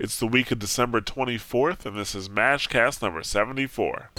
It's 0.00 0.16
the 0.20 0.28
week 0.28 0.52
of 0.52 0.60
December 0.60 1.00
24th, 1.00 1.84
and 1.84 1.98
this 1.98 2.14
is 2.14 2.28
Mashcast 2.28 3.02
number 3.02 3.24
74. 3.24 4.10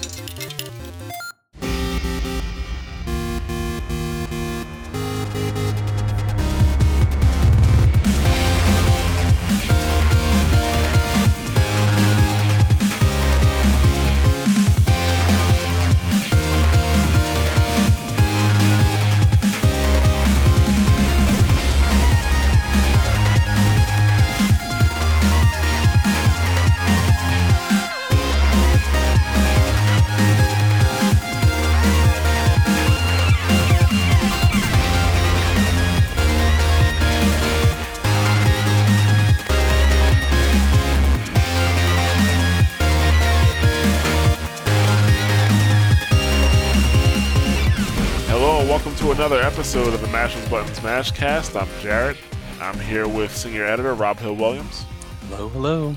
Episode 49.70 49.94
of 49.94 50.02
the 50.02 50.08
Mashes 50.08 50.50
Buttons 50.50 50.80
Mashcast. 50.80 51.56
I'm 51.56 51.68
Jarret. 51.84 52.18
I'm 52.60 52.80
here 52.80 53.08
with 53.08 53.32
senior 53.38 53.66
editor 53.66 53.94
Rob 53.94 54.18
Hill 54.18 54.36
Williams, 54.36 54.84
Hello, 55.28 55.48
hello. 55.50 55.96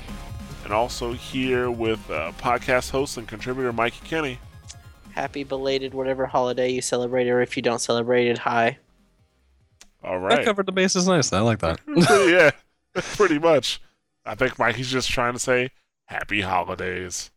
and 0.63 0.71
also 0.71 1.13
here 1.13 1.71
with 1.71 1.99
uh, 2.11 2.33
podcast 2.37 2.91
host 2.91 3.17
and 3.17 3.27
contributor 3.27 3.73
Mikey 3.73 4.05
Kenny. 4.05 4.37
Happy 5.15 5.43
belated 5.43 5.95
whatever 5.95 6.27
holiday 6.27 6.69
you 6.69 6.83
celebrate, 6.83 7.27
or 7.27 7.41
if 7.41 7.57
you 7.57 7.63
don't 7.63 7.79
celebrate 7.79 8.27
it, 8.27 8.37
hi. 8.37 8.77
All 10.03 10.19
right. 10.19 10.35
That 10.35 10.45
covered 10.45 10.67
the 10.67 10.71
bases 10.71 11.07
nice. 11.07 11.33
I 11.33 11.39
like 11.39 11.57
that. 11.61 11.79
yeah, 12.29 12.51
pretty 13.15 13.39
much. 13.39 13.81
I 14.23 14.35
think 14.35 14.59
Mikey's 14.59 14.91
just 14.91 15.09
trying 15.09 15.33
to 15.33 15.39
say 15.39 15.71
happy 16.05 16.41
holidays. 16.41 17.31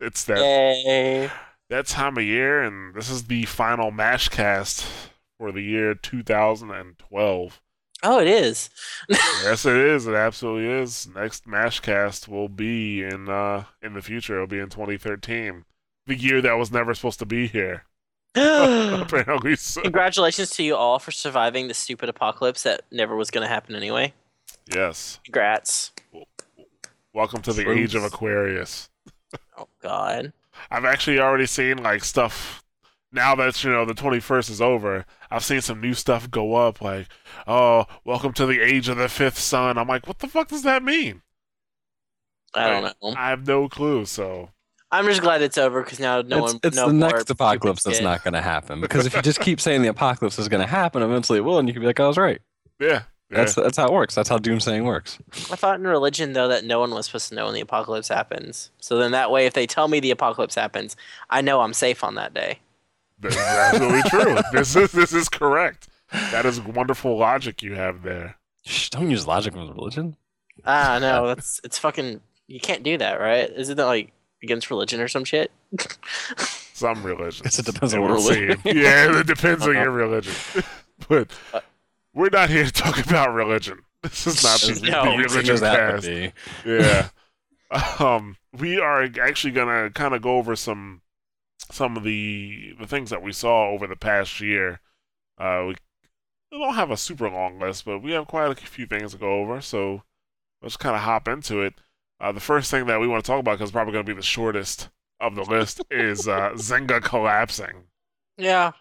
It's 0.00 0.24
that 0.24 0.38
Yay! 0.38 1.30
that 1.68 1.86
time 1.86 2.16
of 2.16 2.24
year, 2.24 2.62
and 2.62 2.94
this 2.94 3.10
is 3.10 3.24
the 3.24 3.44
final 3.44 3.92
Mashcast 3.92 5.10
for 5.44 5.52
the 5.52 5.60
year 5.60 5.94
2012. 5.94 7.60
Oh, 8.02 8.18
it 8.18 8.26
is. 8.26 8.70
yes, 9.10 9.66
it 9.66 9.76
is. 9.76 10.06
It 10.06 10.14
absolutely 10.14 10.70
is. 10.70 11.06
Next 11.14 11.44
Mashcast 11.46 12.28
will 12.28 12.48
be 12.48 13.02
in 13.02 13.28
uh 13.28 13.64
in 13.82 13.92
the 13.92 14.00
future. 14.00 14.36
It'll 14.36 14.46
be 14.46 14.58
in 14.58 14.70
2013, 14.70 15.66
the 16.06 16.14
year 16.14 16.40
that 16.40 16.54
was 16.54 16.72
never 16.72 16.94
supposed 16.94 17.18
to 17.18 17.26
be 17.26 17.46
here. 17.46 17.84
Apparently, 18.34 19.54
so. 19.56 19.82
Congratulations 19.82 20.48
to 20.52 20.62
you 20.62 20.76
all 20.76 20.98
for 20.98 21.10
surviving 21.10 21.68
the 21.68 21.74
stupid 21.74 22.08
apocalypse 22.08 22.62
that 22.62 22.80
never 22.90 23.14
was 23.14 23.30
going 23.30 23.46
to 23.46 23.52
happen 23.52 23.74
anyway. 23.74 24.14
yes. 24.74 25.20
Congrats. 25.24 25.92
Welcome 27.12 27.42
to 27.42 27.52
the 27.52 27.64
True. 27.64 27.74
age 27.74 27.94
of 27.94 28.02
Aquarius. 28.02 28.88
Oh 29.58 29.68
God. 29.82 30.32
I've 30.70 30.86
actually 30.86 31.18
already 31.20 31.46
seen 31.46 31.82
like 31.82 32.02
stuff 32.02 32.63
now 33.14 33.34
that 33.36 33.62
you 33.64 33.70
know 33.70 33.84
the 33.84 33.94
21st 33.94 34.50
is 34.50 34.60
over. 34.60 35.06
I've 35.30 35.44
seen 35.44 35.60
some 35.60 35.80
new 35.80 35.94
stuff 35.94 36.30
go 36.30 36.54
up 36.54 36.80
like, 36.80 37.08
"Oh, 37.46 37.86
welcome 38.04 38.32
to 38.34 38.46
the 38.46 38.60
age 38.60 38.88
of 38.88 38.96
the 38.96 39.08
fifth 39.08 39.38
sun." 39.38 39.78
I'm 39.78 39.88
like, 39.88 40.06
"What 40.06 40.18
the 40.18 40.28
fuck 40.28 40.48
does 40.48 40.62
that 40.64 40.82
mean?" 40.82 41.22
I 42.54 42.68
don't 42.68 42.82
know. 43.02 43.14
I 43.16 43.30
have 43.30 43.46
no 43.46 43.68
clue. 43.68 44.04
So, 44.04 44.50
I'm 44.90 45.06
just 45.06 45.22
glad 45.22 45.42
it's 45.42 45.58
over 45.58 45.82
because 45.82 45.98
now 45.98 46.22
no 46.22 46.44
it's 46.44 46.52
one. 46.52 46.60
it's 46.62 46.76
no 46.76 46.86
the 46.88 46.92
next 46.92 47.30
apocalypse 47.30 47.80
stupid 47.80 47.94
that's 47.94 48.04
not 48.04 48.22
going 48.22 48.34
to 48.34 48.42
happen. 48.42 48.80
Because 48.80 49.06
if 49.06 49.14
you 49.14 49.22
just 49.22 49.40
keep 49.40 49.60
saying 49.60 49.82
the 49.82 49.88
apocalypse 49.88 50.38
is 50.38 50.48
going 50.48 50.60
to 50.60 50.70
happen, 50.70 51.02
eventually 51.02 51.38
it 51.38 51.42
will, 51.42 51.58
and 51.58 51.68
you 51.68 51.72
can 51.72 51.82
be 51.82 51.86
like, 51.86 51.98
oh, 51.98 52.04
I 52.04 52.08
was 52.08 52.18
right. 52.18 52.40
yeah. 52.78 52.88
yeah. 52.88 53.02
That's 53.30 53.54
that's 53.54 53.76
how 53.76 53.86
it 53.86 53.92
works. 53.92 54.14
That's 54.14 54.28
how 54.28 54.38
doomsaying 54.38 54.84
works. 54.84 55.18
I 55.50 55.56
thought 55.56 55.80
in 55.80 55.86
religion 55.86 56.32
though 56.32 56.48
that 56.48 56.64
no 56.64 56.78
one 56.78 56.90
was 56.90 57.06
supposed 57.06 57.30
to 57.30 57.34
know 57.34 57.46
when 57.46 57.54
the 57.54 57.60
apocalypse 57.60 58.08
happens. 58.08 58.70
So 58.78 58.98
then 58.98 59.10
that 59.12 59.30
way, 59.30 59.46
if 59.46 59.54
they 59.54 59.66
tell 59.66 59.88
me 59.88 59.98
the 59.98 60.12
apocalypse 60.12 60.54
happens, 60.54 60.94
I 61.30 61.40
know 61.40 61.60
I'm 61.60 61.74
safe 61.74 62.04
on 62.04 62.14
that 62.14 62.34
day. 62.34 62.60
This 63.18 63.34
is 63.34 63.40
absolutely 63.40 64.02
true. 64.10 64.36
This 64.52 64.76
is 64.76 64.92
this 64.92 65.12
is 65.12 65.28
correct. 65.28 65.88
That 66.12 66.44
is 66.46 66.60
wonderful 66.60 67.16
logic 67.16 67.62
you 67.62 67.74
have 67.74 68.02
there. 68.02 68.36
Shh, 68.64 68.88
don't 68.90 69.10
use 69.10 69.26
logic 69.26 69.54
with 69.54 69.68
religion. 69.70 70.16
Ah, 70.64 70.98
no, 71.00 71.26
that's 71.34 71.60
it's 71.64 71.78
fucking. 71.78 72.20
You 72.46 72.60
can't 72.60 72.82
do 72.82 72.98
that, 72.98 73.20
right? 73.20 73.50
Isn't 73.50 73.76
that 73.76 73.86
like 73.86 74.12
against 74.42 74.68
religion 74.70 75.00
or 75.00 75.08
some 75.08 75.24
shit? 75.24 75.50
Some 76.74 77.04
religions. 77.04 77.40
Guess 77.42 77.58
it 77.60 77.66
depends 77.66 77.94
on 77.94 78.02
would 78.02 78.10
what 78.10 78.16
religion. 78.34 78.60
Yeah, 78.64 79.20
it 79.20 79.28
depends 79.28 79.64
on 79.64 79.74
your 79.74 79.92
religion. 79.92 80.34
but 81.08 81.30
we're 82.12 82.30
not 82.30 82.50
here 82.50 82.64
to 82.64 82.72
talk 82.72 82.98
about 82.98 83.32
religion. 83.32 83.78
This 84.02 84.26
is 84.26 84.42
not 84.42 84.60
the, 84.60 84.90
No. 84.90 85.04
the 85.04 85.22
It 85.22 85.30
religion 85.30 85.58
cast. 85.60 86.32
yeah. 86.66 87.08
Um, 88.04 88.36
we 88.58 88.78
are 88.80 89.08
actually 89.22 89.52
gonna 89.52 89.90
kind 89.90 90.14
of 90.14 90.22
go 90.22 90.36
over 90.36 90.56
some 90.56 91.00
some 91.70 91.96
of 91.96 92.04
the 92.04 92.74
the 92.78 92.86
things 92.86 93.10
that 93.10 93.22
we 93.22 93.32
saw 93.32 93.68
over 93.68 93.86
the 93.86 93.96
past 93.96 94.40
year. 94.40 94.80
Uh, 95.38 95.64
we, 95.68 95.76
we 96.52 96.58
don't 96.58 96.74
have 96.74 96.90
a 96.90 96.96
super 96.96 97.28
long 97.28 97.58
list, 97.58 97.84
but 97.84 98.00
we 98.00 98.12
have 98.12 98.26
quite 98.26 98.50
a 98.50 98.54
few 98.54 98.86
things 98.86 99.12
to 99.12 99.18
go 99.18 99.40
over. 99.40 99.60
So 99.60 100.02
let's 100.62 100.76
kind 100.76 100.94
of 100.94 101.02
hop 101.02 101.28
into 101.28 101.60
it. 101.60 101.74
Uh, 102.20 102.32
the 102.32 102.40
first 102.40 102.70
thing 102.70 102.86
that 102.86 103.00
we 103.00 103.08
want 103.08 103.24
to 103.24 103.28
talk 103.28 103.40
about, 103.40 103.58
because 103.58 103.72
probably 103.72 103.92
going 103.92 104.04
to 104.04 104.10
be 104.10 104.16
the 104.16 104.22
shortest 104.22 104.88
of 105.20 105.34
the 105.34 105.42
list, 105.42 105.82
is 105.90 106.28
uh, 106.28 106.50
Zynga 106.54 107.02
collapsing. 107.02 107.84
Yeah. 108.36 108.72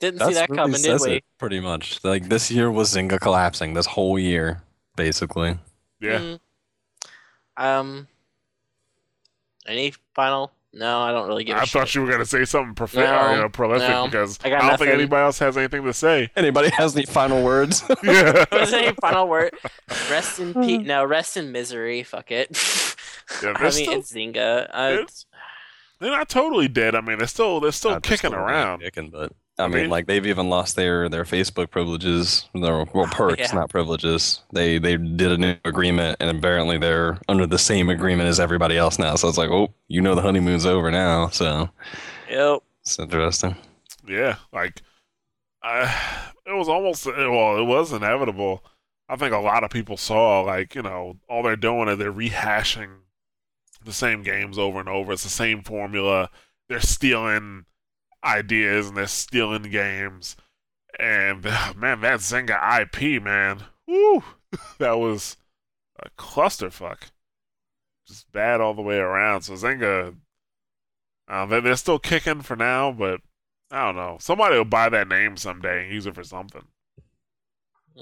Didn't 0.00 0.20
see 0.20 0.34
that 0.34 0.48
really 0.48 0.58
coming, 0.58 0.80
did 0.80 1.00
we? 1.02 1.12
it, 1.16 1.24
pretty 1.38 1.60
much. 1.60 2.02
Like 2.02 2.28
this 2.30 2.50
year 2.50 2.70
was 2.70 2.94
Zynga 2.94 3.20
collapsing. 3.20 3.74
This 3.74 3.84
whole 3.84 4.18
year, 4.18 4.62
basically. 4.96 5.58
Yeah. 6.00 6.18
Mm. 6.18 6.40
Um. 7.58 8.08
Any 9.66 9.92
final? 10.14 10.52
No, 10.72 11.00
I 11.00 11.10
don't 11.10 11.26
really 11.26 11.42
give 11.42 11.56
a 11.56 11.60
I 11.60 11.64
shit. 11.64 11.72
thought 11.72 11.94
you 11.96 12.00
were 12.02 12.06
going 12.06 12.20
to 12.20 12.24
say 12.26 12.44
something 12.44 12.74
profi- 12.76 12.96
No, 13.04 13.26
or, 13.28 13.34
you 13.34 13.40
know, 13.42 13.48
prolific 13.48 13.88
no. 13.88 14.04
because 14.06 14.38
I 14.44 14.48
I, 14.54 14.68
don't 14.68 14.78
think 14.78 14.90
anybody 14.92 15.20
else 15.22 15.38
has 15.40 15.56
anything 15.56 15.82
to 15.84 15.92
say. 15.92 16.30
Anybody 16.36 16.68
has 16.70 16.94
any 16.96 17.06
final 17.06 17.42
words? 17.42 17.82
Yeah. 18.04 18.44
Was 18.52 18.70
there 18.70 18.84
any 18.84 18.94
final 19.00 19.26
word? 19.28 19.52
Rest 20.10 20.38
in 20.38 20.54
peace. 20.54 20.86
No, 20.86 21.04
rest 21.04 21.36
in 21.36 21.50
misery. 21.50 22.04
Fuck 22.04 22.30
it. 22.30 22.50
Yeah, 23.42 23.50
I 23.50 23.52
they're 23.54 23.62
mean, 23.62 23.72
still- 23.72 23.98
it's 23.98 24.12
Zynga. 24.12 24.68
Uh, 24.72 24.90
It's- 25.00 25.26
They're 25.98 26.10
not 26.12 26.28
totally 26.28 26.68
dead. 26.68 26.94
I 26.94 27.00
mean, 27.00 27.18
they're 27.18 27.26
still 27.26 27.58
they're 27.60 27.72
still 27.72 27.90
Uh, 27.90 27.94
they're 27.94 28.00
kicking 28.02 28.30
still 28.30 28.34
around. 28.34 28.80
Kicking, 28.80 29.10
but 29.10 29.32
I, 29.60 29.64
I 29.64 29.68
mean, 29.68 29.82
mean- 29.82 29.90
like 29.90 30.06
they've 30.06 30.26
even 30.26 30.48
lost 30.48 30.76
their 30.76 31.08
their 31.08 31.24
Facebook 31.24 31.70
privileges, 31.70 32.48
their 32.54 32.84
well 32.84 32.88
oh, 32.96 33.06
perks, 33.06 33.40
yeah. 33.40 33.52
not 33.54 33.70
privileges. 33.70 34.42
They 34.52 34.78
they 34.78 34.96
did 34.96 35.32
a 35.32 35.38
new 35.38 35.56
agreement, 35.64 36.16
and 36.20 36.36
apparently 36.36 36.78
they're 36.78 37.18
under 37.28 37.46
the 37.46 37.58
same 37.58 37.90
agreement 37.90 38.28
as 38.28 38.40
everybody 38.40 38.76
else 38.76 38.98
now. 38.98 39.14
So 39.16 39.28
it's 39.28 39.38
like, 39.38 39.50
oh, 39.50 39.72
you 39.88 40.00
know, 40.00 40.14
the 40.14 40.22
honeymoon's 40.22 40.66
over 40.66 40.90
now. 40.90 41.28
So 41.28 41.68
yep. 42.28 42.62
it's 42.82 42.98
interesting. 42.98 43.56
Yeah, 44.06 44.36
like 44.52 44.82
I, 45.62 45.84
it 46.46 46.52
was 46.52 46.68
almost 46.68 47.06
well, 47.06 47.58
it 47.58 47.64
was 47.64 47.92
inevitable. 47.92 48.64
I 49.08 49.16
think 49.16 49.34
a 49.34 49.38
lot 49.38 49.64
of 49.64 49.70
people 49.70 49.96
saw 49.96 50.40
like 50.42 50.74
you 50.74 50.82
know 50.82 51.16
all 51.28 51.42
they're 51.42 51.56
doing 51.56 51.88
is 51.88 51.98
they're 51.98 52.12
rehashing 52.12 53.00
the 53.84 53.92
same 53.92 54.22
games 54.22 54.58
over 54.58 54.80
and 54.80 54.88
over. 54.88 55.12
It's 55.12 55.24
the 55.24 55.30
same 55.30 55.62
formula. 55.62 56.30
They're 56.68 56.80
stealing 56.80 57.64
ideas 58.24 58.88
and 58.88 58.96
they're 58.96 59.06
stealing 59.06 59.62
games. 59.62 60.36
And 60.98 61.42
man, 61.76 62.00
that 62.00 62.20
Zynga 62.20 62.82
IP, 62.82 63.22
man, 63.22 63.64
woo, 63.86 64.22
that 64.78 64.98
was 64.98 65.36
a 66.02 66.08
clusterfuck. 66.18 67.10
Just 68.06 68.30
bad 68.32 68.60
all 68.60 68.74
the 68.74 68.82
way 68.82 68.96
around. 68.98 69.42
So 69.42 69.52
Zynga, 69.54 70.16
uh, 71.28 71.46
they- 71.46 71.60
they're 71.60 71.76
still 71.76 71.98
kicking 71.98 72.42
for 72.42 72.56
now, 72.56 72.90
but 72.92 73.20
I 73.70 73.84
don't 73.86 73.96
know. 73.96 74.16
Somebody 74.20 74.56
will 74.56 74.64
buy 74.64 74.88
that 74.88 75.06
name 75.06 75.36
someday 75.36 75.84
and 75.84 75.92
use 75.94 76.06
it 76.06 76.14
for 76.16 76.24
something. 76.24 76.62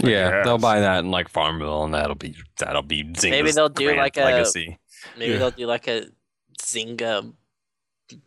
I 0.02 0.08
Yeah, 0.08 0.42
they'll 0.44 0.56
buy 0.58 0.80
that 0.80 1.00
in 1.00 1.10
like 1.10 1.28
Farmville, 1.28 1.84
and 1.84 1.92
that'll 1.92 2.14
be 2.14 2.34
that'll 2.58 2.82
be 2.82 3.04
Zynga's 3.04 3.24
Maybe 3.24 3.50
they'll 3.50 3.68
do 3.68 3.84
grand 3.86 3.98
like 3.98 4.16
a- 4.16 4.20
legacy. 4.24 4.78
Maybe 5.18 5.32
Yeah. 5.32 5.38
they'll 5.40 5.50
do 5.50 5.66
like 5.66 5.88
a 5.88 6.06
Zynga 6.58 7.32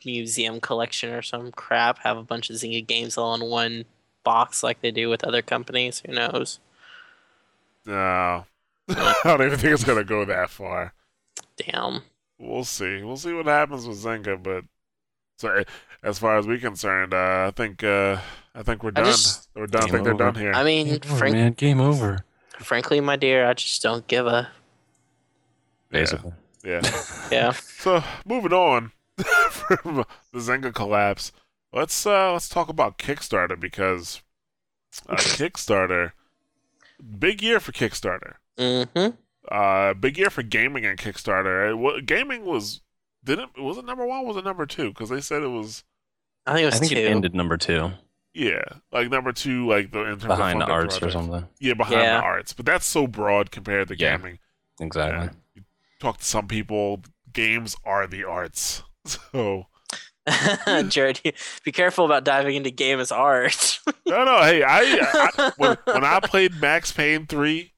museum 0.05 0.59
collection 0.59 1.11
or 1.13 1.21
some 1.21 1.51
crap. 1.51 1.99
Have 1.99 2.17
a 2.17 2.23
bunch 2.23 2.49
of 2.49 2.55
Zynga 2.57 2.85
games 2.85 3.17
all 3.17 3.33
in 3.35 3.41
one 3.49 3.85
box, 4.23 4.63
like 4.63 4.81
they 4.81 4.91
do 4.91 5.09
with 5.09 5.23
other 5.23 5.41
companies. 5.41 6.01
Who 6.05 6.13
knows? 6.13 6.59
No, 7.85 8.45
I 8.89 9.13
don't 9.23 9.41
even 9.41 9.57
think 9.57 9.73
it's 9.73 9.83
gonna 9.83 10.03
go 10.03 10.25
that 10.25 10.49
far. 10.49 10.93
Damn. 11.57 12.01
We'll 12.39 12.63
see. 12.63 13.03
We'll 13.03 13.17
see 13.17 13.33
what 13.33 13.45
happens 13.45 13.87
with 13.87 13.97
Zynga, 14.03 14.41
but 14.41 14.63
so 15.37 15.63
as 16.03 16.19
far 16.19 16.37
as 16.37 16.47
we're 16.47 16.57
concerned, 16.59 17.13
uh, 17.13 17.45
I 17.47 17.51
think 17.55 17.83
uh, 17.83 18.17
I 18.55 18.63
think 18.63 18.83
we're 18.83 18.89
I 18.95 19.01
done. 19.01 19.05
just- 19.05 19.49
we're 19.55 19.67
done. 19.67 19.81
I 19.83 19.85
Game 19.85 19.91
think 19.93 20.03
they're 20.05 20.13
done 20.13 20.35
here. 20.35 20.53
I 20.53 20.63
mean, 20.63 20.87
Game 20.87 20.99
over, 21.05 21.15
frank- 21.17 21.35
man, 21.35 21.51
game 21.53 21.81
over. 21.81 22.25
frankly, 22.59 22.99
my 22.99 23.15
dear, 23.15 23.47
I 23.47 23.53
just 23.53 23.81
don't 23.81 24.05
give 24.07 24.27
a. 24.27 24.49
basically. 25.89 26.33
Yeah. 26.63 26.81
Yeah. 27.31 27.53
So 27.81 28.03
moving 28.25 28.53
on 28.53 28.91
from 29.51 30.05
the 30.33 30.39
Zynga 30.39 30.73
collapse, 30.73 31.31
let's 31.73 32.05
uh 32.05 32.33
let's 32.33 32.49
talk 32.49 32.69
about 32.69 32.97
Kickstarter 32.97 33.59
because 33.59 34.21
uh, 35.09 35.15
Kickstarter, 35.17 36.11
big 37.19 37.41
year 37.41 37.59
for 37.59 37.71
Kickstarter. 37.71 38.35
Mm-hmm. 38.57 39.15
Uh, 39.49 39.93
big 39.95 40.17
year 40.17 40.29
for 40.29 40.43
gaming 40.43 40.85
and 40.85 40.99
Kickstarter. 40.99 41.75
What 41.77 42.05
gaming 42.05 42.45
was 42.45 42.81
didn't 43.23 43.57
was 43.61 43.77
it 43.77 43.85
number 43.85 44.05
one? 44.05 44.25
Was 44.25 44.37
it 44.37 44.43
number 44.45 44.65
two? 44.65 44.89
Because 44.89 45.09
they 45.09 45.21
said 45.21 45.43
it 45.43 45.47
was 45.47 45.83
I 46.45 46.53
think 46.53 46.63
it 46.63 46.65
was 46.65 46.75
I 46.75 46.79
think 46.79 46.91
two. 46.91 46.97
it 46.97 47.05
ended 47.09 47.33
number 47.35 47.57
two 47.57 47.91
yeah, 48.33 48.63
like 48.91 49.09
number 49.09 49.33
two, 49.33 49.67
like 49.67 49.91
the 49.91 49.99
in 50.03 50.05
terms 50.11 50.25
behind 50.25 50.61
of 50.61 50.67
the 50.67 50.73
funded 50.73 50.91
arts 50.93 51.01
or 51.01 51.11
something. 51.11 51.47
Yeah, 51.59 51.73
behind 51.73 51.99
Yeah. 52.01 52.17
the 52.19 52.23
arts, 52.23 52.53
but 52.53 52.65
that's 52.65 52.85
so 52.85 53.07
broad 53.07 53.51
compared 53.51 53.89
to 53.89 53.97
Yeah. 53.97 54.15
gaming. 54.17 54.39
Exactly. 54.79 55.27
And 55.27 55.35
you 55.53 55.63
talk 55.99 56.17
to 56.19 56.23
some 56.23 56.47
people, 56.47 57.01
games 57.33 57.75
are 57.83 58.07
the 58.07 58.23
arts. 58.23 58.83
So 59.33 59.65
Jarret, 60.27 61.33
be 61.63 61.71
careful 61.71 62.05
about 62.05 62.23
diving 62.23 62.55
into 62.55 62.69
game 62.69 62.99
as 62.99 63.11
art. 63.11 63.79
no, 64.05 64.23
no. 64.23 64.41
Hey, 64.43 64.61
I, 64.61 65.29
I 65.35 65.51
when, 65.57 65.77
when 65.85 66.05
I 66.05 66.19
played 66.19 66.61
Max 66.61 66.91
Payne 66.91 67.25
three, 67.25 67.73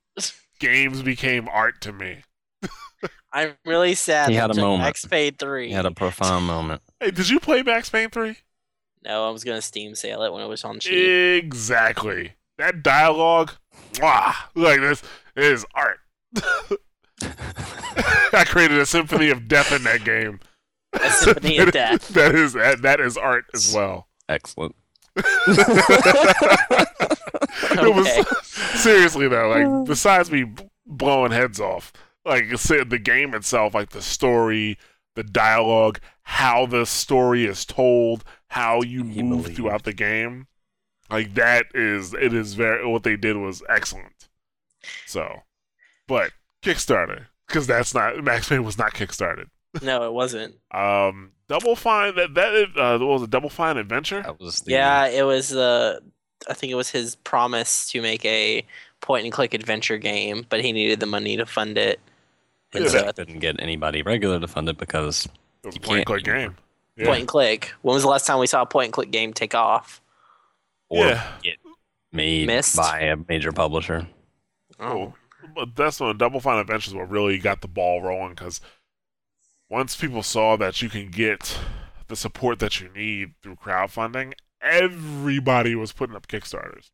games 0.59 1.01
became 1.01 1.47
art 1.47 1.79
to 1.81 1.93
me. 1.93 2.23
I'm 3.31 3.55
really 3.65 3.95
sad. 3.95 4.29
He 4.29 4.35
had 4.35 4.51
a 4.51 4.55
moment. 4.55 4.83
Max 4.83 5.05
Payne 5.05 5.35
three. 5.35 5.69
He 5.69 5.73
had 5.73 5.85
a 5.85 5.91
profound 5.91 6.45
moment. 6.45 6.81
Hey, 6.99 7.11
did 7.11 7.29
you 7.29 7.39
play 7.39 7.63
Max 7.63 7.89
Payne 7.89 8.09
three? 8.09 8.37
No, 9.05 9.25
I 9.27 9.31
was 9.31 9.45
gonna 9.45 9.61
Steam 9.61 9.95
sale 9.95 10.21
it 10.23 10.33
when 10.33 10.43
it 10.43 10.47
was 10.47 10.63
on 10.65 10.79
cheap. 10.79 11.43
Exactly. 11.43 12.33
That 12.57 12.83
dialogue, 12.83 13.53
wow, 14.01 14.33
like 14.53 14.81
this 14.81 15.01
is 15.35 15.65
art. 15.73 15.99
I 18.33 18.43
created 18.45 18.77
a 18.77 18.85
symphony 18.85 19.29
of 19.29 19.47
death 19.47 19.71
in 19.71 19.83
that 19.83 20.03
game. 20.03 20.39
A 20.93 21.09
symphony 21.09 21.57
of 21.57 21.71
death. 21.71 22.07
That 22.09 22.35
is 22.35 22.53
that, 22.53 22.81
that 22.83 22.99
is 22.99 23.17
art 23.17 23.45
as 23.53 23.73
well. 23.73 24.07
Excellent. 24.29 24.75
It 27.75 27.95
was 27.95 28.07
Okay. 28.07 28.23
seriously 28.77 29.27
though, 29.27 29.49
like 29.49 29.87
besides 29.87 30.31
me 30.31 30.45
blowing 30.85 31.31
heads 31.31 31.59
off, 31.59 31.91
like 32.25 32.45
I 32.51 32.55
said, 32.55 32.89
the 32.89 32.99
game 32.99 33.33
itself, 33.33 33.73
like 33.73 33.89
the 33.89 34.01
story, 34.01 34.77
the 35.15 35.23
dialogue, 35.23 35.99
how 36.23 36.65
the 36.65 36.85
story 36.85 37.45
is 37.45 37.65
told, 37.65 38.23
how 38.49 38.81
you 38.81 39.03
He 39.03 39.23
move 39.23 39.43
believed. 39.43 39.57
throughout 39.57 39.83
the 39.83 39.93
game, 39.93 40.47
like 41.09 41.33
that 41.35 41.65
is 41.73 42.13
it 42.13 42.33
is 42.33 42.53
very 42.53 42.85
what 42.87 43.03
they 43.03 43.15
did 43.15 43.37
was 43.37 43.63
excellent. 43.69 44.29
So, 45.05 45.41
but 46.07 46.31
Kickstarter 46.61 47.25
because 47.47 47.67
that's 47.67 47.93
not 47.93 48.23
Max 48.23 48.49
Payne 48.49 48.63
was 48.63 48.77
not 48.77 48.93
kickstarted. 48.93 49.47
No, 49.81 50.03
it 50.03 50.13
wasn't. 50.13 50.55
Um, 50.71 51.31
Double 51.47 51.75
Fine 51.75 52.15
that 52.15 52.33
that 52.35 52.67
uh, 52.77 52.99
what 52.99 53.07
was 53.07 53.23
a 53.23 53.27
Double 53.27 53.49
Fine 53.49 53.77
Adventure? 53.77 54.21
That 54.21 54.39
was 54.39 54.57
the 54.59 54.71
Yeah, 54.71 55.07
it 55.07 55.23
was 55.23 55.49
the. 55.49 56.01
I 56.49 56.53
think 56.53 56.71
it 56.71 56.75
was 56.75 56.89
his 56.89 57.15
promise 57.15 57.89
to 57.91 58.01
make 58.01 58.23
a 58.25 58.65
point 59.01 59.23
and 59.23 59.33
click 59.33 59.53
adventure 59.53 59.97
game, 59.97 60.45
but 60.49 60.61
he 60.61 60.71
needed 60.73 60.99
the 60.99 61.05
money 61.05 61.37
to 61.37 61.45
fund 61.45 61.77
it. 61.77 61.99
And 62.73 62.83
Yeah, 62.83 62.89
so 62.89 62.97
that 63.03 63.15
didn't 63.15 63.39
get 63.39 63.61
anybody 63.61 64.01
regular 64.01 64.39
to 64.39 64.47
fund 64.47 64.67
it 64.69 64.77
because 64.77 65.25
It 65.63 65.67
was 65.67 65.75
a 65.77 65.79
point 65.79 65.97
and 65.99 66.05
click 66.05 66.23
game. 66.23 66.55
Yeah. 66.97 67.05
point 67.07 67.19
and 67.21 67.27
click. 67.27 67.73
When 67.81 67.93
was 67.93 68.03
the 68.03 68.09
last 68.09 68.27
time 68.27 68.39
we 68.39 68.47
saw 68.47 68.61
a 68.61 68.65
point 68.65 68.85
and 68.87 68.93
click 68.93 69.09
game 69.11 69.33
take 69.33 69.55
off? 69.55 70.01
or 70.89 71.05
Yeah. 71.07 71.27
get 71.41 71.55
made 72.11 72.47
Missed? 72.47 72.75
by 72.75 72.99
a 73.01 73.15
major 73.29 73.51
publisher. 73.51 74.07
Oh, 74.79 75.13
but 75.55 75.75
that's 75.75 75.99
when 75.99 76.17
Double 76.17 76.39
Fine 76.39 76.59
Adventures 76.59 76.93
what 76.93 77.09
really 77.09 77.37
got 77.37 77.61
the 77.61 77.67
ball 77.67 78.01
rolling 78.01 78.31
because 78.35 78.59
once 79.73 79.95
people 79.95 80.21
saw 80.21 80.55
that 80.55 80.83
you 80.83 80.87
can 80.87 81.09
get 81.09 81.57
the 82.07 82.15
support 82.15 82.59
that 82.59 82.79
you 82.79 82.87
need 82.95 83.33
through 83.41 83.55
crowdfunding, 83.55 84.31
everybody 84.61 85.73
was 85.73 85.91
putting 85.91 86.15
up 86.15 86.27
Kickstarters. 86.27 86.91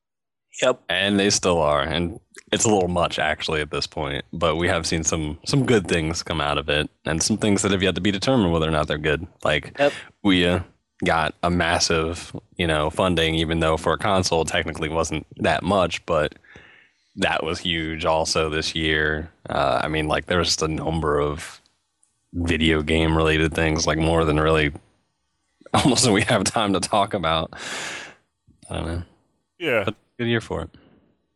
Yep. 0.62 0.82
And 0.88 1.20
they 1.20 1.30
still 1.30 1.62
are. 1.62 1.82
And 1.82 2.22
it's 2.54 2.64
a 2.64 2.70
little 2.70 2.88
much 2.88 3.20
actually 3.20 3.60
at 3.60 3.70
this 3.70 3.86
point. 3.86 4.24
But 4.32 4.56
we 4.56 4.70
have 4.70 4.88
seen 4.88 5.04
some 5.04 5.38
some 5.46 5.66
good 5.66 5.88
things 5.90 6.24
come 6.24 6.40
out 6.40 6.58
of 6.58 6.70
it 6.70 6.90
and 7.06 7.22
some 7.22 7.38
things 7.38 7.62
that 7.62 7.72
have 7.72 7.84
yet 7.84 7.96
to 7.96 8.02
be 8.02 8.12
determined 8.12 8.54
whether 8.54 8.68
or 8.68 8.72
not 8.72 8.88
they're 8.88 8.98
good. 8.98 9.28
Like 9.44 9.76
Yep. 9.78 9.94
we 10.24 10.46
uh, 10.46 10.62
got 11.04 11.36
a 11.44 11.50
massive, 11.50 12.34
you 12.56 12.66
know, 12.66 12.90
funding, 12.90 13.36
even 13.36 13.60
though 13.60 13.76
for 13.76 13.92
a 13.92 13.98
console 13.98 14.46
technically 14.46 14.90
wasn't 14.90 15.28
that 15.38 15.64
much, 15.64 16.06
but 16.06 16.36
that 17.18 17.44
was 17.44 17.60
huge 17.60 18.06
also 18.06 18.50
this 18.50 18.74
year. 18.74 19.30
Uh, 19.50 19.82
I 19.84 19.90
mean, 19.90 20.08
like 20.08 20.28
there 20.28 20.40
was 20.40 20.48
just 20.48 20.62
a 20.62 20.68
number 20.70 21.20
of 21.20 21.60
video 22.34 22.82
game 22.82 23.16
related 23.16 23.54
things, 23.54 23.86
like 23.88 23.98
more 23.98 24.26
than 24.26 24.40
really 24.40 24.72
almost 25.74 26.04
than 26.04 26.14
we 26.14 26.22
have 26.24 26.44
time 26.44 26.74
to 26.74 26.80
talk 26.80 27.14
about. 27.14 27.54
I 28.70 28.76
don't 28.76 28.86
know. 28.88 29.04
Yeah, 29.58 29.84
But 29.86 29.96
good 30.18 30.28
year 30.28 30.42
for 30.42 30.62
it. 30.64 30.70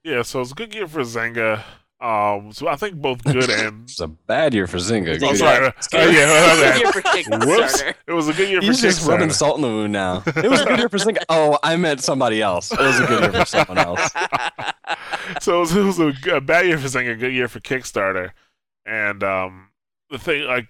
yeah. 0.03 0.21
So 0.21 0.41
it's 0.41 0.51
a 0.51 0.55
good 0.55 0.73
year 0.73 0.87
for 0.87 1.01
Zynga. 1.01 1.61
Um, 1.99 2.51
so 2.51 2.67
I 2.67 2.75
think 2.75 2.95
both 2.95 3.23
good 3.23 3.49
and 3.49 3.83
It's 3.83 3.99
a 4.01 4.07
bad 4.07 4.53
year 4.53 4.67
for 4.67 4.75
Zynga. 4.77 5.15
Oh, 5.15 5.29
Good- 5.29 5.37
sorry, 5.37 5.67
uh, 5.67 5.71
good. 5.91 6.13
yeah, 6.13 6.73
Good 6.73 6.79
year 6.81 6.91
for 6.91 7.01
Whoops, 7.47 7.81
Kickstarter. 7.81 7.93
it 8.07 8.11
was 8.13 8.27
a 8.27 8.33
good 8.33 8.49
year 8.49 8.61
for 8.61 8.65
He's 8.67 8.81
just 8.81 9.07
rubbing 9.07 9.29
salt 9.31 9.55
in 9.55 9.61
the 9.61 9.67
wound 9.69 9.93
now. 9.93 10.21
It 10.25 10.49
was 10.49 10.61
a 10.61 10.65
good 10.65 10.79
year 10.79 10.89
for 10.89 10.97
Zynga. 10.97 11.23
Oh, 11.29 11.57
I 11.63 11.75
meant 11.77 12.01
somebody 12.01 12.41
else. 12.41 12.71
It 12.73 12.79
was 12.79 12.99
a 12.99 13.05
good 13.07 13.21
year 13.21 13.31
for 13.41 13.45
someone 13.45 13.77
else. 13.77 14.09
so 15.41 15.57
it 15.57 15.59
was, 15.61 15.75
it 15.75 15.81
was 15.83 15.99
a, 15.99 16.11
g- 16.11 16.29
a 16.31 16.41
bad 16.41 16.65
year 16.65 16.77
for 16.77 16.87
Zynga, 16.87 17.13
a 17.13 17.15
good 17.15 17.33
year 17.33 17.47
for 17.47 17.59
Kickstarter, 17.61 18.31
and 18.85 19.23
um, 19.23 19.69
the 20.13 20.19
thing 20.19 20.45
like 20.45 20.67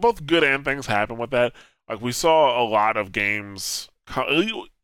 both 0.00 0.26
good 0.26 0.44
and 0.44 0.64
things 0.64 0.86
happen 0.86 1.18
with 1.18 1.30
that. 1.30 1.52
Like 1.88 2.00
we 2.00 2.12
saw 2.12 2.62
a 2.62 2.64
lot 2.64 2.96
of 2.96 3.12
games, 3.12 3.88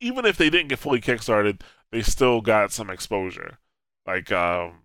even 0.01 0.25
if 0.27 0.37
they 0.37 0.51
didn't 0.51 0.69
get 0.69 0.79
fully 0.79 1.01
kickstarted, 1.01 1.61
they 1.93 2.03
still 2.03 2.41
got 2.41 2.73
some 2.73 2.91
exposure. 2.91 3.59
Like 4.07 4.33
um, 4.33 4.83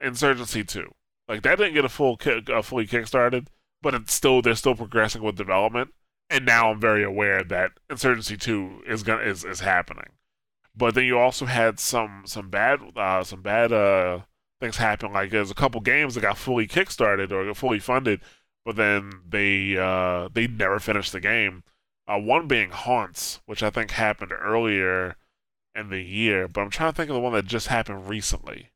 Insurgency 0.00 0.64
Two, 0.64 0.92
like 1.28 1.42
that 1.42 1.58
didn't 1.58 1.74
get 1.74 1.84
a 1.84 1.90
full 1.90 2.16
ki- 2.16 2.44
uh, 2.52 2.62
fully 2.62 2.86
kickstarted, 2.86 3.48
but 3.82 3.94
it's 3.94 4.14
still 4.14 4.40
they're 4.40 4.54
still 4.54 4.76
progressing 4.76 5.22
with 5.22 5.36
development. 5.36 5.92
And 6.30 6.46
now 6.46 6.70
I'm 6.70 6.80
very 6.80 7.04
aware 7.04 7.44
that 7.44 7.72
Insurgency 7.90 8.36
Two 8.36 8.82
is 8.86 9.02
gonna 9.02 9.22
is, 9.22 9.44
is 9.44 9.60
happening. 9.60 10.10
But 10.74 10.94
then 10.94 11.04
you 11.04 11.18
also 11.18 11.46
had 11.46 11.78
some 11.80 12.22
some 12.26 12.48
bad 12.48 12.80
uh, 12.96 13.24
some 13.24 13.42
bad 13.42 13.72
uh, 13.72 14.20
things 14.60 14.76
happen. 14.76 15.12
Like 15.12 15.30
there's 15.30 15.50
a 15.50 15.54
couple 15.54 15.80
games 15.80 16.14
that 16.14 16.22
got 16.22 16.38
fully 16.38 16.66
kickstarted 16.66 17.32
or 17.32 17.52
fully 17.54 17.80
funded, 17.80 18.20
but 18.64 18.76
then 18.76 19.12
they 19.28 19.76
uh, 19.76 20.28
they 20.32 20.46
never 20.46 20.78
finished 20.78 21.12
the 21.12 21.20
game. 21.20 21.64
Uh, 22.06 22.18
one 22.18 22.48
being 22.48 22.70
Haunts, 22.70 23.40
which 23.46 23.62
I 23.62 23.70
think 23.70 23.92
happened 23.92 24.32
earlier 24.32 25.16
in 25.74 25.88
the 25.88 26.02
year, 26.02 26.48
but 26.48 26.60
I'm 26.60 26.70
trying 26.70 26.92
to 26.92 26.96
think 26.96 27.10
of 27.10 27.14
the 27.14 27.20
one 27.20 27.32
that 27.32 27.46
just 27.46 27.68
happened 27.68 28.08
recently. 28.08 28.70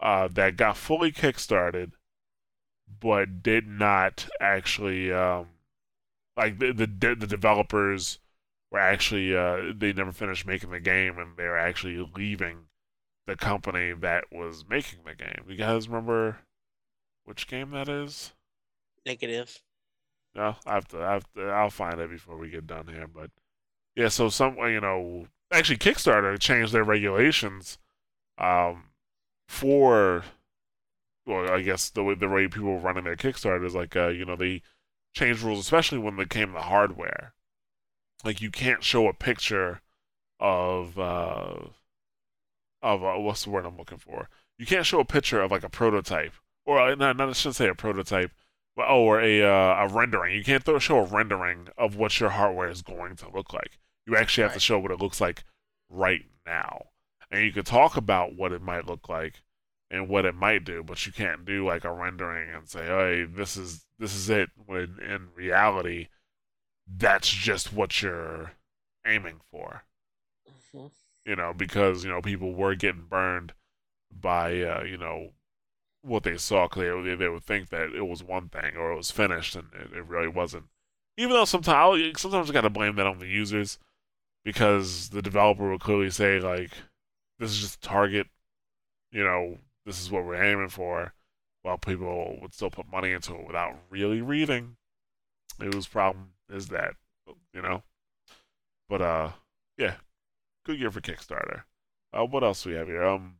Uh, 0.00 0.28
that 0.28 0.56
got 0.56 0.76
fully 0.76 1.10
kickstarted, 1.10 1.90
but 3.00 3.42
did 3.42 3.66
not 3.66 4.28
actually 4.40 5.12
um, 5.12 5.48
like 6.36 6.58
the 6.60 6.72
the, 6.72 6.86
the 7.14 7.26
developers 7.26 8.20
were 8.70 8.78
actually 8.78 9.36
uh, 9.36 9.72
they 9.76 9.92
never 9.92 10.12
finished 10.12 10.46
making 10.46 10.70
the 10.70 10.80
game 10.80 11.18
and 11.18 11.36
they 11.36 11.44
were 11.44 11.58
actually 11.58 12.08
leaving 12.14 12.66
the 13.26 13.36
company 13.36 13.92
that 13.92 14.24
was 14.32 14.64
making 14.68 15.00
the 15.04 15.14
game. 15.14 15.44
You 15.48 15.56
guys 15.56 15.88
remember 15.88 16.38
which 17.24 17.48
game 17.48 17.72
that 17.72 17.88
is? 17.88 18.32
Negative. 19.08 19.62
No, 20.34 20.56
I 20.66 20.74
have 20.74 20.88
to. 20.88 21.02
I 21.02 21.12
have 21.14 21.32
to. 21.32 21.48
I'll 21.48 21.70
find 21.70 21.98
it 21.98 22.10
before 22.10 22.36
we 22.36 22.50
get 22.50 22.66
done 22.66 22.88
here. 22.88 23.06
But 23.06 23.30
yeah, 23.96 24.08
so 24.08 24.28
some 24.28 24.56
you 24.58 24.80
know 24.80 25.26
actually 25.50 25.78
Kickstarter 25.78 26.38
changed 26.38 26.72
their 26.72 26.84
regulations 26.84 27.78
um, 28.36 28.84
for 29.48 30.24
well, 31.26 31.50
I 31.50 31.62
guess 31.62 31.90
the 31.90 32.04
way 32.04 32.14
the 32.14 32.28
way 32.28 32.48
people 32.48 32.72
were 32.72 32.78
running 32.78 33.04
their 33.04 33.16
Kickstarter 33.16 33.64
is 33.64 33.74
like 33.74 33.96
uh, 33.96 34.08
you 34.08 34.24
know 34.24 34.36
they 34.36 34.62
changed 35.14 35.42
rules, 35.42 35.60
especially 35.60 35.98
when 35.98 36.16
they 36.16 36.26
came 36.26 36.52
to 36.52 36.60
hardware. 36.60 37.32
Like 38.24 38.40
you 38.40 38.50
can't 38.50 38.84
show 38.84 39.08
a 39.08 39.14
picture 39.14 39.80
of 40.40 40.98
uh, 40.98 41.56
of 42.82 43.04
uh, 43.04 43.14
what's 43.18 43.44
the 43.44 43.50
word 43.50 43.66
I'm 43.66 43.76
looking 43.76 43.98
for? 43.98 44.28
You 44.58 44.66
can't 44.66 44.86
show 44.86 45.00
a 45.00 45.04
picture 45.04 45.40
of 45.40 45.50
like 45.50 45.64
a 45.64 45.68
prototype, 45.68 46.34
or 46.66 46.78
uh, 46.78 46.94
not, 46.94 47.16
not 47.16 47.28
I 47.28 47.32
shouldn't 47.32 47.56
say 47.56 47.68
a 47.68 47.74
prototype, 47.74 48.32
oh, 48.78 49.02
or 49.02 49.20
a 49.20 49.42
uh, 49.42 49.84
a 49.84 49.88
rendering. 49.88 50.34
You 50.36 50.44
can't 50.44 50.64
th- 50.64 50.82
show 50.82 50.98
a 50.98 51.04
rendering 51.04 51.68
of 51.76 51.96
what 51.96 52.20
your 52.20 52.30
hardware 52.30 52.68
is 52.68 52.82
going 52.82 53.16
to 53.16 53.30
look 53.30 53.52
like. 53.52 53.78
You 54.06 54.16
actually 54.16 54.42
have 54.44 54.54
to 54.54 54.60
show 54.60 54.78
what 54.78 54.90
it 54.90 55.00
looks 55.00 55.20
like 55.20 55.44
right 55.90 56.22
now, 56.46 56.86
and 57.30 57.44
you 57.44 57.52
can 57.52 57.64
talk 57.64 57.96
about 57.96 58.34
what 58.34 58.52
it 58.52 58.62
might 58.62 58.86
look 58.86 59.08
like 59.08 59.42
and 59.90 60.08
what 60.08 60.24
it 60.24 60.34
might 60.34 60.64
do, 60.64 60.82
but 60.82 61.04
you 61.06 61.12
can't 61.12 61.44
do 61.44 61.66
like 61.66 61.84
a 61.84 61.92
rendering 61.92 62.50
and 62.54 62.68
say, 62.68 62.86
"Hey, 62.86 63.24
this 63.24 63.56
is 63.56 63.86
this 63.98 64.14
is 64.14 64.28
it." 64.30 64.50
When 64.66 64.98
in 65.00 65.28
reality, 65.34 66.08
that's 66.86 67.28
just 67.28 67.72
what 67.72 68.02
you're 68.02 68.52
aiming 69.06 69.40
for 69.50 69.84
Mhm. 70.74 70.90
you 71.24 71.36
know, 71.36 71.52
because 71.52 72.04
you 72.04 72.10
know 72.10 72.22
people 72.22 72.54
were 72.54 72.74
getting 72.74 73.06
burned 73.06 73.52
by 74.10 74.60
uh, 74.62 74.82
you 74.84 74.96
know 74.96 75.32
what 76.02 76.22
they 76.22 76.36
saw 76.36 76.68
clearly, 76.68 77.14
they 77.14 77.28
would 77.28 77.44
think 77.44 77.68
that 77.70 77.94
it 77.94 78.06
was 78.06 78.22
one 78.22 78.48
thing 78.48 78.76
or 78.76 78.92
it 78.92 78.96
was 78.96 79.10
finished, 79.10 79.56
and 79.56 79.68
it, 79.74 79.96
it 79.96 80.06
really 80.06 80.28
wasn't. 80.28 80.66
Even 81.16 81.32
though 81.32 81.44
sometimes 81.44 82.20
sometimes 82.20 82.48
you 82.48 82.52
got 82.54 82.60
to 82.62 82.70
blame 82.70 82.96
that 82.96 83.06
on 83.06 83.18
the 83.18 83.26
users 83.26 83.78
because 84.44 85.10
the 85.10 85.22
developer 85.22 85.68
will 85.68 85.78
clearly 85.78 86.10
say 86.10 86.40
like, 86.40 86.70
"This 87.38 87.50
is 87.50 87.60
just 87.60 87.82
target," 87.82 88.28
you 89.10 89.24
know, 89.24 89.58
"This 89.84 90.00
is 90.00 90.10
what 90.10 90.24
we're 90.24 90.42
aiming 90.42 90.68
for," 90.68 91.12
while 91.62 91.78
people 91.78 92.38
would 92.40 92.54
still 92.54 92.70
put 92.70 92.90
money 92.90 93.12
into 93.12 93.34
it 93.34 93.46
without 93.46 93.74
really 93.90 94.22
reading. 94.22 94.76
It 95.60 95.74
was 95.74 95.88
problem 95.88 96.30
is 96.48 96.68
that, 96.68 96.94
you 97.52 97.62
know? 97.62 97.82
But 98.88 99.02
uh, 99.02 99.30
yeah, 99.76 99.94
good 100.64 100.78
year 100.78 100.90
for 100.90 101.00
Kickstarter. 101.00 101.62
Uh, 102.12 102.24
what 102.24 102.42
else 102.42 102.62
do 102.62 102.70
we 102.70 102.76
have 102.76 102.86
here? 102.86 103.04
Um, 103.04 103.36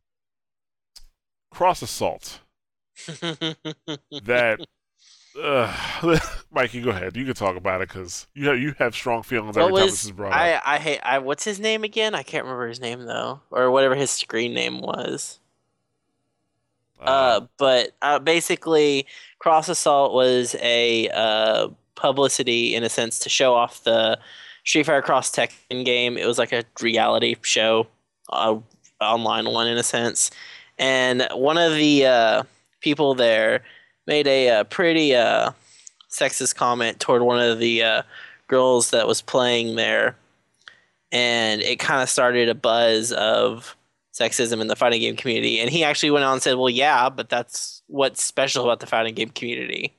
Cross 1.51 1.83
Assault. 1.83 2.41
that 4.25 4.67
uh, 5.41 6.19
Mikey, 6.51 6.81
go 6.81 6.91
ahead. 6.91 7.17
You 7.17 7.25
can 7.25 7.35
talk 7.35 7.57
about 7.57 7.81
it 7.81 7.89
because 7.89 8.27
you 8.35 8.49
have 8.49 8.59
you 8.59 8.75
have 8.79 8.95
strong 8.95 9.23
feelings 9.23 9.57
What 9.57 9.67
every 9.67 9.77
time 9.77 9.87
this 9.87 10.05
is 10.05 10.11
brought 10.11 10.33
I 10.33 10.55
up. 10.55 10.63
I 10.67 10.79
hate 10.79 11.01
I 11.03 11.19
what's 11.19 11.45
his 11.45 11.61
name 11.61 11.85
again? 11.85 12.15
I 12.15 12.23
can't 12.23 12.45
remember 12.45 12.69
his 12.69 12.81
name 12.81 13.05
though, 13.05 13.41
or 13.51 13.71
whatever 13.71 13.95
his 13.95 14.11
screen 14.11 14.55
name 14.55 14.81
was. 14.81 15.39
Uh, 17.01 17.43
but 17.59 17.93
uh, 18.03 18.19
basically, 18.19 19.07
Cross 19.39 19.69
Assault 19.69 20.13
was 20.13 20.57
a 20.61 21.09
uh, 21.11 21.69
publicity 21.95 22.75
in 22.75 22.83
a 22.83 22.89
sense 22.89 23.21
to 23.21 23.29
show 23.29 23.55
off 23.55 23.85
the 23.85 24.19
Street 24.65 24.87
Fighter 24.87 25.03
Cross 25.03 25.31
Tekken 25.31 25.85
game. 25.85 26.19
It 26.19 26.27
was 26.27 26.39
like 26.39 26.53
a 26.53 26.65
reality 26.81 27.37
show, 27.43 27.87
uh, 28.31 28.57
online 29.01 29.47
one 29.47 29.69
in 29.69 29.79
a 29.79 29.85
sense, 29.85 30.33
and 30.77 31.29
one 31.33 31.57
of 31.57 31.73
the 31.75 32.07
uh, 32.07 32.43
people 32.81 33.15
there 33.15 33.63
made 34.07 34.27
a, 34.27 34.49
uh 34.51 34.65
pretty 34.65 35.15
uh, 35.15 35.53
sexist 36.11 36.55
comment 36.57 36.99
toward 37.01 37.23
one 37.23 37.41
of 37.41 37.59
the 37.59 37.83
uh, 37.83 38.03
girls 38.49 38.91
that 38.91 39.07
was 39.07 39.21
playing 39.21 39.77
there, 39.77 40.17
and 41.13 41.61
it 41.63 41.79
kind 41.79 42.03
of 42.03 42.09
started 42.09 42.49
a 42.49 42.55
buzz 42.55 43.13
of 43.13 43.77
sexism 44.13 44.61
in 44.61 44.67
the 44.67 44.77
fighting 44.77 45.01
game 45.01 45.17
community. 45.17 45.61
And 45.61 45.71
he 45.71 45.85
actually 45.85 46.11
went 46.11 46.25
on 46.25 46.35
and 46.35 46.43
said, 46.43 46.57
"Well, 46.57 46.71
yeah, 46.71 47.09
but 47.09 47.29
that's 47.29 47.83
what's 47.87 48.23
special 48.23 48.65
about 48.65 48.81
the 48.81 48.87
fighting 48.87 49.15
game 49.15 49.31
community, 49.31 49.95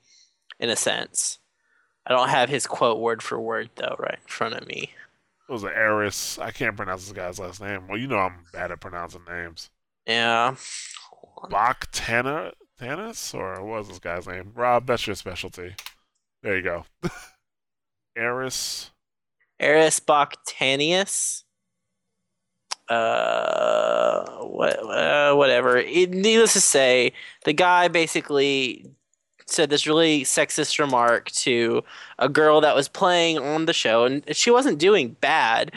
in 0.59 0.69
a 0.69 0.75
sense." 0.75 1.38
I 2.07 2.13
don't 2.13 2.29
have 2.29 2.50
his 2.50 2.65
quote 2.65 3.00
word 3.00 3.21
for 3.21 3.39
word 3.39 3.69
though 3.75 3.95
right 4.00 4.17
in 4.19 4.27
front 4.27 4.55
of 4.55 4.65
me. 4.67 4.89
it 5.48 5.51
was 5.51 5.63
an 5.63 5.69
Aris. 5.69 6.39
I 6.39 6.50
can't 6.50 6.75
pronounce 6.75 7.03
this 7.05 7.13
guy's 7.15 7.38
last 7.38 7.62
name. 7.62 7.88
Well, 7.88 8.00
you 8.00 8.07
know 8.07 8.17
I'm 8.17 8.45
bad 8.51 8.71
at 8.71 8.79
pronouncing 8.81 9.21
names. 9.29 9.69
Yeah. 10.07 10.55
Bach 11.51 11.88
Tana 11.91 12.53
Tanis 12.79 13.33
or 13.33 13.63
what 13.63 13.79
was 13.79 13.88
this 13.89 14.00
guy's 14.00 14.27
name? 14.27 14.51
Rob, 14.55 14.88
that's 14.88 15.05
your 15.05 15.15
specialty. 15.15 15.75
There 16.43 16.55
you 16.57 16.63
go. 16.63 16.86
Aris. 18.17 18.91
Aris 19.62 20.00
Bakhtanians. 20.00 21.43
Uh, 22.88 24.25
what, 24.45 24.79
uh, 24.79 25.36
whatever. 25.36 25.77
It, 25.77 26.12
needless 26.12 26.53
to 26.53 26.62
say, 26.62 27.13
the 27.45 27.53
guy 27.53 27.88
basically 27.88 28.86
said 29.45 29.69
this 29.69 29.86
really 29.86 30.24
sexist 30.24 30.79
remark 30.79 31.29
to 31.31 31.83
a 32.17 32.29
girl 32.29 32.62
that 32.62 32.75
was 32.75 32.88
playing 32.88 33.38
on 33.38 33.65
the 33.65 33.74
show, 33.74 34.05
and 34.05 34.24
she 34.36 34.50
wasn't 34.51 34.79
doing 34.79 35.15
bad. 35.21 35.71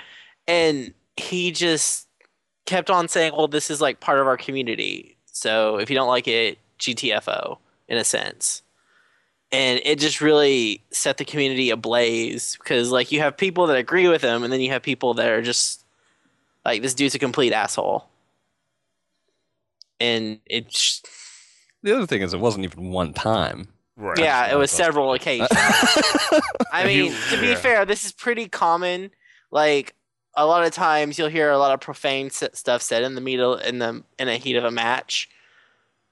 And 0.46 0.94
he 1.16 1.50
just 1.50 2.08
kept 2.66 2.90
on 2.90 3.08
saying, 3.08 3.32
"Well, 3.36 3.48
this 3.48 3.70
is 3.70 3.80
like 3.80 4.00
part 4.00 4.18
of 4.18 4.26
our 4.26 4.36
community. 4.36 5.16
So 5.26 5.78
if 5.78 5.90
you 5.90 5.96
don't 5.96 6.08
like 6.08 6.28
it, 6.28 6.58
GTFO." 6.82 7.58
In 7.88 7.98
a 7.98 8.04
sense 8.04 8.62
and 9.50 9.80
it 9.84 9.98
just 9.98 10.22
really 10.22 10.82
set 10.92 11.18
the 11.18 11.26
community 11.26 11.68
ablaze 11.68 12.56
because 12.56 12.90
like 12.90 13.12
you 13.12 13.20
have 13.20 13.36
people 13.36 13.66
that 13.66 13.76
agree 13.76 14.08
with 14.08 14.22
him 14.22 14.42
and 14.42 14.50
then 14.50 14.62
you 14.62 14.70
have 14.70 14.82
people 14.82 15.12
that 15.14 15.28
are 15.28 15.42
just 15.42 15.84
like 16.64 16.80
this 16.80 16.94
dude's 16.94 17.14
a 17.14 17.18
complete 17.18 17.52
asshole 17.52 18.06
and 20.00 20.40
it's 20.46 21.02
The 21.82 21.94
other 21.94 22.06
thing 22.06 22.22
is, 22.22 22.32
it 22.32 22.40
wasn't 22.40 22.64
even 22.64 22.90
one 22.90 23.12
time. 23.12 23.68
Right. 23.94 24.18
yeah 24.18 24.50
it 24.50 24.56
was 24.56 24.70
several 24.70 25.12
occasions 25.12 25.48
i 26.72 26.86
He- 26.88 27.02
mean 27.02 27.12
to 27.28 27.38
be 27.38 27.48
yeah. 27.48 27.54
fair 27.56 27.84
this 27.84 28.06
is 28.06 28.12
pretty 28.12 28.48
common 28.48 29.10
like 29.50 29.94
a 30.34 30.46
lot 30.46 30.64
of 30.64 30.72
times 30.72 31.18
you'll 31.18 31.28
hear 31.28 31.50
a 31.50 31.58
lot 31.58 31.74
of 31.74 31.80
profane 31.80 32.30
stuff 32.30 32.80
said 32.80 33.02
in 33.02 33.14
the 33.16 33.20
middle 33.20 33.54
in 33.56 33.80
the 33.80 34.02
in 34.18 34.28
a 34.28 34.38
heat 34.38 34.56
of 34.56 34.64
a 34.64 34.70
match 34.70 35.28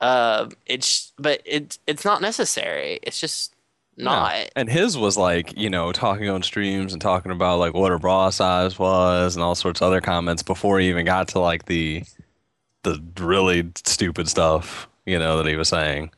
uh 0.00 0.48
it's 0.66 1.12
but 1.18 1.40
it's 1.44 1.78
it's 1.86 2.04
not 2.04 2.20
necessary 2.22 2.98
it's 3.02 3.20
just 3.20 3.54
No. 3.96 4.04
not 4.12 4.50
And 4.56 4.68
his 4.70 4.96
was 4.96 5.16
like, 5.18 5.56
you 5.58 5.68
know, 5.68 5.92
talking 5.92 6.28
on 6.30 6.42
streams 6.42 6.92
and 6.94 7.02
talking 7.02 7.32
about 7.32 7.58
like 7.58 7.74
what 7.74 7.90
her 7.90 7.98
bra 7.98 8.30
size 8.30 8.78
was 8.78 9.36
and 9.36 9.42
all 9.42 9.54
sorts 9.54 9.80
of 9.82 9.86
other 9.88 10.00
comments 10.00 10.42
before 10.42 10.78
he 10.80 10.88
even 10.88 11.04
got 11.04 11.28
to 11.28 11.38
like 11.40 11.66
the 11.66 12.04
the 12.82 12.98
really 13.18 13.70
stupid 13.84 14.26
stuff, 14.28 14.88
you 15.04 15.18
know, 15.18 15.36
that 15.36 15.46
he 15.46 15.56
was 15.56 15.68
saying. 15.68 16.10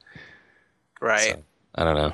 right 1.01 1.35
So, 1.35 1.43
I 1.75 1.83
don't 1.85 1.97
know. 1.97 2.12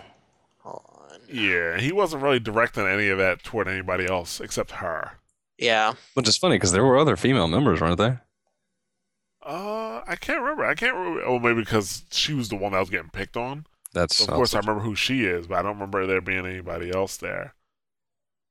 Hold 0.61 0.83
on. 1.13 1.19
Yeah, 1.31 1.79
he 1.79 1.93
wasn't 1.93 2.23
really 2.23 2.41
directing 2.41 2.87
any 2.87 3.11
of 3.11 3.19
that 3.19 3.43
toward 3.43 3.69
anybody 3.69 4.07
else 4.07 4.41
except 4.41 4.71
her. 4.71 5.13
yeah 5.59 5.93
Which 6.15 6.29
is 6.29 6.39
funny 6.39 6.57
because 6.57 6.73
there 6.73 6.85
were 6.85 6.97
other 6.99 7.17
female 7.17 7.49
members, 7.49 7.81
weren't 7.83 7.99
there? 7.99 8.23
Uh, 9.49 10.03
I 10.07 10.17
can't 10.17 10.41
remember. 10.43 10.65
I 10.65 10.75
can't 10.75 10.95
remember. 10.95 11.23
Oh, 11.25 11.39
maybe 11.39 11.61
because 11.63 12.05
she 12.11 12.35
was 12.35 12.51
the 12.51 12.57
one 12.57 12.73
that 12.73 12.81
was 12.81 12.91
getting 12.91 13.09
picked 13.11 13.37
on. 13.37 13.65
That's 13.95 14.17
So 14.17 14.25
of 14.25 14.31
course, 14.31 14.55
I 14.55 14.59
remember 14.59 14.83
who 14.83 14.95
she 14.95 15.25
is, 15.25 15.47
but 15.47 15.57
I 15.59 15.63
don't 15.63 15.77
remember 15.77 16.07
there 16.07 16.21
being 16.21 16.47
anybody 16.47 16.91
else 16.95 17.17
there. 17.17 17.55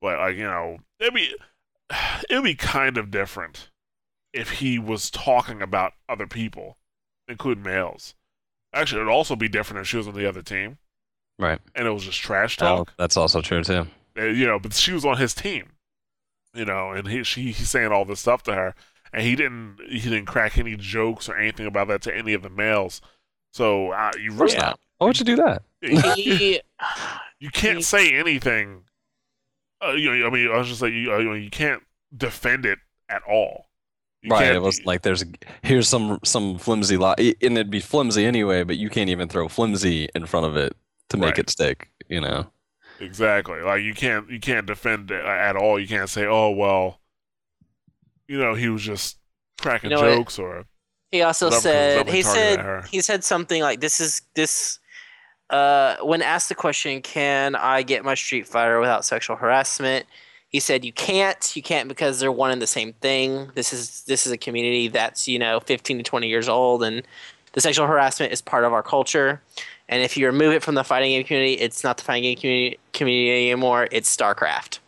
But 0.00 0.18
like 0.18 0.36
you 0.36 0.44
know, 0.44 0.78
it'd 0.98 1.14
be 1.14 1.34
it'd 2.28 2.42
be 2.44 2.56
kind 2.56 2.98
of 2.98 3.10
different 3.12 3.70
if 4.32 4.50
he 4.52 4.78
was 4.78 5.10
talking 5.10 5.62
about 5.62 5.92
other 6.08 6.26
people, 6.26 6.78
including 7.28 7.62
males. 7.62 8.14
Actually, 8.74 9.02
it'd 9.02 9.12
also 9.12 9.36
be 9.36 9.48
different 9.48 9.80
if 9.80 9.86
she 9.88 9.96
was 9.96 10.08
on 10.08 10.14
the 10.14 10.28
other 10.28 10.42
team 10.42 10.78
right. 11.38 11.60
and 11.74 11.86
it 11.86 11.90
was 11.92 12.04
just 12.04 12.20
trash 12.20 12.58
Oh, 12.60 12.84
talk. 12.84 12.92
that's 12.98 13.16
also 13.16 13.40
true 13.40 13.62
too. 13.62 13.86
Uh, 14.18 14.24
you 14.24 14.46
know, 14.46 14.58
but 14.58 14.74
she 14.74 14.92
was 14.92 15.04
on 15.04 15.16
his 15.16 15.34
team, 15.34 15.70
you 16.54 16.64
know, 16.64 16.90
and 16.90 17.08
he 17.08 17.22
she 17.22 17.52
he's 17.52 17.70
saying 17.70 17.92
all 17.92 18.04
this 18.04 18.20
stuff 18.20 18.42
to 18.44 18.54
her, 18.54 18.74
and 19.12 19.22
he 19.22 19.36
didn't 19.36 19.78
he 19.88 20.00
didn't 20.00 20.26
crack 20.26 20.58
any 20.58 20.76
jokes 20.76 21.28
or 21.28 21.36
anything 21.36 21.66
about 21.66 21.88
that 21.88 22.02
to 22.02 22.16
any 22.16 22.34
of 22.34 22.42
the 22.42 22.50
males. 22.50 23.00
So 23.52 23.92
uh, 23.92 24.12
you 24.20 24.32
really 24.32 24.52
Yeah. 24.54 24.74
Why 24.98 25.06
would 25.06 25.18
you 25.18 25.24
do 25.24 25.36
that? 25.36 25.62
he 26.16 26.60
you 27.40 27.50
can't 27.50 27.78
he- 27.78 27.82
say 27.82 28.14
anything. 28.14 28.82
Uh, 29.84 29.92
you 29.92 30.12
know, 30.12 30.26
I 30.26 30.30
mean, 30.30 30.50
I 30.50 30.56
was 30.58 30.66
just 30.66 30.82
like, 30.82 30.92
you, 30.92 31.12
uh, 31.12 31.18
you, 31.18 31.24
know, 31.28 31.34
you 31.34 31.50
can't 31.50 31.84
defend 32.16 32.66
it 32.66 32.80
at 33.08 33.22
all. 33.22 33.66
You 34.22 34.30
right. 34.32 34.42
can't- 34.44 34.56
It 34.56 34.62
was 34.62 34.84
like 34.84 35.02
there's 35.02 35.24
here's 35.62 35.88
some 35.88 36.18
some 36.24 36.58
flimsy 36.58 36.96
lie, 36.96 37.14
and 37.18 37.52
it'd 37.56 37.70
be 37.70 37.78
flimsy 37.80 38.24
anyway, 38.26 38.64
but 38.64 38.76
you 38.76 38.90
can't 38.90 39.08
even 39.08 39.28
throw 39.28 39.46
flimsy 39.48 40.08
in 40.16 40.26
front 40.26 40.46
of 40.46 40.56
it 40.56 40.74
to 41.10 41.16
make 41.16 41.30
Right. 41.30 41.38
it 41.38 41.50
stick. 41.50 41.88
You 42.08 42.20
know. 42.20 42.50
exactly 43.00 43.60
like 43.60 43.82
you 43.82 43.94
can't 43.94 44.28
you 44.28 44.40
can't 44.40 44.66
defend 44.66 45.12
it 45.12 45.24
at 45.24 45.54
all. 45.54 45.78
You 45.78 45.86
can't 45.86 46.10
say, 46.10 46.26
oh 46.26 46.50
well, 46.50 46.98
you 48.28 48.38
know, 48.38 48.54
he 48.54 48.68
was 48.68 48.82
just 48.82 49.18
cracking 49.58 49.90
You 49.90 49.96
know 49.96 50.16
jokes 50.16 50.38
or 50.38 50.64
He 51.10 51.22
also 51.22 51.50
said 51.50 52.08
he 52.08 52.22
said 52.22 52.84
he 52.84 53.00
said 53.00 53.24
something 53.24 53.62
like 53.62 53.80
this 53.80 54.00
is 54.00 54.22
this 54.34 54.78
uh 55.50 55.96
when 56.02 56.22
asked 56.22 56.50
the 56.50 56.54
question 56.54 57.00
can 57.02 57.56
I 57.56 57.82
get 57.82 58.04
my 58.04 58.14
Street 58.14 58.46
Fighter 58.46 58.78
without 58.78 59.04
sexual 59.04 59.36
harassment? 59.36 60.06
He 60.50 60.60
said 60.60 60.84
you 60.84 60.92
can't. 60.92 61.56
You 61.56 61.62
can't 61.62 61.88
because 61.88 62.20
they're 62.20 62.32
one 62.32 62.50
and 62.50 62.62
the 62.62 62.66
same 62.66 62.92
thing. 62.94 63.50
This 63.54 63.72
is 63.72 64.02
this 64.04 64.26
is 64.26 64.32
a 64.32 64.38
community 64.38 64.88
that's 64.88 65.26
you 65.26 65.38
know 65.38 65.60
15 65.60 65.98
to 65.98 66.02
20 66.04 66.28
years 66.28 66.48
old 66.48 66.82
and 66.82 67.02
the 67.54 67.62
sexual 67.62 67.86
harassment 67.86 68.32
is 68.32 68.42
part 68.42 68.64
of 68.64 68.72
our 68.72 68.82
culture. 68.82 69.42
And 69.88 70.02
if 70.02 70.18
you 70.18 70.26
remove 70.26 70.52
it 70.52 70.62
from 70.62 70.74
the 70.74 70.84
fighting 70.84 71.10
game 71.10 71.24
community 71.24 71.54
it's 71.54 71.82
not 71.82 71.96
the 71.96 72.04
fighting 72.04 72.24
game 72.24 72.36
community, 72.36 72.78
community 72.92 73.50
anymore. 73.50 73.88
It's 73.90 74.14
StarCraft 74.14 74.80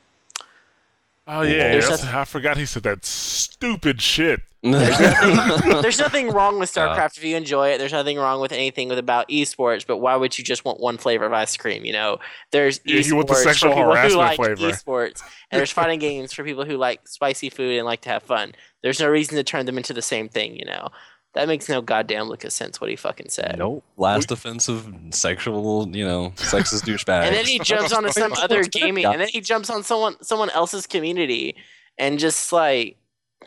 oh 1.27 1.43
yeah, 1.43 1.73
There's 1.73 1.85
that's- 1.85 2.03
nothing- 2.05 2.19
I 2.19 2.25
forgot 2.25 2.57
he 2.57 2.67
said 2.67 2.83
that 2.85 3.05
stupid 3.05 4.01
shit. 4.01 4.41
There's 4.63 5.99
nothing 5.99 6.29
wrong 6.29 6.59
with 6.59 6.71
StarCraft 6.71 7.17
if 7.17 7.25
you 7.25 7.35
enjoy 7.35 7.71
it. 7.71 7.79
There's 7.79 7.93
nothing 7.95 8.19
wrong 8.19 8.43
with 8.43 8.53
anything 8.53 8.89
with 8.89 8.99
about 8.99 9.27
esports, 9.31 9.87
but 9.87 9.99
why 9.99 10.17
would 10.17 10.37
you 10.37 10.45
just 10.45 10.67
want 10.67 10.81
one 10.81 10.99
flavor 10.99 11.25
of 11.25 11.33
ice 11.33 11.57
cream? 11.57 11.85
You 11.87 11.95
know, 11.95 12.19
there's 12.53 12.79
Yeah, 12.85 12.97
esports 12.97 13.07
you 13.07 13.17
want 13.17 13.29
the 13.29 13.35
for 13.35 13.41
sexual 13.41 13.71
people 13.71 13.97
who 13.97 14.17
like 14.17 14.37
flavor. 14.37 14.57
esports, 14.71 15.23
and 15.51 15.59
there's 15.59 15.71
fighting 15.71 15.99
games 15.99 16.35
for 16.35 16.45
people 16.45 16.67
who 16.67 16.77
like 16.77 17.09
spicy 17.09 17.49
food 17.49 17.79
and 17.79 17.87
like 17.87 18.03
to 18.03 18.11
have 18.11 18.23
fun. 18.23 18.53
There's 18.83 19.01
no 19.01 19.09
reason 19.09 19.37
to 19.37 19.45
turn 19.45 19.65
them 19.65 19.79
into 19.79 19.95
the 19.95 20.03
same 20.03 20.29
thing. 20.29 20.57
You 20.57 20.67
know, 20.67 20.89
that 21.35 21.47
makes 21.47 21.69
no 21.69 21.81
goddamn 21.81 22.29
lick 22.29 22.45
of 22.45 22.53
sense. 22.53 22.81
What 22.81 22.91
he 22.91 22.97
fucking 22.97 23.29
said. 23.29 23.57
Nope. 23.59 23.85
Last 23.97 24.31
offensive 24.31 24.93
sexual, 25.11 25.89
you 25.95 26.05
know, 26.05 26.33
sexist 26.37 26.83
douchebag. 26.83 27.25
And 27.25 27.35
then 27.35 27.47
he 27.47 27.59
jumps 27.61 27.93
onto 27.93 28.11
some 28.11 28.33
other 28.39 28.65
gaming, 28.65 29.05
and 29.05 29.21
then 29.21 29.29
he 29.29 29.41
jumps 29.41 29.71
on 29.71 29.83
someone 29.83 30.17
someone 30.23 30.51
else's 30.51 30.87
community, 30.87 31.57
and 31.99 32.19
just 32.19 32.53
like 32.53 32.97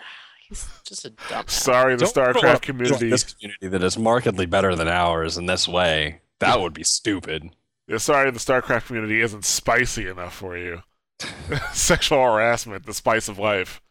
He's 0.50 0.68
just 0.86 1.06
a 1.06 1.10
dumb. 1.30 1.48
Sorry, 1.48 1.96
the 1.96 2.06
Don't 2.06 2.36
StarCraft 2.36 2.62
community. 2.62 3.10
This 3.10 3.24
community 3.34 3.68
that 3.68 3.84
is 3.84 3.98
markedly 3.98 4.46
better 4.46 4.76
than 4.76 4.88
ours 4.88 5.38
in 5.38 5.46
this 5.46 5.68
way. 5.68 6.22
That 6.40 6.62
would 6.62 6.74
be 6.74 6.84
stupid. 6.84 7.50
Yeah, 7.88 7.98
sorry, 7.98 8.32
the 8.32 8.40
StarCraft 8.40 8.88
community 8.88 9.22
isn't 9.22 9.46
spicy 9.46 10.08
enough 10.08 10.36
for 10.36 10.58
you. 10.58 10.84
Sexual 11.74 12.24
harassment, 12.24 12.86
the 12.86 12.94
spice 12.94 13.28
of 13.28 13.40
life. 13.40 13.82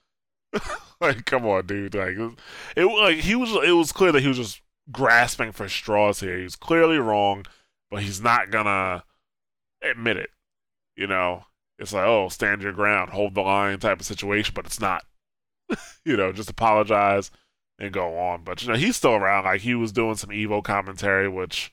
like, 1.00 1.24
come 1.24 1.46
on, 1.46 1.66
dude. 1.66 1.94
Like, 1.94 2.16
it, 2.16 2.38
it 2.76 2.84
like 2.84 3.18
he 3.18 3.34
was. 3.34 3.50
It 3.64 3.72
was 3.72 3.92
clear 3.92 4.12
that 4.12 4.22
he 4.22 4.28
was 4.28 4.36
just 4.36 4.60
grasping 4.90 5.52
for 5.52 5.68
straws 5.68 6.20
here. 6.20 6.36
He 6.36 6.44
was 6.44 6.56
clearly 6.56 6.98
wrong, 6.98 7.46
but 7.90 8.02
he's 8.02 8.20
not 8.20 8.50
gonna 8.50 9.04
admit 9.82 10.16
it. 10.16 10.30
You 10.96 11.06
know, 11.06 11.44
it's 11.78 11.92
like, 11.92 12.06
oh, 12.06 12.28
stand 12.28 12.62
your 12.62 12.72
ground, 12.72 13.10
hold 13.10 13.34
the 13.34 13.40
line 13.40 13.78
type 13.78 14.00
of 14.00 14.06
situation, 14.06 14.52
but 14.54 14.66
it's 14.66 14.80
not. 14.80 15.04
you 16.04 16.16
know, 16.16 16.32
just 16.32 16.50
apologize 16.50 17.30
and 17.78 17.92
go 17.92 18.18
on. 18.18 18.44
But 18.44 18.62
you 18.62 18.68
know, 18.68 18.76
he's 18.76 18.96
still 18.96 19.14
around. 19.14 19.44
Like 19.44 19.60
he 19.60 19.74
was 19.74 19.92
doing 19.92 20.16
some 20.16 20.30
Evo 20.30 20.62
commentary, 20.62 21.28
which 21.28 21.72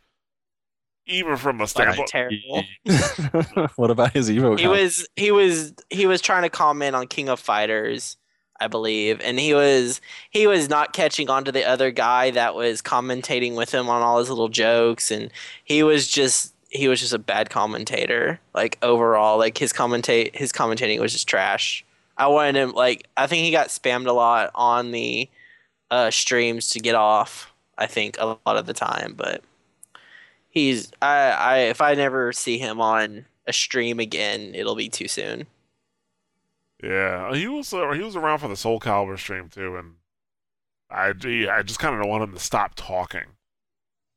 even 1.10 1.38
from 1.38 1.60
a 1.60 1.68
standpoint, 1.68 2.08
terrible. 2.08 2.64
what 3.76 3.92
about 3.92 4.14
his 4.14 4.30
Evo? 4.30 4.58
He 4.58 4.64
count? 4.64 4.78
was 4.78 5.08
he 5.16 5.32
was 5.32 5.74
he 5.90 6.06
was 6.06 6.22
trying 6.22 6.44
to 6.44 6.50
comment 6.50 6.96
on 6.96 7.08
King 7.08 7.30
of 7.30 7.40
Fighters, 7.40 8.18
I 8.62 8.68
believe, 8.68 9.22
and 9.22 9.40
he 9.40 9.54
was 9.54 10.02
he 10.30 10.48
was 10.48 10.70
not 10.70 10.94
catching 10.94 11.30
on 11.30 11.46
to 11.46 11.52
the 11.52 11.66
other 11.66 11.92
guy 11.92 12.32
that 12.32 12.56
was 12.56 12.82
commentating 12.82 13.56
with 13.56 13.74
him 13.74 13.90
on 13.90 14.02
all 14.02 14.20
his 14.20 14.30
little 14.30 14.50
jokes, 14.50 15.12
and 15.12 15.32
he 15.64 15.84
was 15.84 16.08
just 16.08 16.54
he 16.70 16.88
was 16.88 17.00
just 17.00 17.14
a 17.14 17.20
bad 17.20 17.50
commentator. 17.50 18.40
Like 18.54 18.78
overall, 18.82 19.38
like 19.38 19.58
his 19.58 19.74
commentate 19.74 20.36
his 20.36 20.52
commentating 20.52 21.00
was 21.00 21.14
just 21.14 21.28
trash. 21.28 21.86
I 22.18 22.28
wanted 22.28 22.58
him 22.58 22.72
like 22.74 23.08
I 23.16 23.28
think 23.28 23.44
he 23.46 23.52
got 23.52 23.70
spammed 23.70 24.08
a 24.08 24.14
lot 24.14 24.52
on 24.56 24.92
the 24.92 25.30
uh, 25.90 26.12
streams 26.12 26.70
to 26.72 26.80
get 26.80 26.96
off. 26.96 27.54
I 27.78 27.88
think 27.88 28.18
a 28.20 28.38
lot 28.46 28.58
of 28.58 28.66
the 28.66 28.74
time, 28.74 29.14
but 29.16 29.42
he's 30.50 30.92
I 31.02 31.30
I 31.30 31.58
if 31.60 31.82
I 31.82 31.94
never 31.96 32.34
see 32.34 32.58
him 32.58 32.82
on 32.82 33.26
a 33.48 33.54
stream 33.54 34.00
again, 34.00 34.54
it'll 34.54 34.76
be 34.76 34.90
too 34.90 35.08
soon. 35.08 35.48
Yeah, 36.84 37.34
he 37.34 37.48
was 37.48 37.74
uh, 37.74 37.92
he 37.92 38.02
was 38.02 38.16
around 38.16 38.40
for 38.40 38.48
the 38.48 38.56
Soul 38.56 38.80
Calibur 38.80 39.18
stream 39.20 39.50
too, 39.50 39.76
and 39.76 39.96
I 40.90 41.10
I 41.10 41.62
just 41.64 41.80
kind 41.80 42.00
of 42.00 42.08
want 42.08 42.24
him 42.24 42.34
to 42.34 42.40
stop 42.40 42.74
talking 42.76 43.26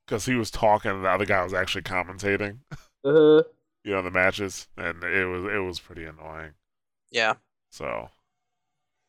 because 0.07 0.27
he 0.27 0.35
was 0.35 0.51
talking 0.51 0.91
and 0.91 1.05
the 1.05 1.09
other 1.09 1.27
guy 1.27 1.43
was 1.43 1.55
actually 1.55 1.83
commentating, 1.83 2.59
Uh-huh. 3.05 3.43
you 3.85 3.93
know, 3.93 4.03
the 4.03 4.11
matches, 4.11 4.69
and 4.77 5.03
it 5.03 5.27
was 5.27 5.45
it 5.45 5.59
was 5.59 5.81
pretty 5.81 6.05
annoying. 6.05 6.53
Yeah. 7.11 7.35
So, 7.71 8.11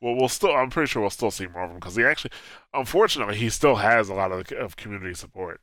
well, 0.02 0.16
we'll 0.16 0.30
still 0.30 0.56
I'm 0.56 0.70
pretty 0.72 0.88
sure 0.90 1.02
we'll 1.02 1.10
still 1.12 1.32
see 1.32 1.48
more 1.48 1.64
of 1.66 1.70
him 1.72 1.76
because 1.78 1.96
he 1.96 2.04
actually, 2.04 2.32
unfortunately, 2.74 3.36
he 3.36 3.50
still 3.50 3.76
has 3.76 4.10
a 4.10 4.14
lot 4.16 4.32
of 4.32 4.52
of 4.54 4.76
community 4.78 5.14
support. 5.14 5.62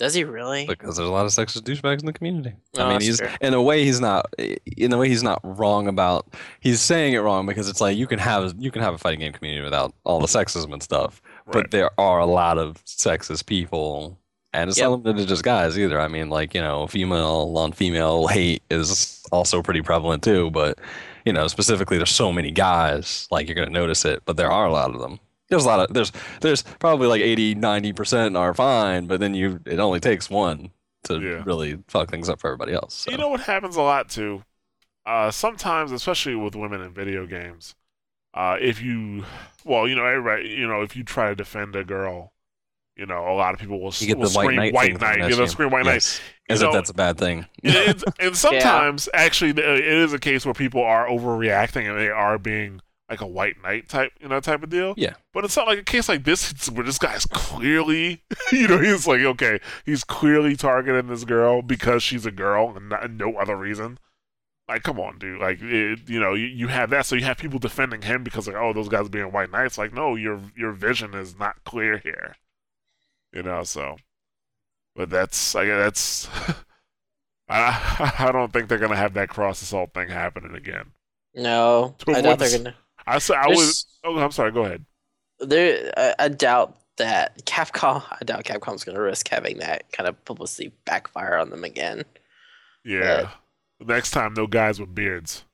Does 0.00 0.14
he 0.14 0.24
really? 0.24 0.64
because 0.66 0.96
there's 0.96 1.08
a 1.08 1.12
lot 1.12 1.26
of 1.26 1.30
sexist 1.30 1.60
douchebags 1.62 2.00
in 2.00 2.06
the 2.06 2.12
community. 2.12 2.54
No, 2.74 2.84
I 2.84 2.86
oh, 2.86 2.90
mean, 2.90 3.00
he's 3.02 3.18
true. 3.18 3.28
in 3.42 3.54
a 3.54 3.62
way 3.62 3.84
he's 3.84 4.00
not 4.00 4.34
in 4.38 4.92
a 4.92 4.98
way 4.98 5.08
he's 5.08 5.22
not 5.22 5.40
wrong 5.44 5.86
about 5.86 6.26
he's 6.58 6.80
saying 6.80 7.12
it 7.12 7.18
wrong 7.18 7.46
because 7.46 7.68
it's 7.68 7.82
like 7.82 7.96
you 7.98 8.06
can 8.06 8.18
have 8.18 8.54
you 8.58 8.70
can 8.70 8.80
have 8.82 8.94
a 8.94 8.98
fighting 8.98 9.20
game 9.20 9.32
community 9.32 9.62
without 9.62 9.94
all 10.04 10.18
the 10.18 10.26
sexism 10.26 10.72
and 10.72 10.82
stuff, 10.82 11.20
Right. 11.44 11.52
but 11.52 11.70
there 11.70 11.90
are 12.00 12.18
a 12.18 12.26
lot 12.26 12.56
of 12.58 12.82
sexist 12.86 13.46
people. 13.46 14.16
And 14.52 14.68
it's 14.68 14.78
Yep. 14.80 14.88
not 14.90 15.02
limited 15.04 15.22
to 15.22 15.28
just 15.28 15.44
guys 15.44 15.78
either. 15.78 16.00
I 16.00 16.08
mean, 16.08 16.28
like, 16.28 16.54
you 16.54 16.60
know, 16.60 16.88
female 16.88 17.52
on 17.56 17.70
female 17.70 18.26
hate 18.26 18.64
is 18.68 19.22
also 19.30 19.62
pretty 19.62 19.80
prevalent 19.80 20.24
too. 20.24 20.50
But, 20.50 20.76
you 21.24 21.32
know, 21.32 21.46
specifically, 21.46 21.98
there's 21.98 22.10
so 22.10 22.32
many 22.32 22.50
guys, 22.50 23.28
like, 23.30 23.46
you're 23.46 23.54
going 23.54 23.68
to 23.68 23.72
notice 23.72 24.04
it, 24.04 24.22
but 24.24 24.36
there 24.36 24.50
are 24.50 24.66
a 24.66 24.72
lot 24.72 24.92
of 24.92 25.00
them. 25.00 25.20
There's 25.50 25.64
a 25.64 25.68
lot 25.68 25.80
of, 25.88 25.94
there's, 25.94 26.12
there's 26.40 26.62
probably 26.62 27.08
like 27.08 27.20
80, 27.22 27.56
90% 27.56 28.38
are 28.38 28.54
fine, 28.54 29.06
but 29.06 29.20
then 29.20 29.34
you, 29.34 29.60
it 29.66 29.78
only 29.78 30.00
takes 30.00 30.30
one 30.30 30.70
to 31.04 31.20
Yeah. 31.20 31.42
really 31.44 31.78
fuck 31.88 32.10
things 32.10 32.28
up 32.28 32.40
for 32.40 32.48
everybody 32.48 32.72
else. 32.72 32.94
So. 32.94 33.10
You 33.10 33.18
know 33.18 33.28
what 33.28 33.40
happens 33.40 33.76
a 33.76 33.82
lot 33.82 34.08
too? 34.08 34.42
Uh, 35.06 35.30
sometimes, 35.30 35.92
especially 35.92 36.36
with 36.36 36.54
women 36.54 36.80
in 36.82 36.92
video 36.94 37.26
games, 37.26 37.74
uh, 38.34 38.56
if 38.60 38.80
you, 38.80 39.24
well, 39.64 39.88
you 39.88 39.96
know, 39.96 40.04
everybody, 40.06 40.48
you 40.50 40.66
know, 40.68 40.82
if 40.82 40.94
you 40.94 41.02
try 41.02 41.30
to 41.30 41.34
defend 41.34 41.74
a 41.74 41.82
girl, 41.82 42.32
you 42.96 43.06
know, 43.06 43.26
a 43.26 43.34
lot 43.34 43.54
of 43.54 43.58
people 43.60 43.80
will, 43.80 43.92
you 43.98 44.06
get 44.06 44.18
will 44.18 44.28
the 44.28 44.36
white 44.36 44.44
scream 44.44 44.56
knight 44.56 44.74
white 44.74 44.90
thing 44.92 44.98
knight. 45.00 45.20
at 45.22 45.30
You 45.30 45.36
know, 45.36 45.46
scream 45.46 45.70
white 45.70 45.84
knight. 45.86 45.94
Yes. 45.94 46.20
You 46.48 46.54
As 46.54 46.60
know- 46.62 46.68
if 46.68 46.74
that's 46.74 46.90
a 46.90 46.94
bad 46.94 47.16
thing. 47.18 47.46
and, 47.64 48.04
and 48.20 48.36
sometimes, 48.36 49.08
actually, 49.14 49.50
uh, 49.52 49.66
it 49.74 49.84
is 49.84 50.12
a 50.12 50.18
case 50.18 50.44
where 50.44 50.54
people 50.54 50.82
are 50.82 51.08
overreacting 51.08 51.88
and 51.90 51.98
they 51.98 52.10
are 52.10 52.38
being 52.38 52.82
like 53.10 53.20
a 53.20 53.26
white 53.26 53.60
knight 53.62 53.88
type, 53.88 54.12
you 54.20 54.28
know, 54.28 54.40
type 54.40 54.62
of 54.62 54.70
deal. 54.70 54.94
Yeah. 54.96 55.14
But 55.34 55.44
it's 55.44 55.56
not 55.56 55.66
like 55.66 55.80
a 55.80 55.84
case 55.84 56.08
like 56.08 56.24
this 56.24 56.70
where 56.70 56.84
this 56.84 56.98
guy's 56.98 57.26
clearly, 57.26 58.22
you 58.52 58.68
know, 58.68 58.78
he's 58.78 59.06
like, 59.06 59.20
okay, 59.20 59.60
he's 59.84 60.04
clearly 60.04 60.56
targeting 60.56 61.08
this 61.10 61.24
girl 61.24 61.60
because 61.60 62.02
she's 62.02 62.24
a 62.24 62.30
girl 62.30 62.72
and, 62.76 62.88
not, 62.88 63.04
and 63.04 63.18
no 63.18 63.36
other 63.36 63.56
reason. 63.56 63.98
Like, 64.68 64.84
come 64.84 65.00
on, 65.00 65.18
dude. 65.18 65.40
Like, 65.40 65.58
it, 65.60 66.08
you 66.08 66.20
know, 66.20 66.34
you, 66.34 66.46
you 66.46 66.68
have 66.68 66.90
that, 66.90 67.04
so 67.04 67.16
you 67.16 67.24
have 67.24 67.38
people 67.38 67.58
defending 67.58 68.02
him 68.02 68.22
because, 68.22 68.46
like, 68.46 68.54
oh, 68.54 68.72
those 68.72 68.88
guys 68.88 69.08
being 69.08 69.32
white 69.32 69.50
knights. 69.50 69.76
Like, 69.76 69.92
no, 69.92 70.14
your 70.14 70.40
your 70.56 70.70
vision 70.70 71.12
is 71.12 71.36
not 71.36 71.64
clear 71.64 71.98
here. 71.98 72.36
You 73.32 73.42
know, 73.42 73.64
so. 73.64 73.96
But 74.94 75.10
that's, 75.10 75.56
I 75.56 75.64
that's. 75.64 76.28
I 77.48 78.14
I 78.18 78.30
don't 78.32 78.52
think 78.52 78.68
they're 78.68 78.78
gonna 78.78 78.94
have 78.94 79.14
that 79.14 79.28
cross 79.28 79.60
assault 79.60 79.92
thing 79.92 80.08
happening 80.08 80.54
again. 80.54 80.92
No, 81.34 81.96
To 81.98 82.12
I 82.12 82.20
doubt 82.20 82.38
they're 82.38 82.58
gonna. 82.58 82.74
I 83.06 83.18
said 83.18 83.36
I 83.36 83.48
was. 83.48 83.86
Oh, 84.04 84.18
I'm 84.18 84.30
sorry. 84.30 84.52
Go 84.52 84.64
ahead. 84.64 84.84
There, 85.40 85.92
I, 85.96 86.14
I 86.18 86.28
doubt 86.28 86.76
that 86.98 87.44
Capcom. 87.46 88.02
I 88.20 88.24
doubt 88.24 88.44
Capcom's 88.44 88.84
gonna 88.84 89.00
risk 89.00 89.28
having 89.28 89.58
that 89.58 89.90
kind 89.92 90.08
of 90.08 90.22
publicity 90.24 90.72
backfire 90.84 91.36
on 91.36 91.50
them 91.50 91.64
again. 91.64 92.04
Yeah. 92.84 93.30
Next 93.80 94.10
time, 94.10 94.34
no 94.34 94.46
guys 94.46 94.78
with 94.80 94.94
beards. 94.94 95.44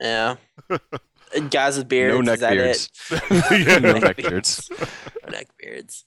Yeah, 0.00 0.36
guys 1.50 1.78
with 1.78 1.88
beards. 1.88 2.14
no 2.14 2.20
is 2.20 2.26
neck 2.26 2.38
that 2.40 2.50
beards. 2.52 2.90
it? 3.10 3.66
yeah. 3.66 3.78
no 3.78 3.92
neck 3.94 4.02
neck 4.02 4.16
beards. 4.18 4.68
beards. 4.68 4.90
No 5.24 5.30
neck 5.30 5.46
beards. 5.58 6.04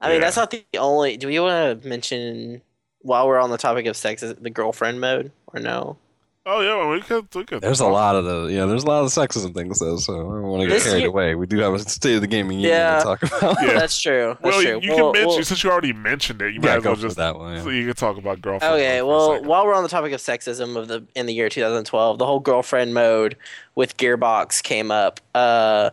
I 0.00 0.08
mean, 0.08 0.16
Yeah. 0.16 0.20
that's 0.26 0.36
not 0.36 0.50
the 0.50 0.64
only. 0.78 1.16
Do 1.16 1.26
we 1.28 1.40
want 1.40 1.82
to 1.82 1.88
mention 1.88 2.62
while 3.00 3.26
we're 3.26 3.40
on 3.40 3.50
the 3.50 3.58
topic 3.58 3.86
of 3.86 3.96
sex, 3.96 4.22
is 4.22 4.34
the 4.34 4.50
girlfriend 4.50 5.00
mode 5.00 5.32
or 5.48 5.60
no? 5.60 5.96
Oh 6.44 6.60
yeah, 6.60 6.74
well, 6.76 6.90
we 6.90 7.00
could. 7.00 7.32
We 7.36 7.44
could. 7.44 7.60
There's 7.62 7.78
a 7.78 7.86
lot 7.86 8.16
of 8.16 8.24
the 8.24 8.52
yeah. 8.52 8.66
There's 8.66 8.82
a 8.82 8.86
lot 8.88 9.04
of 9.04 9.10
sexism 9.10 9.54
things 9.54 9.78
though, 9.78 9.96
so 9.96 10.14
I 10.14 10.16
don't 10.18 10.42
want 10.42 10.62
to 10.62 10.66
get 10.68 10.74
This 10.74 10.84
carried 10.86 11.00
year- 11.00 11.08
away. 11.08 11.34
We 11.36 11.46
do 11.46 11.58
have 11.58 11.72
a 11.74 11.78
state 11.78 12.16
of 12.16 12.20
the 12.20 12.26
gaming 12.26 12.58
union 12.58 12.70
Yeah. 12.76 12.98
to 12.98 13.04
talk 13.04 13.22
about. 13.22 13.56
Yeah. 13.62 13.74
That's 13.74 14.00
true. 14.00 14.30
That's 14.30 14.42
Well, 14.42 14.60
true. 14.60 14.80
you 14.82 14.90
Well- 14.94 15.12
can 15.12 15.20
mention 15.22 15.28
well- 15.36 15.44
since 15.44 15.62
you 15.62 15.70
already 15.70 15.92
mentioned 15.92 16.42
it. 16.42 16.54
You 16.54 16.60
yeah, 16.60 16.68
might 16.70 16.76
as 16.78 16.82
go 16.82 16.90
well 16.90 16.96
just. 16.96 17.16
that 17.16 17.36
one. 17.38 17.62
So 17.62 17.68
you 17.68 17.86
can 17.86 17.94
talk 17.94 18.16
about 18.18 18.40
girlfriend. 18.42 18.74
Okay, 18.74 19.02
well, 19.02 19.40
while 19.44 19.64
we're 19.64 19.74
on 19.74 19.84
the 19.84 19.88
topic 19.88 20.12
of 20.12 20.20
sexism 20.20 20.76
of 20.76 20.88
the 20.88 21.04
in 21.14 21.26
the 21.26 21.32
year 21.34 21.48
2012, 21.48 22.18
the 22.18 22.26
whole 22.26 22.40
girlfriend 22.40 22.92
mode 22.92 23.36
with 23.76 23.96
Gearbox 23.96 24.64
came 24.64 24.90
up. 24.90 25.20
Uh, 25.36 25.90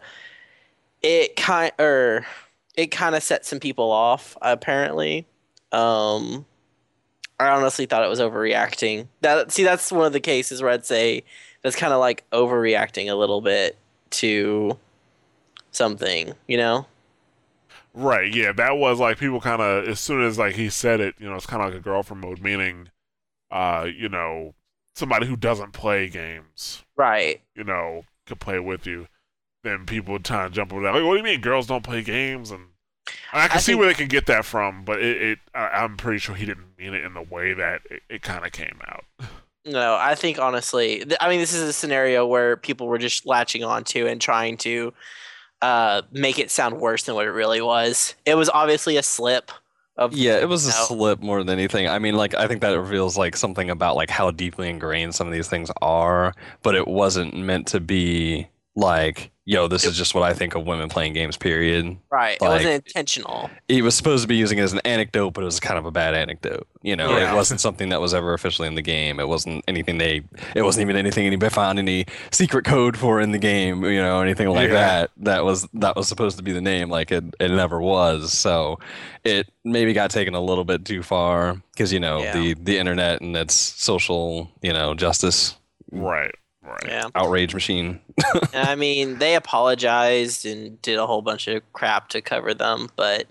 it 1.04 1.36
kind 1.36 1.72
or 1.78 2.26
it 2.76 2.88
kind 2.88 3.14
of 3.14 3.22
set 3.22 3.46
some 3.46 3.60
people 3.60 3.92
off. 3.92 4.36
Apparently, 4.42 5.28
um, 5.72 6.46
I 7.40 7.50
honestly 7.50 7.86
thought 7.86 8.04
it 8.04 8.10
was 8.10 8.20
overreacting. 8.20 9.08
That 9.22 9.52
see, 9.52 9.64
that's 9.64 9.92
one 9.92 10.06
of 10.06 10.14
the 10.14 10.20
cases 10.20 10.62
where 10.62 10.72
I'd 10.72 10.86
say 10.86 11.24
that's 11.62 11.76
kind 11.76 11.94
of 11.94 12.00
like 12.00 12.24
overreacting 12.32 13.10
a 13.10 13.16
little 13.16 13.42
bit 13.42 13.78
to 14.12 14.78
something. 15.72 16.34
You 16.48 16.58
know? 16.58 16.86
Right, 17.94 18.34
yeah, 18.34 18.52
that 18.54 18.78
was 18.78 19.00
like 19.00 19.18
people 19.18 19.42
kind 19.42 19.62
of 19.62 19.88
as 19.88 20.00
soon 20.00 20.22
as 20.24 20.38
like 20.38 20.56
he 20.56 20.70
said 20.70 21.00
it, 21.00 21.16
you 21.18 21.28
know, 21.28 21.36
it's 21.36 21.46
kind 21.48 21.62
of 21.64 21.70
like 21.70 21.78
a 21.78 21.84
girlfriend 21.84 22.22
mode, 22.22 22.42
meaning, 22.42 22.90
uh, 23.52 23.88
you 23.94 24.08
know, 24.10 24.54
somebody 24.96 25.26
who 25.26 25.36
doesn't 25.36 25.72
play 25.74 26.08
games, 26.08 26.84
Right. 26.96 27.42
you 27.56 27.64
know, 27.64 28.04
could 28.28 28.40
play 28.40 28.60
with 28.60 28.86
you. 28.86 29.08
Then 29.64 29.86
people 29.86 30.14
would 30.14 30.24
try 30.24 30.46
to 30.46 30.50
jump 30.54 30.72
over 30.72 30.84
that. 30.84 30.94
Like, 30.94 31.04
what 31.04 31.14
do 31.14 31.18
you 31.18 31.24
mean 31.24 31.42
girls 31.42 31.68
don't 31.68 31.84
play 31.84 32.02
games? 32.04 32.52
And 32.52 32.68
I 33.34 33.48
can 33.48 33.58
I 33.58 33.60
see 33.60 33.72
think- 33.74 33.80
where 33.80 33.88
they 33.88 33.94
can 33.94 34.08
get 34.08 34.26
that 34.28 34.46
from, 34.46 34.84
but 34.84 35.00
it, 35.02 35.22
it 35.22 35.40
I, 35.54 35.68
I'm 35.84 35.98
pretty 35.98 36.20
sure 36.20 36.36
he 36.36 36.46
didn't 36.46 36.78
mean 36.78 36.94
it 36.94 37.04
in 37.04 37.14
the 37.14 37.22
way 37.22 37.54
that 37.54 37.82
it, 37.90 38.04
it 38.10 38.22
kind 38.22 38.46
of 38.46 38.52
came 38.52 38.80
out. 38.88 39.06
No, 39.66 39.96
I 40.00 40.16
think 40.16 40.40
honestly, 40.40 41.00
th- 41.00 41.18
I 41.20 41.30
mean, 41.30 41.40
this 41.40 41.54
is 41.54 41.62
a 41.64 41.74
scenario 41.74 42.26
where 42.26 42.56
people 42.58 42.88
were 42.88 42.98
just 42.98 43.26
latching 43.26 43.64
onto 43.64 44.08
and 44.08 44.20
trying 44.20 44.58
to 44.58 44.94
uh, 45.62 46.02
make 46.12 46.40
it 46.40 46.50
sound 46.50 46.80
worse 46.80 47.04
than 47.04 47.16
what 47.16 47.26
it 47.28 47.32
really 47.32 47.62
was. 47.62 48.16
It 48.26 48.36
was 48.36 48.50
obviously 48.50 48.96
a 48.98 49.04
slip. 49.04 49.52
Of 49.98 50.14
Yeah, 50.14 50.38
it 50.38 50.48
was 50.48 50.66
a 50.66 50.70
No. 50.70 50.86
slip 50.86 51.20
more 51.20 51.44
than 51.44 51.50
anything. 51.60 51.90
I 51.90 52.00
mean, 52.00 52.16
like 52.16 52.34
I 52.34 52.48
think 52.48 52.62
that 52.62 52.72
reveals 52.80 53.18
like 53.18 53.36
something 53.36 53.70
about 53.70 53.98
like 53.98 54.10
how 54.10 54.32
deeply 54.32 54.70
ingrained 54.70 55.14
some 55.14 55.28
of 55.28 55.34
these 55.34 55.50
things 55.50 55.70
are, 55.82 56.34
but 56.64 56.74
it 56.76 56.88
wasn't 56.88 57.36
meant 57.36 57.68
to 57.68 57.82
be 57.82 58.48
like, 58.76 59.32
yo, 59.46 59.68
this 59.68 59.84
is 59.84 59.98
just 59.98 60.14
what 60.14 60.24
I 60.24 60.34
think 60.34 60.54
of 60.56 60.66
women 60.66 60.90
playing 60.90 61.14
games, 61.14 61.36
period. 61.36 61.98
Right. 62.12 62.36
it 62.36 62.42
wasn't 62.42 62.86
intentional. 62.86 63.50
He 63.68 63.82
was 63.82 63.96
supposed 63.96 64.22
to 64.22 64.28
be 64.28 64.36
using 64.36 64.58
it 64.60 64.62
as 64.62 64.74
an 64.74 64.80
anecdote, 64.86 65.32
but 65.32 65.42
it 65.42 65.46
was 65.46 65.60
kind 65.60 65.78
of 65.80 65.86
a 65.86 65.92
bad 65.92 66.14
anecdote. 66.14 66.68
You 66.84 66.96
know, 66.96 67.18
Yeah. 67.18 67.34
it 67.34 67.36
wasn't 67.36 67.60
something 67.60 67.90
that 67.90 68.00
was 68.00 68.14
ever 68.14 68.34
officially 68.34 68.68
in 68.68 68.76
the 68.76 68.82
game. 68.84 69.20
It 69.20 69.28
wasn't 69.28 69.64
anything 69.68 69.98
they, 69.98 70.22
it 70.56 70.62
wasn't 70.62 70.84
even 70.84 70.96
anything 70.96 71.26
anybody 71.26 71.54
found 71.54 71.80
any 71.80 72.06
secret 72.32 72.64
code 72.64 72.96
for 72.96 73.20
in 73.20 73.32
the 73.32 73.38
game, 73.40 73.84
you 73.84 74.00
know, 74.00 74.22
anything 74.22 74.48
like 74.50 74.70
Yeah. 74.70 74.76
that. 74.76 75.12
That 75.18 75.44
was, 75.44 75.68
that 75.74 75.96
was 75.96 76.08
supposed 76.08 76.38
to 76.38 76.44
be 76.44 76.52
the 76.54 76.62
name. 76.62 76.90
Like 76.90 77.12
it, 77.12 77.24
it 77.40 77.50
never 77.50 77.82
was. 77.82 78.32
So 78.32 78.80
it 79.24 79.50
maybe 79.66 79.94
got 79.94 80.12
taken 80.12 80.36
a 80.36 80.42
little 80.42 80.64
bit 80.64 80.86
too 80.86 81.02
far 81.02 81.60
because, 81.74 81.92
you 81.92 82.00
know, 82.00 82.20
Yeah. 82.22 82.34
the, 82.34 82.54
the 82.54 82.78
internet 82.78 83.20
and 83.22 83.36
its 83.36 83.56
social, 83.56 84.52
you 84.62 84.74
know, 84.74 84.94
justice 84.94 85.56
Right. 85.92 86.36
Right. 86.70 86.86
Yeah. 86.88 87.10
outrage 87.16 87.54
machine. 87.54 88.00
I 88.54 88.76
mean, 88.76 89.18
they 89.18 89.36
apologized 89.36 90.46
and 90.46 90.82
did 90.82 90.98
a 91.00 91.06
whole 91.08 91.22
bunch 91.22 91.48
of 91.48 91.62
crap 91.74 92.10
to 92.10 92.22
cover 92.22 92.54
them, 92.54 92.90
but 92.96 93.28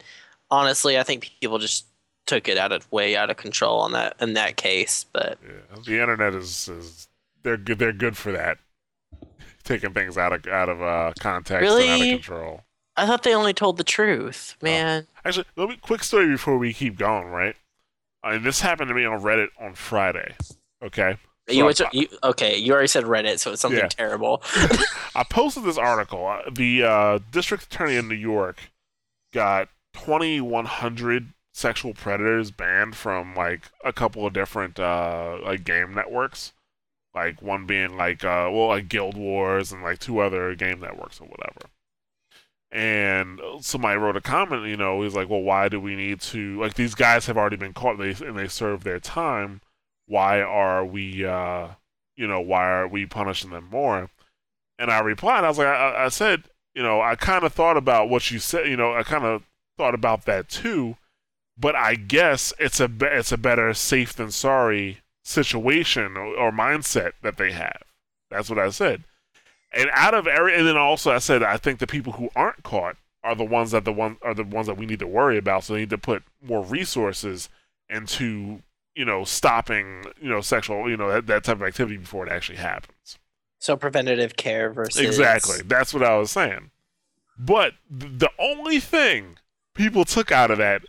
honestly, 0.51 0.99
I 0.99 1.03
think 1.03 1.31
people 1.41 1.59
just 1.59 1.87
took 2.27 2.49
it 2.49 2.59
out 2.59 2.73
of 2.73 2.91
way 2.93 3.17
out 3.17 3.31
of 3.31 3.37
control 3.39 3.81
on 3.81 3.93
that 3.93 4.15
in 4.21 4.35
that 4.35 4.57
case. 4.57 5.05
But 5.13 5.39
Yeah. 5.43 5.77
The 5.85 6.01
internet 6.01 6.35
is, 6.35 6.69
is 6.69 7.09
they're 7.43 7.57
good. 7.57 7.79
They're 7.79 7.93
good 7.93 8.17
for 8.17 8.33
that. 8.33 8.59
Taking 9.65 9.93
things 9.93 10.17
out 10.17 10.33
of 10.33 10.47
out 10.47 10.69
of 10.69 10.83
uh, 10.83 11.13
context 11.21 11.71
and 11.71 11.91
out 11.91 12.01
of 12.01 12.07
control. 12.07 12.63
I 12.97 13.07
thought 13.07 13.23
they 13.23 13.35
only 13.35 13.55
told 13.55 13.77
the 13.77 13.85
truth, 13.85 14.57
man. 14.61 15.07
Actually, 15.25 15.45
let 15.57 15.69
me 15.69 15.77
quick 15.81 16.03
story 16.03 16.27
before 16.27 16.59
we 16.59 16.73
keep 16.73 16.97
going. 16.97 17.29
Right. 17.29 17.55
Uh, 18.25 18.39
this 18.39 18.61
happened 18.61 18.89
to 18.89 18.95
me 18.95 19.05
on 19.05 19.21
Reddit 19.21 19.49
on 19.61 19.75
Friday. 19.75 20.35
Okay. 20.83 21.17
You, 21.49 21.65
went 21.65 21.81
you 21.93 22.09
okay? 22.23 22.57
You 22.57 22.73
already 22.73 22.89
said 22.89 23.05
Reddit, 23.05 23.39
so 23.39 23.53
it's 23.53 23.61
something 23.63 23.79
Yeah. 23.81 23.89
terrible. 23.89 24.43
I 25.15 25.25
posted 25.29 25.65
this 25.65 25.79
article. 25.79 26.27
Uh, 26.27 26.51
The 26.51 26.83
uh, 26.85 27.19
district 27.33 27.65
attorney 27.65 27.97
in 27.97 28.09
New 28.09 28.15
York 28.15 28.59
got 29.33 29.69
2,100 29.95 31.33
sexual 31.53 31.93
predators 31.95 32.51
banned 32.51 32.95
from 32.97 33.35
like 33.35 33.63
a 33.85 33.93
couple 33.93 34.27
of 34.27 34.33
different 34.33 34.79
uh, 34.79 35.39
like 35.43 35.65
game 35.65 35.95
networks. 35.95 36.53
Like 37.15 37.43
one 37.43 37.67
being 37.67 37.97
like 37.97 38.23
uh, 38.25 38.49
well 38.53 38.69
like 38.69 38.89
Guild 38.89 39.17
Wars 39.17 39.73
and 39.73 39.83
like 39.83 39.99
two 39.99 40.19
other 40.21 40.55
game 40.55 40.81
networks 40.81 41.21
or 41.21 41.27
whatever. 41.27 41.63
And 42.71 43.41
somebody 43.61 43.99
wrote 43.99 44.17
a 44.17 44.21
comment. 44.21 44.67
You 44.67 44.77
know, 44.77 45.03
he's 45.03 45.15
like, 45.15 45.29
"Well, 45.31 45.41
why 45.41 45.69
do 45.71 45.81
we 45.81 45.97
need 45.97 46.21
to 46.21 46.61
like 46.61 46.75
these 46.75 46.95
guys 46.95 47.25
have 47.27 47.39
already 47.39 47.57
been 47.57 47.73
caught 47.73 47.99
and 47.99 48.15
they 48.15 48.27
and 48.27 48.39
they 48.39 48.47
served 48.47 48.85
their 48.85 49.01
time? 49.01 49.63
Why 50.09 50.41
are 50.43 50.85
we 50.85 51.25
uh, 51.25 51.69
you 52.17 52.27
know 52.27 52.41
why 52.41 52.69
are 52.69 52.89
we 52.89 53.07
punishing 53.07 53.51
them 53.51 53.69
more?" 53.71 54.11
And 54.79 54.91
I 54.91 55.01
replied, 55.01 55.45
I 55.45 55.49
was 55.49 55.59
like, 55.59 55.67
I, 55.67 56.05
I 56.05 56.09
said, 56.09 56.45
you 56.75 56.83
know, 56.83 57.01
I 57.01 57.17
kind 57.17 57.45
of 57.45 57.53
thought 57.53 57.77
about 57.77 58.09
what 58.09 58.31
you 58.31 58.39
said, 58.39 58.69
you 58.69 58.77
know, 58.77 58.95
I 58.95 59.03
kind 59.03 59.25
of 59.25 59.43
thought 59.77 59.95
about 59.95 60.25
that 60.27 60.49
too, 60.49 60.97
but 61.59 61.75
I 61.75 61.97
guess 61.97 62.53
it's 62.59 62.81
a 62.81 62.89
be- 62.89 63.07
it's 63.07 63.33
a 63.33 63.39
better 63.39 63.75
safe 63.75 64.13
than 64.15 64.31
sorry 64.31 65.01
situation 65.25 66.17
or, 66.17 66.27
or 66.37 66.53
mindset 66.53 67.13
that 67.23 67.37
they 67.37 67.53
have. 67.53 67.83
That's 68.31 68.49
what 68.49 68.59
I 68.59 68.71
said. 68.71 69.05
And 69.73 69.91
out 69.93 70.15
of 70.15 70.27
every, 70.27 70.55
and 70.57 70.67
then 70.67 70.77
also 70.77 71.11
I 71.13 71.19
said, 71.19 71.43
I 71.43 71.57
think 71.57 71.79
the 71.79 71.87
people 71.87 72.15
who 72.15 72.31
aren't 72.35 72.63
caught 72.63 72.97
are 73.23 73.35
the 73.35 73.45
ones 73.45 73.73
that 73.73 73.85
the 73.85 73.93
one 73.93 74.17
are 74.23 74.35
the 74.35 74.45
ones 74.45 74.67
that 74.67 74.77
we 74.77 74.87
need 74.87 75.01
to 75.01 75.07
worry 75.07 75.37
about. 75.37 75.65
So 75.65 75.75
they 75.75 75.81
need 75.81 75.91
to 75.91 75.99
put 75.99 76.23
more 76.43 76.65
resources 76.65 77.49
into, 77.91 78.63
you 78.99 79.05
know, 79.05 79.23
stopping, 79.23 80.03
you 80.21 80.29
know, 80.29 80.41
sexual, 80.41 80.91
you 80.91 80.97
know, 80.97 81.09
that, 81.09 81.29
that 81.29 81.45
type 81.45 81.59
of 81.59 81.63
activity 81.63 81.97
before 81.97 82.27
it 82.27 82.33
actually 82.33 82.59
happens. 82.59 83.17
So 83.61 83.77
preventative 83.77 84.37
care 84.37 84.73
versus 84.73 85.01
Exactly. 85.01 85.59
That's 85.65 85.95
what 85.95 86.03
I 86.03 86.19
was 86.19 86.33
saying. 86.33 86.73
But 87.39 87.75
the 87.89 88.31
only 88.41 88.81
thing 88.81 89.37
people 89.75 90.05
took 90.05 90.33
out 90.33 90.51
of 90.51 90.59
that 90.59 90.83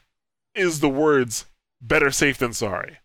is 0.55 0.79
the 0.79 0.89
words 0.89 1.45
better 1.79 2.09
safe 2.09 2.39
than 2.39 2.51
sorry. 2.53 2.97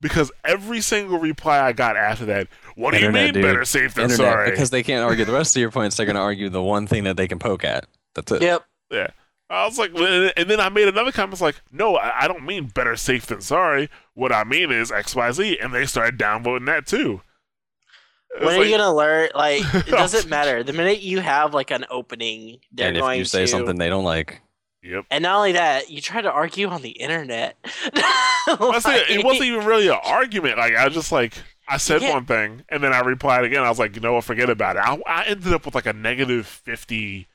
Because 0.00 0.30
every 0.44 0.80
single 0.80 1.18
reply 1.18 1.60
I 1.60 1.72
got 1.72 1.96
after 1.96 2.24
that, 2.26 2.46
what 2.76 2.92
do 2.92 3.00
you 3.00 3.10
mean 3.10 3.34
dude. 3.34 3.42
better 3.42 3.64
safe 3.64 3.94
than 3.94 4.10
Internet, 4.10 4.32
sorry? 4.32 4.50
because 4.50 4.70
they 4.70 4.84
can't 4.84 5.04
argue 5.04 5.24
the 5.24 5.32
rest 5.32 5.56
of 5.56 5.60
your 5.60 5.72
points. 5.72 5.96
They're 5.96 6.06
going 6.06 6.14
to 6.14 6.22
argue 6.22 6.48
the 6.48 6.62
one 6.62 6.86
thing 6.86 7.02
that 7.04 7.16
they 7.16 7.26
can 7.26 7.40
poke 7.40 7.64
at. 7.64 7.86
That's 8.14 8.30
it. 8.30 8.42
Yep. 8.42 8.64
yeah. 8.92 9.10
I 9.52 9.66
was 9.66 9.78
like, 9.78 9.90
and 9.94 10.48
then 10.50 10.60
I 10.60 10.68
made 10.70 10.88
another 10.88 11.12
comment. 11.12 11.32
I 11.32 11.34
was 11.34 11.40
like, 11.42 11.60
no, 11.70 11.96
I 11.96 12.24
I 12.24 12.28
don't 12.28 12.44
mean 12.46 12.66
better 12.68 12.96
safe 12.96 13.26
than 13.26 13.40
sorry. 13.42 13.90
What 14.14 14.32
I 14.32 14.44
mean 14.44 14.72
is 14.72 14.90
XYZ. 14.90 15.62
And 15.62 15.74
they 15.74 15.84
started 15.86 16.18
downvoting 16.18 16.66
that 16.66 16.86
too. 16.86 17.20
It 18.34 18.40
was 18.40 18.46
When 18.46 18.54
are 18.54 18.58
like- 18.60 18.68
you 18.70 18.76
gonna 18.78 18.94
learn? 18.94 19.28
Like, 19.34 19.62
it 19.74 19.86
doesn't 19.88 20.28
matter. 20.30 20.62
The 20.62 20.72
minute 20.72 21.00
you 21.02 21.20
have 21.20 21.52
like 21.52 21.70
an 21.70 21.84
opening, 21.90 22.60
they're 22.72 22.88
and 22.88 22.96
if 22.96 23.02
going 23.02 23.18
you 23.18 23.24
say 23.26 23.42
to. 23.42 23.46
something 23.48 23.76
they 23.76 23.88
don't 23.90 24.04
like, 24.04 24.40
Yep. 24.82 25.04
And 25.12 25.22
not 25.22 25.36
only 25.36 25.52
that, 25.52 25.90
you 25.90 26.00
try 26.00 26.20
to 26.22 26.30
argue 26.32 26.66
on 26.68 26.82
the 26.82 26.90
internet. 26.90 27.56
Well, 28.58 28.80
see, 28.80 28.90
it 28.90 29.24
wasn't 29.24 29.44
even 29.46 29.64
really 29.64 29.86
an 29.86 29.98
argument. 30.04 30.58
Like 30.58 30.74
I 30.74 30.86
was 30.86 30.94
just 30.94 31.12
like 31.12 31.34
I 31.68 31.76
said 31.76 32.02
Yeah. 32.02 32.12
one 32.14 32.24
thing 32.26 32.64
and 32.68 32.82
then 32.82 32.92
I 32.92 32.98
replied 33.00 33.44
again. 33.44 33.62
I 33.62 33.68
was 33.68 33.78
like, 33.78 33.94
you 33.94 34.00
know 34.00 34.14
what, 34.14 34.24
forget 34.24 34.50
about 34.50 34.74
it. 34.76 34.80
I, 34.80 34.98
I 35.06 35.24
ended 35.26 35.52
up 35.52 35.64
with 35.64 35.76
like 35.76 35.86
a 35.86 35.92
negative 35.92 36.44
fifty 36.48 37.28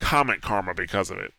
comment 0.00 0.42
karma 0.42 0.74
because 0.74 1.10
of 1.10 1.18
it, 1.18 1.32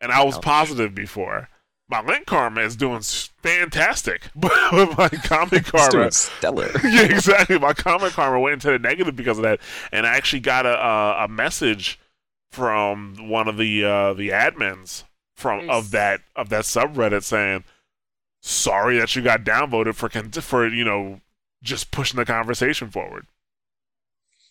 and 0.00 0.12
I 0.12 0.24
was 0.24 0.36
Ouch. 0.36 0.42
positive 0.42 0.94
before. 0.94 1.48
My 1.88 2.00
link 2.02 2.24
karma 2.26 2.62
is 2.62 2.74
doing 2.76 3.00
fantastic, 3.42 4.30
but 4.36 4.52
with 4.72 4.96
my 4.96 5.08
comment 5.08 5.52
it's 5.54 5.70
karma, 5.70 5.90
doing 5.90 6.10
stellar. 6.10 6.70
yeah, 6.84 7.02
exactly. 7.02 7.58
My 7.58 7.74
comment 7.74 8.12
karma 8.14 8.40
went 8.40 8.54
into 8.54 8.70
the 8.70 8.78
negative 8.78 9.14
because 9.16 9.36
of 9.38 9.42
that, 9.42 9.60
and 9.90 10.06
I 10.06 10.16
actually 10.16 10.40
got 10.40 10.64
a 10.64 10.78
a, 10.78 11.24
a 11.24 11.28
message 11.28 11.98
from 12.50 13.28
one 13.28 13.48
of 13.48 13.56
the 13.56 13.84
uh, 13.84 14.12
the 14.14 14.28
admins 14.30 15.04
from 15.34 15.66
Nice. 15.66 15.76
of 15.76 15.90
that 15.90 16.20
of 16.36 16.48
that 16.50 16.64
subreddit 16.64 17.24
saying, 17.24 17.64
"Sorry 18.40 18.98
that 18.98 19.14
you 19.16 19.22
got 19.22 19.44
downvoted 19.44 19.94
for 19.94 20.08
for 20.40 20.66
you 20.68 20.84
know 20.84 21.20
just 21.62 21.90
pushing 21.90 22.16
the 22.16 22.24
conversation 22.24 22.90
forward." 22.90 23.26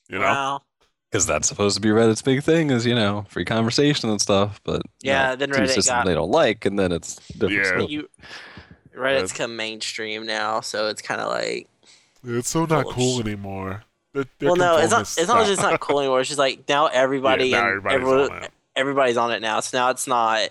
You 0.09 0.19
know, 0.19 0.25
Wow. 0.25 0.61
Because 1.11 1.25
that's 1.25 1.47
supposed 1.49 1.75
to 1.75 1.81
be 1.81 1.89
Reddit's 1.89 2.21
big 2.21 2.41
thing 2.41 2.69
is, 2.71 2.85
you 2.85 2.95
know, 2.95 3.25
free 3.27 3.43
conversation 3.43 4.09
and 4.09 4.21
stuff. 4.21 4.61
But 4.63 4.77
you 5.01 5.11
Yeah, 5.11 5.29
know, 5.31 5.35
then 5.35 5.49
two 5.49 5.55
Reddit 5.61 5.67
systems 5.67 5.87
got- 5.87 6.05
they 6.05 6.13
don't 6.13 6.31
like, 6.31 6.65
and 6.65 6.79
then 6.79 6.91
it's 6.93 7.15
different. 7.37 7.51
Yeah. 7.51 7.63
stuff. 7.79 7.89
You 7.89 8.09
Reddit's 8.95 9.33
come 9.33 9.55
mainstream 9.55 10.25
now, 10.25 10.61
so 10.61 10.87
it's 10.87 11.01
kind 11.01 11.19
of 11.19 11.27
like. 11.29 11.67
it's 12.23 12.49
so 12.49 12.65
not 12.65 12.83
Full 12.83 12.93
cool 12.93 13.17
sh- 13.17 13.25
anymore. 13.25 13.83
They're- 14.13 14.25
they're 14.39 14.47
Well, 14.49 14.55
no, 14.55 14.77
it's 14.77 14.91
not. 14.91 15.01
It's 15.01 15.27
not 15.27 15.45
just 15.47 15.61
not 15.61 15.79
cool 15.81 15.99
anymore. 15.99 16.19
It's 16.21 16.29
just 16.29 16.39
like 16.39 16.67
now 16.69 16.87
everybody 16.87 17.45
Yeah, 17.49 17.59
now 17.61 17.67
and 17.67 17.77
everybody's 17.85 18.01
everyone- 18.07 18.43
on 18.43 18.47
everybody's 18.75 19.17
on 19.17 19.31
it 19.31 19.41
now. 19.41 19.59
So 19.59 19.77
now 19.77 19.89
it's 19.89 20.07
not 20.07 20.49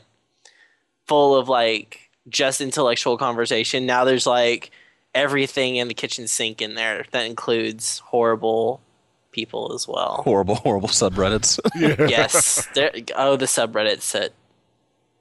full 1.06 1.36
of 1.36 1.48
like 1.48 2.10
just 2.28 2.60
intellectual 2.60 3.16
conversation. 3.16 3.86
Now 3.86 4.04
there's 4.04 4.26
like 4.26 4.70
everything 5.14 5.76
in 5.76 5.88
the 5.88 5.94
kitchen 5.94 6.28
sink 6.28 6.60
in 6.62 6.74
there 6.74 7.04
that 7.12 7.24
includes 7.26 7.98
horrible 8.00 8.80
people 9.32 9.72
as 9.74 9.86
well. 9.88 10.22
horrible, 10.24 10.54
horrible 10.66 10.88
subreddits. 10.88 11.58
Yeah. 11.76 12.06
yes. 12.08 12.66
Oh, 13.16 13.36
the 13.36 13.46
subreddits 13.46 14.12
that 14.12 14.32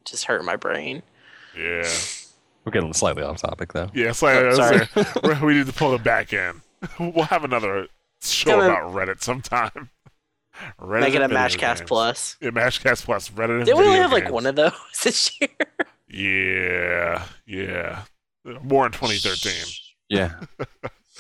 just 0.06 0.26
hurt 0.26 0.44
my 0.46 0.56
brain. 0.56 1.04
yeah. 1.58 1.88
We're 2.66 2.72
getting 2.74 2.94
slightly 2.94 3.24
off 3.24 3.42
topic 3.42 3.74
though. 3.74 3.90
Yeah, 3.94 4.10
it's 4.10 4.22
like, 4.22 4.36
Oh, 4.38 4.54
sorry. 4.54 5.46
we 5.46 5.54
need 5.56 5.66
to 5.68 5.74
pull 5.74 5.94
it 5.96 6.04
back 6.04 6.34
in. 6.34 6.62
We'll 7.00 7.26
have 7.26 7.44
another 7.44 7.88
show 8.22 8.52
Coming- 8.52 8.66
about 8.68 8.94
Reddit 8.94 9.22
sometime. 9.24 9.90
Reddit 10.80 11.00
Make 11.02 11.16
it 11.16 11.22
a 11.22 11.30
Mashcast 11.30 11.78
games. 11.78 11.82
Plus. 11.88 12.38
Yeah, 12.42 12.50
Mashcast 12.50 13.06
Plus. 13.06 13.30
Reddit 13.30 13.58
and 13.60 13.66
Did 13.66 13.76
we 13.76 13.84
only 13.84 13.98
video 13.98 14.02
have 14.04 14.12
like 14.12 14.30
one 14.30 14.46
of 14.46 14.56
those 14.58 14.74
this 15.04 15.32
year? 15.40 15.50
Yeah, 16.10 17.24
yeah. 17.46 18.04
More 18.64 18.86
in 18.86 18.92
2013. 18.92 19.54
Yeah. 20.10 20.34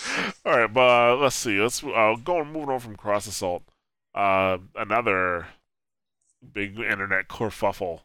All 0.45 0.57
right, 0.57 0.71
but 0.73 0.81
uh, 1.13 1.15
let's 1.17 1.35
see. 1.35 1.59
Let's 1.59 1.83
uh, 1.83 2.15
go 2.23 2.41
and 2.41 2.51
moving 2.51 2.69
on 2.69 2.79
from 2.79 2.95
Cross 2.95 3.27
Assault. 3.27 3.63
Uh, 4.15 4.57
another 4.75 5.47
big 6.53 6.79
internet 6.79 7.27
kerfuffle 7.27 8.01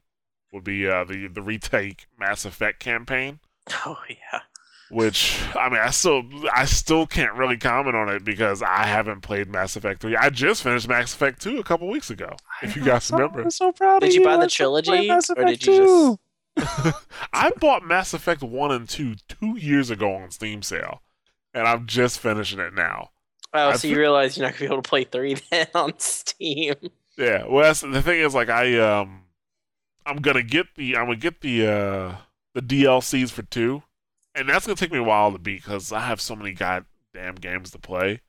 would 0.52 0.64
be 0.64 0.86
uh, 0.88 1.04
the 1.04 1.28
the 1.28 1.42
retake 1.42 2.06
Mass 2.18 2.44
Effect 2.44 2.80
campaign. 2.80 3.40
Oh 3.86 3.96
yeah. 4.08 4.40
which 4.90 5.40
I 5.56 5.70
mean, 5.70 5.80
I 5.80 5.88
still 5.90 6.22
I 6.54 6.66
still 6.66 7.06
can't 7.06 7.32
really 7.34 7.56
comment 7.56 7.96
on 7.96 8.10
it 8.10 8.24
because 8.24 8.60
I 8.62 8.84
haven't 8.86 9.22
played 9.22 9.48
Mass 9.48 9.74
Effect 9.76 10.02
3. 10.02 10.16
I 10.16 10.28
just 10.28 10.62
finished 10.62 10.86
Mass 10.86 11.14
Effect 11.14 11.40
2 11.40 11.58
a 11.58 11.64
couple 11.64 11.88
weeks 11.88 12.10
ago. 12.10 12.36
If 12.62 12.76
you 12.76 12.84
guys 12.84 13.10
remember, 13.10 13.40
I'm 13.40 13.50
so 13.50 13.72
proud 13.72 14.00
Did 14.00 14.08
of 14.10 14.14
you 14.14 14.20
you. 14.20 14.26
buy 14.26 14.36
the 14.36 14.44
I 14.44 14.48
still 14.48 14.82
play 14.82 14.82
trilogy, 14.82 15.30
or 15.38 15.44
did 15.46 15.66
you 15.66 16.18
just- 16.58 16.92
2. 16.92 16.92
I 17.32 17.50
bought 17.58 17.84
Mass 17.86 18.12
Effect 18.12 18.42
1 18.42 18.70
and 18.70 18.86
2 18.88 19.14
2 19.40 19.58
years 19.58 19.88
ago 19.90 20.14
on 20.14 20.30
Steam 20.30 20.62
sale, 20.62 21.00
and 21.54 21.66
I'm 21.66 21.86
just 21.86 22.18
finishing 22.18 22.58
it 22.58 22.74
now. 22.74 23.10
Oh, 23.52 23.70
I 23.70 23.76
so 23.76 23.86
you 23.88 23.96
realize 23.96 24.36
you're 24.36 24.46
not 24.46 24.54
gonna 24.54 24.68
be 24.68 24.72
able 24.72 24.82
to 24.82 24.88
play 24.88 25.04
three 25.04 25.34
then 25.50 25.68
on 25.74 25.98
Steam. 25.98 26.74
Yeah, 27.16 27.46
well, 27.46 27.64
that's, 27.64 27.80
the 27.80 28.02
thing 28.02 28.18
is, 28.18 28.34
like, 28.34 28.48
I 28.48 28.76
um, 28.78 29.22
I'm 30.04 30.16
gonna 30.16 30.42
get 30.42 30.66
the 30.76 30.96
I'm 30.96 31.06
gonna 31.06 31.16
get 31.16 31.40
the 31.40 31.66
uh 31.66 32.16
the 32.54 32.60
DLCs 32.60 33.30
for 33.30 33.42
two, 33.42 33.82
and 34.34 34.48
that's 34.48 34.66
gonna 34.66 34.76
take 34.76 34.92
me 34.92 34.98
a 34.98 35.04
while 35.04 35.32
to 35.32 35.38
beat 35.38 35.62
because 35.62 35.92
I 35.92 36.00
have 36.00 36.20
so 36.20 36.34
many 36.36 36.52
goddamn 36.52 37.36
games 37.36 37.70
to 37.70 37.78
play. 37.78 38.20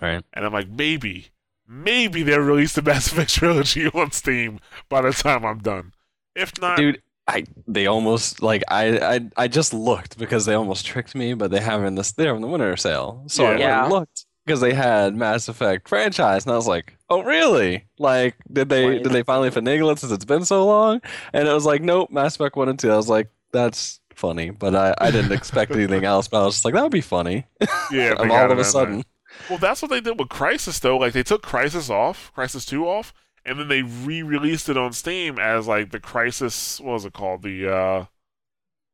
Right. 0.00 0.24
And 0.32 0.44
I'm 0.44 0.52
like, 0.52 0.70
maybe, 0.70 1.28
maybe 1.68 2.22
they'll 2.22 2.40
release 2.40 2.72
the 2.74 2.82
Mass 2.82 3.12
Effect 3.12 3.30
trilogy 3.34 3.88
on 3.88 4.10
Steam 4.12 4.58
by 4.88 5.02
the 5.02 5.12
time 5.12 5.44
I'm 5.44 5.58
done. 5.58 5.92
If 6.34 6.58
not, 6.60 6.78
Dude, 6.78 7.02
I 7.28 7.44
they 7.68 7.86
almost 7.86 8.42
like 8.42 8.62
I 8.68 8.98
I 9.16 9.20
I 9.36 9.48
just 9.48 9.72
looked 9.72 10.18
because 10.18 10.44
they 10.44 10.54
almost 10.54 10.84
tricked 10.86 11.14
me, 11.14 11.34
but 11.34 11.50
they 11.50 11.60
have 11.60 11.84
in 11.84 11.94
this 11.94 12.12
they're 12.12 12.34
in 12.34 12.42
the 12.42 12.48
winter 12.48 12.76
sale. 12.76 13.24
So 13.28 13.58
I 13.58 13.58
Yeah. 13.58 13.84
looked 13.84 14.26
because 14.44 14.60
they 14.60 14.74
had 14.74 15.14
Mass 15.14 15.46
Effect 15.48 15.88
franchise, 15.88 16.44
and 16.44 16.52
I 16.52 16.56
was 16.56 16.66
like, 16.66 16.96
oh 17.08 17.22
really? 17.22 17.84
Like 17.98 18.36
did 18.52 18.68
they 18.68 18.84
Wait. 18.86 19.02
did 19.02 19.12
they 19.12 19.22
finally 19.22 19.50
finagle 19.50 19.92
it 19.92 20.00
since 20.00 20.12
it's 20.12 20.24
been 20.24 20.44
so 20.44 20.66
long? 20.66 21.00
And 21.32 21.46
it 21.46 21.52
was 21.52 21.64
like, 21.66 21.80
nope, 21.82 22.10
Mass 22.10 22.34
Effect 22.34 22.56
one 22.56 22.68
and 22.68 22.78
two. 22.78 22.90
I 22.90 22.96
was 22.96 23.08
like, 23.08 23.28
that's 23.52 24.00
funny, 24.14 24.50
but 24.50 24.74
I 24.74 24.94
I 25.00 25.10
didn't 25.12 25.32
expect 25.32 25.76
anything 25.76 26.04
else. 26.04 26.26
But 26.28 26.42
I 26.42 26.44
was 26.46 26.56
just 26.56 26.64
like, 26.64 26.74
that 26.74 26.82
would 26.82 26.92
be 26.92 27.00
funny. 27.00 27.46
yeah, 27.88 28.14
they 28.18 28.28
all 28.30 28.50
of 28.50 28.58
a 28.58 28.64
in 28.66 28.78
there. 28.78 28.96
sudden. 28.96 29.04
Well, 29.48 29.58
that's 29.58 29.82
what 29.82 29.90
they 29.90 30.00
did 30.00 30.18
with 30.18 30.28
Crysis, 30.28 30.80
though. 30.80 30.96
Like 30.98 31.12
they 31.12 31.22
took 31.22 31.42
Crysis 31.42 31.90
off, 31.90 32.32
Crysis 32.36 32.66
Two 32.66 32.88
off, 32.88 33.12
and 33.44 33.58
then 33.58 33.68
they 33.68 33.82
re-released 33.82 34.68
it 34.68 34.76
on 34.76 34.92
Steam 34.92 35.38
as 35.38 35.66
like 35.66 35.90
the 35.90 36.00
Crysis. 36.00 36.80
What 36.80 36.92
was 36.92 37.04
it 37.04 37.12
called? 37.12 37.42
The 37.42 37.68
uh, 37.68 38.04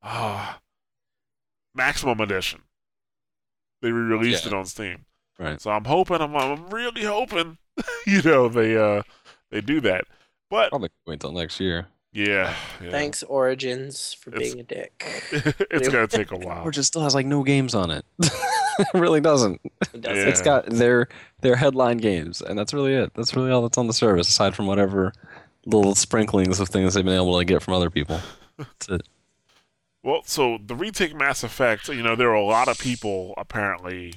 ah, 0.03 0.61
Maximum 1.75 2.21
Edition. 2.21 2.61
They 3.83 3.93
re-released 3.93 4.45
Yeah. 4.45 4.53
it 4.53 4.55
on 4.55 4.67
Steam. 4.67 5.05
Right. 5.39 5.61
So 5.61 5.71
I'm 5.71 5.85
hoping. 5.85 6.21
I'm, 6.21 6.35
I'm 6.37 6.69
really 6.71 7.05
hoping. 7.05 7.59
you 8.07 8.23
know 8.23 8.49
they 8.49 8.77
uh 8.77 9.03
they 9.51 9.61
do 9.61 9.81
that. 9.83 10.05
But 10.51 10.71
Probably 10.71 10.91
wait 11.07 11.21
till 11.21 11.31
next 11.33 11.61
year. 11.61 11.87
yeah, 12.13 12.55
yeah. 12.83 12.91
Thanks, 12.91 13.23
Origins, 13.23 14.15
for 14.15 14.31
It's- 14.31 14.43
being 14.49 14.61
a 14.61 14.63
dick. 14.65 15.05
it's 15.71 15.89
gonna 15.89 16.09
take 16.09 16.33
a 16.33 16.37
while. 16.39 16.65
Or 16.67 16.71
just 16.73 16.89
still 16.89 17.03
has 17.03 17.15
like 17.15 17.27
no 17.27 17.45
games 17.45 17.75
on 17.75 17.91
it. 17.93 18.05
it 18.95 18.95
really 18.95 19.21
doesn't. 19.21 19.61
It 19.95 20.01
doesn't. 20.01 20.17
Yeah. 20.17 20.29
It's 20.29 20.43
got 20.43 20.67
their 20.67 21.09
their 21.41 21.57
headline 21.57 21.99
games, 21.99 22.41
and 22.41 22.59
that's 22.59 22.73
really 22.73 22.95
it. 22.95 23.13
That's 23.15 23.35
really 23.35 23.51
all 23.51 23.63
that's 23.63 23.79
on 23.79 23.87
the 23.87 23.93
service, 23.93 24.29
aside 24.29 24.55
from 24.55 24.67
whatever 24.67 25.13
little 25.67 25.95
sprinklings 25.95 26.61
of 26.61 26.69
things 26.69 26.95
they've 26.95 27.05
been 27.05 27.15
able 27.15 27.39
to 27.39 27.45
get 27.45 27.63
from 27.63 27.75
other 27.75 27.91
people. 27.91 28.21
That's 28.57 28.89
it. 28.89 29.09
Well, 30.03 30.23
so 30.25 30.59
the 30.65 30.75
retake 30.75 31.15
Mass 31.15 31.43
Effect, 31.43 31.89
you 31.89 32.03
know, 32.03 32.17
there 32.17 32.31
are 32.31 32.35
a 32.35 32.45
lot 32.45 32.69
of 32.69 32.79
people 32.79 33.35
apparently 33.37 34.15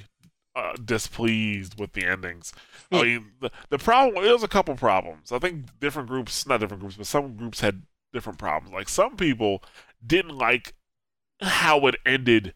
uh, 0.54 0.74
displeased 0.82 1.78
with 1.78 1.92
the 1.92 2.06
endings. 2.06 2.52
I 2.90 3.02
mean, 3.02 3.26
the, 3.40 3.50
the 3.70 3.78
problem, 3.78 4.22
was 4.22 4.42
a 4.42 4.48
couple 4.48 4.74
problems. 4.74 5.32
I 5.32 5.38
think 5.38 5.66
different 5.80 6.08
groups, 6.08 6.46
not 6.46 6.60
different 6.60 6.82
groups, 6.82 6.96
but 6.96 7.06
some 7.06 7.36
groups 7.36 7.60
had 7.60 7.82
different 8.12 8.38
problems. 8.38 8.72
Like, 8.72 8.88
some 8.88 9.16
people 9.16 9.62
didn't 10.06 10.36
like 10.36 10.74
how 11.40 11.86
it 11.86 11.96
ended, 12.04 12.54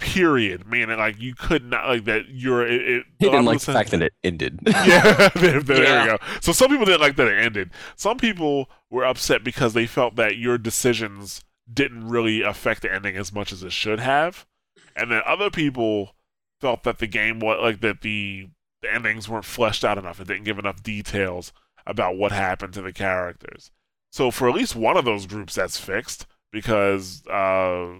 period. 0.00 0.66
Meaning, 0.66 0.98
like, 0.98 1.20
you 1.20 1.34
could 1.34 1.64
not, 1.64 1.86
like, 1.86 2.04
that 2.06 2.24
you're, 2.28 2.66
it, 2.66 2.80
it 2.88 3.04
He 3.20 3.26
didn't 3.26 3.44
like 3.44 3.60
the 3.60 3.72
fact 3.72 3.90
that 3.92 4.02
it 4.02 4.12
ended. 4.24 4.58
yeah, 4.66 5.28
there, 5.36 5.62
there 5.62 5.82
Yeah. 5.84 6.02
we 6.02 6.08
go. 6.10 6.18
So 6.40 6.52
some 6.52 6.68
people 6.70 6.86
didn't 6.86 7.00
like 7.00 7.16
that 7.16 7.28
it 7.28 7.38
ended. 7.38 7.70
Some 7.96 8.16
people 8.18 8.68
were 8.90 9.04
upset 9.04 9.44
because 9.44 9.74
they 9.74 9.86
felt 9.86 10.16
that 10.16 10.36
your 10.36 10.58
decisions 10.58 11.44
didn't 11.72 12.08
really 12.08 12.42
affect 12.42 12.82
the 12.82 12.92
ending 12.92 13.16
as 13.16 13.32
much 13.32 13.52
as 13.52 13.62
it 13.62 13.70
should 13.72 14.00
have, 14.00 14.44
and 14.96 15.12
then 15.12 15.22
other 15.24 15.50
people 15.50 16.16
felt 16.60 16.82
that 16.82 16.98
the 16.98 17.06
game 17.06 17.38
was 17.38 17.58
like 17.62 17.80
that 17.80 18.00
the, 18.00 18.48
the 18.82 18.92
endings 18.92 19.28
weren't 19.28 19.44
fleshed 19.44 19.84
out 19.84 19.96
enough. 19.96 20.20
It 20.20 20.26
didn't 20.26 20.42
give 20.44 20.58
enough 20.58 20.82
details 20.82 21.52
about 21.86 22.16
what 22.16 22.32
happened 22.32 22.74
to 22.74 22.82
the 22.82 22.92
characters. 22.92 23.70
So 24.10 24.32
for 24.32 24.48
at 24.48 24.54
least 24.56 24.74
one 24.74 24.96
of 24.96 25.04
those 25.04 25.26
groups, 25.26 25.54
that's 25.54 25.78
fixed 25.78 26.26
because 26.50 27.24
uh, 27.28 27.98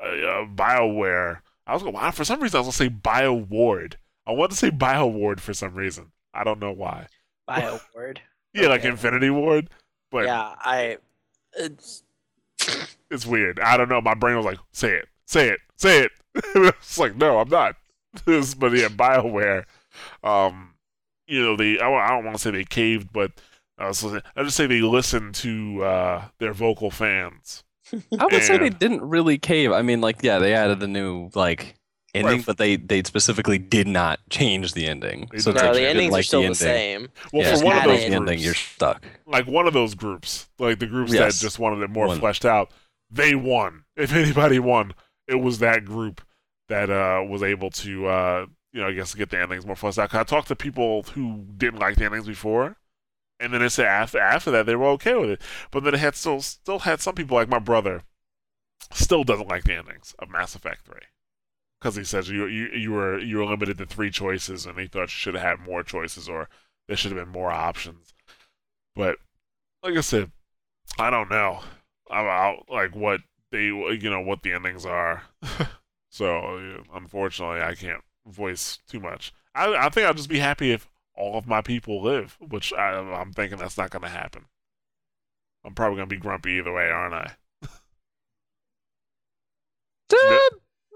uh, 0.00 0.06
uh, 0.06 0.46
Bioware. 0.46 1.40
I 1.66 1.72
was 1.74 1.82
going 1.82 1.94
wow, 1.94 2.10
for 2.10 2.24
some 2.24 2.40
reason 2.40 2.58
I 2.58 2.60
was 2.60 2.78
gonna 2.78 2.90
say 2.90 2.94
BioWard. 2.94 3.94
I 4.26 4.32
wanted 4.32 4.50
to 4.52 4.56
say 4.56 4.70
BioWard 4.70 5.40
for 5.40 5.54
some 5.54 5.74
reason. 5.74 6.12
I 6.32 6.44
don't 6.44 6.60
know 6.60 6.72
why. 6.72 7.06
Bioward. 7.48 8.18
Yeah, 8.56 8.68
like 8.68 8.84
Infinity 8.84 9.30
Ward, 9.30 9.68
but 10.12 10.26
yeah, 10.26 10.54
I. 10.60 10.98
It's, 11.56 12.04
it's 13.10 13.26
weird. 13.26 13.58
I 13.58 13.76
don't 13.76 13.88
know. 13.88 14.00
My 14.00 14.14
brain 14.14 14.36
was 14.36 14.46
like, 14.46 14.58
say 14.70 14.92
it, 14.92 15.08
say 15.26 15.48
it, 15.48 15.58
say 15.76 16.02
it. 16.04 16.12
it's 16.54 16.96
like, 16.96 17.16
no, 17.16 17.38
I'm 17.38 17.48
not. 17.48 17.74
This- 18.24 18.54
but 18.54 18.70
yeah, 18.76 18.86
Bioware. 18.86 19.64
Um, 20.22 20.74
you 21.26 21.42
know, 21.42 21.56
they. 21.56 21.80
I, 21.80 21.90
I 21.92 22.10
don't 22.10 22.24
want 22.24 22.36
to 22.36 22.40
say 22.42 22.52
they 22.52 22.62
caved, 22.62 23.12
but 23.12 23.32
I 23.76 23.88
was 23.88 24.04
I 24.04 24.20
just 24.44 24.56
say 24.56 24.68
they 24.68 24.82
listened 24.82 25.34
to 25.36 25.82
uh, 25.82 26.24
their 26.38 26.52
vocal 26.52 26.92
fans. 26.92 27.64
I 28.18 28.24
would 28.26 28.42
say 28.42 28.58
they 28.58 28.70
didn't 28.70 29.02
really 29.02 29.38
cave. 29.38 29.72
I 29.72 29.82
mean, 29.82 30.00
like, 30.00 30.22
yeah, 30.22 30.38
they 30.38 30.54
added 30.54 30.80
the 30.80 30.88
new 30.88 31.30
like 31.34 31.74
ending, 32.14 32.36
Right. 32.38 32.46
but 32.46 32.58
they 32.58 32.76
they 32.76 33.02
specifically 33.02 33.58
did 33.58 33.86
not 33.88 34.20
change 34.30 34.72
the 34.72 34.86
ending. 34.86 35.28
They 35.32 35.38
So 35.38 35.50
did 35.52 35.56
it's 35.56 35.62
not 35.62 35.62
no, 35.62 35.66
like, 35.68 35.74
the 35.74 35.80
you 35.82 35.86
endings 35.88 36.02
didn't 36.04 36.12
are 36.12 36.16
like 36.18 36.24
still 36.24 36.40
the, 36.40 36.46
ending. 36.46 36.54
same. 36.56 37.08
Well, 37.32 37.42
yeah, 37.42 37.56
for 37.56 37.64
one 37.64 37.76
of 37.78 37.84
those 37.84 38.00
the 38.04 38.06
groups, 38.10 38.20
ending, 38.20 38.38
you're 38.38 38.54
stuck. 38.54 39.04
like 39.26 39.46
one 39.46 39.66
of 39.66 39.72
those 39.74 39.94
groups, 39.94 40.48
like 40.58 40.78
the 40.78 40.86
groups 40.86 41.12
Yes. 41.12 41.38
that 41.40 41.44
just 41.44 41.58
wanted 41.58 41.82
it 41.82 41.90
more 41.90 42.06
One. 42.06 42.18
fleshed 42.20 42.44
out, 42.44 42.70
they 43.10 43.34
won. 43.34 43.84
If 43.96 44.12
anybody 44.14 44.58
won, 44.58 44.94
it 45.26 45.36
was 45.36 45.58
that 45.58 45.84
group 45.84 46.20
that 46.68 46.90
uh, 46.90 47.22
was 47.28 47.42
able 47.42 47.70
to, 47.70 48.06
uh, 48.06 48.46
you 48.72 48.80
know, 48.80 48.88
I 48.88 48.92
guess 48.92 49.14
get 49.14 49.30
the 49.30 49.40
endings 49.40 49.66
more 49.66 49.76
fleshed 49.76 49.98
out. 49.98 50.10
'Cause 50.10 50.20
I 50.20 50.24
talked 50.24 50.48
to 50.48 50.56
people 50.56 51.02
who 51.14 51.44
didn't 51.56 51.78
like 51.80 51.96
the 51.96 52.04
endings 52.04 52.26
before, 52.26 52.76
and 53.44 53.52
then 53.52 53.60
they 53.60 53.68
said 53.68 53.86
after 53.86 54.18
after 54.18 54.50
that 54.50 54.66
they 54.66 54.74
were 54.74 54.88
okay 54.88 55.14
with 55.14 55.30
it. 55.30 55.42
But 55.70 55.84
then 55.84 55.94
it 55.94 56.00
had 56.00 56.16
still 56.16 56.40
still 56.40 56.80
had 56.80 57.00
some 57.00 57.14
people 57.14 57.36
like 57.36 57.48
my 57.48 57.58
brother 57.58 58.02
still 58.92 59.24
doesn't 59.24 59.48
like 59.48 59.64
the 59.64 59.74
endings 59.74 60.14
of 60.18 60.30
Mass 60.30 60.54
Effect 60.54 60.84
Three. 60.84 61.06
Because 61.80 61.96
he 61.96 62.04
says 62.04 62.30
you, 62.30 62.46
you 62.46 62.68
you 62.68 62.92
were 62.92 63.18
you 63.18 63.36
were 63.38 63.44
limited 63.44 63.78
to 63.78 63.86
three 63.86 64.10
choices, 64.10 64.64
and 64.64 64.78
he 64.78 64.86
thought 64.86 65.02
you 65.02 65.08
should 65.08 65.34
have 65.34 65.42
had 65.42 65.66
more 65.66 65.82
choices, 65.82 66.28
or 66.28 66.48
there 66.88 66.96
should 66.96 67.12
have 67.12 67.22
been 67.22 67.32
more 67.32 67.50
options. 67.50 68.14
But 68.96 69.18
like 69.82 69.96
I 69.96 70.00
said, 70.00 70.32
I 70.98 71.10
don't 71.10 71.30
know 71.30 71.60
about 72.10 72.64
like 72.70 72.94
what 72.94 73.20
they 73.50 73.64
you 73.64 74.10
know 74.10 74.20
what 74.20 74.42
the 74.42 74.52
endings 74.52 74.86
are. 74.86 75.24
so 76.10 76.82
unfortunately, 76.94 77.60
I 77.60 77.74
can't 77.74 78.02
voice 78.26 78.78
too 78.88 79.00
much. 79.00 79.32
I 79.54 79.74
I 79.74 79.88
think 79.90 80.06
I'll 80.06 80.14
just 80.14 80.30
be 80.30 80.38
happy 80.38 80.72
if 80.72 80.88
all 81.16 81.38
of 81.38 81.46
my 81.46 81.60
people 81.62 82.02
live, 82.02 82.36
which 82.40 82.72
I, 82.72 82.96
I'm 82.96 83.32
thinking 83.32 83.58
that's 83.58 83.78
not 83.78 83.90
going 83.90 84.02
to 84.02 84.08
happen. 84.08 84.46
I'm 85.64 85.74
probably 85.74 85.96
going 85.96 86.08
to 86.08 86.14
be 86.14 86.20
grumpy 86.20 86.52
either 86.52 86.72
way, 86.72 86.90
aren't 86.90 87.14
I? 87.14 87.32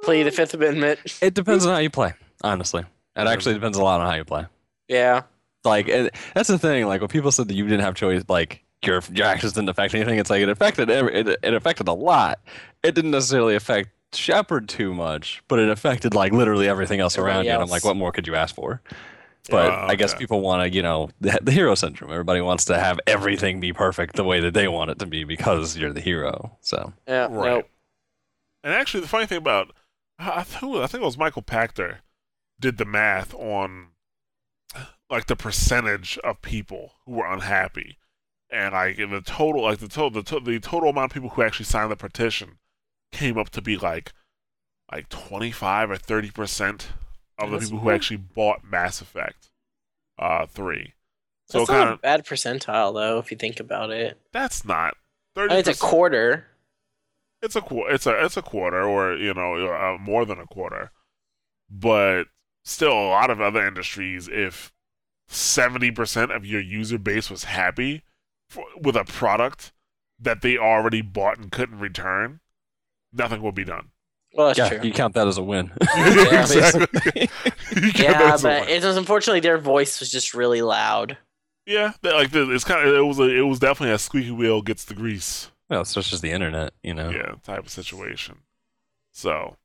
Play 0.02 0.22
the 0.22 0.30
Fifth 0.30 0.54
Amendment. 0.54 1.00
It 1.20 1.34
depends 1.34 1.66
on 1.66 1.72
how 1.72 1.78
you 1.78 1.90
play. 1.90 2.12
Honestly, 2.42 2.82
it 3.16 3.26
actually 3.26 3.54
depends 3.54 3.76
a 3.76 3.82
lot 3.82 4.00
on 4.00 4.08
how 4.08 4.16
you 4.16 4.24
play. 4.24 4.46
Yeah. 4.86 5.22
Like 5.64 5.88
it, 5.88 6.14
that's 6.34 6.48
the 6.48 6.58
thing. 6.58 6.86
Like 6.86 7.00
when 7.00 7.08
people 7.08 7.32
said 7.32 7.48
that 7.48 7.54
you 7.54 7.64
didn't 7.64 7.80
have 7.80 7.94
choice, 7.94 8.22
like 8.28 8.64
your 8.84 9.02
your 9.12 9.26
actions 9.26 9.54
didn't 9.54 9.70
affect 9.70 9.94
anything. 9.94 10.18
It's 10.18 10.30
like 10.30 10.42
it 10.42 10.48
affected 10.48 10.88
every, 10.88 11.14
it, 11.14 11.28
it 11.42 11.54
affected 11.54 11.88
a 11.88 11.92
lot. 11.92 12.38
It 12.84 12.94
didn't 12.94 13.10
necessarily 13.10 13.56
affect 13.56 13.90
Shepard 14.14 14.68
too 14.68 14.94
much, 14.94 15.42
but 15.48 15.58
it 15.58 15.68
affected 15.68 16.14
like 16.14 16.32
literally 16.32 16.68
everything 16.68 17.00
else 17.00 17.18
around 17.18 17.28
Everybody 17.28 17.48
you. 17.48 17.54
And 17.54 17.62
I'm 17.62 17.68
like, 17.68 17.84
what 17.84 17.96
more 17.96 18.12
could 18.12 18.26
you 18.28 18.36
ask 18.36 18.54
for? 18.54 18.80
But 19.50 19.70
Uh, 19.72 19.86
I 19.88 19.94
guess 19.94 20.14
people 20.14 20.40
want 20.40 20.62
to, 20.62 20.74
you 20.74 20.82
know, 20.82 21.10
the, 21.20 21.38
the 21.42 21.52
hero 21.52 21.74
syndrome. 21.74 22.10
Everybody 22.10 22.40
wants 22.40 22.66
to 22.66 22.78
have 22.78 23.00
everything 23.06 23.60
be 23.60 23.72
perfect 23.72 24.16
the 24.16 24.24
way 24.24 24.40
that 24.40 24.54
they 24.54 24.68
want 24.68 24.90
it 24.90 24.98
to 24.98 25.06
be 25.06 25.24
because 25.24 25.76
you're 25.76 25.92
the 25.92 26.00
hero. 26.00 26.56
So 26.60 26.92
Yeah. 27.06 27.28
Right. 27.30 27.50
Nope. 27.50 27.70
And 28.64 28.74
actually, 28.74 29.00
the 29.00 29.08
funny 29.08 29.26
thing 29.26 29.38
about 29.38 29.72
I, 30.18 30.40
I 30.40 30.42
think 30.42 30.76
I 30.76 30.86
think 30.86 31.02
it 31.02 31.06
was 31.06 31.18
Michael 31.18 31.42
Pachter 31.42 31.98
did 32.60 32.78
the 32.78 32.84
math 32.84 33.34
on 33.34 33.88
like 35.10 35.26
the 35.26 35.36
percentage 35.36 36.18
of 36.18 36.42
people 36.42 36.94
who 37.06 37.12
were 37.12 37.32
unhappy, 37.32 37.96
and 38.50 38.74
like 38.74 38.98
in 38.98 39.10
the 39.10 39.20
total, 39.20 39.62
like 39.62 39.78
the 39.78 39.88
total, 39.88 40.10
the, 40.10 40.22
to, 40.22 40.40
the 40.40 40.58
total 40.58 40.90
amount 40.90 41.12
of 41.12 41.14
people 41.14 41.30
who 41.30 41.42
actually 41.42 41.64
signed 41.64 41.90
the 41.90 41.96
petition 41.96 42.58
came 43.12 43.38
up 43.38 43.50
to 43.50 43.62
be 43.62 43.76
like 43.76 44.12
like 44.92 45.08
twenty 45.08 45.50
five 45.50 45.90
or 45.90 45.96
thirty 45.96 46.30
percent 46.30 46.88
of 47.38 47.50
the 47.50 47.58
That's 47.58 47.70
people 47.70 47.78
who 47.80 47.90
actually 47.90 48.18
bought 48.18 48.64
Mass 48.64 49.00
Effect 49.00 49.50
uh 50.18 50.46
three. 50.46 50.94
So 51.46 51.60
That's 51.60 51.70
kind 51.70 51.80
not 51.86 51.88
of 51.88 51.94
a 51.94 52.02
bad 52.02 52.26
percentile, 52.26 52.92
though, 52.94 53.18
if 53.18 53.30
you 53.30 53.36
think 53.36 53.60
about 53.60 53.90
it. 53.90 54.18
that's 54.32 54.64
not 54.64 54.94
I 54.94 54.96
thirty. 55.34 55.54
mean, 55.54 55.58
it's 55.60 55.68
a 55.68 55.74
quarter. 55.74 56.46
it's 57.42 57.56
a 57.56 57.60
qu- 57.60 57.86
it's 57.86 58.06
a 58.06 58.24
it's 58.24 58.36
a 58.36 58.42
quarter 58.42 58.82
or 58.82 59.14
you 59.16 59.32
know 59.34 59.54
uh, 59.68 59.96
more 60.00 60.24
than 60.24 60.38
a 60.38 60.46
quarter 60.46 60.90
but 61.70 62.24
still 62.64 62.92
a 62.92 63.08
lot 63.08 63.30
of 63.30 63.40
other 63.40 63.66
industries 63.66 64.28
if 64.28 64.72
70% 65.30 66.34
of 66.34 66.46
your 66.46 66.60
user 66.60 66.98
base 66.98 67.28
was 67.30 67.44
happy 67.44 68.02
for, 68.48 68.64
with 68.80 68.96
a 68.96 69.04
product 69.04 69.72
that 70.18 70.40
they 70.42 70.56
already 70.56 71.02
bought 71.02 71.38
and 71.38 71.52
couldn't 71.52 71.78
return 71.78 72.40
nothing 73.12 73.42
will 73.42 73.52
be 73.52 73.64
done 73.64 73.90
Well, 74.38 74.46
that's 74.46 74.58
yeah, 74.58 74.68
true. 74.68 74.80
you 74.86 74.92
count 74.94 75.14
that 75.14 75.26
as 75.26 75.36
a 75.36 75.42
win. 75.42 75.72
Yeah, 75.96 76.40
exactly 76.42 77.28
yeah, 77.96 78.12
that 78.12 78.34
as 78.34 78.44
a 78.44 78.48
but 78.48 78.60
win. 78.66 78.70
it 78.70 78.84
was 78.84 78.96
unfortunately 78.96 79.40
their 79.40 79.58
voice 79.58 79.98
was 80.00 80.10
just 80.10 80.32
really 80.32 80.62
loud. 80.62 81.18
yeah 81.66 81.92
that- 82.02 82.14
like 82.14 82.32
it's 82.32 82.64
kind 82.64 82.88
of 82.88 82.94
it 82.94 83.00
was 83.04 83.18
a, 83.18 83.24
it 83.24 83.42
was 83.42 83.58
definitely 83.58 83.92
a 83.94 83.98
squeaky 83.98 84.30
wheel 84.30 84.62
gets 84.62 84.84
the 84.84 84.94
grease 84.94 85.50
well, 85.68 85.82
it's 85.82 85.92
just 85.92 86.22
the 86.22 86.30
internet, 86.30 86.72
you 86.82 86.94
know. 86.94 87.10
yeah 87.10 87.34
type 87.42 87.58
of 87.66 87.68
situation 87.68 88.38
so 89.12 89.56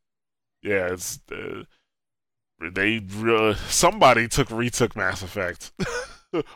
yeah 0.63 0.88
it's 0.91 1.19
uh, 1.31 1.63
they 2.59 2.99
really 3.15 3.55
somebody 3.67 4.27
took 4.27 4.49
retook 4.49 4.95
Mass 4.95 5.21
Effect. 5.21 5.71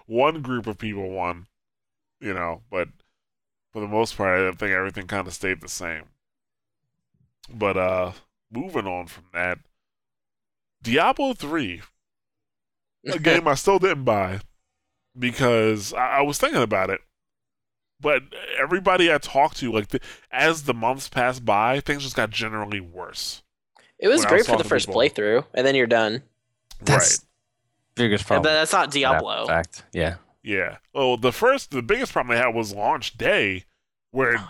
One 0.08 0.41
group 0.41 0.65
of 0.65 0.77
people 0.77 1.10
won, 1.10 1.47
you 2.19 2.34
know, 2.34 2.62
but 2.71 2.88
for 3.73 3.80
the 3.82 3.88
most 3.88 4.17
part, 4.17 4.39
I 4.39 4.51
think 4.56 4.71
everything 4.71 5.06
kind 5.08 5.27
of 5.27 5.34
stayed 5.34 5.62
the 5.62 5.67
same. 5.69 6.03
But 7.54 7.78
uh, 7.78 8.12
moving 8.52 8.88
on 8.88 9.08
from 9.08 9.26
that, 9.34 9.60
Diablo 10.82 11.34
three, 11.34 11.82
a 13.06 13.20
game 13.20 13.48
I 13.48 13.56
still 13.56 13.80
didn't 13.80 14.04
buy 14.04 14.42
because 15.18 15.94
I, 15.94 16.18
I 16.18 16.22
was 16.22 16.38
thinking 16.38 16.62
about 16.62 16.90
it. 16.90 17.02
But 18.00 18.24
everybody 18.60 19.12
I 19.12 19.18
talked 19.18 19.58
to, 19.58 19.72
like 19.72 19.88
the, 19.88 20.00
as 20.32 20.64
the 20.64 20.74
months 20.74 21.10
passed 21.10 21.44
by, 21.44 21.80
things 21.80 22.04
just 22.04 22.16
got 22.16 22.30
generally 22.30 22.80
worse. 22.80 23.42
It 23.98 24.08
was 24.08 24.24
great 24.26 24.42
was 24.42 24.48
for 24.48 24.58
the 24.58 24.64
first 24.64 24.88
people. 24.88 25.02
playthrough, 25.02 25.46
and 25.56 25.66
then 25.66 25.74
you're 25.74 25.88
done. 25.88 26.22
That's 26.82 27.26
biggest 27.96 28.26
But 28.26 28.36
problem. 28.36 28.54
that's 28.54 28.72
not 28.72 28.88
with 28.88 28.94
that 28.94 29.00
Diablo. 29.00 29.48
Fact. 29.48 29.84
Yeah. 29.94 30.16
Yeah. 30.44 30.78
Well, 30.94 31.18
the 31.18 31.32
first, 31.32 31.72
the 31.72 31.82
biggest 31.82 32.14
problem 32.14 32.36
they 32.36 32.42
had 32.42 32.54
was 32.54 32.74
launch 32.74 33.18
day, 33.18 33.66
where 34.12 34.48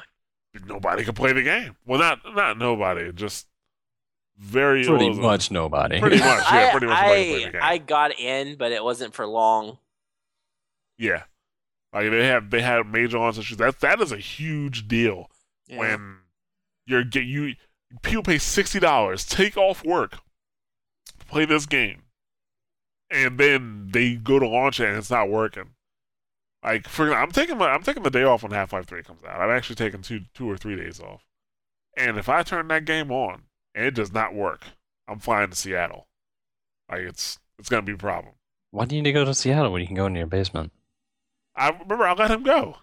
nobody 0.65 1.03
could 1.03 1.15
play 1.15 1.33
the 1.33 1.43
game. 1.43 1.75
Well, 1.85 1.99
not 1.99 2.19
not 2.35 2.57
nobody, 2.57 3.11
just 3.11 3.47
very 4.37 4.85
Pretty 4.85 5.07
it 5.07 5.15
much 5.15 5.49
nobody. 5.51 5.99
Pretty 5.99 6.17
much, 6.19 6.43
yeah. 6.51 6.67
I, 6.67 6.71
pretty 6.71 6.85
much 6.87 7.01
nobody 7.01 7.23
could 7.23 7.33
play 7.33 7.41
I, 7.43 7.45
the 7.45 7.51
game. 7.51 7.61
I 7.63 7.77
got 7.79 8.19
in, 8.19 8.55
but 8.57 8.71
it 8.71 8.83
wasn't 8.83 9.13
for 9.13 9.25
long. 9.27 9.77
yeah. 10.97 11.23
Like 11.93 12.11
they 12.11 12.27
have 12.27 12.49
they 12.51 12.61
had 12.61 12.85
major 12.85 13.17
launch 13.17 13.37
issues. 13.37 13.57
That 13.57 13.79
that 13.79 14.01
is 14.01 14.11
a 14.11 14.17
huge 14.17 14.87
deal 14.87 15.31
Yeah. 15.67 15.79
when 15.79 16.17
you're 16.85 17.03
get 17.05 17.23
you 17.23 17.55
people 18.03 18.23
pay 18.23 18.37
sixty 18.37 18.79
dollars, 18.79 19.25
take 19.25 19.55
off 19.57 19.83
work, 19.85 20.17
play 21.29 21.45
this 21.45 21.65
game, 21.65 22.03
and 23.09 23.37
then 23.39 23.87
they 23.91 24.15
go 24.15 24.37
to 24.37 24.47
launch 24.47 24.79
it 24.81 24.89
and 24.89 24.97
it's 24.97 25.09
not 25.09 25.29
working. 25.29 25.71
Like 26.67 26.89
for 26.89 27.13
I'm 27.13 27.31
taking 27.31 27.57
my 27.57 27.69
I'm 27.69 27.81
taking 27.81 28.03
the 28.03 28.09
day 28.09 28.23
off 28.23 28.43
when 28.43 28.51
Half 28.51 28.73
Life 28.73 28.87
Three 28.87 29.01
comes 29.01 29.23
out. 29.23 29.39
I've 29.39 29.49
actually 29.49 29.77
taken 29.77 30.01
two 30.01 30.21
two 30.33 30.49
or 30.49 30.57
three 30.57 30.75
days 30.75 30.99
off, 30.99 31.23
and 31.95 32.17
if 32.17 32.27
I 32.27 32.43
turn 32.43 32.67
that 32.67 32.83
game 32.83 33.09
on 33.09 33.43
and 33.73 33.85
it 33.85 33.95
does 33.95 34.11
not 34.11 34.35
work, 34.35 34.65
I'm 35.07 35.19
flying 35.19 35.49
to 35.49 35.55
Seattle. 35.55 36.07
Like 36.91 37.03
it's 37.03 37.39
it's 37.57 37.69
gonna 37.69 37.83
be 37.83 37.93
a 37.93 37.97
problem. 37.97 38.33
Why 38.71 38.83
do 38.83 38.97
you 38.97 39.01
need 39.01 39.11
to 39.11 39.13
go 39.13 39.23
to 39.23 39.33
Seattle 39.33 39.71
when 39.71 39.79
you 39.79 39.87
can 39.87 39.95
go 39.95 40.07
into 40.07 40.19
your 40.19 40.27
basement? 40.27 40.73
I 41.55 41.69
remember 41.69 42.03
I 42.03 42.13
let 42.13 42.31
him 42.31 42.43
go. 42.43 42.75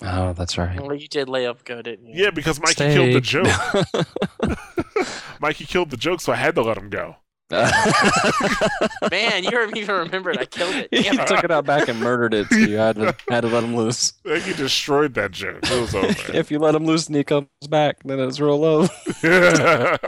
Oh, 0.00 0.32
that's 0.32 0.56
right. 0.56 0.80
Well, 0.80 0.94
you 0.94 1.08
did 1.08 1.28
lay 1.28 1.44
up 1.44 1.64
go, 1.64 1.82
didn't 1.82 2.06
you? 2.06 2.24
Yeah, 2.24 2.30
because 2.30 2.60
Mikey 2.60 2.94
killed 2.94 3.14
the 3.14 3.20
joke. 3.20 3.48
Steak. 3.48 5.10
Mikey 5.40 5.64
killed 5.64 5.90
the 5.90 5.96
joke, 5.96 6.20
so 6.20 6.32
I 6.32 6.36
had 6.36 6.54
to 6.54 6.62
let 6.62 6.78
him 6.78 6.88
go. 6.88 7.16
Man, 9.10 9.44
you 9.44 9.50
don't 9.50 9.76
even 9.76 9.94
remembered 9.96 10.38
I 10.38 10.44
killed 10.44 10.74
it. 10.74 10.88
he 10.90 11.02
Damn 11.02 11.20
it. 11.20 11.26
took 11.26 11.44
it 11.44 11.50
out 11.50 11.64
back 11.64 11.88
and 11.88 12.00
murdered 12.00 12.34
it, 12.34 12.48
so 12.48 12.56
you 12.56 12.76
had 12.76 12.96
to 12.96 13.14
had 13.28 13.42
to 13.42 13.48
let 13.48 13.64
him 13.64 13.76
loose. 13.76 14.12
Like 14.24 14.42
he 14.42 14.52
destroyed 14.54 15.14
that 15.14 15.32
joke. 15.32 15.58
It 15.62 15.80
was 15.80 15.94
over. 15.94 16.32
if 16.36 16.50
you 16.50 16.58
let 16.58 16.74
him 16.74 16.84
loose 16.84 17.06
and 17.06 17.16
he 17.16 17.24
comes 17.24 17.48
back, 17.68 18.02
then 18.04 18.18
it's 18.20 18.40
real 18.40 18.58
low. 18.58 18.86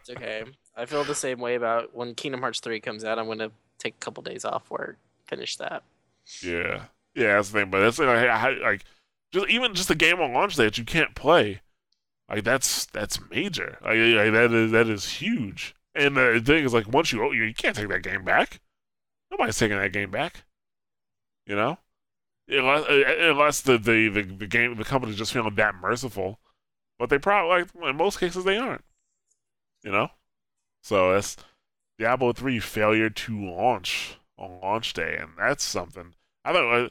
It's 0.00 0.10
okay. 0.10 0.44
I 0.76 0.84
feel 0.86 1.04
the 1.04 1.14
same 1.14 1.38
way 1.40 1.54
about 1.54 1.94
when 1.94 2.14
Kingdom 2.14 2.40
Hearts 2.42 2.60
3 2.60 2.80
comes 2.80 3.04
out. 3.04 3.18
I'm 3.18 3.26
going 3.26 3.38
to 3.38 3.50
take 3.78 3.94
a 3.94 3.98
couple 4.04 4.22
days 4.22 4.44
off 4.44 4.70
work, 4.70 4.98
finish 5.26 5.56
that. 5.56 5.82
yeah, 6.42 6.84
yeah, 7.14 7.34
that's 7.36 7.50
the 7.50 7.60
thing. 7.60 7.70
But 7.70 7.80
that's 7.80 7.98
like, 7.98 8.08
I, 8.08 8.50
I- 8.50 8.58
like 8.62 8.84
just 9.32 9.48
even 9.48 9.74
just 9.74 9.90
a 9.90 9.94
game 9.94 10.20
on 10.20 10.32
launch 10.32 10.54
day 10.56 10.64
that 10.64 10.78
you 10.78 10.84
can't 10.84 11.14
play. 11.14 11.60
Like 12.28 12.44
that's 12.44 12.86
that's 12.86 13.18
major. 13.30 13.78
Like, 13.82 13.96
like, 13.98 14.32
that 14.32 14.50
is 14.52 14.72
that 14.72 14.88
is 14.88 15.08
huge. 15.08 15.74
And 15.96 16.16
the 16.16 16.42
thing 16.44 16.64
is, 16.64 16.74
like 16.74 16.88
once 16.88 17.12
you 17.12 17.32
you 17.32 17.54
can't 17.54 17.76
take 17.76 17.88
that 17.88 18.02
game 18.02 18.24
back. 18.24 18.60
Nobody's 19.30 19.58
taking 19.58 19.78
that 19.78 19.92
game 19.92 20.10
back. 20.10 20.44
You 21.46 21.56
know, 21.56 21.78
unless, 22.48 22.84
uh, 22.84 23.02
uh 23.06 23.30
unless 23.30 23.60
the, 23.60 23.78
the 23.78 24.08
the 24.08 24.22
the 24.22 24.46
game 24.46 24.76
the 24.76 24.84
company's 24.84 25.16
just 25.16 25.32
feeling 25.32 25.54
that 25.54 25.74
merciful. 25.74 26.40
But 26.98 27.10
they 27.10 27.18
probably 27.18 27.62
like 27.62 27.90
in 27.90 27.96
most 27.96 28.20
cases 28.20 28.44
they 28.44 28.56
aren't. 28.56 28.84
You 29.82 29.92
know, 29.92 30.08
so 30.82 31.12
that's 31.12 31.36
Diablo 31.98 32.32
three 32.32 32.60
failure 32.60 33.10
to 33.10 33.50
launch 33.50 34.18
on 34.38 34.60
launch 34.60 34.92
day, 34.92 35.16
and 35.18 35.30
that's 35.38 35.64
something. 35.64 36.14
I 36.44 36.52
don't 36.52 36.86
uh, 36.86 36.88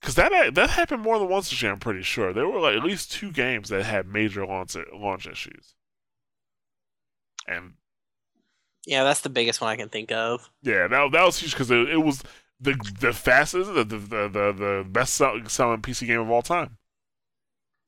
because 0.00 0.14
that 0.14 0.32
uh, 0.32 0.50
that 0.52 0.70
happened 0.70 1.02
more 1.02 1.18
than 1.18 1.28
once 1.28 1.50
this 1.50 1.60
year. 1.62 1.72
I'm 1.72 1.78
pretty 1.78 2.02
sure 2.02 2.32
there 2.32 2.48
were 2.48 2.60
like 2.60 2.76
at 2.76 2.84
least 2.84 3.12
two 3.12 3.32
games 3.32 3.68
that 3.68 3.84
had 3.84 4.06
major 4.06 4.46
launch 4.46 4.76
launch 4.94 5.26
issues, 5.26 5.74
and 7.46 7.74
Yeah, 8.86 9.04
that's 9.04 9.20
the 9.20 9.28
biggest 9.28 9.60
one 9.60 9.70
I 9.70 9.76
can 9.76 9.88
think 9.88 10.10
of. 10.12 10.48
yeah, 10.62 10.88
that 10.88 11.12
that 11.12 11.24
was 11.24 11.38
huge 11.38 11.52
because 11.52 11.70
it, 11.70 11.88
it 11.88 11.98
was 11.98 12.22
the 12.60 12.74
the 13.00 13.12
fastest, 13.12 13.72
the 13.74 13.84
the 13.84 13.98
the, 13.98 14.28
the, 14.28 14.52
the 14.56 14.86
best 14.88 15.14
sell, 15.14 15.38
selling 15.46 15.82
PC 15.82 16.06
game 16.06 16.20
of 16.20 16.30
all 16.30 16.42
time. 16.42 16.76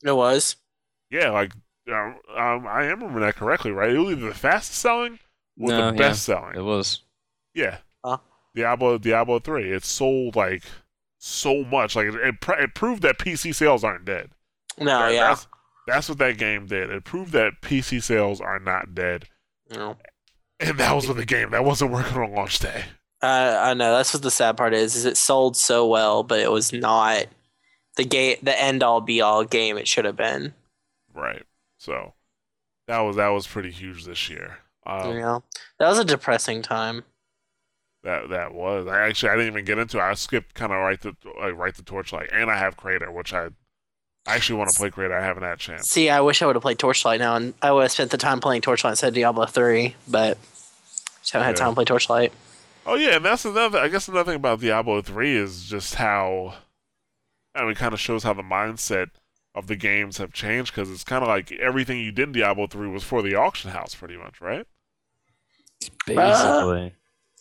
It 0.05 0.13
was. 0.17 0.57
Yeah, 1.11 1.31
like 1.31 1.53
um, 1.93 2.17
um, 2.37 2.67
I 2.67 2.85
am 2.85 3.01
remembering 3.01 3.25
that 3.25 3.37
correctly, 3.37 3.71
right? 3.71 3.91
It 3.91 3.99
was 3.99 4.13
either 4.17 4.29
the 4.29 4.35
fastest 4.35 4.81
selling 4.81 5.19
or 5.61 5.69
No, 5.69 5.77
the 5.77 5.97
yeah. 5.97 6.09
best 6.09 6.23
selling. 6.25 6.55
It 6.57 6.63
was. 6.63 7.01
Yeah. 7.55 7.79
Huh? 8.05 8.19
Diablo 8.55 8.99
Diablo 8.99 9.39
3. 9.39 9.71
It 9.73 9.85
sold 9.85 10.37
like 10.37 10.63
so 11.19 11.65
much. 11.65 11.97
Like 11.97 12.07
it 12.07 12.15
it, 12.15 12.41
pr- 12.41 12.55
it 12.55 12.75
proved 12.75 13.03
that 13.03 13.19
PC 13.19 13.55
sales 13.55 13.85
aren't 13.85 14.05
dead. 14.05 14.31
No, 14.79 14.85
That- 14.87 15.13
yeah. 15.15 15.29
That's, 15.29 15.47
that's 15.87 16.09
what 16.09 16.19
that 16.19 16.39
game 16.39 16.67
did. 16.67 16.91
It 16.91 17.05
proved 17.05 17.33
that 17.33 17.61
PC 17.61 18.03
sales 18.03 18.41
are 18.41 18.59
not 18.61 18.95
dead. 18.95 19.25
No. 19.75 19.97
And 20.63 20.79
that 20.79 20.95
was 20.95 21.09
with 21.09 21.19
a 21.19 21.25
game 21.25 21.51
that 21.51 21.65
wasn't 21.65 21.91
working 21.91 22.17
on 22.17 22.33
launch 22.33 22.59
day. 22.61 22.85
Uh, 23.21 23.59
I 23.61 23.75
know 23.75 23.97
that's 23.97 24.15
what 24.15 24.23
the 24.23 24.31
sad 24.31 24.57
part 24.57 24.75
is. 24.75 24.97
Is 24.97 25.05
it 25.05 25.17
sold 25.17 25.57
so 25.57 25.87
well, 25.87 26.23
but 26.23 26.41
it 26.41 26.51
was 26.51 26.73
not 26.73 27.27
the 27.97 28.05
game, 28.05 28.37
the 28.43 28.61
end 28.61 28.83
all 28.83 29.01
be 29.01 29.21
all 29.21 29.45
game 29.45 29.77
it 29.77 29.87
should 29.89 30.05
have 30.05 30.17
been. 30.17 30.55
Right. 31.15 31.45
So 31.79 32.15
that 32.89 33.01
was 33.01 33.17
that 33.17 33.29
was 33.29 33.47
pretty 33.47 33.71
huge 33.71 34.05
this 34.05 34.29
year. 34.29 34.59
Um, 34.87 35.13
you 35.13 35.21
know, 35.21 35.43
that 35.79 35.89
was 35.89 35.99
a 35.99 36.05
depressing 36.05 36.63
time. 36.63 37.05
That 38.03 38.31
that 38.31 38.55
was. 38.55 38.89
I 38.89 39.07
actually 39.07 39.31
I 39.31 39.37
didn't 39.37 39.53
even 39.53 39.65
get 39.65 39.79
into. 39.79 39.99
it. 39.99 40.03
I 40.03 40.15
skipped 40.15 40.55
kind 40.55 40.73
of 40.73 40.79
right 40.79 41.01
to 41.03 41.15
like 41.41 41.57
right 41.57 41.75
to 41.75 41.83
Torchlight, 41.83 42.31
and 42.33 42.51
I 42.51 42.57
have 42.59 42.77
Krater, 42.77 43.13
which 43.13 43.33
I 43.33 43.49
I 44.27 44.37
actually 44.37 44.59
want 44.59 44.71
to 44.71 44.79
play 44.79 44.91
Krater. 44.91 45.17
I 45.17 45.25
haven't 45.25 45.45
had 45.45 45.55
a 45.55 45.57
chance. 45.57 45.89
See, 45.89 46.09
I 46.09 46.21
wish 46.21 46.43
I 46.43 46.47
would 46.47 46.57
have 46.57 46.63
played 46.63 46.79
Torchlight 46.79 47.21
now, 47.21 47.37
and 47.37 47.55
I 47.63 47.71
would 47.71 47.83
have 47.83 47.93
spent 47.93 48.11
the 48.11 48.19
time 48.19 48.41
playing 48.41 48.63
Torchlight 48.63 48.93
instead 48.93 49.09
of 49.09 49.15
Diablo 49.15 49.47
three, 49.47 49.95
but 50.09 50.39
just 51.23 51.33
haven't 51.33 51.47
had 51.47 51.57
time 51.57 51.71
to 51.71 51.75
play 51.75 51.85
Torchlight. 51.85 52.33
Oh 52.85 52.97
yeah, 52.97 53.17
and 53.17 53.25
that's 53.25 53.45
another. 53.45 53.79
I 53.79 53.89
guess 53.89 54.09
another 54.09 54.31
thing 54.31 54.37
about 54.37 54.61
Diablo 54.61 55.01
three 55.03 55.37
is 55.37 55.65
just 55.65 55.95
how, 55.95 56.55
I 57.55 57.65
mean, 57.65 57.75
kind 57.75 57.95
of 57.95 58.01
shows 58.01 58.25
how 58.25 58.35
the 58.35 58.43
mindset 58.43 59.11
of 59.55 59.67
the 59.67 59.77
games 59.77 60.19
have 60.19 60.33
changed 60.33 60.75
because 60.75 60.91
it's 60.91 61.05
kind 61.05 61.23
of 61.23 61.29
like 61.29 61.53
everything 61.53 62.01
you 62.01 62.11
did 62.11 62.29
in 62.29 62.33
Diablo 62.33 62.67
three 62.67 62.89
was 62.89 63.05
for 63.05 63.23
the 63.23 63.35
auction 63.35 63.71
house, 63.71 63.95
pretty 63.95 64.17
much, 64.17 64.41
right? 64.41 64.67
Basically. 66.07 66.95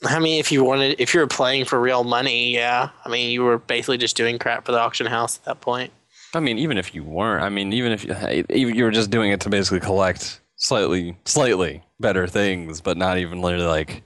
I 0.04 0.20
mean, 0.20 0.40
if 0.40 0.52
you 0.52 0.64
wanted, 0.64 1.00
if 1.00 1.14
you 1.14 1.20
were 1.20 1.28
playing 1.28 1.66
for 1.66 1.80
real 1.80 2.04
money, 2.04 2.54
yeah. 2.54 2.90
I 3.06 3.10
mean, 3.10 3.32
you 3.32 3.44
were 3.44 3.60
basically 3.60 3.98
just 3.98 4.18
doing 4.18 4.40
crap 4.40 4.66
for 4.66 4.72
the 4.72 4.80
auction 4.80 5.06
house 5.06 5.38
at 5.38 5.46
that 5.46 5.62
point. 5.62 5.92
I 6.34 6.40
mean, 6.40 6.58
even 6.58 6.78
if 6.78 6.96
you 6.96 7.04
weren't, 7.04 7.44
I 7.44 7.50
mean, 7.50 7.72
even 7.74 7.92
if 7.92 8.04
you, 8.04 8.16
even 8.50 8.76
you 8.76 8.84
were 8.84 8.92
just 8.92 9.10
doing 9.10 9.32
it 9.32 9.42
to 9.42 9.50
basically 9.50 9.80
collect 9.80 10.42
slightly, 10.56 11.18
slightly 11.26 11.84
better 12.02 12.28
things, 12.28 12.82
but 12.82 12.98
not 12.98 13.18
even 13.18 13.42
literally 13.42 13.66
like 13.68 14.04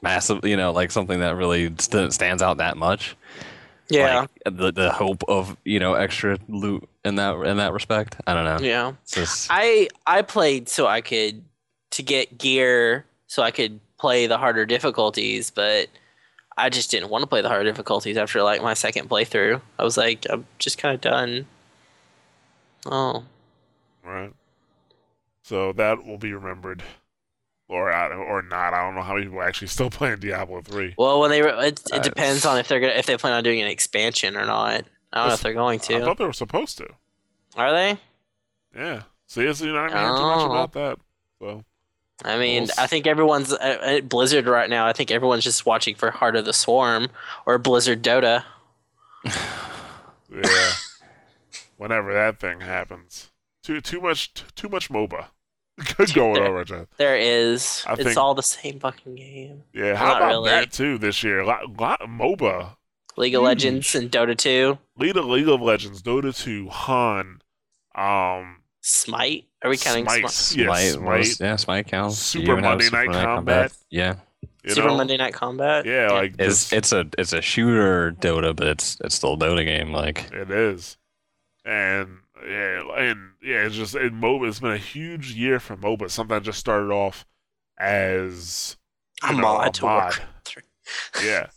massive, 0.00 0.44
you 0.44 0.56
know, 0.56 0.72
like 0.72 0.90
something 0.90 1.20
that 1.20 1.36
really 1.36 1.72
st- 1.78 2.12
stands 2.12 2.42
out 2.42 2.56
that 2.58 2.76
much. 2.76 3.16
Yeah, 3.88 4.20
Like, 4.46 4.56
the 4.56 4.72
the 4.72 4.90
hope 4.92 5.22
of 5.28 5.56
you 5.64 5.78
know 5.78 5.94
extra 5.94 6.38
loot 6.48 6.88
in 7.04 7.16
that 7.16 7.34
in 7.42 7.58
that 7.58 7.72
respect. 7.74 8.16
I 8.26 8.32
don't 8.34 8.44
know. 8.44 8.66
yeah. 8.66 8.92
Just, 9.06 9.48
I 9.50 9.88
I 10.06 10.22
played 10.22 10.68
so 10.68 10.86
I 10.86 11.02
could 11.02 11.42
to 11.90 12.02
get 12.02 12.38
gear 12.38 13.04
so 13.26 13.42
I 13.42 13.50
could 13.50 13.80
play 13.98 14.26
the 14.26 14.38
harder 14.38 14.64
difficulties, 14.64 15.50
but 15.50 15.88
I 16.56 16.70
just 16.70 16.90
didn't 16.90 17.10
want 17.10 17.22
to 17.22 17.26
play 17.26 17.42
the 17.42 17.48
harder 17.48 17.64
difficulties 17.64 18.16
after 18.16 18.42
like 18.42 18.62
my 18.62 18.72
second 18.74 19.10
playthrough. 19.10 19.60
I 19.78 19.84
was 19.84 19.96
like, 19.98 20.24
I'm 20.30 20.46
just 20.58 20.78
kind 20.78 20.94
of 20.94 21.00
done. 21.02 21.46
Oh, 22.86 23.24
Right. 24.02 24.32
So 25.44 25.72
that 25.74 26.04
will 26.04 26.18
be 26.18 26.32
remembered, 26.32 26.82
or 27.72 27.92
or 28.14 28.42
not. 28.42 28.74
I 28.74 28.82
don't 28.84 28.94
know 28.94 29.02
how 29.02 29.14
many 29.14 29.26
people 29.26 29.40
are 29.40 29.44
actually 29.48 29.68
still 29.68 29.90
playing 29.98 30.18
Diablo 30.20 30.60
three. 30.62 30.94
well, 30.98 31.20
when 31.20 31.30
they 31.30 31.42
re- 31.42 31.68
it, 31.68 31.80
it 31.86 31.92
Uh, 31.92 31.98
depends 32.00 32.44
on 32.46 32.58
if 32.58 32.68
they're 32.68 32.80
gonna 32.80 32.92
if 32.94 33.06
they 33.06 33.16
plan 33.16 33.32
on 33.32 33.42
doing 33.44 33.60
an 33.60 33.68
expansion 33.68 34.36
or 34.36 34.44
not. 34.46 34.84
I 35.12 35.18
don't 35.18 35.28
know 35.28 35.34
if 35.34 35.42
they're 35.42 35.52
going 35.54 35.78
to. 35.80 35.96
I 35.96 36.00
thought 36.00 36.18
they 36.18 36.24
were 36.24 36.32
supposed 36.32 36.78
to. 36.78 36.88
Are 37.56 37.70
they? 37.72 37.98
Yeah. 38.74 39.02
See, 39.26 39.42
it's, 39.42 39.60
you're 39.60 39.74
not 39.74 39.90
even 39.90 39.98
hearing 39.98 40.16
too 40.16 40.22
much 40.22 40.38
Oh. 40.40 40.50
about 40.50 40.72
that. 40.72 40.98
So 41.40 41.64
I 42.24 42.38
mean, 42.38 42.68
I 42.78 42.86
think 42.86 43.06
everyone's 43.06 43.52
uh, 43.52 43.78
at 43.82 44.08
Blizzard 44.08 44.46
right 44.46 44.70
now. 44.70 44.86
I 44.86 44.92
think 44.94 45.10
everyone's 45.10 45.44
just 45.44 45.66
watching 45.66 45.94
for 45.96 46.10
Heart 46.10 46.36
of 46.36 46.44
the 46.46 46.52
Swarm 46.52 47.08
or 47.46 47.58
Blizzard 47.58 48.02
Dota. 48.02 48.44
yeah. 49.24 50.70
Whenever 51.76 52.12
that 52.12 52.38
thing 52.38 52.60
happens, 52.60 53.30
too 53.62 53.80
too 53.80 54.00
much 54.00 54.32
too 54.54 54.68
much 54.68 54.88
MOBA. 54.88 55.26
Good 55.96 56.12
going 56.14 56.34
There- 56.34 56.46
on, 56.46 56.52
Richard. 56.52 56.88
There 56.98 57.16
is. 57.16 57.82
I 57.86 57.94
it's 57.94 58.02
think- 58.04 58.16
all 58.16 58.34
the 58.34 58.42
same 58.42 58.78
fucking 58.80 59.14
game. 59.14 59.62
Yeah, 59.72 59.94
how 59.96 60.08
Not 60.08 60.16
about 60.18 60.28
really. 60.28 60.50
that 60.50 60.72
too 60.72 60.98
this 60.98 61.22
year? 61.22 61.40
A 61.40 61.46
Lot, 61.46 61.80
lot 61.80 62.00
MOBA, 62.02 62.76
League 63.16 63.34
of 63.34 63.40
Huge. 63.40 63.44
Legends 63.46 63.94
and 63.94 64.10
Dota 64.10 64.36
2. 64.36 64.78
League 64.98 65.16
of 65.16 65.24
League 65.26 65.48
of 65.48 65.60
Legends, 65.60 66.02
Dota 66.02 66.36
2, 66.36 66.68
Han, 66.68 67.40
um, 67.94 68.58
Smite. 68.80 69.46
Are 69.62 69.70
we 69.70 69.76
counting 69.78 70.04
Smite. 70.04 70.28
Smite? 70.30 70.58
Yeah, 70.66 70.74
Smite, 70.92 71.18
was- 71.18 71.40
yeah, 71.40 71.56
Smite 71.56 71.86
counts. 71.86 72.18
Super 72.18 72.44
You 72.46 72.52
even 72.52 72.64
have 72.64 72.78
Monday 72.78 72.90
Night 72.90 73.06
Super 73.14 73.24
Combat. 73.24 73.72
Yeah, 73.90 74.14
you 74.64 74.74
Super 74.74 74.88
know? 74.88 74.96
Monday 74.96 75.16
Night 75.16 75.34
Combat. 75.34 75.86
Yeah, 75.86 76.08
like 76.10 76.32
it's 76.38 76.70
this, 76.70 76.72
it's 76.72 76.92
a 76.92 77.06
it's 77.16 77.32
a 77.32 77.40
shooter 77.40 78.12
Dota, 78.12 78.54
but 78.56 78.66
it's 78.66 78.98
it's 79.04 79.14
still 79.14 79.34
a 79.34 79.36
Dota 79.38 79.64
game. 79.64 79.92
Like 79.92 80.30
it 80.32 80.50
is, 80.50 80.96
and 81.64 82.18
yeah, 82.46 82.82
and 82.98 83.32
yeah, 83.42 83.64
it's 83.66 83.74
just 83.76 83.94
it, 83.94 84.12
MOBA. 84.14 84.48
It's 84.48 84.60
been 84.60 84.72
a 84.72 84.76
huge 84.78 85.32
year 85.32 85.60
for 85.60 85.76
MOBA. 85.76 86.10
Something 86.10 86.34
that 86.36 86.42
just 86.44 86.58
started 86.60 86.90
off 86.92 87.26
as 87.78 88.76
A 89.22 89.32
know, 89.32 89.42
mod 89.42 89.74
to 89.74 89.84
mod. 89.84 90.14
Warcraft 90.18 90.22
3. 90.44 90.62
yeah. 91.24 91.46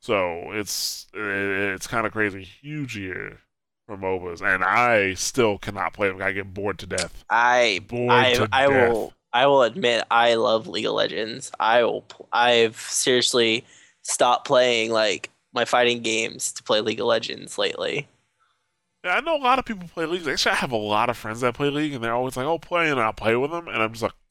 So 0.00 0.52
it's 0.52 1.06
it, 1.14 1.20
it's 1.20 1.86
kind 1.86 2.06
of 2.06 2.12
crazy. 2.12 2.44
Huge 2.44 2.94
year 2.96 3.40
for 3.86 3.96
MOBAs, 3.96 4.42
and 4.42 4.62
I 4.62 5.14
still 5.14 5.56
cannot 5.58 5.94
play 5.94 6.08
them. 6.08 6.20
I 6.22 6.32
get 6.32 6.52
bored 6.52 6.78
to 6.80 6.86
death. 6.86 7.24
I 7.30 7.80
Bored 7.88 8.10
I, 8.10 8.46
I 8.52 8.66
death. 8.68 8.92
will 8.92 9.14
I 9.32 9.46
will 9.46 9.62
admit 9.62 10.04
I 10.10 10.34
love 10.34 10.66
League 10.66 10.86
of 10.86 10.92
Legends. 10.94 11.50
I 11.58 11.84
will 11.84 12.04
I've 12.32 12.76
seriously 12.78 13.64
stopped 14.02 14.46
playing 14.46 14.90
like 14.92 15.30
my 15.54 15.64
fighting 15.64 16.02
games 16.02 16.52
to 16.52 16.62
play 16.62 16.80
League 16.80 17.00
of 17.00 17.06
Legends 17.06 17.56
lately. 17.58 18.08
Yeah, 19.04 19.16
I 19.16 19.20
know 19.20 19.36
a 19.36 19.38
lot 19.38 19.58
of 19.58 19.66
people 19.66 19.86
play 19.86 20.06
League. 20.06 20.26
Actually, 20.26 20.52
I 20.52 20.56
have 20.56 20.72
a 20.72 20.76
lot 20.76 21.10
of 21.10 21.16
friends 21.18 21.42
that 21.42 21.54
play 21.54 21.68
League, 21.68 21.92
and 21.92 22.02
they're 22.02 22.14
always 22.14 22.38
like, 22.38 22.46
"Oh, 22.46 22.58
play," 22.58 22.90
and 22.90 22.98
I'll 22.98 23.12
play 23.12 23.36
with 23.36 23.50
them, 23.50 23.68
and 23.68 23.82
I'm 23.82 23.92
just 23.92 24.02
like, 24.02 24.14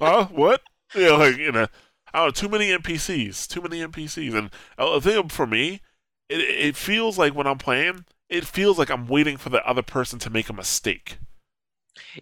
"Huh? 0.00 0.26
What?" 0.32 0.62
Yeah, 0.94 1.12
like 1.12 1.36
you 1.36 1.52
know, 1.52 1.68
I 2.12 2.18
don't 2.18 2.26
know, 2.26 2.30
too 2.32 2.48
many 2.48 2.70
NPCs, 2.70 3.46
too 3.46 3.62
many 3.62 3.80
NPCs, 3.80 4.34
and 4.34 4.50
uh, 4.76 4.98
the 4.98 5.12
thing 5.12 5.28
for 5.28 5.46
me, 5.46 5.80
it 6.28 6.40
it 6.40 6.76
feels 6.76 7.16
like 7.16 7.32
when 7.32 7.46
I'm 7.46 7.58
playing, 7.58 8.06
it 8.28 8.44
feels 8.44 8.76
like 8.76 8.90
I'm 8.90 9.06
waiting 9.06 9.36
for 9.36 9.50
the 9.50 9.64
other 9.64 9.82
person 9.82 10.18
to 10.18 10.30
make 10.30 10.48
a 10.48 10.52
mistake. 10.52 11.18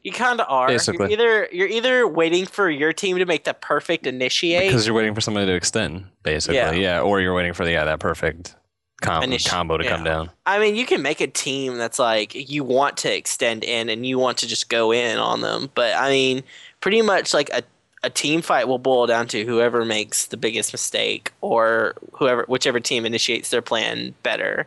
you 0.02 0.12
kind 0.12 0.42
of 0.42 0.48
are. 0.50 0.68
Basically. 0.68 1.14
You're 1.14 1.18
either 1.18 1.48
you're 1.50 1.68
either 1.68 2.06
waiting 2.06 2.44
for 2.44 2.68
your 2.68 2.92
team 2.92 3.16
to 3.16 3.24
make 3.24 3.44
the 3.44 3.54
perfect 3.54 4.06
initiate. 4.06 4.68
because 4.68 4.86
you're 4.86 4.94
waiting 4.94 5.14
for 5.14 5.22
somebody 5.22 5.46
to 5.46 5.54
extend, 5.54 6.08
basically. 6.22 6.56
Yeah. 6.56 6.72
Yeah, 6.72 7.00
or 7.00 7.22
you're 7.22 7.34
waiting 7.34 7.54
for 7.54 7.64
the 7.64 7.72
yeah 7.72 7.84
that 7.84 8.00
perfect 8.00 8.54
com- 9.00 9.22
Initi- 9.22 9.48
combo 9.48 9.76
to 9.76 9.84
come 9.84 10.04
down. 10.04 10.30
I 10.46 10.58
mean, 10.58 10.76
you 10.76 10.86
can 10.86 11.02
make 11.02 11.20
a 11.20 11.26
team 11.26 11.76
that's 11.76 11.98
like 11.98 12.34
you 12.34 12.64
want 12.64 12.96
to 12.98 13.14
extend 13.14 13.64
in 13.64 13.88
and 13.88 14.06
you 14.06 14.18
want 14.18 14.38
to 14.38 14.46
just 14.46 14.68
go 14.68 14.92
in 14.92 15.18
on 15.18 15.40
them, 15.40 15.70
but 15.74 15.94
I 15.96 16.10
mean, 16.10 16.42
pretty 16.80 17.02
much 17.02 17.34
like 17.34 17.50
a 17.50 17.62
a 18.02 18.10
team 18.10 18.40
fight 18.40 18.66
will 18.66 18.78
boil 18.78 19.06
down 19.06 19.26
to 19.28 19.44
whoever 19.44 19.84
makes 19.84 20.26
the 20.26 20.36
biggest 20.36 20.72
mistake 20.72 21.32
or 21.40 21.94
whoever 22.12 22.44
whichever 22.48 22.80
team 22.80 23.04
initiates 23.04 23.50
their 23.50 23.62
plan 23.62 24.14
better. 24.22 24.66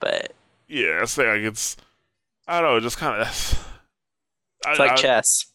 But 0.00 0.32
Yeah, 0.68 1.02
it's 1.02 1.18
like 1.18 1.40
it's, 1.40 1.76
I 2.48 2.60
don't 2.60 2.70
know, 2.70 2.80
just 2.80 2.98
kind 2.98 3.20
of. 3.20 3.28
it's 4.66 4.78
like 4.78 4.96
chess 4.96 5.46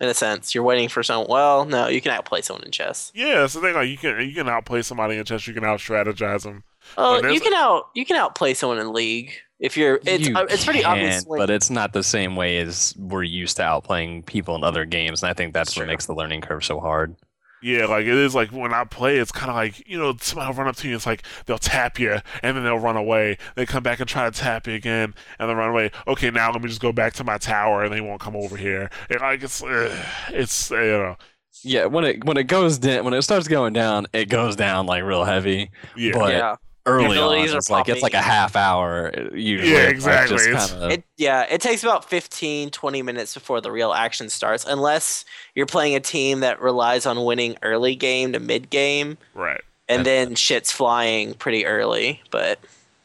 in 0.00 0.08
a 0.08 0.14
sense. 0.14 0.54
You're 0.54 0.64
waiting 0.64 0.88
for 0.88 1.02
someone. 1.02 1.28
Well, 1.28 1.64
no, 1.64 1.88
you 1.88 2.00
can 2.00 2.12
outplay 2.12 2.42
someone 2.42 2.64
in 2.64 2.72
chess. 2.72 3.12
Yeah, 3.14 3.44
it's 3.44 3.54
the 3.54 3.60
thing. 3.60 3.74
Like 3.74 3.88
you 3.88 3.98
can 3.98 4.26
you 4.26 4.34
can 4.34 4.48
outplay 4.48 4.82
somebody 4.82 5.16
in 5.16 5.24
chess. 5.24 5.46
You 5.46 5.54
can 5.54 5.64
out 5.64 5.80
strategize 5.80 6.42
them. 6.42 6.64
Oh, 6.98 7.20
there's- 7.20 7.34
you 7.34 7.40
can 7.40 7.54
out 7.54 7.88
you 7.94 8.04
can 8.06 8.16
outplay 8.16 8.54
someone 8.54 8.78
in 8.78 8.92
league 8.92 9.32
if 9.58 9.76
you're. 9.76 10.00
It's 10.04 10.28
You 10.28 10.36
uh, 10.36 10.46
it's 10.50 10.64
pretty 10.64 10.82
can, 10.82 10.90
obvious. 10.92 11.24
but 11.24 11.50
it's 11.50 11.70
not 11.70 11.92
the 11.92 12.02
same 12.02 12.36
way 12.36 12.58
as 12.58 12.94
we're 12.98 13.22
used 13.22 13.56
to 13.58 13.62
outplaying 13.62 14.26
people 14.26 14.54
in 14.56 14.64
other 14.64 14.84
games, 14.84 15.22
and 15.22 15.30
I 15.30 15.34
think 15.34 15.54
that's 15.54 15.70
It's 15.70 15.76
what 15.76 15.84
true. 15.84 15.92
makes 15.92 16.06
the 16.06 16.14
learning 16.14 16.42
curve 16.42 16.64
so 16.64 16.80
hard. 16.80 17.16
Yeah, 17.62 17.86
like 17.86 18.02
it 18.04 18.12
is 18.14 18.34
like 18.34 18.50
when 18.50 18.74
I 18.74 18.84
play, 18.84 19.16
it's 19.16 19.32
kind 19.32 19.48
of 19.50 19.56
like 19.56 19.88
you 19.88 19.98
know 19.98 20.14
somebody 20.20 20.48
will 20.50 20.58
run 20.58 20.68
up 20.68 20.76
to 20.76 20.88
you. 20.88 20.94
It's 20.94 21.06
like 21.06 21.22
they'll 21.46 21.58
tap 21.58 21.98
you 21.98 22.18
and 22.42 22.56
then 22.56 22.62
they'll 22.64 22.78
run 22.78 22.96
away. 22.96 23.38
They 23.56 23.64
come 23.64 23.82
back 23.82 23.98
and 23.98 24.08
try 24.08 24.28
to 24.28 24.30
tap 24.38 24.66
you 24.66 24.74
again 24.74 25.14
and 25.38 25.48
then 25.48 25.56
run 25.56 25.70
away. 25.70 25.90
Okay, 26.06 26.30
now 26.30 26.52
let 26.52 26.60
me 26.62 26.68
just 26.68 26.82
go 26.82 26.92
back 26.92 27.14
to 27.14 27.24
my 27.24 27.38
tower 27.38 27.82
and 27.82 27.92
they 27.92 28.02
won't 28.02 28.20
come 28.20 28.36
over 28.36 28.56
here. 28.58 28.90
And 29.08 29.20
like 29.20 29.42
it's 29.42 29.62
uh, 29.64 29.96
it's 30.28 30.70
you 30.70 30.76
know 30.76 31.16
Yeah, 31.62 31.86
when 31.86 32.04
it 32.04 32.24
when 32.24 32.36
it 32.36 32.44
goes 32.46 32.76
down, 32.78 33.04
when 33.06 33.14
it 33.14 33.22
starts 33.22 33.48
going 33.48 33.72
down, 33.72 34.06
it 34.12 34.28
goes 34.28 34.54
down 34.54 34.84
like 34.84 35.02
real 35.02 35.24
heavy. 35.24 35.70
yeah 35.96 36.12
But 36.12 36.32
yeah. 36.34 36.56
Early 36.86 37.04
on, 37.06 37.10
abilities 37.12 37.52
are 37.54 37.58
it's 37.58 37.68
like 37.70 37.88
it's 37.88 38.02
like 38.02 38.14
a 38.14 38.22
half 38.22 38.56
hour 38.56 39.12
uh, 39.16 39.34
usually. 39.34 39.72
Yeah, 39.72 39.88
exactly. 39.88 40.36
just 40.38 40.70
kinda- 40.72 40.94
It 40.94 41.04
yeah, 41.16 41.42
it 41.50 41.60
takes 41.60 41.82
about 41.82 42.08
15 42.08 42.70
20 42.70 43.02
minutes 43.02 43.34
before 43.34 43.60
the 43.60 43.70
real 43.70 43.92
action 43.92 44.28
starts 44.30 44.64
unless 44.64 45.24
you're 45.54 45.66
playing 45.66 45.94
a 45.96 46.00
team 46.00 46.40
that 46.40 46.60
relies 46.60 47.06
on 47.06 47.24
winning 47.24 47.56
early 47.62 47.94
game 47.96 48.32
to 48.32 48.40
mid 48.40 48.70
game 48.70 49.18
right. 49.34 49.60
and 49.88 50.00
Yeah. 50.00 50.24
then 50.24 50.34
shit's 50.34 50.72
flying 50.72 51.34
pretty 51.34 51.66
early, 51.66 52.22
but 52.30 52.58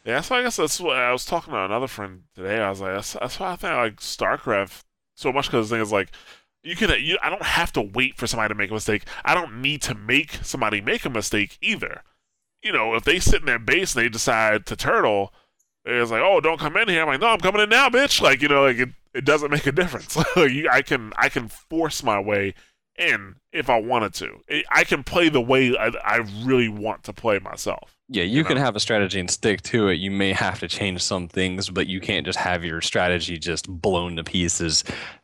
Yeah, 0.05 0.21
so 0.21 0.36
I 0.36 0.41
guess 0.43 0.55
that's 0.55 0.79
what 0.79 0.97
I 0.97 1.11
was 1.11 1.25
talking 1.25 1.53
to 1.53 1.59
another 1.59 1.88
friend 1.88 2.23
today. 2.36 2.59
I 2.59 2.69
was 2.69 2.82
like, 2.82 2.93
that's, 2.95 3.13
that's 3.13 3.39
why 3.39 3.51
I 3.51 3.55
think 3.55 3.73
I 3.73 3.82
like 3.84 3.97
StarCraft 3.97 4.84
so 5.15 5.32
much 5.32 5.45
because 5.47 5.69
the 5.69 5.75
thing 5.75 5.84
is 5.84 5.91
like, 5.91 6.09
you 6.63 6.75
can 6.75 6.91
you, 7.03 7.17
I 7.23 7.29
don't 7.29 7.41
have 7.43 7.71
to 7.73 7.82
wait 7.82 8.17
for 8.17 8.27
somebody 8.27 8.49
to 8.49 8.55
make 8.55 8.69
a 8.69 8.73
mistake. 8.73 9.03
I 9.25 9.34
don't 9.34 9.61
need 9.61 9.82
to 9.84 9.95
make 9.95 10.34
somebody 10.43 10.79
make 10.82 11.05
a 11.05 11.09
mistake 11.09 11.57
either. 11.61 12.03
You 12.64 12.72
know, 12.72 12.95
if 12.95 13.03
they 13.03 13.20
sit 13.20 13.41
in 13.41 13.45
their 13.47 13.59
base 13.59 13.95
and 13.95 14.03
they 14.03 14.09
decide 14.09 14.66
to 14.68 14.76
turtle, 14.76 15.34
it's 15.86 16.12
like, 16.12 16.22
oh, 16.24 16.39
don't 16.39 16.59
come 16.59 16.78
in 16.78 16.88
here. 16.88 17.01
I'm 17.01 17.07
like, 17.07 17.22
no, 17.22 17.28
I'm 17.28 17.39
coming 17.39 17.62
in 17.62 17.70
now, 17.70 17.89
bitch. 17.89 18.22
Like, 18.22 18.41
you 18.41 18.47
know, 18.47 18.64
like 18.64 18.78
it, 18.78 18.89
it 19.14 19.26
doesn't 19.26 19.51
make 19.51 19.66
a 19.66 19.72
difference. 19.72 20.18
you, 20.36 20.70
I 20.72 20.82
can 20.82 21.12
I 21.18 21.30
can 21.30 21.47
force 21.47 22.03
my 22.03 22.20
way 22.20 22.53
in 22.97 23.36
if 23.51 23.70
I 23.70 23.80
wanted 23.80 24.14
to. 24.16 24.41
I- 24.70 24.84
can 24.84 25.03
play 25.03 25.30
the 25.30 25.41
way 25.41 25.76
I, 25.76 25.88
I 26.03 26.18
really 26.43 26.70
want 26.70 27.03
to 27.05 27.14
play 27.14 27.39
myself. 27.39 27.97
Yeah, 28.09 28.24
you 28.24 28.39
you 28.39 28.43
can 28.43 28.57
know? 28.57 28.64
have 28.64 28.76
a 28.76 28.80
strategy 28.80 29.20
and 29.20 29.32
stick 29.32 29.62
to 29.64 29.88
it. 29.88 29.95
You 29.95 30.12
may 30.12 30.34
have 30.34 30.59
to 30.59 30.68
change 30.68 31.01
some 31.01 31.28
things, 31.28 31.70
but 31.70 31.88
you 31.88 32.01
can't 32.01 32.26
just 32.26 32.38
have 32.38 32.64
your 32.66 32.82
strategy 32.82 33.38
just 33.38 33.70
blown 33.70 34.18
to 34.18 34.24
pieces 34.24 34.84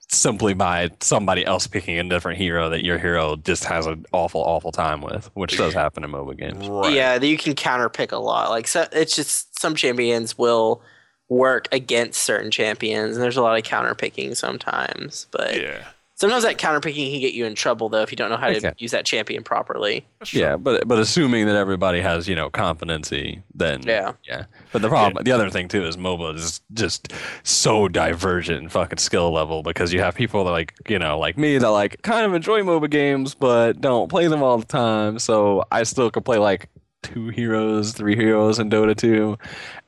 simply 0.10 0.54
by 0.54 0.90
somebody 1.02 1.46
else 1.46 1.68
picking 1.68 2.00
a 2.00 2.04
different 2.08 2.38
hero 2.38 2.70
that 2.70 2.86
your 2.86 2.98
hero 2.98 3.36
just 3.36 3.66
has 3.66 3.86
an 3.86 4.06
awful, 4.14 4.42
awful 4.42 4.72
time 4.72 5.02
with, 5.02 5.30
which 5.34 5.58
does 5.58 5.74
happen 5.74 6.04
in 6.04 6.12
MOBA 6.12 6.38
games. 6.38 6.68
Right. 6.68 6.94
yeah, 6.94 7.22
you 7.22 7.38
can 7.38 7.56
counter 7.56 7.90
pick 7.90 8.12
a 8.12 8.18
lot. 8.18 8.50
Like 8.50 8.68
so, 8.68 8.88
it's 8.92 9.16
just 9.16 9.60
some 9.60 9.76
champions 9.76 10.38
will 10.38 10.82
work 11.30 11.68
against 11.74 12.24
certain 12.24 12.52
champions 12.52 13.16
and 13.16 13.24
there's 13.24 13.36
a 13.36 13.42
lot 13.42 13.58
of 13.58 13.64
counter 13.66 13.94
picking 13.94 14.34
sometimes, 14.34 15.28
but 15.32 15.60
Yeah. 15.60 15.86
Sometimes 16.18 16.44
that 16.44 16.58
counter 16.58 16.80
picking 16.82 17.10
can 17.12 17.22
get 17.22 17.34
you 17.34 17.46
in 17.46 17.56
trouble 17.56 17.88
though 17.90 18.02
if 18.02 18.12
you 18.12 18.16
don't 18.18 18.30
know 18.30 18.38
how 18.38 18.48
to 18.50 18.58
Okay. 18.58 18.74
use 18.78 18.92
that 18.92 19.06
champion 19.06 19.44
properly. 19.44 20.06
That's. 20.20 20.34
Yeah, 20.34 20.58
but 20.58 20.88
but 20.88 21.00
assuming 21.00 21.46
that 21.46 21.56
everybody 21.56 22.02
has 22.02 22.28
you 22.28 22.36
know 22.36 22.50
competency, 22.50 23.42
then 23.54 23.84
Yeah. 23.84 24.14
yeah. 24.28 24.46
But 24.74 24.82
the 24.82 24.90
problem, 24.90 25.24
the 25.24 25.32
other 25.32 25.50
thing 25.50 25.68
too, 25.70 25.86
is 25.86 25.96
MOBA 25.96 26.36
is 26.36 26.60
just 26.74 27.14
so 27.44 27.88
divergent 27.88 28.64
in 28.64 28.70
fucking 28.70 28.98
skill 28.98 29.32
level 29.32 29.64
because 29.64 29.94
you 29.94 30.02
have 30.02 30.16
people 30.16 30.44
that 30.44 30.52
like 30.52 30.74
you 30.90 31.00
know 31.00 31.18
like 31.18 31.38
me 31.38 31.58
that 31.58 31.70
like 31.70 32.02
kind 32.02 32.26
of 32.26 32.34
enjoy 32.34 32.62
MOBA 32.62 32.90
games 32.90 33.34
but 33.36 33.80
don't 33.80 34.10
play 34.10 34.28
them 34.28 34.44
all 34.44 34.58
the 34.58 34.66
time, 34.66 35.20
so 35.20 35.64
I 35.72 35.84
still 35.84 36.12
could 36.12 36.26
play 36.26 36.38
like 36.38 36.68
two 37.04 37.30
heroes, 37.30 37.94
three 37.94 38.16
heroes 38.16 38.58
in 38.60 38.70
Dota 38.72 38.98
2, 38.98 39.38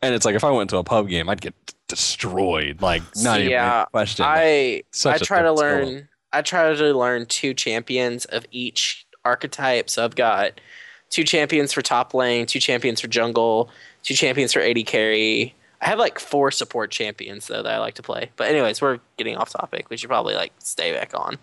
and 0.04 0.14
it's 0.14 0.26
like 0.26 0.36
if 0.36 0.44
I 0.44 0.52
went 0.52 0.70
to 0.70 0.78
a 0.78 0.84
pub 0.84 1.10
game, 1.10 1.28
I'd 1.28 1.42
get 1.42 1.56
destroyed, 1.88 2.82
like 2.82 3.02
not 3.16 3.40
even 3.40 3.52
Yeah, 3.52 3.84
a 3.84 3.86
question. 3.88 4.26
I 4.28 4.84
Such 4.92 5.14
I 5.14 5.16
a 5.16 5.20
try 5.20 5.42
to 5.42 5.50
different 5.52 5.58
skill 5.58 5.86
learn 5.90 6.10
I 6.32 6.42
try 6.42 6.74
to 6.74 6.94
learn 6.94 7.26
two 7.26 7.54
champions 7.54 8.26
of 8.26 8.46
each 8.52 9.06
archetype. 9.26 9.90
So 9.90 10.04
I've 10.04 10.16
got 10.16 10.62
two 11.10 11.24
champions 11.24 11.74
for 11.74 11.82
top 11.82 12.14
lane, 12.14 12.46
two 12.46 12.60
champions 12.60 13.02
for 13.02 13.08
jungle, 13.08 13.70
two 14.04 14.14
champions 14.14 14.54
for 14.54 14.62
AD 14.62 14.86
carry. 14.86 15.56
I 15.82 15.88
have 15.88 16.00
like 16.00 16.20
four 16.20 16.52
support 16.52 16.92
champions 16.92 17.48
though 17.48 17.64
that 17.64 17.74
I 17.74 17.80
like 17.80 17.96
to 17.96 18.04
play. 18.04 18.32
But 18.36 18.50
anyways, 18.50 18.82
we're 18.82 19.00
getting 19.18 19.38
off 19.38 19.50
topic. 19.50 19.90
We 19.90 19.98
should 19.98 20.10
probably 20.10 20.36
like 20.36 20.54
stay 20.60 20.94
back 20.94 21.12
on. 21.14 21.38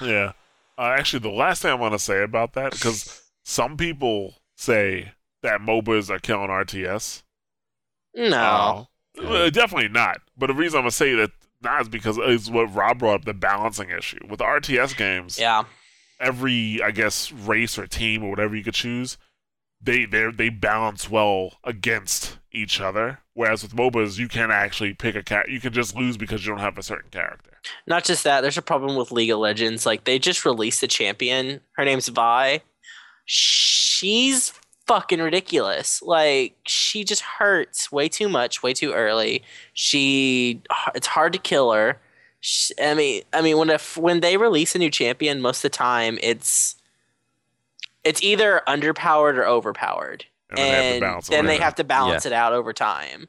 Yeah. 0.00 0.32
Uh, 0.76 0.94
actually, 0.96 1.20
the 1.20 1.30
last 1.30 1.62
thing 1.62 1.70
I 1.70 1.74
want 1.74 1.94
to 1.94 1.98
say 1.98 2.22
about 2.22 2.54
that, 2.54 2.72
because 2.72 3.22
some 3.44 3.76
people 3.76 4.34
say 4.56 5.12
that 5.42 5.60
MOBAs 5.60 6.08
are 6.08 6.20
killing 6.20 6.50
RTS. 6.50 7.22
No. 8.14 8.88
Uh, 9.20 9.50
definitely 9.50 9.88
not. 9.88 10.20
But 10.36 10.46
the 10.48 10.54
reason 10.54 10.78
I'm 10.78 10.82
going 10.82 10.90
to 10.90 10.96
say 10.96 11.14
that 11.14 11.32
is 11.62 11.88
because 11.88 12.18
it's 12.20 12.50
what 12.50 12.74
Rob 12.74 12.98
brought 12.98 13.14
up 13.16 13.24
the 13.24 13.34
balancing 13.34 13.90
issue. 13.90 14.20
With 14.28 14.40
RTS 14.40 14.96
games, 14.96 15.38
yeah. 15.38 15.64
every, 16.20 16.80
I 16.82 16.90
guess, 16.90 17.32
race 17.32 17.78
or 17.78 17.86
team 17.86 18.22
or 18.22 18.30
whatever 18.30 18.56
you 18.56 18.64
could 18.64 18.74
choose, 18.74 19.18
they 19.80 20.04
they 20.04 20.30
they 20.30 20.48
balance 20.48 21.10
well 21.10 21.54
against 21.64 22.38
each 22.52 22.80
other. 22.80 23.20
Whereas 23.34 23.62
with 23.62 23.76
MOBAs, 23.76 24.18
you 24.18 24.28
can 24.28 24.50
actually 24.50 24.94
pick 24.94 25.14
a 25.14 25.22
cat. 25.22 25.48
You 25.48 25.60
can 25.60 25.72
just 25.72 25.94
lose 25.94 26.16
because 26.16 26.44
you 26.44 26.52
don't 26.52 26.60
have 26.60 26.78
a 26.78 26.82
certain 26.82 27.10
character. 27.10 27.50
Not 27.86 28.04
just 28.04 28.24
that, 28.24 28.40
there's 28.40 28.58
a 28.58 28.62
problem 28.62 28.96
with 28.96 29.12
League 29.12 29.30
of 29.30 29.38
Legends. 29.38 29.86
Like 29.86 30.04
they 30.04 30.18
just 30.18 30.44
released 30.44 30.82
a 30.82 30.88
champion. 30.88 31.60
Her 31.72 31.84
name's 31.84 32.08
Vi. 32.08 32.62
She's 33.24 34.52
fucking 34.88 35.20
ridiculous. 35.20 36.02
Like 36.02 36.56
she 36.66 37.04
just 37.04 37.22
hurts 37.22 37.92
way 37.92 38.08
too 38.08 38.28
much, 38.28 38.62
way 38.62 38.72
too 38.74 38.92
early. 38.92 39.42
She 39.74 40.62
it's 40.94 41.06
hard 41.06 41.32
to 41.34 41.38
kill 41.38 41.72
her. 41.72 42.00
sh- 42.40 42.72
I 42.82 42.94
mean, 42.94 43.22
I 43.32 43.42
mean, 43.42 43.56
when 43.58 43.70
if 43.70 43.96
when 43.96 44.20
they 44.20 44.36
release 44.36 44.74
a 44.74 44.78
new 44.78 44.90
champion, 44.90 45.40
most 45.40 45.58
of 45.58 45.70
the 45.70 45.76
time 45.76 46.18
it's 46.22 46.74
it's 48.04 48.22
either 48.22 48.62
underpowered 48.66 49.36
or 49.36 49.46
overpowered, 49.46 50.24
And 50.56 50.58
then 50.58 50.64
they 50.64 50.76
have 50.76 50.94
to 50.94 51.00
balance 51.04 51.28
it 51.28 51.30
then 51.32 51.46
they 51.46 51.56
out. 51.56 51.60
have 51.62 51.74
to 51.76 51.84
balance 51.84 52.26
it 52.26 52.32
out 52.32 52.52
over 52.52 52.72
time. 52.72 53.28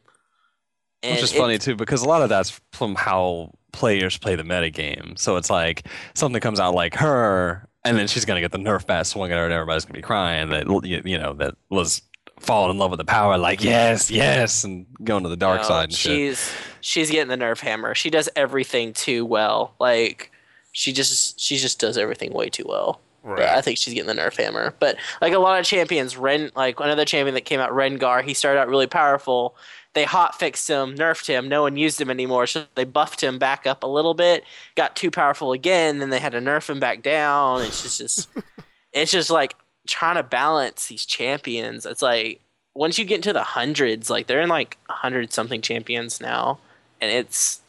And 1.04 1.16
Which 1.16 1.24
is 1.24 1.34
it- 1.34 1.38
funny 1.38 1.58
too, 1.58 1.76
because 1.76 2.02
a 2.02 2.08
lot 2.08 2.22
of 2.22 2.30
that's 2.30 2.60
from 2.72 2.96
how 2.96 3.52
players 3.72 4.18
play 4.18 4.36
the 4.36 4.44
metagame. 4.44 5.18
So 5.20 5.36
it's 5.38 5.50
like 5.50 5.88
something 6.14 6.42
comes 6.42 6.60
out 6.60 6.74
like 6.76 6.96
her, 6.96 7.68
and 7.90 7.98
then 7.98 8.08
she's 8.08 8.26
gonna 8.26 8.42
get 8.42 8.52
the 8.52 8.58
nerf 8.58 8.86
bat 8.86 9.08
swung 9.08 9.32
at 9.32 9.38
her, 9.38 9.46
and 9.46 9.54
everybody's 9.54 9.86
gonna 9.86 9.98
be 9.98 10.02
crying 10.04 10.50
that 10.50 10.68
you 10.86 11.02
you 11.04 11.18
know 11.18 11.34
that 11.34 11.56
was 11.70 12.02
falling 12.40 12.72
in 12.72 12.78
love 12.78 12.92
with 12.92 13.00
the 13.00 13.06
power, 13.06 13.38
like 13.38 13.64
yes, 13.64 14.10
yes, 14.10 14.64
and 14.64 14.86
going 15.04 15.24
to 15.24 15.30
the 15.30 15.36
dark 15.38 15.62
No, 15.62 15.68
side 15.68 15.84
and 15.86 15.94
shit. 15.94 16.12
she's 16.12 16.52
she's 16.82 17.12
getting 17.12 17.28
the 17.28 17.44
nerf 17.44 17.60
hammer. 17.60 17.94
She 17.96 18.10
does 18.10 18.30
everything 18.36 18.94
too 18.94 19.26
well. 19.26 19.74
Like 19.80 20.32
she 20.72 20.94
just 20.94 21.40
she 21.40 21.58
just 21.58 21.80
does 21.80 21.98
everything 21.98 22.32
way 22.32 22.50
too 22.50 22.66
well. 22.68 23.02
But 23.22 23.42
I 23.42 23.60
think 23.62 23.78
she's 23.78 23.94
getting 23.94 24.08
the 24.08 24.20
nerf 24.20 24.38
hammer. 24.38 24.74
But 24.80 24.96
like 25.22 25.34
a 25.34 25.40
lot 25.40 25.60
of 25.60 25.66
champions, 25.66 26.16
Ren 26.16 26.52
like 26.56 26.80
another 26.80 27.04
champion 27.06 27.36
that 27.36 27.42
came 27.46 27.60
out, 27.60 27.72
Rengar, 27.72 28.24
he 28.24 28.34
started 28.34 28.60
out 28.60 28.70
really 28.70 28.88
powerful. 28.88 29.56
They 29.94 30.04
hot 30.04 30.38
fixed 30.38 30.70
him, 30.70 30.96
nerfed 30.96 31.28
him. 31.28 31.50
No 31.50 31.64
one 31.64 31.76
used 31.76 32.00
him 32.00 32.10
anymore, 32.10 32.46
so 32.48 32.66
they 32.76 32.84
buffed 32.84 33.22
him 33.24 33.40
back 33.40 33.66
up 33.66 33.84
a 33.84 33.88
little 33.88 34.14
bit. 34.14 34.44
Got 34.76 34.96
too 34.96 35.10
powerful 35.10 35.52
again, 35.52 35.98
then 35.98 36.10
they 36.12 36.20
had 36.20 36.34
to 36.34 36.40
nerf 36.40 36.70
him 36.70 36.80
back 36.80 37.02
down. 37.02 37.62
It's 37.64 37.82
just, 37.82 37.98
just 38.00 38.30
it's 38.94 39.12
just 39.12 39.30
like 39.32 39.56
trying 39.88 40.16
to 40.16 40.24
balance 40.24 40.88
these 40.88 41.06
champions. 41.06 41.86
It's 41.86 42.02
like 42.04 42.40
once 42.76 43.00
you 43.00 43.06
get 43.06 43.16
into 43.16 43.34
the 43.34 43.44
hundreds, 43.44 44.10
like 44.10 44.28
they're 44.28 44.42
in 44.42 44.50
like 44.50 44.78
a 44.90 44.94
hundred 44.94 45.34
something 45.34 45.62
champions 45.62 46.22
now, 46.22 46.60
and 47.02 47.12
it's 47.12 47.62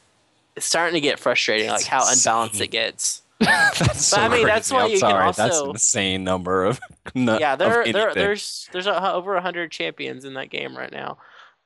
it's 0.57 0.67
starting 0.67 0.95
to 0.95 1.01
get 1.01 1.19
frustrating, 1.19 1.71
like 1.71 1.87
how 1.87 2.01
It's 2.03 2.25
unbalanced 2.25 2.61
it 2.61 2.69
gets. 2.69 3.23
that's 3.41 4.05
so 4.05 4.19
I 4.19 4.29
mean, 4.29 4.47
that's 4.47 4.71
crazy. 4.71 4.75
why 4.75 4.83
I'm 4.85 4.91
you 4.91 5.01
can 5.01 5.01
sorry, 5.01 5.27
That's 5.29 5.39
also- 5.41 5.65
an 5.65 5.71
insane 5.71 6.25
number 6.25 6.65
of 6.67 6.79
yeah, 7.15 7.57
there, 7.57 7.91
there, 7.91 8.13
there's 8.13 8.69
there's 8.73 8.87
over 8.87 9.35
a 9.37 9.41
hundred 9.41 9.71
champions 9.71 10.27
in 10.27 10.35
that 10.35 10.51
game 10.51 10.77
right 10.77 10.93
now, 10.93 11.17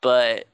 but 0.05 0.46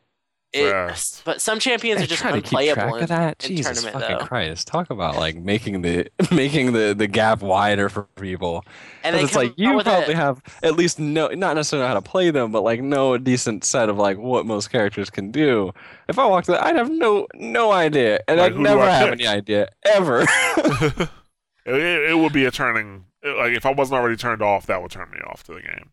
it, 0.53 0.68
Fast. 0.70 1.22
but 1.26 1.40
some 1.40 1.59
champions 1.61 1.98
Hey, 2.01 2.05
are 2.05 2.09
just 2.09 2.22
try 2.22 2.30
to 2.32 2.38
keep 2.40 2.46
unplayable. 2.59 2.74
track 2.74 2.94
in- 2.96 3.03
of 3.03 3.09
that. 3.11 3.44
in 3.44 3.57
Jesus 3.57 3.82
tournament, 3.82 4.03
fucking 4.05 4.18
though. 4.20 4.24
Christ! 4.26 4.66
Talk 4.66 4.90
about 4.90 5.14
like 5.16 5.36
making 5.36 5.82
the 5.82 6.09
making 6.32 6.72
the 6.72 6.92
the 6.96 7.07
gap 7.07 7.40
wider 7.42 7.88
for 7.88 8.05
people. 8.16 8.64
And 9.05 9.14
it's 9.14 9.36
like 9.36 9.53
you 9.57 9.74
with 9.76 9.86
a- 9.86 9.90
probably 9.90 10.14
have 10.14 10.42
at 10.64 10.74
least 10.74 10.98
know 10.98 11.28
not 11.28 11.55
necessarily 11.55 11.84
know 11.84 11.88
how 11.88 11.94
to 11.94 12.03
play 12.03 12.30
them, 12.32 12.51
but 12.51 12.62
like 12.62 12.80
know 12.82 13.12
a 13.14 13.18
decent 13.20 13.62
set 13.64 13.88
of 13.88 13.96
like 13.98 14.18
what 14.18 14.44
most 14.46 14.70
characters 14.72 15.09
can 15.11 15.30
do. 15.30 15.72
If 16.09 16.18
I 16.18 16.26
walked, 16.26 16.48
I'd 16.51 16.74
have 16.74 16.90
no 16.90 17.28
no 17.34 17.70
idea, 17.70 18.18
and 18.26 18.40
Like, 18.40 18.55
I'd 18.55 18.59
never 18.59 18.90
have 18.90 19.11
pick? 19.11 19.20
any 19.20 19.26
idea 19.28 19.68
ever. 19.84 20.22
it, 21.64 22.11
it 22.11 22.18
would 22.18 22.32
be 22.32 22.44
a 22.44 22.51
turning. 22.51 23.05
Like 23.22 23.53
if 23.53 23.66
I 23.66 23.72
wasn't 23.72 24.01
already 24.01 24.16
turned 24.16 24.42
off, 24.42 24.66
that 24.66 24.82
would 24.82 24.90
turn 24.90 25.11
me 25.11 25.18
off 25.26 25.44
to 25.44 25.53
the 25.55 25.61
game. 25.61 25.90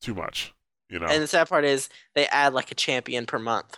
Too 0.00 0.14
much, 0.14 0.54
you 0.94 1.00
know. 1.00 1.06
And 1.06 1.22
the 1.22 1.26
sad 1.26 1.48
part 1.48 1.64
is 1.64 1.88
they 2.14 2.26
add 2.28 2.54
like 2.54 2.70
a 2.70 2.74
champion 2.74 3.26
per 3.26 3.38
month, 3.38 3.76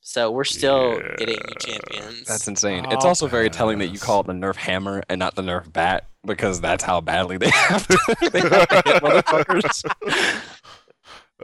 so 0.00 0.30
we're 0.30 0.44
still 0.44 0.98
getting 1.18 1.36
new 1.36 1.54
champions. 1.58 2.26
That's 2.26 2.46
insane. 2.48 2.86
It's 2.90 3.04
also 3.04 3.26
very 3.26 3.50
telling 3.50 3.78
that 3.80 3.88
you 3.88 3.98
call 3.98 4.20
it 4.20 4.28
the 4.28 4.32
Nerf 4.32 4.56
hammer 4.56 5.02
and 5.08 5.18
not 5.18 5.34
the 5.34 5.42
Nerf 5.42 5.70
bat 5.72 6.06
because 6.24 6.60
that's 6.60 6.84
how 6.84 7.00
badly 7.00 7.36
they 7.36 7.50
have 7.54 7.86
to, 7.88 7.98
they 8.32 8.40
have 8.40 8.68
to 8.68 8.82
hit 8.86 9.02
motherfuckers. 9.02 10.42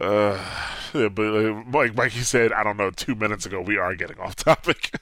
Uh, 0.01 0.39
yeah, 0.95 1.09
but 1.09 1.25
uh, 1.25 1.61
like 1.73 1.97
like 1.97 2.15
you 2.15 2.23
said, 2.23 2.53
I 2.53 2.63
don't 2.63 2.77
know. 2.77 2.91
Two 2.91 3.17
minutes 3.17 3.47
ago, 3.47 3.61
we 3.61 3.79
are 3.79 3.97
getting 3.97 4.21
off 4.21 4.37
topic. 4.37 4.93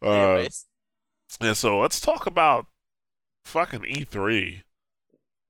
Uh, 0.00 0.08
Anyways, 0.08 0.66
yeah, 1.40 1.52
so 1.54 1.80
let's 1.80 2.00
talk 2.00 2.26
about 2.26 2.66
fucking 3.44 3.84
E 3.86 4.04
three. 4.04 4.62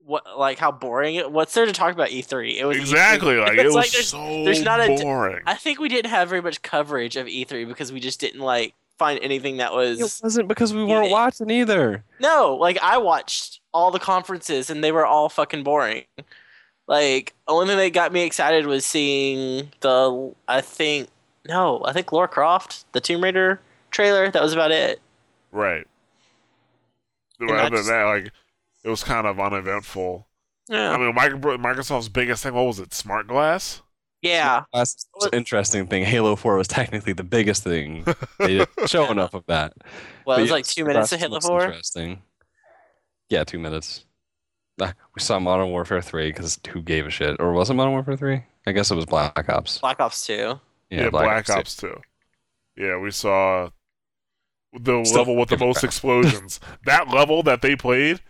What 0.05 0.23
like 0.37 0.57
how 0.59 0.71
boring 0.71 1.15
it? 1.15 1.31
What's 1.31 1.53
there 1.53 1.65
to 1.65 1.71
talk 1.71 1.93
about 1.93 2.09
E3? 2.09 2.57
It 2.57 2.65
was 2.65 2.77
E3. 2.77 2.81
Exactly, 2.81 3.37
like 3.37 3.53
it 3.57 3.65
It's 3.67 3.75
was 3.75 3.91
there's- 3.91 4.07
so 4.07 4.43
there's 4.43 4.61
not 4.63 4.79
a 4.81 4.87
d- 4.95 5.03
boring. 5.03 5.41
I 5.45 5.53
think 5.55 5.79
we 5.79 5.89
didn't 5.89 6.09
have 6.09 6.27
very 6.29 6.41
much 6.41 6.61
coverage 6.61 7.15
of 7.15 7.27
E3 7.27 7.67
because 7.67 7.91
we 7.91 7.99
just 7.99 8.19
didn't 8.19 8.41
like 8.41 8.73
find 8.97 9.19
anything 9.23 9.57
that 9.57 9.73
was 9.73 9.99
It 9.99 10.03
was 10.03 10.21
wasn't 10.23 10.47
because 10.47 10.73
we 10.73 10.83
weren't 10.83 11.05
Yeah. 11.07 11.11
watching 11.11 11.49
either. 11.49 12.03
no. 12.19 12.55
Like 12.55 12.77
I 12.81 12.97
watched 12.97 13.59
all 13.73 13.91
the 13.91 13.99
conferences 13.99 14.69
and 14.69 14.83
they 14.83 14.91
were 14.91 15.05
all 15.05 15.29
fucking 15.29 15.63
boring. 15.63 16.03
Like 16.87 17.33
only 17.47 17.67
thing 17.67 17.77
that 17.77 17.93
got 17.93 18.11
me 18.11 18.23
excited 18.23 18.65
was 18.65 18.85
seeing 18.85 19.71
the 19.81 20.33
I 20.47 20.61
think 20.61 21.09
no 21.47 21.81
I 21.85 21.93
think 21.93 22.11
Lara 22.11 22.27
Croft 22.27 22.91
the 22.91 22.99
Tomb 22.99 23.23
Raider 23.23 23.61
trailer. 23.91 24.29
That 24.31 24.41
was 24.43 24.53
about 24.53 24.71
it. 24.71 24.99
right. 25.51 25.85
And 27.39 27.49
Other 27.49 27.61
than 27.63 27.71
that's- 27.71 27.87
that, 27.87 28.03
like 28.03 28.31
it 28.83 28.89
was 28.89 29.03
kind 29.03 29.27
of 29.27 29.39
uneventful. 29.39 30.27
Yeah, 30.69 30.91
I 30.91 30.97
mean, 30.97 31.13
Microsoft's 31.13 32.09
biggest 32.09 32.43
thing. 32.43 32.53
What 32.53 32.65
was 32.65 32.79
it? 32.79 32.93
Smart 32.93 33.27
glass. 33.27 33.81
yeah. 34.21 34.63
That's 34.73 35.07
the 35.19 35.29
interesting 35.35 35.87
thing. 35.87 36.05
Halo 36.05 36.35
4 36.35 36.55
was 36.57 36.67
technically 36.67 37.13
the 37.13 37.23
biggest 37.23 37.63
thing. 37.63 38.05
They 38.39 38.59
didn't 38.59 38.69
show 38.89 39.11
enough 39.11 39.33
of 39.33 39.45
that. 39.47 39.73
Well, 40.25 40.37
it 40.37 40.41
was 40.41 40.49
yeah, 40.49 40.53
like 40.55 40.65
two 40.65 40.85
minutes 40.85 41.09
to 41.09 41.15
that's 41.15 41.23
Halo 41.23 41.33
what's 41.35 41.47
Four. 41.47 41.63
Interesting. 41.65 42.21
Yeah, 43.29 43.43
two 43.43 43.59
minutes. 43.59 44.05
We 44.79 45.19
saw 45.19 45.39
Modern 45.39 45.69
Warfare 45.69 46.01
3 46.01 46.29
because 46.31 46.59
who 46.69 46.81
gave 46.81 47.05
a 47.05 47.09
shit? 47.09 47.37
Or 47.39 47.51
was 47.51 47.69
it 47.69 47.73
Modern 47.75 47.93
Warfare 47.93 48.15
3? 48.17 48.43
I 48.67 48.71
guess 48.71 48.89
it 48.91 48.95
was 48.95 49.05
Black 49.05 49.47
Ops. 49.49 49.79
Black 49.79 49.99
Ops 49.99 50.25
Two. 50.25 50.59
Yeah, 50.89 51.09
Black, 51.09 51.45
too. 51.45 51.53
Ops 51.53 51.75
Two. 51.75 51.99
Yeah, 52.77 52.97
we 52.97 53.11
saw 53.11 53.69
the 54.73 55.03
Still 55.03 55.19
level 55.19 55.35
with 55.35 55.49
the 55.49 55.57
most 55.57 55.77
back. 55.77 55.83
explosions. 55.83 56.59
that 56.85 57.09
level 57.09 57.43
that 57.43 57.61
they 57.61 57.75
played 57.75 58.21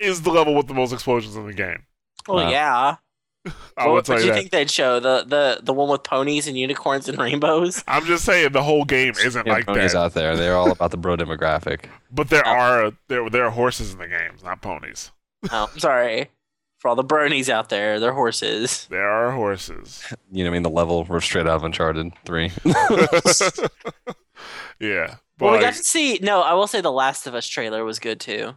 is 0.00 0.22
the 0.22 0.30
level 0.30 0.54
with 0.54 0.66
the 0.66 0.74
most 0.74 0.92
explosions 0.92 1.36
in 1.36 1.46
the 1.46 1.52
game. 1.54 1.84
Well, 2.26 2.44
Wow. 2.44 2.50
yeah. 2.50 2.96
I 3.78 3.86
what 3.86 3.94
would 3.94 4.04
tell 4.04 4.16
what 4.16 4.18
you 4.18 4.22
do 4.24 4.26
you 4.26 4.32
that. 4.34 4.38
think 4.38 4.50
they'd 4.50 4.70
show? 4.70 5.00
The 5.00 5.24
the 5.26 5.60
the 5.62 5.72
one 5.72 5.88
with 5.88 6.02
ponies 6.02 6.46
and 6.46 6.58
unicorns 6.58 7.08
and 7.08 7.18
rainbows? 7.18 7.82
I'm 7.88 8.04
just 8.04 8.24
saying 8.26 8.52
the 8.52 8.62
whole 8.62 8.84
game 8.84 9.14
isn't 9.24 9.46
Yeah, 9.46 9.52
like 9.52 9.66
ponies 9.66 9.92
that. 9.92 9.98
out 9.98 10.14
there. 10.14 10.36
They're 10.36 10.56
all 10.56 10.70
about 10.70 10.90
the 10.90 10.98
bro 10.98 11.16
demographic. 11.16 11.84
But 12.12 12.28
there 12.28 12.42
Oh. 12.46 12.50
are 12.50 12.92
there 13.08 13.30
there 13.30 13.44
are 13.46 13.50
horses 13.50 13.92
in 13.92 13.98
the 13.98 14.08
games, 14.08 14.42
not 14.44 14.60
ponies. 14.60 15.10
oh, 15.50 15.70
I'm 15.72 15.78
sorry. 15.78 16.28
For 16.80 16.88
all 16.88 16.96
the 16.96 17.04
bronies 17.04 17.48
out 17.50 17.68
there, 17.68 18.00
they're 18.00 18.12
horses. 18.14 18.86
There 18.90 19.08
are 19.08 19.32
horses. 19.32 20.02
You 20.32 20.44
know 20.44 20.50
what 20.50 20.54
I 20.54 20.58
mean? 20.58 20.62
The 20.62 20.70
level 20.70 21.04
were 21.04 21.20
straight 21.20 21.46
out 21.46 21.56
of 21.56 21.64
Uncharted 21.64 22.12
3. 22.24 22.50
yeah. 24.80 25.16
But 25.38 25.44
well, 25.46 25.52
we 25.54 25.60
got 25.60 25.74
to 25.74 25.84
see. 25.84 26.18
No, 26.22 26.40
I 26.42 26.54
will 26.54 26.66
say 26.66 26.80
the 26.80 26.92
Last 26.92 27.26
of 27.26 27.34
Us 27.34 27.46
trailer 27.46 27.84
was 27.84 27.98
good 27.98 28.20
too. 28.20 28.54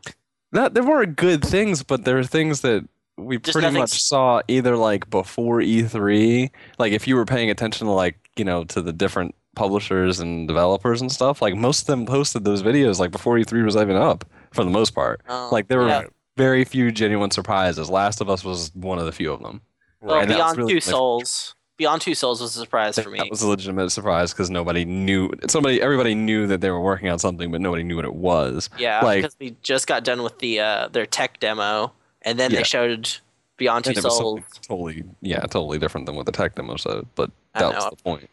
Not, 0.54 0.74
there 0.74 0.84
were 0.84 1.06
good 1.06 1.44
things, 1.44 1.84
but 1.84 2.06
there 2.06 2.18
are 2.20 2.24
things 2.24 2.62
that 2.62 2.88
we 3.18 3.38
Just 3.38 3.54
pretty 3.58 3.76
much 3.78 4.02
saw 4.02 4.42
either 4.48 4.76
like 4.78 5.10
before 5.10 5.60
E3, 5.60 6.50
like 6.80 6.94
if 6.94 7.08
you 7.08 7.16
were 7.16 7.26
paying 7.26 7.50
attention 7.50 7.88
to 7.88 7.94
like, 7.94 8.18
you 8.36 8.46
know, 8.46 8.64
to 8.66 8.82
the 8.82 8.94
different 8.94 9.36
publishers 9.56 10.20
and 10.20 10.48
developers 10.48 11.02
and 11.02 11.12
stuff, 11.12 11.42
like 11.42 11.56
most 11.56 11.82
of 11.82 11.88
them 11.88 12.06
posted 12.06 12.44
those 12.44 12.64
videos 12.64 13.00
like 13.00 13.12
before 13.12 13.36
E3 13.36 13.64
was 13.66 13.76
even 13.76 13.96
up 13.96 14.26
for 14.52 14.64
the 14.64 14.70
most 14.72 14.92
part. 14.96 15.22
Um, 15.28 15.52
Like 15.52 15.68
there 15.68 15.80
were 15.80 15.88
yeah. 15.88 16.04
very 16.38 16.64
few 16.66 16.92
genuine 16.92 17.32
surprises. 17.32 17.90
Last 17.90 18.22
of 18.22 18.30
Us 18.30 18.44
was 18.44 18.72
one 18.74 18.98
of 19.00 19.06
the 19.06 19.12
few 19.12 19.32
of 19.32 19.42
them. 19.42 19.62
Well, 20.02 20.20
and 20.22 20.30
that 20.30 20.34
was 20.34 20.38
Beyond 20.38 20.58
really 20.58 20.70
Two 20.74 20.76
my- 20.88 20.92
Souls. 20.92 21.56
Beyond 21.84 22.02
Two 22.02 22.16
Souls 22.16 22.40
was 22.40 22.56
a 22.56 22.60
surprise 22.62 22.98
for 22.98 23.10
me. 23.10 23.18
That 23.20 23.30
was 23.30 23.42
a 23.42 23.48
legitimate 23.50 23.90
surprise 23.90 24.32
because 24.32 24.50
nobody 24.50 24.86
knew. 24.86 25.30
Somebody, 25.50 25.82
everybody 25.82 26.16
knew 26.16 26.48
that 26.48 26.62
they 26.62 26.72
were 26.72 26.80
working 26.80 27.10
on 27.10 27.20
something, 27.20 27.52
but 27.52 27.60
nobody 27.60 27.84
knew 27.84 27.98
what 27.98 28.06
it 28.06 28.16
was. 28.16 28.70
yeah, 28.80 29.02
like- 29.04 29.22
because 29.24 29.36
we 29.38 29.58
just 29.64 29.86
got 29.86 30.06
done 30.06 30.24
with 30.24 30.40
the 30.40 30.62
uh, 30.62 30.88
their 30.88 31.06
tech 31.06 31.42
demo, 31.42 31.92
and 32.22 32.40
then 32.40 32.52
Yeah. 32.52 32.60
they 32.60 32.64
showed 32.64 33.18
Beyond 33.58 33.84
Two 33.84 33.96
Souls. 33.96 34.40
totally, 34.66 35.04
yeah, 35.22 35.42
totally 35.42 35.78
different 35.78 36.06
than 36.06 36.16
what 36.16 36.26
the 36.26 36.32
tech 36.32 36.56
demo 36.56 36.78
said. 36.78 37.06
But 37.16 37.32
that 37.54 37.76
was 37.76 37.90
the 37.90 37.98
point. 37.98 38.30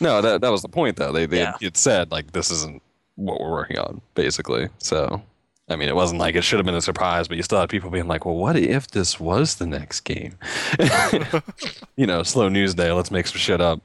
No, 0.00 0.22
that 0.22 0.40
that 0.40 0.50
was 0.50 0.62
the 0.62 0.68
point 0.70 0.96
though. 0.96 1.12
They 1.12 1.26
they 1.26 1.40
Yeah. 1.40 1.52
had, 1.52 1.62
had 1.62 1.76
said 1.76 2.10
like 2.10 2.32
this 2.32 2.50
isn't 2.50 2.80
what 3.16 3.40
we're 3.40 3.50
working 3.50 3.78
on, 3.78 4.00
basically. 4.14 4.68
So, 4.78 5.22
I 5.68 5.76
mean, 5.76 5.88
it 5.88 5.96
wasn't 5.96 6.20
like 6.20 6.34
it 6.34 6.42
should 6.42 6.58
have 6.58 6.66
been 6.66 6.74
a 6.74 6.82
surprise, 6.82 7.26
but 7.26 7.38
you 7.38 7.42
still 7.42 7.58
had 7.58 7.70
people 7.70 7.88
being 7.90 8.06
like, 8.06 8.26
"Well, 8.26 8.36
what 8.36 8.56
if 8.56 8.88
this 8.88 9.18
was 9.18 9.56
the 9.56 9.66
next 9.66 10.00
game?" 10.00 10.36
you 11.96 12.06
know, 12.06 12.22
slow 12.22 12.48
news 12.48 12.74
day. 12.74 12.92
Let's 12.92 13.10
make 13.10 13.26
some 13.26 13.38
shit 13.38 13.60
up. 13.60 13.80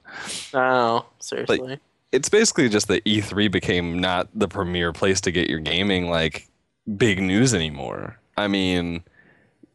Oh, 0.54 1.06
seriously. 1.20 1.80
It's 2.12 2.28
basically 2.28 2.70
just 2.70 2.88
that 2.88 3.06
E3 3.06 3.52
became 3.52 4.00
not 4.00 4.28
the 4.34 4.48
premier 4.48 4.92
place 4.92 5.22
to 5.22 5.32
get 5.32 5.50
your 5.50 5.60
gaming 5.60 6.10
like 6.10 6.50
big 6.98 7.22
news 7.22 7.54
anymore. 7.54 8.20
I 8.36 8.48
mean, 8.48 9.04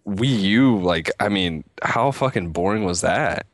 Wii 0.06 0.40
U, 0.40 0.78
like, 0.78 1.10
I 1.20 1.28
mean, 1.28 1.64
how 1.82 2.10
fucking 2.10 2.50
boring 2.50 2.84
was 2.84 3.00
that? 3.02 3.46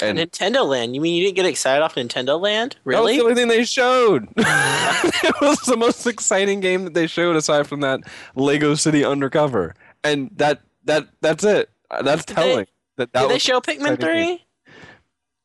And 0.00 0.18
Nintendo 0.18 0.66
Land. 0.66 0.94
You 0.94 1.00
mean 1.00 1.14
you 1.14 1.24
didn't 1.24 1.36
get 1.36 1.46
excited 1.46 1.82
off 1.82 1.94
Nintendo 1.94 2.38
Land? 2.40 2.76
That 2.84 3.02
was 3.02 3.14
the 3.16 3.22
only 3.22 3.34
thing 3.34 3.48
they 3.48 3.64
showed. 3.64 4.28
it 4.36 5.40
was 5.40 5.58
the 5.60 5.76
most 5.76 6.06
exciting 6.06 6.60
game 6.60 6.84
that 6.84 6.94
they 6.94 7.06
showed 7.06 7.34
aside 7.36 7.66
from 7.66 7.80
that 7.80 8.00
Lego 8.34 8.74
City 8.74 9.04
Undercover, 9.04 9.74
and 10.04 10.30
that 10.36 10.60
that 10.84 11.08
that's 11.20 11.44
it. 11.44 11.70
Uh, 11.90 12.02
That's 12.02 12.24
Did 12.24 12.36
they- 12.36 12.42
telling. 12.42 12.66
that 12.96 13.12
that 13.12 13.22
Did 13.22 13.30
they 13.30 13.38
show 13.38 13.60
Pikmin. 13.60 14.00
Three? 14.00 14.44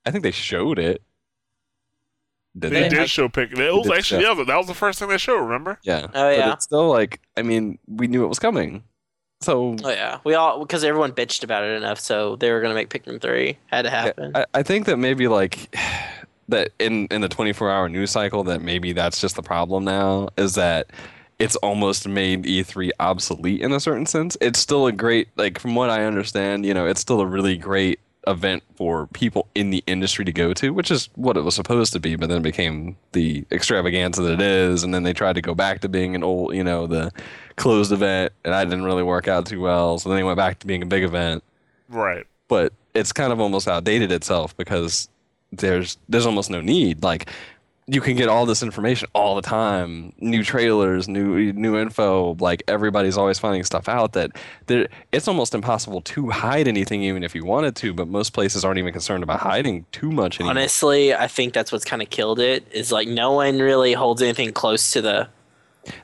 I 0.05 0.11
think 0.11 0.23
they 0.23 0.31
showed 0.31 0.79
it. 0.79 1.01
Did 2.57 2.71
They 2.73 2.81
they? 2.81 2.89
did 2.89 3.09
show 3.09 3.29
Pikmin. 3.29 3.59
It 3.59 3.73
was 3.73 3.89
actually 3.89 4.23
show. 4.23 4.33
yeah, 4.37 4.43
that 4.43 4.57
was 4.57 4.67
the 4.67 4.73
first 4.73 4.99
thing 4.99 5.07
they 5.07 5.17
showed. 5.17 5.39
Remember? 5.41 5.79
Yeah. 5.83 6.07
Oh, 6.07 6.09
But 6.11 6.37
yeah. 6.37 6.51
it's 6.53 6.65
still 6.65 6.89
like, 6.89 7.21
I 7.37 7.43
mean, 7.43 7.77
we 7.87 8.07
knew 8.07 8.25
it 8.25 8.27
was 8.27 8.39
coming. 8.39 8.83
So 9.41 9.75
Oh 9.83 9.89
yeah, 9.89 10.19
we 10.23 10.35
all 10.35 10.59
because 10.59 10.83
everyone 10.83 11.11
bitched 11.11 11.43
about 11.43 11.63
it 11.63 11.71
enough, 11.75 11.99
so 11.99 12.35
they 12.35 12.51
were 12.51 12.61
gonna 12.61 12.75
make 12.75 12.89
Pikmin 12.89 13.19
three. 13.21 13.57
Had 13.67 13.83
to 13.83 13.89
happen. 13.89 14.31
I, 14.35 14.45
I 14.53 14.63
think 14.63 14.85
that 14.85 14.97
maybe 14.97 15.27
like 15.27 15.75
that 16.49 16.71
in 16.79 17.07
in 17.07 17.21
the 17.21 17.29
24 17.29 17.71
hour 17.71 17.89
news 17.89 18.11
cycle 18.11 18.43
that 18.45 18.61
maybe 18.61 18.93
that's 18.93 19.19
just 19.21 19.35
the 19.35 19.41
problem 19.41 19.83
now 19.83 20.29
is 20.37 20.55
that 20.55 20.91
it's 21.39 21.55
almost 21.57 22.07
made 22.07 22.43
E3 22.43 22.91
obsolete 22.99 23.61
in 23.61 23.71
a 23.71 23.79
certain 23.79 24.05
sense. 24.05 24.37
It's 24.41 24.59
still 24.59 24.85
a 24.85 24.91
great 24.91 25.27
like 25.37 25.59
from 25.59 25.73
what 25.75 25.89
I 25.89 26.03
understand, 26.05 26.65
you 26.65 26.73
know, 26.73 26.85
it's 26.85 27.01
still 27.01 27.19
a 27.19 27.25
really 27.25 27.57
great 27.57 27.99
event 28.27 28.61
for 28.75 29.07
people 29.07 29.47
in 29.55 29.71
the 29.71 29.83
industry 29.87 30.23
to 30.25 30.31
go 30.31 30.53
to, 30.53 30.71
which 30.71 30.91
is 30.91 31.09
what 31.15 31.37
it 31.37 31.41
was 31.41 31.55
supposed 31.55 31.93
to 31.93 31.99
be, 31.99 32.15
but 32.15 32.29
then 32.29 32.37
it 32.37 32.43
became 32.43 32.95
the 33.13 33.45
extravaganza 33.51 34.21
that 34.21 34.33
it 34.33 34.41
is, 34.41 34.83
and 34.83 34.93
then 34.93 35.03
they 35.03 35.13
tried 35.13 35.33
to 35.33 35.41
go 35.41 35.55
back 35.55 35.81
to 35.81 35.89
being 35.89 36.15
an 36.15 36.23
old, 36.23 36.53
you 36.55 36.63
know, 36.63 36.85
the 36.85 37.11
closed 37.61 37.91
event, 37.91 38.33
and 38.43 38.53
I 38.53 38.63
didn't 38.65 38.83
really 38.83 39.03
work 39.03 39.27
out 39.27 39.45
too 39.45 39.61
well. 39.61 39.99
So 39.99 40.09
then 40.09 40.17
they 40.17 40.23
went 40.23 40.37
back 40.37 40.59
to 40.59 40.67
being 40.67 40.81
a 40.83 40.85
big 40.85 41.03
event 41.03 41.43
Right. 41.89 42.25
but 42.47 42.73
it's 42.93 43.11
kind 43.13 43.31
of 43.31 43.39
almost 43.39 43.67
outdated 43.67 44.11
itself 44.11 44.55
because 44.57 45.07
there's 45.51 45.97
there's 46.09 46.25
almost 46.25 46.49
no 46.49 46.61
need 46.61 47.03
like 47.03 47.29
you 47.87 47.99
can 47.99 48.15
get 48.15 48.29
all 48.29 48.45
this 48.45 48.63
information 48.63 49.07
all 49.13 49.35
the 49.35 49.41
time 49.41 50.13
new 50.19 50.43
trailers 50.43 51.09
new 51.09 51.51
new 51.51 51.77
info 51.77 52.35
like 52.39 52.63
everybody's 52.69 53.17
always 53.17 53.37
finding 53.39 53.63
stuff 53.63 53.89
out 53.89 54.13
that 54.13 54.31
there 54.67 54.87
it's 55.11 55.27
almost 55.27 55.53
impossible 55.53 55.99
to 56.01 56.29
hide 56.29 56.67
anything 56.69 57.01
even 57.03 57.21
if 57.23 57.35
you 57.35 57.43
wanted 57.43 57.75
to 57.75 57.93
but 57.93 58.07
most 58.07 58.31
places 58.31 58.63
aren't 58.63 58.79
even 58.79 58.93
concerned 58.93 59.23
about 59.23 59.39
hiding 59.41 59.85
too 59.91 60.09
much 60.11 60.39
anymore. 60.39 60.51
Honestly, 60.51 61.13
I 61.13 61.27
think 61.27 61.53
that's 61.53 61.71
what's 61.71 61.83
kind 61.85 62.01
of 62.01 62.09
killed 62.09 62.39
it. 62.39 62.65
Is 62.71 62.91
like 62.93 63.07
no 63.09 63.33
one 63.33 63.59
really 63.59 63.91
holds 63.93 64.21
anything 64.21 64.53
close 64.53 64.91
to 64.93 65.01
the. 65.01 65.27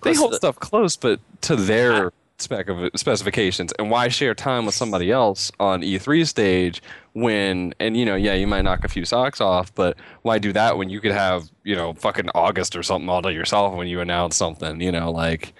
They 0.03 0.13
hold 0.13 0.31
the- 0.33 0.37
stuff 0.37 0.59
close 0.59 0.95
but 0.95 1.19
to 1.41 1.55
their 1.55 2.11
spec 2.39 2.69
of 2.69 2.91
specifications 2.95 3.73
and 3.79 3.89
why 3.89 4.07
share 4.07 4.35
time 4.35 4.63
with 4.67 4.75
somebody 4.75 5.11
else 5.11 5.51
on 5.59 5.81
E3 5.81 6.27
stage 6.27 6.83
when 7.13 7.73
and 7.79 7.97
you 7.97 8.05
know 8.05 8.15
yeah 8.15 8.35
you 8.35 8.45
might 8.45 8.61
knock 8.61 8.83
a 8.83 8.87
few 8.87 9.03
socks 9.05 9.41
off 9.41 9.73
but 9.73 9.97
why 10.21 10.37
do 10.37 10.53
that 10.53 10.77
when 10.77 10.87
you 10.87 11.01
could 11.01 11.11
have 11.11 11.49
you 11.63 11.75
know 11.75 11.93
fucking 11.93 12.29
August 12.35 12.75
or 12.75 12.83
something 12.83 13.09
all 13.09 13.23
to 13.23 13.33
yourself 13.33 13.73
when 13.73 13.87
you 13.87 14.01
announce 14.01 14.35
something 14.35 14.79
you 14.81 14.91
know 14.91 15.09
like 15.11 15.53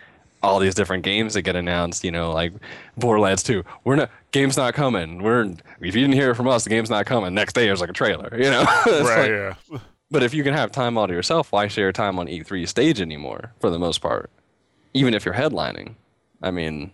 all 0.43 0.59
these 0.59 0.76
different 0.76 1.03
games 1.03 1.34
that 1.34 1.41
get 1.41 1.55
announced 1.55 2.03
you 2.03 2.11
know 2.11 2.32
like 2.32 2.53
Borderlands 2.95 3.41
2 3.41 3.63
we're 3.84 3.95
not 3.95 4.11
game's 4.32 4.55
not 4.55 4.76
coming 4.76 5.24
we're 5.24 5.45
if 5.82 5.95
you 5.95 6.01
didn't 6.01 6.13
hear 6.13 6.30
it 6.30 6.36
from 6.36 6.47
us 6.47 6.63
the 6.63 6.70
game's 6.70 6.91
not 6.91 7.07
coming 7.07 7.34
next 7.34 7.53
day 7.53 7.65
there's 7.65 7.82
like 7.82 7.89
a 7.89 7.93
trailer 7.93 8.30
you 8.38 8.51
know 8.51 8.63
right. 8.86 9.03
like- 9.03 9.30
yeah. 9.72 9.80
But 10.12 10.24
if 10.24 10.34
you 10.34 10.43
can 10.43 10.53
have 10.53 10.72
time 10.72 10.97
all 10.97 11.08
to 11.08 11.14
yourself, 11.14 11.51
why 11.51 11.68
share 11.68 11.91
time 11.91 12.20
on 12.20 12.28
E3 12.28 12.68
stage 12.68 13.01
anymore? 13.01 13.53
For 13.60 13.70
the 13.70 13.80
most 13.80 13.99
part, 13.99 14.30
even 14.93 15.14
if 15.14 15.26
you're 15.26 15.34
headlining, 15.36 15.95
I 16.41 16.51
mean, 16.51 16.91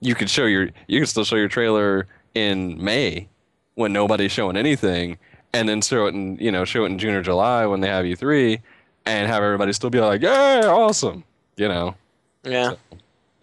you 0.00 0.14
could 0.14 0.30
show 0.30 0.46
your 0.46 0.70
you 0.86 1.00
can 1.00 1.06
still 1.06 1.24
show 1.24 1.36
your 1.36 1.48
trailer 1.48 2.06
in 2.34 2.82
May 2.82 3.28
when 3.74 3.92
nobody's 3.92 4.32
showing 4.32 4.56
anything, 4.56 5.18
and 5.52 5.68
then 5.68 5.80
show 5.82 6.06
it 6.06 6.14
in 6.14 6.36
you 6.36 6.50
know 6.50 6.64
show 6.64 6.84
it 6.84 6.88
in 6.88 6.98
June 6.98 7.14
or 7.14 7.22
July 7.22 7.66
when 7.66 7.80
they 7.80 7.88
have 7.88 8.04
E3, 8.04 8.60
and 9.06 9.26
have 9.28 9.42
everybody 9.42 9.72
still 9.72 9.90
be 9.90 10.00
like, 10.00 10.22
yeah, 10.22 10.62
awesome, 10.66 11.24
you 11.56 11.68
know. 11.68 11.94
Yeah, 12.42 12.74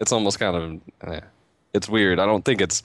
It's 0.00 0.10
almost 0.10 0.40
kind 0.40 0.56
of 0.56 1.12
eh, 1.12 1.20
it's 1.72 1.88
weird. 1.88 2.18
I 2.18 2.26
don't 2.26 2.44
think 2.44 2.60
it's 2.60 2.82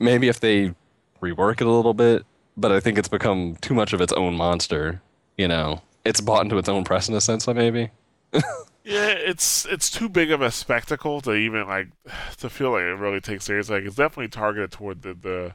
maybe 0.00 0.28
if 0.28 0.40
they 0.40 0.74
rework 1.22 1.60
it 1.60 1.66
a 1.66 1.70
little 1.70 1.94
bit, 1.94 2.24
but 2.56 2.72
I 2.72 2.80
think 2.80 2.98
it's 2.98 3.08
become 3.08 3.56
too 3.60 3.74
much 3.74 3.92
of 3.92 4.00
its 4.00 4.12
own 4.12 4.34
monster. 4.34 5.00
You 5.38 5.48
know, 5.48 5.80
it's 6.04 6.20
bought 6.20 6.44
into 6.44 6.58
its 6.58 6.68
own 6.68 6.84
press 6.84 7.08
in 7.08 7.14
a 7.14 7.20
sense, 7.20 7.46
maybe. 7.46 7.90
Yeah, 8.88 9.08
it's 9.08 9.66
it's 9.66 9.90
too 9.90 10.08
big 10.08 10.30
of 10.30 10.40
a 10.40 10.50
spectacle 10.50 11.20
to 11.20 11.34
even 11.34 11.68
like 11.68 11.88
to 12.38 12.48
feel 12.48 12.70
like 12.70 12.84
it 12.84 12.98
really 12.98 13.20
takes 13.20 13.44
serious. 13.44 13.68
Like 13.68 13.84
it's 13.84 13.96
definitely 13.96 14.28
targeted 14.28 14.72
toward 14.72 15.02
the 15.02 15.12
the, 15.12 15.54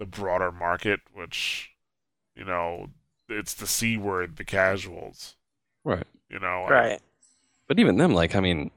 the 0.00 0.06
broader 0.06 0.50
market, 0.50 0.98
which 1.14 1.70
you 2.34 2.44
know 2.44 2.90
it's 3.28 3.54
the 3.54 3.68
c 3.68 3.96
word, 3.96 4.36
the 4.36 4.44
casuals. 4.44 5.36
Right. 5.84 6.06
You 6.28 6.40
know, 6.40 6.62
like, 6.62 6.70
right. 6.70 7.00
But 7.68 7.78
even 7.78 7.98
them, 7.98 8.14
like, 8.14 8.34
I 8.34 8.40
mean, 8.40 8.70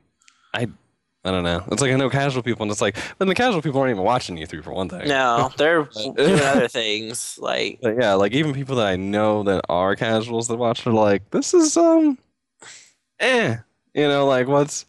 I, 0.53 0.67
I 1.25 1.31
don't 1.31 1.43
know. 1.43 1.63
It's 1.71 1.81
like 1.81 1.91
I 1.91 1.95
know 1.95 2.09
casual 2.09 2.43
people, 2.43 2.63
and 2.63 2.71
it's 2.71 2.81
like, 2.81 2.95
but 3.17 3.27
the 3.27 3.33
casual 3.33 3.63
people 3.63 3.81
aren't 3.81 3.89
even 3.89 4.03
watching 4.03 4.37
E3 4.37 4.63
for 4.63 4.71
one 4.71 4.89
thing. 4.89 5.07
No, 5.07 5.51
they're 5.57 5.83
doing 5.83 6.39
other 6.39 6.67
things 6.67 7.39
like 7.41 7.79
But 7.81 7.97
yeah, 7.99 8.13
like 8.13 8.31
even 8.33 8.53
people 8.53 8.75
that 8.75 8.85
I 8.85 8.95
know 8.95 9.41
that 9.43 9.65
are 9.67 9.95
casuals 9.95 10.47
that 10.49 10.57
watch 10.57 10.85
are 10.85 10.93
like, 10.93 11.31
this 11.31 11.55
is 11.55 11.75
um, 11.77 12.19
eh, 13.19 13.57
you 13.95 14.07
know, 14.07 14.27
like 14.27 14.47
what's 14.47 14.85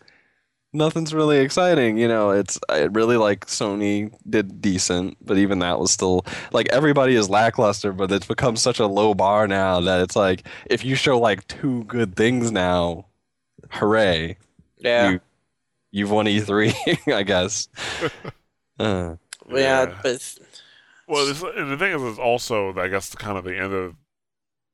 nothing's 0.74 1.14
really 1.14 1.38
exciting. 1.38 1.96
You 1.96 2.06
know, 2.06 2.30
it's 2.30 2.60
I 2.68 2.80
really 2.82 3.16
like 3.16 3.46
Sony 3.46 4.12
did 4.28 4.60
decent, 4.60 5.16
but 5.24 5.38
even 5.38 5.60
that 5.60 5.80
was 5.80 5.90
still 5.90 6.26
like 6.52 6.68
everybody 6.68 7.14
is 7.14 7.30
lackluster. 7.30 7.92
But 7.94 8.12
it's 8.12 8.26
become 8.26 8.56
such 8.56 8.78
a 8.78 8.86
low 8.86 9.14
bar 9.14 9.48
now 9.48 9.80
that 9.80 10.02
it's 10.02 10.16
like 10.16 10.46
if 10.66 10.84
you 10.84 10.96
show 10.96 11.18
like 11.18 11.48
two 11.48 11.84
good 11.84 12.14
things 12.14 12.52
now, 12.52 13.06
hooray, 13.70 14.36
yeah, 14.78 15.10
you 15.12 15.20
you've 15.96 16.10
won 16.10 16.26
E3, 16.26 17.12
I 17.14 17.22
guess. 17.22 17.68
Uh, 18.78 19.16
yeah, 19.48 19.58
Yeah. 19.86 19.98
but 20.02 20.38
Well, 21.08 21.24
this, 21.24 21.42
and 21.42 21.70
the 21.70 21.78
thing 21.78 21.92
is, 21.94 22.02
it's 22.02 22.18
also 22.18 22.74
I 22.78 22.88
guess 22.88 23.14
kind 23.14 23.38
of 23.38 23.44
the 23.44 23.56
end 23.56 23.72
of 23.72 23.94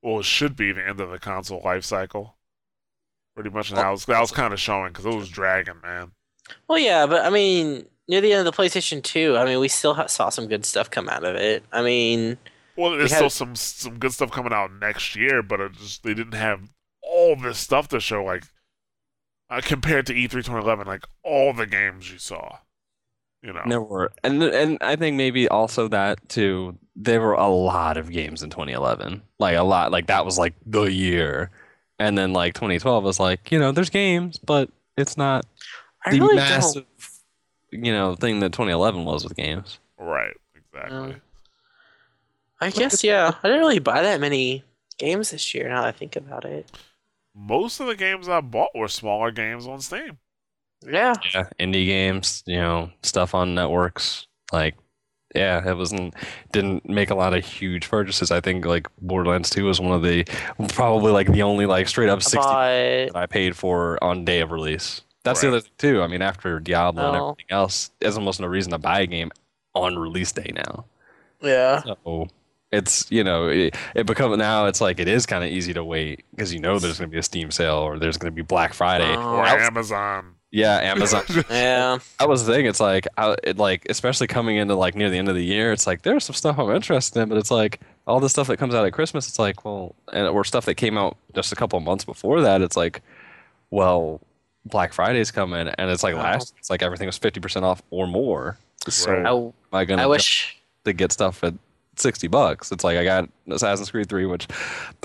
well, 0.03 0.19
it 0.19 0.25
should 0.25 0.57
be 0.57 0.73
the 0.73 0.85
end 0.85 1.01
of 1.01 1.11
the 1.11 1.21
console 1.21 1.63
life 1.65 1.85
cycle. 1.85 2.35
Pretty 3.37 3.51
much, 3.51 3.69
and 3.71 3.79
that 3.79 3.89
was 3.91 4.05
that 4.07 4.21
was 4.21 4.33
kind 4.33 4.53
of 4.53 4.59
showing 4.59 4.89
because 4.89 5.07
it 5.07 5.15
was 5.15 5.29
dragging, 5.29 5.81
man. 5.85 6.11
well, 6.69 6.79
yeah, 6.79 7.07
but 7.07 7.25
I 7.25 7.31
mean, 7.31 7.87
near 8.09 8.21
the 8.21 8.33
end 8.33 8.45
of 8.47 8.53
the 8.53 8.61
PlayStation 8.63 9.03
Two, 9.05 9.37
I 9.37 9.45
mean, 9.45 9.61
we 9.61 9.69
still 9.69 9.95
ha- 9.95 10.07
saw 10.09 10.29
some 10.31 10.49
good 10.49 10.67
stuff 10.67 10.91
come 10.91 11.09
out 11.09 11.23
of 11.23 11.37
it. 11.37 11.63
I 11.73 11.83
mean, 11.83 12.37
Well, 12.77 12.91
there's 12.97 13.13
had- 13.13 13.19
still 13.19 13.31
some 13.31 13.55
some 13.55 13.99
good 14.01 14.13
stuff 14.13 14.33
coming 14.33 14.53
out 14.53 14.73
next 14.81 15.15
year, 15.15 15.45
but 15.45 15.61
it 15.61 15.73
just 15.75 16.03
they 16.03 16.13
didn't 16.13 16.35
have 16.35 16.61
all 17.03 17.37
this 17.37 17.59
stuff 17.59 17.87
to 17.89 18.01
show 18.01 18.25
like 18.25 18.43
uh, 19.53 19.61
compared 19.63 20.07
to 20.07 20.15
E3 20.15 20.31
2011, 20.31 20.87
like 20.87 21.05
all 21.23 21.53
the 21.53 21.67
games 21.67 22.11
you 22.11 22.19
saw. 22.19 22.59
You 23.43 23.53
know, 23.53 23.63
There 23.67 23.81
were, 23.81 24.13
and 24.23 24.41
and 24.43 24.79
I 24.81 24.95
think 24.97 25.17
maybe 25.17 25.49
also 25.49 25.89
that 25.89 26.29
too. 26.29 26.79
There 26.95 27.21
were 27.21 27.33
a 27.35 27.49
lot 27.49 27.97
of 27.97 28.11
games 28.11 28.43
in 28.43 28.51
2011, 28.51 29.21
like 29.41 29.57
a 29.57 29.63
lot. 29.63 29.91
Like 29.91 30.07
that 30.07 30.25
was 30.25 30.39
like 30.39 30.55
the 30.65 30.85
year, 30.85 31.51
and 31.99 32.17
then 32.17 32.33
like 32.33 32.55
2012 32.55 33.03
was 33.03 33.19
like 33.19 33.51
you 33.51 33.59
know 33.59 33.73
there's 33.73 33.91
games, 33.91 34.39
but 34.39 34.71
it's 34.97 35.17
not 35.17 35.45
I 36.07 36.13
the 36.13 36.21
really 36.21 36.37
massive 36.37 36.87
don't. 37.73 37.85
you 37.85 37.93
know 37.93 38.15
thing 38.15 38.39
that 38.41 38.53
2011 38.53 39.05
was 39.05 39.25
with 39.25 39.37
games. 39.37 39.81
right? 39.99 40.37
Exactly. 40.55 40.97
Um, 41.15 41.21
I 42.61 42.71
guess 42.71 43.03
yeah, 43.03 43.35
I 43.43 43.49
didn't 43.49 43.61
really 43.61 43.81
buy 43.81 44.03
that 44.03 44.21
many 44.21 44.63
games 44.99 45.33
this 45.33 45.53
year. 45.53 45.69
Now 45.69 45.83
that 45.83 45.89
I 45.89 45.93
think 45.93 46.15
about 46.15 46.45
it, 46.45 46.71
Most 47.35 47.81
of 47.81 47.87
the 47.87 47.97
games 47.97 48.29
I 48.29 48.41
bought 48.41 48.71
were 48.75 48.89
smaller 48.89 49.31
games 49.31 49.67
on 49.67 49.81
Steam. 49.81 50.19
yeah, 50.87 51.15
Yeah, 51.35 51.45
indie 51.59 51.87
games, 51.87 52.43
you 52.47 52.57
know, 52.57 52.91
stuff 53.03 53.35
on 53.35 53.55
networks. 53.55 54.27
Like, 54.53 54.75
yeah, 55.35 55.67
it 55.67 55.75
wasn't 55.77 56.15
didn't 56.53 56.87
make 56.89 57.09
a 57.09 57.15
lot 57.15 57.33
of 57.33 57.43
huge 57.45 57.89
purchases. 57.89 58.31
I 58.31 58.41
think 58.41 58.67
like 58.67 58.87
Borderlands 59.01 59.49
2 59.49 59.65
was 59.65 59.81
one 59.81 59.93
of 59.93 60.03
the 60.03 60.25
probably 60.75 61.11
like 61.13 61.33
the 61.33 61.43
only 61.43 61.65
like 61.65 61.89
straight 61.89 62.11
up 62.11 62.23
60 62.23 62.37
bought. 62.39 62.53
that 63.13 63.17
I 63.17 63.25
paid 63.27 63.57
for 63.57 64.03
on 64.05 64.25
day 64.27 64.41
of 64.41 64.51
release. 64.51 65.01
That's 65.25 65.41
the 65.41 65.49
other 65.49 65.61
thing 65.61 65.71
too. 65.79 66.03
I 66.03 66.07
mean, 66.09 66.21
after 66.21 66.59
Diablo 66.61 67.07
and 67.09 67.17
Oh. 67.17 67.31
everything 67.31 67.47
else, 67.51 67.93
there's 68.01 68.19
almost 68.19 68.41
no 68.41 68.47
reason 68.47 68.73
to 68.73 68.79
buy 68.79 69.01
a 69.01 69.07
game 69.07 69.31
on 69.75 69.97
release 69.99 70.33
day 70.33 70.51
now. 70.55 70.85
Yeah, 71.41 71.83
So 71.83 72.29
it's 72.73 73.11
you 73.11 73.23
know 73.23 73.49
it, 73.49 73.77
it 73.95 74.07
becomes 74.07 74.37
now 74.39 74.67
it's 74.67 74.81
like 74.81 74.99
it 74.99 75.09
is 75.09 75.27
kind 75.27 75.45
of 75.45 75.51
easy 75.51 75.75
to 75.75 75.85
wait 75.85 76.25
because 76.31 76.53
you 76.55 76.59
know 76.61 76.79
there's 76.79 76.99
going 76.99 77.11
to 77.11 77.13
be 77.13 77.19
a 77.19 77.23
Steam 77.23 77.51
sale 77.51 77.77
or 77.77 77.99
there's 77.99 78.17
going 78.17 78.33
to 78.33 78.35
be 78.35 78.43
Black 78.43 78.73
Friday. 78.75 79.15
Oh. 79.15 79.37
Or 79.37 79.45
Amazon. 79.47 80.35
yeah, 80.51 80.79
Amazon. 80.81 81.23
yeah. 81.51 81.99
That 82.19 82.29
was 82.29 82.47
the 82.47 82.53
thing. 82.53 82.67
It's 82.67 82.81
like, 82.81 83.07
I, 83.19 83.37
it 83.45 83.59
like, 83.59 83.87
especially 83.91 84.27
coming 84.27 84.57
into 84.57 84.75
like 84.75 84.95
near 84.95 85.11
the 85.11 85.19
end 85.19 85.29
of 85.29 85.35
the 85.35 85.45
year, 85.45 85.73
it's 85.73 85.87
like 85.87 86.03
there's 86.03 86.25
some 86.25 86.35
stuff 86.35 86.59
I'm 86.59 86.71
interested 86.75 87.21
in, 87.21 87.29
but 87.29 87.39
it's 87.39 87.51
like 87.51 87.81
all 88.07 88.21
the 88.21 88.29
stuff 88.29 88.47
that 88.49 88.57
comes 88.57 88.75
out 88.75 88.85
at 88.87 88.93
Christmas. 88.93 89.29
It's 89.29 89.39
like, 89.39 89.65
well, 89.65 89.95
and 90.13 90.27
or 90.27 90.43
stuff 90.45 90.65
that 90.67 90.75
came 90.77 90.97
out 90.97 91.17
just 91.35 91.53
a 91.53 91.57
couple 91.57 91.77
of 91.79 91.85
months 91.85 92.05
before 92.05 92.41
that. 92.43 92.63
It's 92.63 92.77
like, 92.77 93.03
well, 93.71 94.21
Black 94.65 94.93
Friday's 94.93 95.31
coming, 95.31 95.69
and 95.69 95.91
it's 95.91 96.03
like 96.03 96.15
Oh. 96.15 96.19
last, 96.19 96.55
it's 96.59 96.71
like 96.71 96.83
everything 96.83 97.07
was 97.07 97.19
fifty 97.19 97.41
percent 97.41 97.65
off 97.65 97.83
or 97.91 98.07
more. 98.07 98.57
So 98.89 99.13
Right. 99.13 99.27
I, 99.27 99.31
am 99.33 99.53
I 99.73 99.85
gonna 99.85 100.03
I 100.03 100.07
wish. 100.07 100.57
to 100.85 100.93
get 100.93 101.13
stuff 101.13 101.43
at 101.45 101.55
sixty 101.97 102.29
bucks? 102.29 102.73
It's 102.73 102.85
like 102.85 102.97
I 102.97 103.05
got 103.05 103.29
Assassin's 103.49 103.91
Creed 103.91 104.09
three, 104.09 104.27
which 104.27 104.47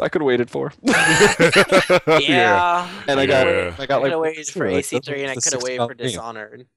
I 0.01 0.09
could 0.09 0.21
have 0.21 0.27
waited 0.27 0.49
for, 0.49 0.71
Yeah, 0.83 2.89
and 3.07 3.19
I 3.19 3.25
got, 3.25 3.47
Yeah. 3.47 3.75
I 3.77 3.83
I 3.83 3.85
got 3.85 4.01
could 4.01 4.03
like 4.03 4.11
have 4.11 4.19
waited 4.19 4.47
for 4.47 4.71
like, 4.71 4.85
AC3 4.85 5.21
and 5.21 5.31
I 5.31 5.35
could 5.35 5.53
have 5.53 5.63
waited 5.63 5.77
for 5.87 5.93
$60 5.95 5.97
game. 5.97 6.07
Dishonored. 6.07 6.67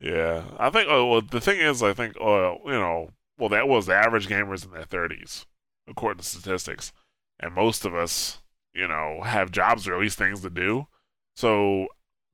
Yeah, 0.00 0.44
I 0.58 0.70
think. 0.70 0.88
Oh, 0.88 1.06
well, 1.06 1.20
the 1.20 1.40
thing 1.40 1.60
is, 1.60 1.82
I 1.82 1.92
think, 1.92 2.16
uh, 2.20 2.54
you 2.64 2.70
know, 2.72 3.10
well, 3.38 3.48
that 3.50 3.68
was 3.68 3.86
the 3.86 3.94
average 3.94 4.28
gamers 4.28 4.64
in 4.64 4.70
their 4.70 4.84
thirties, 4.84 5.46
according 5.88 6.18
to 6.20 6.24
statistics, 6.24 6.92
and 7.38 7.54
most 7.54 7.84
of 7.84 7.94
us 7.94 8.38
you 8.72 8.86
know, 8.86 9.20
have 9.24 9.50
jobs 9.50 9.88
or 9.88 9.94
at 9.94 10.00
least 10.00 10.16
things 10.16 10.42
to 10.42 10.48
do. 10.50 10.86
So 11.34 11.88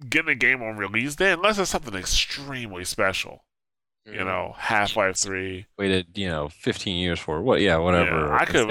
getting 0.07 0.29
a 0.29 0.35
game 0.35 0.63
on 0.63 0.77
release 0.77 1.17
day, 1.17 1.33
unless 1.33 1.59
it's 1.59 1.71
something 1.71 1.95
extremely 1.95 2.85
special, 2.85 3.46
you 4.07 4.21
Mm. 4.21 4.27
know, 4.27 4.55
Half 4.59 4.97
Life 4.97 5.17
Three. 5.17 5.67
Waited, 5.77 6.17
you 6.17 6.29
know, 6.29 6.49
15 6.49 6.97
years 6.97 7.19
for. 7.21 7.41
What? 7.43 7.61
Yeah, 7.61 7.77
whatever. 7.79 8.11
Yeah, 8.29 8.37
I 8.41 8.45
could, 8.45 8.69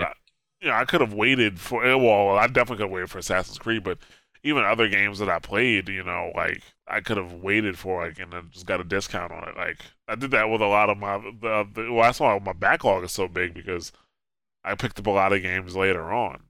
you 0.62 0.68
know, 0.70 0.74
I 0.74 0.86
could 0.86 1.02
have 1.02 1.14
waited 1.14 1.60
for. 1.60 1.86
eh, 1.86 1.94
Well, 1.94 2.38
I 2.38 2.48
definitely 2.48 2.78
could 2.78 2.84
have 2.88 2.92
waited 2.92 3.10
for 3.12 3.18
Assassin's 3.20 3.60
Creed, 3.60 3.84
but 3.84 3.98
even 4.44 4.64
other 4.64 4.88
games 4.88 5.20
that 5.20 5.30
I 5.30 5.40
played, 5.40 5.90
you 5.90 6.04
know, 6.04 6.32
like 6.36 6.62
I 6.88 7.02
could 7.02 7.18
have 7.18 7.34
waited 7.34 7.78
for, 7.80 8.06
like, 8.06 8.20
and 8.20 8.32
then 8.32 8.50
just 8.52 8.66
got 8.66 8.80
a 8.80 8.84
discount 8.84 9.32
on 9.34 9.48
it. 9.48 9.58
Like 9.58 9.80
I 10.08 10.16
did 10.16 10.32
that 10.32 10.50
with 10.50 10.62
a 10.62 10.68
lot 10.68 10.90
of 10.90 10.98
my. 10.98 11.18
The, 11.18 11.68
the, 11.74 11.92
well, 11.92 12.04
that's 12.04 12.20
why 12.20 12.38
my 12.40 12.54
backlog 12.54 13.04
is 13.04 13.12
so 13.12 13.28
big 13.28 13.54
because 13.54 13.92
I 14.64 14.76
picked 14.76 15.00
up 15.00 15.08
a 15.08 15.12
lot 15.12 15.34
of 15.34 15.42
games 15.42 15.76
later 15.76 16.12
on. 16.14 16.44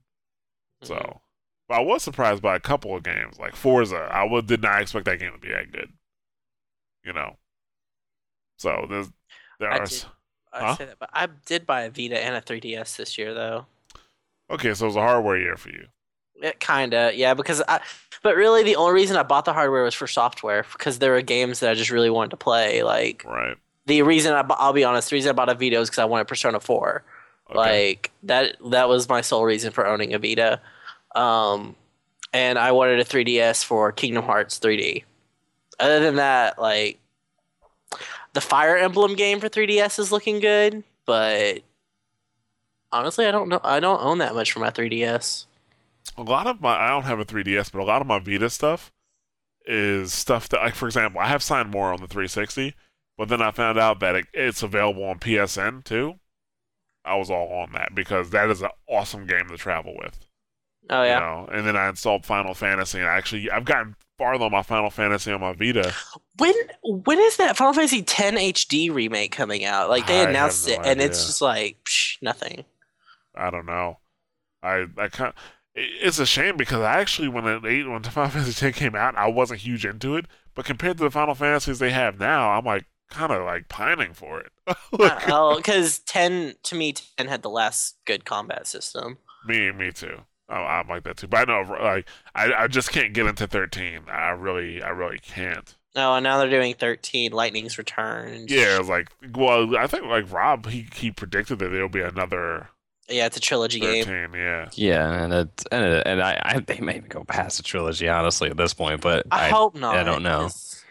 Mhm. 0.82 0.86
So, 0.86 1.20
but 1.68 1.74
I 1.76 1.80
was 1.80 2.02
surprised 2.02 2.42
by 2.42 2.54
a 2.54 2.60
couple 2.60 2.94
of 2.94 3.02
games, 3.02 3.38
like 3.38 3.56
Forza. 3.56 4.08
I 4.12 4.24
would, 4.24 4.46
did 4.46 4.62
not 4.62 4.80
expect 4.82 5.06
that 5.06 5.18
game 5.18 5.32
to 5.32 5.38
be 5.38 5.48
that 5.48 5.72
good. 5.72 5.92
You 7.04 7.12
know. 7.14 7.36
So 8.58 8.86
there's 8.88 9.08
there 9.58 9.70
I 9.70 9.78
are. 9.78 9.86
did- 9.86 10.04
I 10.52 10.64
Huh? 10.64 10.74
say 10.76 10.86
that, 10.86 10.98
but 10.98 11.10
I 11.12 11.26
did 11.26 11.66
buy 11.66 11.82
a 11.82 11.90
Vita 11.90 12.18
and 12.18 12.34
a 12.34 12.40
3DS 12.40 12.96
this 12.96 13.18
year, 13.18 13.34
though. 13.34 13.66
Okay, 14.50 14.74
so 14.74 14.86
it 14.86 14.88
was 14.88 14.96
a 14.96 15.00
hardware 15.00 15.38
year 15.38 15.56
for 15.56 15.70
you. 15.70 15.86
It 16.42 16.60
kinda, 16.60 17.12
yeah, 17.14 17.34
because 17.34 17.62
I. 17.66 17.80
But 18.22 18.36
really, 18.36 18.62
the 18.62 18.76
only 18.76 18.94
reason 18.94 19.16
I 19.16 19.22
bought 19.22 19.44
the 19.44 19.52
hardware 19.52 19.84
was 19.84 19.94
for 19.94 20.06
software 20.06 20.64
because 20.72 20.98
there 20.98 21.12
were 21.12 21.22
games 21.22 21.60
that 21.60 21.70
I 21.70 21.74
just 21.74 21.90
really 21.90 22.10
wanted 22.10 22.30
to 22.30 22.36
play. 22.36 22.82
Like 22.82 23.24
Right. 23.24 23.56
the 23.86 24.02
reason 24.02 24.34
I, 24.34 24.44
I'll 24.50 24.72
be 24.72 24.84
honest, 24.84 25.10
the 25.10 25.16
reason 25.16 25.30
I 25.30 25.32
bought 25.32 25.48
a 25.48 25.54
Vita 25.54 25.78
was 25.78 25.88
because 25.88 25.98
I 26.00 26.04
wanted 26.04 26.28
Persona 26.28 26.60
4. 26.60 27.04
Okay. 27.50 27.58
Like 27.58 28.10
that 28.24 28.56
that 28.70 28.88
was 28.88 29.08
my 29.08 29.20
sole 29.20 29.44
reason 29.44 29.72
for 29.72 29.86
owning 29.86 30.12
a 30.14 30.18
Vita. 30.18 30.60
Um 31.14 31.74
and 32.32 32.58
I 32.58 32.72
wanted 32.72 33.00
a 33.00 33.04
3DS 33.04 33.64
for 33.64 33.92
Kingdom 33.92 34.24
Hearts 34.24 34.58
3D. 34.58 35.04
Other 35.80 36.00
than 36.00 36.16
that, 36.16 36.58
like 36.58 36.98
the 38.36 38.40
Fire 38.42 38.76
Emblem 38.76 39.14
game 39.14 39.40
for 39.40 39.48
3DS 39.48 39.98
is 39.98 40.12
looking 40.12 40.40
good, 40.40 40.84
but 41.06 41.62
honestly, 42.92 43.24
I 43.26 43.30
don't 43.30 43.48
know 43.48 43.60
I 43.64 43.80
don't 43.80 44.02
own 44.02 44.18
that 44.18 44.34
much 44.34 44.52
for 44.52 44.60
my 44.60 44.70
3DS. 44.70 45.46
a 46.18 46.22
lot 46.22 46.46
of 46.46 46.60
my 46.60 46.76
I 46.76 46.88
don't 46.90 47.04
have 47.04 47.18
a 47.18 47.24
3DS, 47.24 47.72
but 47.72 47.80
a 47.80 47.84
lot 47.84 48.02
of 48.02 48.06
my 48.06 48.18
Vita 48.18 48.50
stuff 48.50 48.92
is 49.64 50.12
stuff 50.12 50.48
that, 50.50 50.60
like 50.60 50.74
for 50.74 50.86
example, 50.86 51.18
I 51.20 51.28
have 51.28 51.42
Sine 51.42 51.70
Mora 51.70 51.94
on 51.94 52.00
the 52.02 52.06
360, 52.06 52.74
but 53.16 53.28
then 53.28 53.40
I 53.40 53.50
found 53.52 53.78
out 53.78 54.00
that 54.00 54.14
it, 54.14 54.26
it's 54.34 54.62
available 54.62 55.04
on 55.04 55.18
PSN 55.18 55.82
too. 55.84 56.16
I 57.06 57.16
was 57.16 57.30
all 57.30 57.48
on 57.54 57.72
that 57.72 57.94
because 57.94 58.30
that 58.30 58.50
is 58.50 58.60
an 58.60 58.70
awesome 58.88 59.26
game 59.26 59.48
to 59.48 59.56
travel 59.56 59.94
with. 59.96 60.26
Oh 60.90 61.02
You 61.02 61.08
yeah. 61.08 61.18
know? 61.20 61.48
And 61.50 61.66
then 61.66 61.76
I 61.76 61.88
installed 61.88 62.26
Final 62.26 62.52
Fantasy, 62.52 62.98
and 62.98 63.08
actually 63.08 63.50
I've 63.50 63.64
gotten 63.64 63.96
farther 64.18 64.44
on 64.44 64.52
my 64.52 64.62
Final 64.62 64.90
Fantasy 64.90 65.32
on 65.32 65.40
my 65.40 65.52
Vita. 65.52 65.92
When 66.38 66.54
when 66.82 67.18
is 67.18 67.36
that 67.36 67.56
Final 67.56 67.72
Fantasy 67.74 68.02
10 68.02 68.34
HD 68.36 68.92
remake 68.92 69.32
coming 69.32 69.64
out? 69.64 69.88
Like 69.88 70.06
they 70.06 70.20
I 70.20 70.28
announced 70.28 70.66
no 70.68 70.74
it 70.74 70.80
and 70.84 71.00
it's 71.00 71.26
just 71.26 71.42
like 71.42 71.78
psh, 71.84 72.16
nothing. 72.22 72.64
I 73.34 73.50
don't 73.50 73.66
know. 73.66 73.98
I 74.62 74.86
I 74.98 75.08
kind 75.08 75.32
it's 75.74 76.18
a 76.18 76.26
shame 76.26 76.56
because 76.56 76.80
I 76.80 77.00
actually 77.00 77.28
when 77.28 77.46
it 77.46 77.64
eight 77.64 77.88
when 77.88 78.02
Final 78.04 78.30
Fantasy 78.30 78.66
X 78.66 78.78
came 78.78 78.94
out, 78.94 79.16
I 79.16 79.28
wasn't 79.28 79.60
huge 79.60 79.84
into 79.84 80.16
it. 80.16 80.26
But 80.54 80.64
compared 80.64 80.96
to 80.98 81.04
the 81.04 81.10
Final 81.10 81.34
Fantasies 81.34 81.78
they 81.78 81.90
have 81.90 82.18
now, 82.18 82.50
I'm 82.50 82.64
like 82.64 82.86
kind 83.10 83.30
of 83.30 83.44
like 83.44 83.68
pining 83.68 84.12
for 84.14 84.40
it. 84.40 84.52
Uh, 84.68 84.74
like, 84.98 85.28
Oh, 85.28 85.56
because 85.56 86.00
10 86.00 86.54
to 86.64 86.74
me 86.74 86.92
10 86.92 87.28
had 87.28 87.42
the 87.42 87.50
last 87.50 87.96
good 88.04 88.24
combat 88.24 88.66
system. 88.66 89.18
me, 89.46 89.70
me 89.70 89.92
too. 89.92 90.22
Oh, 90.48 90.54
I, 90.54 90.80
I'm 90.80 90.88
like 90.88 91.04
that 91.04 91.16
too. 91.16 91.26
But 91.26 91.48
I 91.48 91.52
know, 91.52 91.72
like, 91.72 92.08
I, 92.34 92.52
I 92.52 92.66
just 92.68 92.92
can't 92.92 93.12
get 93.12 93.26
into 93.26 93.46
13. 93.46 94.02
I 94.08 94.30
really, 94.30 94.82
I 94.82 94.90
really 94.90 95.18
can't. 95.18 95.74
Oh, 95.96 96.14
and 96.14 96.24
now 96.24 96.38
they're 96.38 96.50
doing 96.50 96.74
13 96.74 97.32
Lightning's 97.32 97.78
Return. 97.78 98.46
Yeah, 98.48 98.80
like, 98.84 99.08
well, 99.34 99.76
I 99.76 99.86
think 99.86 100.04
like 100.04 100.30
Rob, 100.30 100.66
he 100.66 100.86
he 100.94 101.10
predicted 101.10 101.58
that 101.58 101.70
there'll 101.70 101.88
be 101.88 102.02
another 102.02 102.68
Yeah, 103.08 103.24
it's 103.24 103.38
a 103.38 103.40
trilogy 103.40 103.80
game. 103.80 104.04
13. 104.04 104.38
Yeah, 104.38 104.68
Yeah, 104.74 105.24
and 105.24 105.32
it, 105.32 105.64
and 105.72 105.84
it, 105.84 106.06
and 106.06 106.22
I, 106.22 106.40
I 106.44 106.58
they 106.60 106.80
may 106.80 106.96
even 106.98 107.08
go 107.08 107.24
past 107.24 107.56
the 107.56 107.62
trilogy 107.62 108.08
honestly 108.08 108.50
at 108.50 108.58
this 108.58 108.74
point, 108.74 109.00
but 109.00 109.26
I, 109.30 109.46
I, 109.46 109.48
hope 109.48 109.74
not. 109.74 109.96
I 109.96 110.02
don't 110.02 110.22
know. 110.22 110.50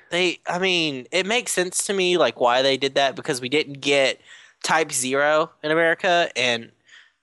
They, 0.09 0.39
I 0.47 0.57
mean, 0.57 1.05
it 1.11 1.27
makes 1.27 1.51
sense 1.51 1.85
to 1.85 1.93
me 1.93 2.17
like 2.17 2.39
why 2.39 2.63
they 2.63 2.75
did 2.75 2.95
that 2.95 3.15
because 3.15 3.41
we 3.41 3.49
didn't 3.49 3.81
get 3.81 4.19
Type 4.63 4.91
Zero 4.91 5.51
in 5.63 5.69
America, 5.69 6.31
and 6.35 6.71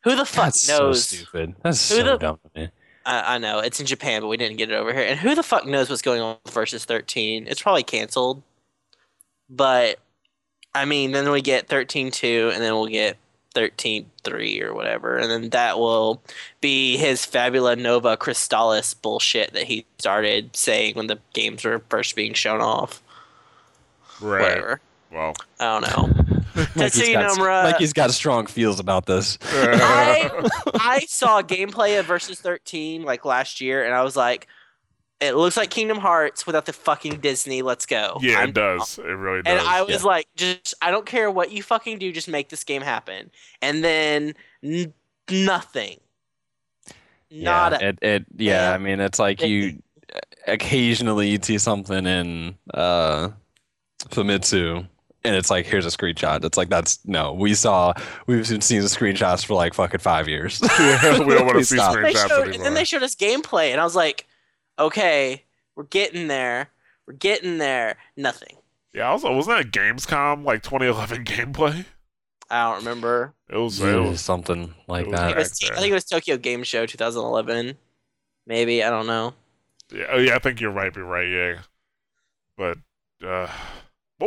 who 0.04 0.16
the 0.16 0.24
fuck 0.24 0.46
that's 0.46 0.68
knows? 0.68 1.04
so 1.04 1.16
stupid. 1.16 1.54
That's 1.62 1.88
Who 1.90 1.96
so 1.96 2.02
the- 2.04 2.16
dumb 2.18 2.38
to 2.54 2.60
me. 2.60 2.68
I, 3.04 3.34
I 3.34 3.38
know 3.38 3.58
it's 3.58 3.80
in 3.80 3.86
Japan, 3.86 4.20
but 4.22 4.28
we 4.28 4.36
didn't 4.36 4.58
get 4.58 4.70
it 4.70 4.74
over 4.74 4.92
here. 4.92 5.02
And 5.02 5.18
who 5.18 5.34
the 5.34 5.42
fuck 5.42 5.66
knows 5.66 5.90
what's 5.90 6.02
going 6.02 6.20
on 6.20 6.36
with 6.44 6.54
versus 6.54 6.84
13? 6.84 7.46
It's 7.48 7.60
probably 7.60 7.82
canceled. 7.82 8.42
But 9.50 9.98
I 10.74 10.84
mean, 10.84 11.10
then 11.10 11.30
we 11.30 11.42
get 11.42 11.68
13.2, 11.68 12.52
and 12.54 12.62
then 12.62 12.74
we'll 12.74 12.86
get 12.86 13.16
13.3 13.56 14.62
or 14.62 14.72
whatever, 14.72 15.18
and 15.18 15.30
then 15.30 15.50
that 15.50 15.78
will 15.78 16.22
be 16.62 16.96
his 16.96 17.26
Fabula 17.26 17.76
Nova 17.76 18.16
Crystallis 18.16 18.94
bullshit 18.94 19.52
that 19.52 19.64
he 19.64 19.84
started 19.98 20.56
saying 20.56 20.94
when 20.94 21.08
the 21.08 21.18
games 21.34 21.64
were 21.64 21.82
first 21.90 22.16
being 22.16 22.32
shown 22.34 22.60
off. 22.62 23.02
right. 24.20 24.42
Whatever. 24.42 24.80
Well, 25.10 25.34
I 25.60 25.80
don't 25.80 26.16
know. 26.16 26.21
Like 26.54 26.68
he's, 26.92 27.02
Tetsuya 27.02 27.12
got, 27.14 27.38
Nomura- 27.38 27.64
like 27.64 27.76
he's 27.78 27.92
got 27.92 28.10
strong 28.12 28.46
feels 28.46 28.78
about 28.80 29.06
this. 29.06 29.38
I- 29.42 30.30
I 30.74 31.00
saw 31.08 31.42
gameplay 31.42 31.98
of 31.98 32.06
Versus 32.06 32.40
13 32.40 33.02
like 33.02 33.24
last 33.24 33.60
year, 33.60 33.84
and 33.84 33.94
I 33.94 34.02
was 34.02 34.16
like, 34.16 34.46
it 35.20 35.36
looks 35.36 35.56
like 35.56 35.70
Kingdom 35.70 35.98
Hearts 35.98 36.46
without 36.46 36.66
the 36.66 36.72
fucking 36.72 37.20
Disney. 37.20 37.62
Let's 37.62 37.86
go. 37.86 38.18
yeah, 38.20 38.40
I'm 38.40 38.48
it 38.48 38.54
does. 38.54 38.98
It 38.98 39.04
really 39.04 39.42
does. 39.42 39.58
And. 39.58 39.68
I 39.68 39.82
was 39.82 40.04
like, 40.04 40.26
just 40.36 40.74
I 40.82 40.90
don't 40.90 41.06
care 41.06 41.30
what 41.30 41.52
you 41.52 41.62
fucking 41.62 41.98
do, 41.98 42.10
just 42.12 42.28
make 42.28 42.48
this 42.48 42.64
game 42.64 42.82
happen. 42.82 43.30
And 43.62 43.84
then 43.84 44.34
n- 44.64 44.92
nothing. 45.30 46.00
Not 47.30 47.80
yeah, 47.80 47.88
it, 47.88 47.98
it 48.02 48.24
yeah, 48.36 48.68
Yeah. 48.70 48.74
I 48.74 48.78
mean 48.78 49.00
it's 49.00 49.18
like 49.18 49.40
you 49.42 49.80
occasionally 50.46 51.30
you'd 51.30 51.44
see 51.44 51.56
something 51.56 52.04
in 52.04 52.56
uh 52.74 53.28
Famitsu 54.10 54.86
and 55.24 55.36
it's 55.36 55.50
like 55.50 55.66
here's 55.66 55.86
a 55.86 55.90
screenshot. 55.90 56.44
It's 56.44 56.56
like 56.56 56.68
that's 56.68 56.98
no, 57.06 57.32
we 57.32 57.54
saw 57.54 57.92
we've 58.26 58.46
seen, 58.46 58.60
seeing 58.60 58.80
the 58.82 58.88
screenshots 58.88 59.44
for 59.44 59.54
like 59.54 59.74
fucking 59.74 60.00
five 60.00 60.28
years. 60.28 60.60
Yeah, 60.78 61.18
we 61.24 61.34
don't 61.34 61.46
want 61.46 61.58
to 61.58 61.64
see 61.64 61.76
stop. 61.76 61.94
they 61.94 62.12
screenshots 62.12 62.28
showed, 62.28 62.54
and 62.54 62.64
then 62.64 62.74
they 62.74 62.84
showed 62.84 63.02
us 63.02 63.14
gameplay, 63.14 63.70
and 63.70 63.80
I 63.80 63.84
was 63.84 63.96
like, 63.96 64.26
okay, 64.78 65.44
we're 65.76 65.84
getting 65.84 66.28
there. 66.28 66.70
We're 67.06 67.14
getting 67.14 67.58
there. 67.58 67.96
Nothing. 68.16 68.56
yeah, 68.94 69.08
also 69.08 69.34
wasn't 69.34 69.56
that 69.58 69.66
a 69.66 69.70
Gamescom 69.70 70.44
like 70.44 70.62
2011 70.62 71.24
gameplay? 71.24 71.84
I 72.50 72.64
don't 72.68 72.78
remember. 72.80 73.32
It 73.48 73.56
was. 73.56 73.80
It 73.80 73.96
was 73.96 74.20
something 74.20 74.74
like 74.86 75.06
it 75.06 75.10
was 75.10 75.20
I 75.20 75.24
think, 75.24 75.36
that. 75.36 75.38
was. 75.38 75.70
I 75.70 75.80
think 75.80 75.90
it 75.90 75.94
was 75.94 76.04
Tokyo 76.04 76.36
Game 76.36 76.62
Show 76.64 76.84
2011. 76.86 77.76
Maybe 78.46 78.82
I 78.82 78.90
don't 78.90 79.06
know. 79.06 79.34
Yeah, 79.92 80.04
oh 80.10 80.18
yeah, 80.18 80.34
I 80.34 80.38
think 80.38 80.60
you're 80.60 80.70
right. 80.70 80.94
You're 80.94 81.04
right. 81.04 81.28
Yeah, 81.28 81.58
but 82.56 82.78
uh, 83.26 83.48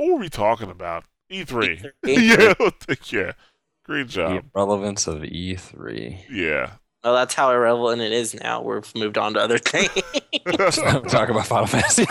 what 0.01 0.07
were 0.13 0.15
we 0.19 0.29
talking 0.29 0.69
about? 0.69 1.03
E3. 1.31 1.91
E3. 2.05 2.53
yeah, 2.85 2.95
yeah. 3.25 3.31
Great 3.83 4.07
The 4.07 4.13
job. 4.13 4.45
relevance 4.53 5.07
of 5.07 5.23
E 5.23 5.55
E3. 5.55 6.19
Yeah. 6.29 6.71
Well, 7.03 7.13
that's 7.13 7.35
how 7.35 7.51
irrelevant 7.51 8.01
it 8.01 8.11
is 8.11 8.33
now. 8.33 8.61
We've 8.63 8.95
moved 8.95 9.17
on 9.17 9.35
to 9.35 9.39
other 9.39 9.57
things. 9.59 9.91
Talk 11.07 11.29
about 11.29 11.45
Final 11.45 11.67
Fantasy. 11.67 12.05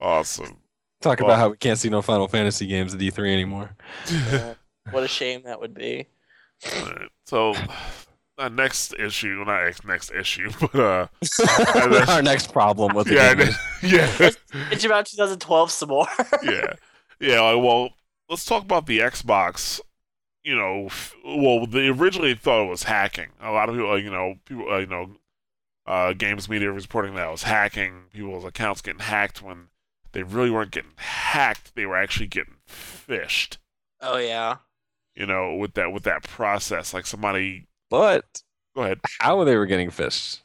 awesome. 0.00 0.56
Talk 1.00 1.18
Well- 1.20 1.30
about 1.30 1.38
how 1.38 1.48
we 1.50 1.56
can't 1.56 1.78
see 1.78 1.88
no 1.90 2.00
Final 2.02 2.28
Fantasy 2.28 2.66
games 2.66 2.94
at 2.94 3.00
E3 3.00 3.32
anymore. 3.32 3.74
Uh, 4.08 4.54
what 4.90 5.02
a 5.02 5.08
shame 5.08 5.42
that 5.44 5.60
would 5.60 5.74
be. 5.74 6.06
Alright, 6.78 7.08
So, 7.26 7.54
uh, 8.38 8.48
next 8.48 8.94
issue, 8.94 9.42
well, 9.44 9.46
not 9.64 9.84
next 9.84 10.10
issue, 10.12 10.50
but 10.60 10.74
uh, 10.74 11.06
Our 12.08 12.22
next 12.22 12.52
problem 12.52 12.94
with 12.96 13.06
the 13.08 13.14
yeah, 13.14 13.34
game 13.34 13.48
is 13.48 13.58
yeah, 13.82 14.30
It's 14.70 14.84
about 14.84 15.06
2012 15.06 15.70
some 15.70 15.88
more. 15.90 16.06
yeah, 16.42 16.72
yeah. 17.20 17.40
Like, 17.40 17.62
well, 17.62 17.90
let's 18.28 18.44
talk 18.44 18.62
about 18.62 18.86
the 18.86 18.98
Xbox. 19.00 19.80
You 20.44 20.56
know, 20.56 20.86
f- 20.86 21.14
well, 21.24 21.66
they 21.66 21.88
originally 21.88 22.34
thought 22.34 22.66
it 22.66 22.70
was 22.70 22.84
hacking. 22.84 23.28
A 23.40 23.52
lot 23.52 23.68
of 23.68 23.76
people, 23.76 23.98
you 23.98 24.10
know, 24.10 24.34
people, 24.44 24.68
uh, 24.72 24.78
you 24.78 24.86
know, 24.86 25.10
uh, 25.86 26.12
games 26.14 26.48
media 26.48 26.72
was 26.72 26.84
reporting 26.84 27.14
that 27.14 27.28
it 27.28 27.30
was 27.30 27.44
hacking. 27.44 28.04
People's 28.12 28.44
accounts 28.44 28.80
getting 28.82 29.00
hacked 29.00 29.40
when 29.42 29.68
they 30.12 30.22
really 30.24 30.50
weren't 30.50 30.70
getting 30.72 30.92
hacked. 30.96 31.74
They 31.76 31.86
were 31.86 31.96
actually 31.96 32.26
getting 32.26 32.56
phished. 32.68 33.58
oh 34.00 34.16
yeah. 34.16 34.56
You 35.14 35.26
know, 35.26 35.54
with 35.54 35.74
that 35.74 35.92
with 35.92 36.02
that 36.04 36.22
process, 36.24 36.92
like 36.94 37.06
somebody. 37.06 37.66
But 37.92 38.42
Go 38.74 38.82
ahead. 38.84 39.00
how 39.20 39.44
they 39.44 39.54
were 39.54 39.66
getting 39.66 39.90
phished 39.90 40.40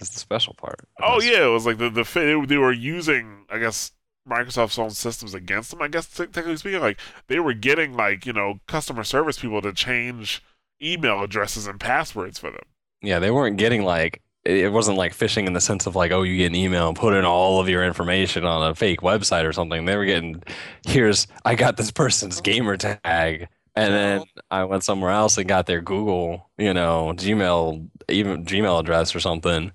is 0.00 0.10
the 0.10 0.18
special 0.18 0.54
part. 0.54 0.80
Oh 1.00 1.20
this. 1.20 1.30
yeah, 1.30 1.44
it 1.46 1.50
was 1.50 1.64
like 1.66 1.78
the 1.78 1.88
the 1.88 2.44
they 2.46 2.56
were 2.58 2.72
using 2.72 3.46
I 3.48 3.58
guess 3.58 3.92
Microsoft's 4.28 4.78
own 4.78 4.90
systems 4.90 5.32
against 5.32 5.70
them. 5.70 5.80
I 5.82 5.86
guess 5.88 6.08
technically 6.08 6.56
speaking, 6.56 6.80
like 6.80 6.98
they 7.28 7.38
were 7.38 7.54
getting 7.54 7.94
like 7.94 8.26
you 8.26 8.32
know 8.32 8.58
customer 8.66 9.04
service 9.04 9.38
people 9.38 9.62
to 9.62 9.72
change 9.72 10.42
email 10.82 11.22
addresses 11.22 11.66
and 11.68 11.78
passwords 11.78 12.38
for 12.40 12.50
them. 12.50 12.64
Yeah, 13.02 13.20
they 13.20 13.30
weren't 13.30 13.56
getting 13.56 13.84
like 13.84 14.20
it 14.44 14.58
it 14.58 14.72
wasn't 14.72 14.98
like 14.98 15.16
phishing 15.16 15.46
in 15.46 15.52
the 15.52 15.60
sense 15.60 15.86
of 15.86 15.94
like, 15.94 16.10
oh, 16.10 16.22
you 16.22 16.38
get 16.38 16.46
an 16.46 16.54
email 16.56 16.88
and 16.88 16.96
put 16.96 17.14
in 17.14 17.24
all 17.24 17.60
of 17.60 17.68
your 17.68 17.84
information 17.84 18.44
on 18.44 18.68
a 18.68 18.74
fake 18.74 19.00
website 19.00 19.44
or 19.44 19.52
something. 19.52 19.84
They 19.84 19.96
were 19.96 20.06
getting, 20.06 20.42
here's 20.86 21.26
I 21.44 21.54
got 21.54 21.76
this 21.76 21.90
person's 21.90 22.40
gamer 22.40 22.76
tag, 22.76 23.48
and 23.80 23.94
then 23.94 24.24
I 24.50 24.64
went 24.64 24.84
somewhere 24.84 25.10
else 25.10 25.38
and 25.38 25.48
got 25.48 25.66
their 25.66 25.80
Google, 25.80 26.50
you 26.58 26.74
know, 26.74 27.12
Gmail, 27.16 27.88
even 28.08 28.44
Gmail 28.44 28.80
address 28.80 29.14
or 29.14 29.20
something, 29.20 29.72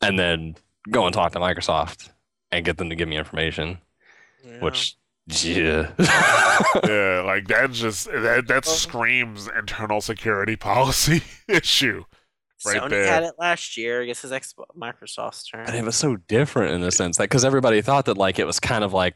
and 0.00 0.18
then 0.18 0.56
go 0.90 1.06
and 1.06 1.14
talk 1.14 1.32
to 1.32 1.38
Microsoft 1.38 2.10
and 2.50 2.64
get 2.64 2.78
them 2.78 2.90
to 2.90 2.96
give 2.96 3.08
me 3.08 3.16
information. 3.16 3.78
Yeah. 4.44 4.60
Which, 4.60 4.96
yeah, 5.26 5.90
yeah, 6.84 7.22
like 7.24 7.48
that 7.48 7.70
just 7.72 8.06
that 8.06 8.44
that 8.46 8.66
screams 8.66 9.48
internal 9.56 10.00
security 10.00 10.56
policy 10.70 11.22
issue. 11.48 12.04
right 12.66 12.82
Sony 12.82 12.90
there. 12.90 13.06
had 13.06 13.22
it 13.22 13.34
last 13.38 13.76
year. 13.76 14.02
I 14.02 14.06
guess 14.06 14.22
it's 14.24 14.32
Xbox, 14.32 14.66
Microsoft's 14.76 15.48
turn. 15.48 15.64
But 15.64 15.74
it 15.74 15.84
was 15.84 15.96
so 15.96 16.16
different 16.16 16.74
in 16.74 16.82
the 16.82 16.92
sense 16.92 17.16
that 17.16 17.24
because 17.24 17.44
everybody 17.44 17.80
thought 17.80 18.04
that 18.06 18.18
like 18.18 18.38
it 18.38 18.46
was 18.46 18.60
kind 18.60 18.84
of 18.84 18.92
like 18.92 19.14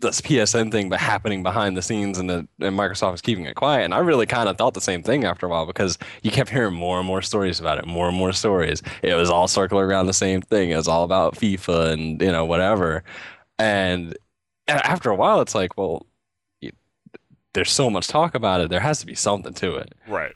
this 0.00 0.20
PSN 0.20 0.70
thing, 0.70 0.88
but 0.88 1.00
happening 1.00 1.42
behind 1.42 1.76
the 1.76 1.82
scenes, 1.82 2.18
and, 2.18 2.28
the, 2.28 2.48
and 2.60 2.78
Microsoft 2.78 3.12
was 3.12 3.20
keeping 3.20 3.46
it 3.46 3.54
quiet. 3.54 3.84
And 3.84 3.94
I 3.94 3.98
really 3.98 4.26
kind 4.26 4.48
of 4.48 4.56
thought 4.56 4.74
the 4.74 4.80
same 4.80 5.02
thing 5.02 5.24
after 5.24 5.46
a 5.46 5.48
while 5.48 5.66
because 5.66 5.98
you 6.22 6.30
kept 6.30 6.50
hearing 6.50 6.74
more 6.74 6.98
and 6.98 7.06
more 7.06 7.22
stories 7.22 7.60
about 7.60 7.78
it, 7.78 7.86
more 7.86 8.08
and 8.08 8.16
more 8.16 8.32
stories. 8.32 8.82
It 9.02 9.14
was 9.14 9.30
all 9.30 9.48
circling 9.48 9.84
around 9.84 10.06
the 10.06 10.12
same 10.12 10.42
thing. 10.42 10.70
It 10.70 10.76
was 10.76 10.88
all 10.88 11.04
about 11.04 11.34
FIFA 11.34 11.92
and 11.92 12.22
you 12.22 12.32
know 12.32 12.44
whatever. 12.44 13.04
And 13.58 14.16
after 14.68 15.10
a 15.10 15.16
while, 15.16 15.40
it's 15.40 15.54
like, 15.54 15.76
well, 15.76 16.06
there's 17.54 17.72
so 17.72 17.90
much 17.90 18.06
talk 18.06 18.34
about 18.34 18.60
it. 18.60 18.70
There 18.70 18.80
has 18.80 19.00
to 19.00 19.06
be 19.06 19.14
something 19.14 19.54
to 19.54 19.76
it 19.76 19.92
Right. 20.06 20.34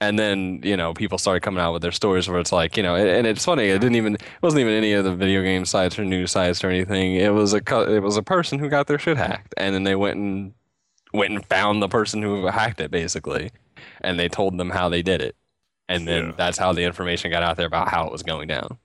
And 0.00 0.18
then 0.18 0.60
you 0.62 0.76
know 0.76 0.92
people 0.94 1.16
started 1.18 1.40
coming 1.40 1.60
out 1.60 1.72
with 1.72 1.82
their 1.82 1.92
stories 1.92 2.28
where 2.28 2.38
it's 2.38 2.52
like 2.52 2.76
you 2.76 2.82
know 2.82 2.94
and, 2.94 3.26
it's 3.26 3.44
funny 3.44 3.68
it 3.68 3.78
didn't 3.80 3.96
even 3.96 4.14
it 4.16 4.22
wasn't 4.42 4.60
even 4.60 4.72
any 4.74 4.92
of 4.92 5.04
the 5.04 5.14
video 5.14 5.42
game 5.42 5.64
sites 5.64 5.98
or 5.98 6.04
news 6.04 6.30
sites 6.32 6.62
or 6.62 6.68
anything. 6.68 7.14
It 7.16 7.32
was 7.32 7.54
a 7.54 7.58
it 7.92 8.00
was 8.02 8.16
a 8.16 8.22
person 8.22 8.58
who 8.58 8.68
got 8.68 8.86
their 8.86 8.98
shit 8.98 9.16
hacked 9.16 9.54
and 9.56 9.74
then 9.74 9.84
they 9.84 9.94
went 9.96 10.16
and 10.16 10.52
went 11.14 11.32
and 11.32 11.44
found 11.46 11.80
the 11.80 11.88
person 11.88 12.20
who 12.22 12.46
hacked 12.46 12.80
it 12.80 12.90
basically 12.90 13.50
and 14.02 14.18
they 14.18 14.28
told 14.28 14.58
them 14.58 14.70
how 14.70 14.88
they 14.88 15.02
did 15.02 15.22
it. 15.22 15.36
And 15.88 16.06
then 16.06 16.26
Yeah. 16.26 16.32
that's 16.36 16.58
how 16.58 16.72
the 16.72 16.82
information 16.82 17.30
got 17.30 17.42
out 17.42 17.56
there 17.56 17.66
about 17.66 17.88
how 17.88 18.06
it 18.06 18.12
was 18.12 18.22
going 18.22 18.48
down. 18.48 18.78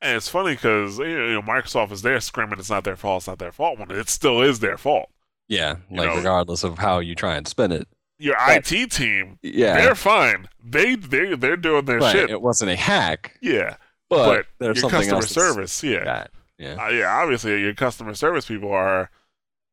And 0.00 0.16
it's 0.16 0.28
funny 0.28 0.54
because 0.54 0.98
you 0.98 1.32
know 1.34 1.42
Microsoft 1.42 1.90
is 1.92 2.02
there 2.02 2.18
screaming 2.20 2.58
it's 2.58 2.70
not 2.70 2.84
their 2.84 2.96
fault, 2.96 3.20
it's 3.22 3.26
not 3.28 3.38
their 3.38 3.52
fault 3.52 3.78
when 3.78 3.90
it 3.90 4.08
still 4.08 4.40
is 4.42 4.60
their 4.60 4.78
fault. 4.78 5.10
yeah 5.48 5.76
You 5.90 5.98
like 5.98 6.08
know- 6.08 6.16
regardless 6.16 6.64
of 6.64 6.78
how 6.78 7.00
you 7.00 7.14
try 7.14 7.34
and 7.36 7.46
spin 7.46 7.72
it 7.72 7.88
Your 8.18 8.34
Right. 8.34 8.72
IT 8.72 8.90
team, 8.92 9.38
yeah 9.42 9.74
they're 9.74 9.94
fine. 9.94 10.48
They 10.64 10.94
they 10.96 11.34
they're 11.34 11.56
doing 11.56 11.84
their 11.84 11.98
right. 11.98 12.12
shit. 12.12 12.30
it 12.30 12.40
wasn't 12.40 12.70
a 12.70 12.76
hack 12.76 13.36
yeah, 13.42 13.76
but, 14.08 14.26
but 14.26 14.46
there's 14.58 14.80
your 14.80 14.90
customer 14.90 15.22
service, 15.22 15.82
yeah, 15.82 16.04
got- 16.04 16.30
yeah 16.58 16.82
uh, 16.82 16.88
yeah. 16.88 17.14
Obviously, 17.22 17.60
your 17.60 17.74
customer 17.74 18.14
service 18.14 18.46
people 18.46 18.72
are 18.72 19.10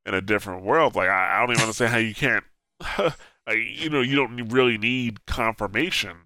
in 0.06 0.14
a 0.14 0.22
different 0.22 0.64
world. 0.64 0.96
Like 0.96 1.10
I, 1.10 1.38
I 1.38 1.39
don't 1.39 1.52
even 1.52 1.62
understand 1.62 1.91
how 1.94 2.00
you 2.00 2.14
can't. 2.14 2.44
like, 2.98 3.58
you 3.58 3.89
know, 3.89 4.02
you 4.02 4.16
don't 4.18 4.50
really 4.50 4.78
need 4.78 5.26
confirmation. 5.26 6.18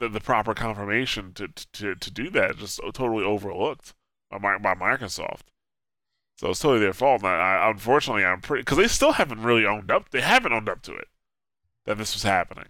The, 0.00 0.08
the 0.08 0.20
proper 0.20 0.52
confirmation 0.52 1.32
to, 1.34 1.48
to 1.72 1.94
to 1.94 2.10
do 2.10 2.28
that 2.30 2.58
just 2.58 2.80
totally 2.92 3.24
overlooked 3.24 3.94
by 4.30 4.38
by 4.58 4.74
Microsoft. 4.74 5.42
So 6.42 6.50
it's 6.50 6.58
totally 6.58 6.80
their 6.80 6.92
fault. 6.92 7.22
And 7.22 7.28
I, 7.28 7.58
I, 7.58 7.70
unfortunately, 7.70 8.24
I'm 8.24 8.40
pretty 8.40 8.62
because 8.62 8.76
they 8.76 8.88
still 8.88 9.12
haven't 9.12 9.42
really 9.44 9.64
owned 9.64 9.92
up. 9.92 10.10
They 10.10 10.22
haven't 10.22 10.52
owned 10.52 10.68
up 10.68 10.82
to 10.82 10.92
it 10.92 11.06
that 11.86 11.98
this 11.98 12.14
was 12.14 12.24
happening. 12.24 12.66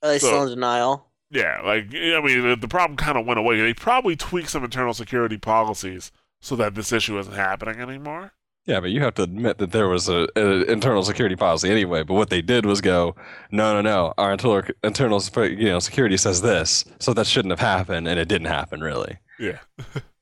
Are 0.00 0.10
they 0.10 0.20
so- 0.20 0.28
still 0.28 0.42
in 0.44 0.50
denial? 0.50 1.08
Yeah, 1.28 1.60
like 1.64 1.86
I 1.92 2.20
mean, 2.20 2.42
the, 2.48 2.56
the 2.56 2.68
problem 2.68 2.96
kind 2.96 3.18
of 3.18 3.26
went 3.26 3.40
away. 3.40 3.60
They 3.60 3.74
probably 3.74 4.14
tweaked 4.14 4.50
some 4.50 4.62
internal 4.62 4.94
security 4.94 5.38
policies 5.38 6.12
so 6.40 6.54
that 6.54 6.76
this 6.76 6.92
issue 6.92 7.18
isn't 7.18 7.34
happening 7.34 7.80
anymore. 7.80 8.30
Yeah, 8.64 8.78
but 8.78 8.90
you 8.90 9.00
have 9.00 9.14
to 9.14 9.24
admit 9.24 9.58
that 9.58 9.72
there 9.72 9.88
was 9.88 10.08
a, 10.08 10.28
a 10.36 10.62
internal 10.70 11.02
security 11.02 11.34
policy 11.34 11.68
anyway. 11.68 12.04
But 12.04 12.14
what 12.14 12.30
they 12.30 12.42
did 12.42 12.64
was 12.64 12.80
go, 12.80 13.16
no, 13.50 13.74
no, 13.74 13.80
no. 13.80 14.14
Our 14.18 14.30
internal 14.32 14.62
internal 14.84 15.20
you 15.48 15.68
know 15.70 15.80
security 15.80 16.16
says 16.16 16.42
this, 16.42 16.84
so 17.00 17.12
that 17.14 17.26
shouldn't 17.26 17.50
have 17.50 17.58
happened, 17.58 18.06
and 18.06 18.20
it 18.20 18.28
didn't 18.28 18.46
happen 18.46 18.80
really. 18.80 19.18
Yeah, 19.40 19.58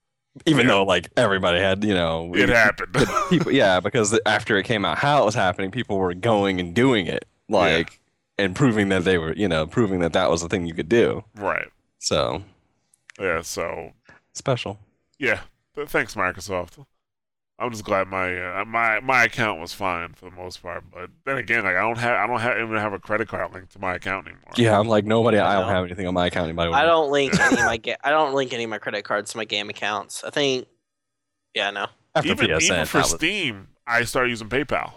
Even 0.46 0.66
Yeah. 0.66 0.72
though 0.72 0.84
like 0.84 1.10
everybody 1.16 1.60
had, 1.60 1.84
you 1.84 1.94
know, 1.94 2.34
it 2.34 2.48
happened. 2.64 2.96
people, 3.30 3.52
yeah, 3.52 3.80
because 3.80 4.18
after 4.26 4.56
it 4.58 4.64
came 4.64 4.84
out 4.84 4.98
how 4.98 5.22
it 5.22 5.24
was 5.24 5.34
happening, 5.34 5.70
people 5.70 5.96
were 5.98 6.12
going 6.14 6.58
and 6.60 6.74
doing 6.74 7.06
it, 7.06 7.24
like, 7.48 8.00
and 8.38 8.54
proving 8.56 8.88
that 8.88 9.04
they 9.04 9.16
were, 9.18 9.32
you 9.34 9.46
know, 9.48 9.66
proving 9.66 10.00
that 10.00 10.12
that 10.12 10.30
was 10.30 10.42
the 10.42 10.48
thing 10.48 10.66
you 10.66 10.74
could 10.74 10.88
do. 10.88 11.24
right. 11.36 11.68
So 11.98 12.42
Yeah. 13.20 13.42
So 13.42 13.92
special. 14.32 14.78
yeah, 15.18 15.40
th- 15.76 15.88
thanks 15.88 16.14
Microsoft. 16.16 16.84
I'm 17.58 17.70
just 17.70 17.84
glad 17.84 18.08
my 18.08 18.60
uh, 18.60 18.64
my 18.64 18.98
my 19.00 19.24
account 19.24 19.60
was 19.60 19.72
fine 19.72 20.12
for 20.14 20.24
the 20.24 20.34
most 20.34 20.60
part. 20.60 20.84
But 20.92 21.10
then 21.24 21.36
again, 21.36 21.62
like 21.62 21.76
I 21.76 21.82
don't 21.82 21.98
have 21.98 22.16
I 22.16 22.26
don't 22.26 22.40
have, 22.40 22.58
even 22.58 22.76
have 22.76 22.92
a 22.92 22.98
credit 22.98 23.28
card 23.28 23.52
linked 23.52 23.72
to 23.74 23.78
my 23.78 23.94
account 23.94 24.26
anymore. 24.26 24.50
Yeah, 24.56 24.78
I'm 24.78 24.88
like 24.88 25.04
nobody. 25.04 25.38
I 25.38 25.60
don't 25.60 25.68
have 25.68 25.84
anything 25.84 26.06
on 26.06 26.14
my 26.14 26.26
account. 26.26 26.44
Anybody? 26.48 26.72
I 26.72 26.84
don't 26.84 27.12
link 27.12 27.38
any 27.38 27.60
of 27.60 27.64
my 27.64 27.76
ga- 27.76 27.96
I 28.02 28.10
don't 28.10 28.34
link 28.34 28.52
any 28.52 28.64
of 28.64 28.70
my 28.70 28.78
credit 28.78 29.04
cards 29.04 29.30
to 29.32 29.36
my 29.36 29.44
game 29.44 29.70
accounts. 29.70 30.24
I 30.24 30.30
think. 30.30 30.66
Yeah, 31.54 31.70
no. 31.70 31.86
After 32.16 32.30
even 32.30 32.46
PSN, 32.48 32.62
even 32.62 32.86
for 32.86 32.98
was- 32.98 33.10
Steam, 33.12 33.68
I 33.86 34.02
started 34.02 34.30
using 34.30 34.48
PayPal. 34.48 34.94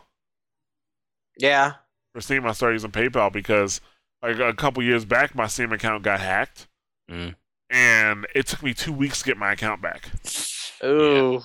Yeah. 1.38 1.74
For 2.14 2.22
Steam, 2.22 2.46
I 2.48 2.54
started 2.54 2.76
using 2.76 2.92
PayPal 2.92 3.32
because 3.32 3.82
like 4.24 4.40
a 4.40 4.54
couple 4.54 4.82
years 4.82 5.06
back, 5.06 5.36
my 5.36 5.46
Steam 5.46 5.72
account 5.72 6.04
got 6.04 6.20
hacked. 6.20 6.68
Mm. 7.10 7.36
and 7.70 8.28
it 8.36 8.48
took 8.48 8.62
me 8.62 8.74
two 8.74 8.92
weeks 8.92 9.20
to 9.20 9.26
get 9.26 9.38
my 9.38 9.54
account 9.54 9.82
back. 9.82 10.10
Ooh. 10.84 11.42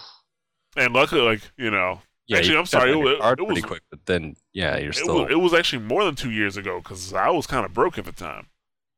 And 0.76 0.92
luckily, 0.94 1.20
like 1.20 1.40
you 1.56 1.70
know, 1.70 2.00
Yeah, 2.26 2.38
Actually, 2.38 2.54
you 2.54 2.58
I'm 2.60 2.66
sorry, 2.66 2.90
back 2.92 2.96
it 2.96 3.04
your 3.04 3.14
wa- 3.16 3.20
card 3.22 3.40
it 3.40 3.46
pretty 3.46 3.60
was- 3.60 3.68
quick, 3.68 3.82
but 3.90 4.06
then 4.06 4.36
yeah, 4.52 4.78
you're 4.78 4.90
it 4.90 4.94
still. 4.96 5.22
was, 5.24 5.30
it 5.30 5.36
was 5.40 5.54
actually 5.54 5.82
more 5.82 6.04
than 6.04 6.14
two 6.14 6.30
years 6.30 6.56
ago 6.56 6.78
because 6.78 7.12
I 7.12 7.28
was 7.30 7.46
kind 7.46 7.64
of 7.66 7.72
broke 7.74 7.98
at 7.98 8.04
the 8.04 8.12
time. 8.12 8.46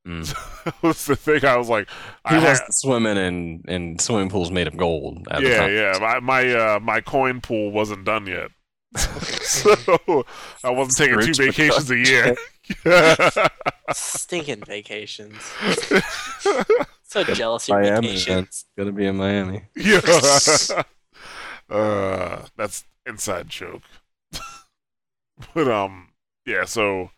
Mm. 0.07 0.35
That 0.65 0.83
was 0.83 1.05
the 1.07 1.17
thing. 1.17 1.45
I 1.45 1.57
was 1.57 1.69
like, 1.69 1.89
He 2.29 2.37
I 2.37 2.39
was 2.51 2.59
had- 2.61 2.73
swimming 2.75 3.17
in, 3.17 3.63
in 3.69 3.99
swimming 3.99 4.29
pools 4.31 4.51
made 4.51 4.67
of 4.67 4.77
gold. 4.77 5.27
At 5.31 5.43
yeah, 5.43 5.59
time. 5.59 5.73
yeah. 5.75 5.99
My 6.01 6.21
my 6.21 6.55
uh, 6.55 6.81
my 6.81 7.01
coin 7.01 7.41
pool 7.41 7.71
wasn't 7.73 8.05
done 8.05 8.27
yet, 8.27 8.51
so 8.97 10.25
I 10.63 10.71
wasn't 10.71 10.97
taking 10.97 11.21
two 11.35 11.45
vacations 11.45 11.91
a 11.91 11.97
year. 11.99 12.37
Stinking 13.93 14.63
vacations. 14.67 15.37
So 17.05 17.23
jealous 17.25 17.69
of 17.69 17.75
your 17.75 17.81
Miami, 17.83 17.93
man. 17.95 18.03
vacations. 18.17 18.65
Gonna 18.77 18.93
be 18.93 19.07
in 19.07 19.17
Miami. 19.17 19.63
yeah. 19.77 20.01
Uh, 21.71 22.47
that's 22.57 22.85
inside 23.07 23.49
joke. 23.49 23.83
but 25.55 25.69
um, 25.69 26.09
yeah. 26.47 26.65
So 26.65 27.11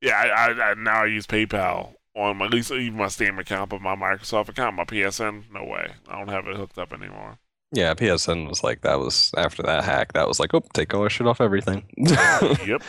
yeah, 0.00 0.16
I, 0.16 0.28
I, 0.28 0.70
I 0.70 0.74
now 0.74 1.02
I 1.02 1.06
use 1.06 1.26
PayPal 1.26 1.94
on 2.14 2.36
my 2.36 2.46
at 2.46 2.52
least 2.52 2.70
even 2.70 2.98
my 2.98 3.08
Steam 3.08 3.38
account, 3.38 3.70
but 3.70 3.80
my 3.80 3.94
Microsoft 3.94 4.48
account, 4.48 4.76
my 4.76 4.84
PSN, 4.84 5.44
no 5.52 5.64
way. 5.64 5.92
I 6.08 6.18
don't 6.18 6.28
have 6.28 6.46
it 6.46 6.56
hooked 6.56 6.78
up 6.78 6.92
anymore. 6.92 7.38
Yeah, 7.72 7.94
PSN 7.94 8.48
was 8.48 8.64
like 8.64 8.80
that 8.82 8.98
was 8.98 9.32
after 9.36 9.62
that 9.62 9.84
hack. 9.84 10.14
That 10.14 10.26
was 10.26 10.40
like, 10.40 10.54
oh, 10.54 10.62
take 10.72 10.94
all 10.94 11.02
our 11.02 11.10
shit 11.10 11.26
off 11.26 11.40
everything, 11.40 11.84
yep. 11.96 12.82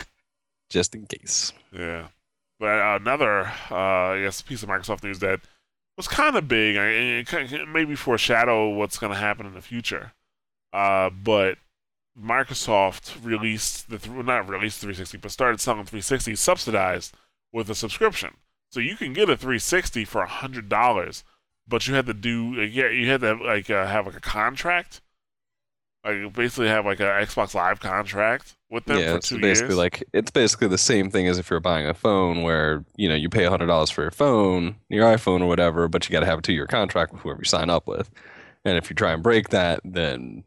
just 0.70 0.94
in 0.94 1.06
case. 1.06 1.52
Yeah. 1.72 2.08
But 2.58 2.78
uh, 2.78 2.98
another, 3.00 3.46
uh, 3.70 3.74
I 3.74 4.20
guess, 4.22 4.42
piece 4.42 4.62
of 4.62 4.68
Microsoft 4.68 5.02
news 5.02 5.18
that 5.20 5.40
was 5.96 6.08
kind 6.08 6.36
of 6.36 6.48
big, 6.48 6.76
and 6.76 6.86
it 6.86 7.32
of 7.32 7.68
maybe 7.68 7.94
foreshadow 7.94 8.68
what's 8.68 8.98
going 8.98 9.12
to 9.12 9.18
happen 9.18 9.46
in 9.46 9.54
the 9.54 9.62
future. 9.62 10.12
Uh, 10.72 11.10
but 11.10 11.58
Microsoft 12.18 13.24
released 13.24 13.88
the 13.90 13.98
th- 13.98 14.12
well, 14.14 14.24
not 14.24 14.48
released 14.48 14.80
360, 14.80 15.18
but 15.18 15.30
started 15.30 15.60
selling 15.60 15.84
360 15.84 16.34
subsidized 16.36 17.14
with 17.52 17.70
a 17.70 17.74
subscription. 17.74 18.36
So 18.70 18.80
you 18.80 18.96
can 18.96 19.12
get 19.12 19.28
a 19.28 19.36
360 19.36 20.04
for 20.04 20.24
hundred 20.26 20.68
dollars, 20.68 21.24
but 21.66 21.88
you 21.88 21.94
had 21.94 22.06
to 22.06 22.14
do 22.14 22.62
yeah, 22.62 22.88
you 22.88 23.08
had 23.08 23.20
to 23.22 23.34
like 23.34 23.68
uh, 23.70 23.86
have 23.86 24.06
like 24.06 24.16
a 24.16 24.20
contract, 24.20 25.00
like 26.04 26.32
basically 26.34 26.68
have 26.68 26.86
like 26.86 27.00
a 27.00 27.04
Xbox 27.04 27.54
Live 27.54 27.80
contract 27.80 28.56
with 28.70 28.84
them 28.84 28.98
yeah, 28.98 29.10
for 29.12 29.16
it's 29.16 29.30
basically 29.32 29.74
years. 29.74 29.76
like 29.76 30.04
it's 30.12 30.30
basically 30.30 30.68
the 30.68 30.78
same 30.78 31.10
thing 31.10 31.26
as 31.26 31.38
if 31.38 31.50
you're 31.50 31.58
buying 31.58 31.86
a 31.86 31.94
phone, 31.94 32.42
where 32.42 32.84
you 32.96 33.08
know 33.08 33.16
you 33.16 33.28
pay 33.28 33.44
hundred 33.44 33.66
dollars 33.66 33.90
for 33.90 34.02
your 34.02 34.12
phone, 34.12 34.76
your 34.88 35.04
iPhone 35.04 35.40
or 35.40 35.46
whatever, 35.46 35.88
but 35.88 36.08
you 36.08 36.12
got 36.12 36.20
to 36.20 36.26
have 36.26 36.38
a 36.38 36.42
two-year 36.42 36.66
contract 36.68 37.12
with 37.12 37.22
whoever 37.22 37.40
you 37.40 37.46
sign 37.46 37.70
up 37.70 37.88
with, 37.88 38.08
and 38.64 38.76
if 38.78 38.88
you 38.88 38.94
try 38.94 39.12
and 39.12 39.22
break 39.22 39.48
that, 39.48 39.80
then 39.84 40.44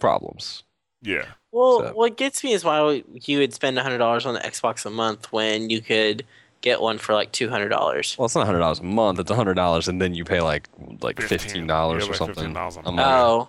problems. 0.00 0.62
yeah. 1.02 1.24
Well, 1.52 1.80
So- 1.80 1.92
what 1.94 2.16
gets 2.16 2.44
me 2.44 2.52
is 2.52 2.64
why 2.64 3.02
you 3.14 3.38
would 3.38 3.52
spend 3.52 3.78
hundred 3.78 3.98
dollars 3.98 4.24
on 4.26 4.34
the 4.34 4.40
Xbox 4.40 4.86
a 4.86 4.90
month 4.90 5.32
when 5.32 5.68
you 5.68 5.80
could 5.80 6.24
get 6.60 6.80
one 6.80 6.98
for 6.98 7.12
like 7.14 7.32
two 7.32 7.48
hundred 7.48 7.70
dollars. 7.70 8.16
Well, 8.18 8.26
it's 8.26 8.34
not 8.36 8.46
hundred 8.46 8.60
dollars 8.60 8.78
a 8.78 8.84
month; 8.84 9.18
it's 9.18 9.30
hundred 9.32 9.54
dollars, 9.54 9.88
and 9.88 10.00
then 10.00 10.14
you 10.14 10.24
pay 10.24 10.40
like 10.40 10.68
like 11.00 11.20
fifteen 11.20 11.66
dollars 11.66 12.02
yeah, 12.04 12.08
or 12.08 12.12
like 12.12 12.18
something. 12.18 12.44
a 12.44 12.48
a 12.48 12.52
month. 12.52 12.76
month. 12.84 12.98
Oh, 13.00 13.48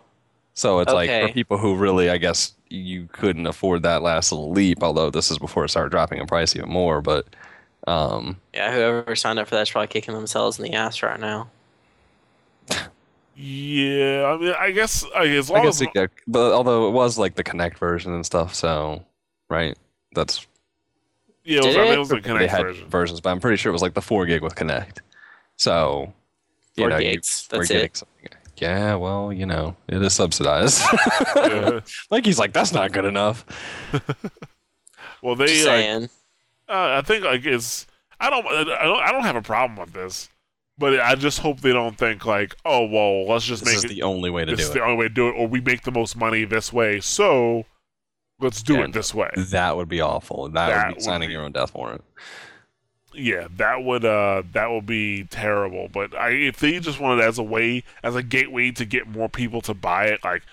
So 0.54 0.80
it's 0.80 0.91
like 0.93 1.10
for 1.10 1.32
people 1.34 1.58
who 1.60 1.76
really, 1.76 2.10
I 2.10 2.18
guess, 2.18 2.54
you 2.70 3.08
couldn't 3.12 3.45
afford 3.45 3.84
that 3.84 4.02
last 4.02 4.32
little 4.32 4.49
leap. 4.52 4.82
Although 4.82 5.10
this 5.12 5.30
is 5.30 5.38
before 5.38 5.66
it 5.66 5.70
started 5.70 5.91
dropping 5.91 6.18
in 6.20 6.26
price 6.28 6.56
even 6.56 6.70
more, 6.70 7.02
but 7.02 7.28
Um, 7.88 8.38
Yeah, 8.54 8.72
whoever 8.74 9.16
signed 9.16 9.39
up 9.39 9.47
for 9.47 9.56
that's 9.56 9.72
probably 9.72 9.88
kicking 9.88 10.14
themselves 10.14 10.58
in 10.60 10.64
the 10.66 10.74
ass 10.74 11.02
right 11.04 11.20
now. 11.20 11.49
Yeah, 13.36 14.25
I 14.25 14.38
mean, 14.38 14.53
I 14.59 14.71
guess 14.71 15.05
I, 15.15 15.25
as 15.27 15.49
I 15.49 15.63
guess 15.63 15.75
as 15.75 15.82
it, 15.84 15.89
yeah, 15.95 16.07
but 16.27 16.51
although 16.53 16.88
it 16.88 16.91
was 16.91 17.17
like 17.17 17.36
the 17.36 17.43
Kinect 17.43 17.77
version 17.77 18.13
and 18.13 18.25
stuff, 18.25 18.53
so 18.53 19.03
right, 19.49 19.77
that's 20.13 20.45
yeah, 21.43 21.59
it 21.59 21.65
was, 21.65 21.75
Did 21.75 21.79
I 21.79 21.84
mean, 21.84 21.91
it? 21.91 21.95
it 21.95 21.99
was 21.99 22.09
the 22.09 22.15
they 22.15 22.21
Kinect 22.21 22.47
had 22.49 22.61
version. 22.61 22.88
versions, 22.89 23.21
but 23.21 23.29
I'm 23.32 23.39
pretty 23.39 23.57
sure 23.57 23.69
it 23.69 23.73
was 23.73 23.82
like 23.82 23.93
the 23.95 24.01
four 24.01 24.25
gig 24.25 24.43
with 24.43 24.55
Kinect. 24.55 24.97
So, 25.55 26.13
you 26.75 26.84
Four 26.84 26.89
know, 26.89 26.97
you- 26.97 27.11
gigs, 27.13 27.47
we're 27.51 27.59
that's 27.59 27.69
getting 27.69 27.86
it. 27.86 27.97
something. 27.97 28.29
Yeah, 28.57 28.93
well, 28.95 29.34
you 29.34 29.47
know, 29.47 29.75
it 29.88 30.01
is 30.03 30.13
subsidized. 30.13 30.84
Yeah. 31.36 31.79
like 32.11 32.25
he's 32.25 32.38
like, 32.38 32.53
that's 32.53 32.71
not 32.73 32.91
good 32.91 33.05
enough. 33.05 33.43
Well, 35.23 35.36
they 35.36 35.47
Just 35.47 35.65
like, 35.67 35.75
saying. 35.84 36.03
uh, 36.69 36.99
I 36.99 37.01
think 37.01 37.23
like 37.23 37.45
it's 37.45 37.88
I 38.19 38.29
don't 38.29 38.45
I 38.45 38.63
don't 38.84 38.99
I 39.01 39.11
don't 39.11 39.23
have 39.23 39.36
a 39.36 39.41
problem 39.41 39.79
with 39.79 39.93
this, 39.93 40.29
but 40.82 40.99
I 40.99 41.15
just 41.15 41.39
hope 41.39 41.61
they 41.61 41.71
don't 41.71 41.97
think 41.97 42.25
like 42.25 42.55
oh 42.65 42.86
well 42.86 43.25
let's 43.27 43.45
just 43.45 43.63
This 43.63 43.75
is 43.75 43.84
make 43.84 43.91
it 43.91 43.95
the 43.95 44.03
only 44.03 44.29
way 44.29 44.43
to 44.43 44.51
this 44.51 44.59
do 44.59 44.63
is 44.63 44.69
it. 44.71 44.73
the 44.79 44.84
only 44.84 44.97
way 44.97 45.07
to 45.07 45.13
do 45.13 45.29
it 45.29 45.32
or 45.34 45.47
we 45.47 45.61
make 45.61 45.84
the 45.84 45.91
most 45.91 46.17
money 46.17 46.43
this 46.43 46.73
way 46.73 46.99
so 46.99 47.63
let's 48.41 48.61
do 48.61 48.82
it 48.82 48.91
this 48.91 49.13
way. 49.13 49.29
That 49.38 49.77
would 49.77 49.88
be 49.88 50.01
awful. 50.01 50.49
That, 50.49 50.67
That 50.69 50.88
would 50.88 50.95
be 50.97 51.01
signing 51.01 51.29
be- 51.29 51.34
your 51.34 51.43
own 51.43 51.51
death 51.53 51.73
warrant. 51.73 52.03
Yeah, 53.13 53.47
that 53.57 53.84
would 53.84 54.03
uh 54.05 54.43
that 54.53 54.71
would 54.71 54.86
be 54.86 55.25
terrible. 55.25 55.89
But 55.91 56.15
I 56.15 56.29
if 56.32 56.57
they 56.57 56.79
just 56.79 56.99
wanted 56.99 57.23
it 57.23 57.27
as 57.27 57.38
a 57.38 57.43
way 57.43 57.84
as 58.03 58.15
a 58.15 58.23
gateway 58.23 58.71
to 58.71 58.86
get 58.86 59.07
more 59.07 59.29
people 59.29 59.61
to 59.61 59.73
buy 59.73 60.05
it, 60.05 60.23
like 60.23 60.43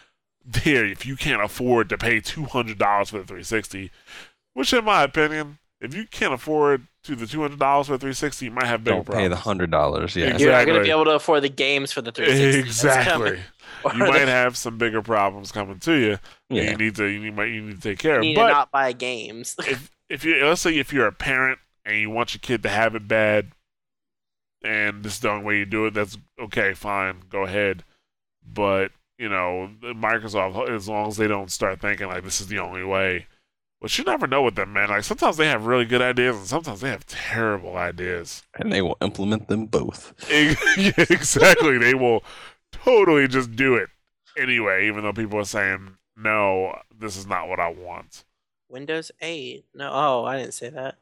there, 0.44 0.84
if 0.84 1.06
you 1.06 1.14
can't 1.16 1.40
afford 1.42 1.88
to 1.90 1.96
pay 1.98 2.20
two 2.20 2.44
hundred 2.44 2.78
dollars 2.78 3.10
for 3.10 3.18
the 3.18 3.24
360, 3.24 3.90
which 4.54 4.72
in 4.72 4.84
my 4.84 5.02
opinion, 5.04 5.58
if 5.80 5.94
you 5.94 6.06
can't 6.06 6.34
afford 6.34 6.86
to 7.04 7.14
the 7.14 7.26
two 7.26 7.40
hundred 7.40 7.58
dollars 7.58 7.86
for 7.86 7.92
the 7.94 7.98
360, 8.00 8.44
you 8.46 8.50
might 8.50 8.66
have 8.66 8.82
bigger 8.84 8.96
Don't 9.02 9.08
pay 9.10 9.28
the 9.28 9.36
hundred 9.36 9.70
dollars. 9.70 10.16
Yeah. 10.16 10.24
Exactly. 10.26 10.44
You're 10.44 10.52
not 10.54 10.66
going 10.66 10.78
to 10.78 10.84
be 10.84 10.90
able 10.90 11.04
to 11.06 11.12
afford 11.12 11.42
the 11.42 11.48
games 11.48 11.92
for 11.92 12.02
the 12.02 12.12
360. 12.12 12.60
Exactly. 12.68 13.40
You 13.84 13.90
Or 14.02 14.08
might 14.08 14.24
the- 14.24 14.26
have 14.26 14.56
some 14.56 14.76
bigger 14.76 15.02
problems 15.02 15.52
coming 15.52 15.78
to 15.80 15.92
you. 15.92 16.18
Yeah. 16.50 16.70
You 16.70 16.76
need 16.76 16.96
to 16.96 17.04
you 17.04 17.20
need, 17.30 17.38
you 17.52 17.60
need 17.62 17.76
to 17.76 17.88
take 17.90 17.98
care 18.00 18.14
you 18.14 18.18
of. 18.18 18.24
need 18.24 18.34
But 18.34 18.46
to 18.48 18.52
not 18.54 18.70
buy 18.72 18.92
games. 18.92 19.54
if 19.68 19.90
if 20.08 20.24
you 20.24 20.44
let's 20.44 20.62
say 20.62 20.76
if 20.76 20.92
you're 20.92 21.06
a 21.06 21.12
parent 21.12 21.58
and 21.84 21.96
you 22.00 22.10
want 22.10 22.34
your 22.34 22.40
kid 22.40 22.62
to 22.64 22.70
have 22.70 22.96
it 22.96 23.06
bad, 23.06 23.52
and 24.64 25.04
this 25.04 25.14
is 25.14 25.20
the 25.20 25.30
only 25.30 25.44
way 25.44 25.58
you 25.58 25.64
do 25.66 25.86
it, 25.86 25.94
that's 25.94 26.18
okay, 26.40 26.74
fine, 26.74 27.22
go 27.28 27.44
ahead. 27.44 27.84
But 28.44 28.90
you 29.18 29.28
know, 29.28 29.70
Microsoft, 29.82 30.68
as 30.70 30.88
long 30.88 31.08
as 31.08 31.16
they 31.16 31.28
don't 31.28 31.50
start 31.52 31.80
thinking 31.80 32.08
like 32.08 32.24
this 32.24 32.40
is 32.40 32.46
the 32.48 32.58
only 32.58 32.82
way, 32.84 33.26
but 33.80 33.96
you 33.96 34.04
never 34.04 34.26
know 34.26 34.42
with 34.42 34.56
them, 34.56 34.72
man. 34.72 34.88
Like 34.88 35.04
sometimes 35.04 35.36
they 35.36 35.46
have 35.46 35.66
really 35.66 35.84
good 35.84 36.02
ideas, 36.02 36.36
and 36.36 36.46
sometimes 36.46 36.80
they 36.80 36.90
have 36.90 37.06
terrible 37.06 37.76
ideas. 37.76 38.42
And 38.54 38.72
they 38.72 38.82
will 38.82 38.96
implement 39.00 39.48
them 39.48 39.66
both. 39.66 40.14
exactly. 40.30 41.78
they 41.78 41.94
will 41.94 42.24
totally 42.72 43.28
just 43.28 43.54
do 43.54 43.74
it 43.74 43.88
anyway, 44.36 44.86
even 44.86 45.02
though 45.02 45.12
people 45.12 45.38
are 45.38 45.44
saying 45.44 45.96
no, 46.16 46.76
this 46.96 47.16
is 47.16 47.26
not 47.26 47.48
what 47.48 47.60
I 47.60 47.68
want. 47.68 48.24
Windows 48.68 49.10
8. 49.20 49.64
No, 49.74 49.90
oh, 49.92 50.24
I 50.24 50.38
didn't 50.38 50.54
say 50.54 50.70
that. 50.70 50.96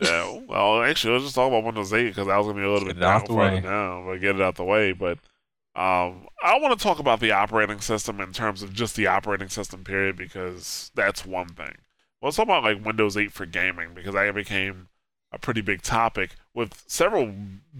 Yeah, 0.00 0.40
well, 0.48 0.82
actually, 0.82 1.14
let's 1.14 1.24
just 1.24 1.34
talk 1.34 1.48
about 1.48 1.64
Windows 1.64 1.92
8 1.92 2.08
because 2.08 2.28
I 2.28 2.36
was 2.38 2.46
gonna 2.46 2.60
be 2.60 2.66
a 2.66 2.70
little 2.70 2.88
Get 2.88 2.96
bit 2.96 3.04
out 3.04 3.20
down 3.20 3.28
the 3.28 3.34
farther 3.34 3.56
way. 3.56 3.60
down, 3.60 4.06
but 4.06 4.20
get 4.20 4.36
it 4.36 4.42
out 4.42 4.56
the 4.56 4.64
way. 4.64 4.92
But 4.92 5.18
um, 5.74 6.26
I 6.42 6.58
want 6.58 6.78
to 6.78 6.82
talk 6.82 6.98
about 6.98 7.20
the 7.20 7.32
operating 7.32 7.80
system 7.80 8.20
in 8.20 8.32
terms 8.32 8.62
of 8.62 8.72
just 8.72 8.96
the 8.96 9.06
operating 9.06 9.48
system 9.48 9.84
period 9.84 10.16
because 10.16 10.90
that's 10.94 11.24
one 11.24 11.48
thing. 11.48 11.76
Well, 12.20 12.32
talk 12.32 12.44
about 12.44 12.64
like 12.64 12.84
Windows 12.84 13.16
8 13.16 13.32
for 13.32 13.46
gaming 13.46 13.94
because 13.94 14.14
that 14.14 14.34
became 14.34 14.88
a 15.30 15.38
pretty 15.38 15.60
big 15.60 15.82
topic 15.82 16.30
with 16.54 16.82
several 16.86 17.32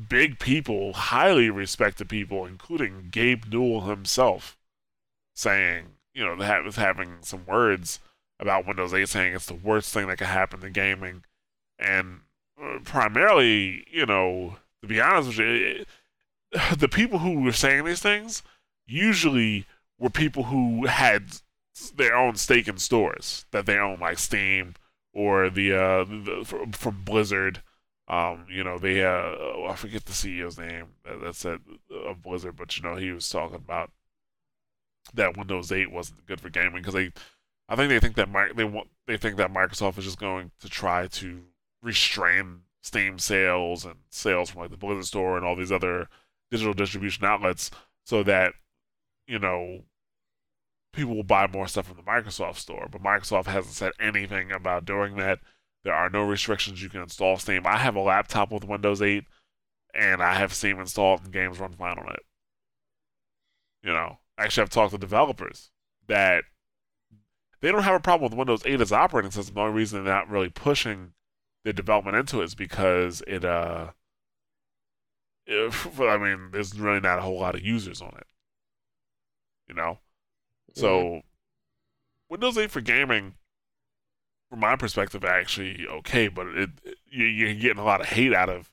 big 0.08 0.38
people, 0.38 0.92
highly 0.92 1.50
respected 1.50 2.08
people, 2.08 2.46
including 2.46 3.08
Gabe 3.10 3.44
Newell 3.50 3.82
himself, 3.82 4.56
saying, 5.34 5.86
you 6.14 6.24
know, 6.24 6.36
that 6.36 6.62
was 6.62 6.76
having 6.76 7.16
some 7.22 7.46
words 7.46 8.00
about 8.38 8.66
Windows 8.66 8.94
8, 8.94 9.08
saying 9.08 9.34
it's 9.34 9.46
the 9.46 9.54
worst 9.54 9.92
thing 9.92 10.06
that 10.06 10.18
could 10.18 10.28
happen 10.28 10.60
to 10.60 10.70
gaming. 10.70 11.24
And 11.78 12.20
uh, 12.62 12.78
primarily, 12.84 13.86
you 13.90 14.06
know, 14.06 14.56
to 14.82 14.88
be 14.88 15.00
honest 15.00 15.28
with 15.28 15.38
you, 15.38 15.84
it, 16.52 16.78
the 16.78 16.88
people 16.88 17.18
who 17.18 17.40
were 17.40 17.52
saying 17.52 17.84
these 17.84 18.00
things 18.00 18.42
usually 18.86 19.66
were 19.98 20.10
people 20.10 20.44
who 20.44 20.86
had 20.86 21.40
their 21.96 22.16
own 22.16 22.36
stake 22.36 22.68
in 22.68 22.78
stores 22.78 23.46
that 23.50 23.66
they 23.66 23.78
own, 23.78 24.00
like 24.00 24.18
Steam 24.18 24.74
or 25.12 25.50
the 25.50 25.72
uh 25.72 26.04
the, 26.04 26.68
from, 26.72 27.02
Blizzard. 27.04 27.62
Um, 28.08 28.46
you 28.50 28.64
know, 28.64 28.78
they 28.78 29.04
uh, 29.04 29.10
oh, 29.10 29.66
I 29.68 29.74
forget 29.74 30.06
the 30.06 30.12
CEO's 30.12 30.58
name 30.58 30.86
that, 31.04 31.20
that 31.20 31.34
said 31.34 31.60
of 32.06 32.22
Blizzard, 32.22 32.56
but 32.56 32.76
you 32.76 32.82
know, 32.82 32.96
he 32.96 33.12
was 33.12 33.28
talking 33.28 33.56
about 33.56 33.90
that 35.14 35.36
Windows 35.36 35.72
8 35.72 35.90
wasn't 35.90 36.26
good 36.26 36.40
for 36.40 36.50
gaming 36.50 36.76
because 36.76 36.94
they, 36.94 37.12
I 37.68 37.76
think 37.76 37.90
they 37.90 38.00
think 38.00 38.16
that 38.16 38.30
Mi- 38.30 38.52
they 38.54 38.64
want 38.64 38.88
they 39.06 39.16
think 39.16 39.36
that 39.36 39.52
Microsoft 39.52 39.98
is 39.98 40.04
just 40.04 40.18
going 40.18 40.52
to 40.60 40.68
try 40.68 41.06
to 41.06 41.42
restrain 41.82 42.60
Steam 42.82 43.18
sales 43.18 43.84
and 43.84 43.96
sales 44.10 44.50
from 44.50 44.62
like 44.62 44.70
the 44.70 44.76
Blizzard 44.76 45.06
store 45.06 45.36
and 45.36 45.44
all 45.44 45.56
these 45.56 45.72
other 45.72 46.08
digital 46.50 46.74
distribution 46.74 47.24
outlets 47.24 47.70
so 48.04 48.22
that 48.22 48.52
you 49.26 49.38
know 49.38 49.82
people 50.98 51.14
will 51.14 51.22
buy 51.22 51.46
more 51.46 51.68
stuff 51.68 51.86
from 51.86 51.96
the 51.96 52.02
Microsoft 52.02 52.56
store. 52.56 52.88
But 52.90 53.02
Microsoft 53.02 53.46
hasn't 53.46 53.74
said 53.74 53.92
anything 54.00 54.50
about 54.50 54.84
doing 54.84 55.16
that. 55.16 55.38
There 55.84 55.94
are 55.94 56.10
no 56.10 56.24
restrictions 56.24 56.82
you 56.82 56.88
can 56.88 57.02
install 57.02 57.38
Steam. 57.38 57.66
I 57.66 57.76
have 57.76 57.94
a 57.94 58.00
laptop 58.00 58.50
with 58.50 58.64
Windows 58.64 59.00
8 59.00 59.24
and 59.94 60.20
I 60.20 60.34
have 60.34 60.52
Steam 60.52 60.80
installed 60.80 61.22
and 61.22 61.32
games 61.32 61.60
run 61.60 61.72
fine 61.72 61.98
on 61.98 62.12
it. 62.12 62.24
You 63.82 63.92
know, 63.92 64.18
actually 64.36 64.62
I've 64.62 64.70
talked 64.70 64.90
to 64.90 64.98
developers 64.98 65.70
that 66.08 66.44
they 67.60 67.70
don't 67.70 67.84
have 67.84 67.94
a 67.94 68.00
problem 68.00 68.30
with 68.30 68.38
Windows 68.38 68.62
8 68.66 68.80
as 68.80 68.92
operating 68.92 69.30
system. 69.30 69.54
The 69.54 69.60
only 69.60 69.74
reason 69.74 70.04
they're 70.04 70.12
not 70.12 70.28
really 70.28 70.50
pushing 70.50 71.12
the 71.64 71.72
development 71.72 72.16
into 72.16 72.40
it 72.40 72.46
is 72.46 72.54
because 72.56 73.22
it 73.28 73.44
uh 73.44 73.92
if, 75.46 76.00
I 76.00 76.18
mean 76.18 76.50
there's 76.50 76.78
really 76.78 77.00
not 77.00 77.20
a 77.20 77.22
whole 77.22 77.38
lot 77.38 77.54
of 77.54 77.64
users 77.64 78.02
on 78.02 78.14
it. 78.18 78.26
You 79.68 79.76
know? 79.76 80.00
So 80.74 81.22
Windows 82.28 82.58
8 82.58 82.70
for 82.70 82.80
gaming 82.80 83.34
from 84.48 84.60
my 84.60 84.76
perspective 84.76 85.24
actually 85.24 85.86
okay, 85.86 86.28
but 86.28 86.46
it, 86.48 86.70
it 86.84 86.98
you, 87.10 87.24
you're 87.24 87.54
getting 87.54 87.78
a 87.78 87.84
lot 87.84 88.00
of 88.00 88.06
hate 88.06 88.34
out 88.34 88.48
of 88.48 88.70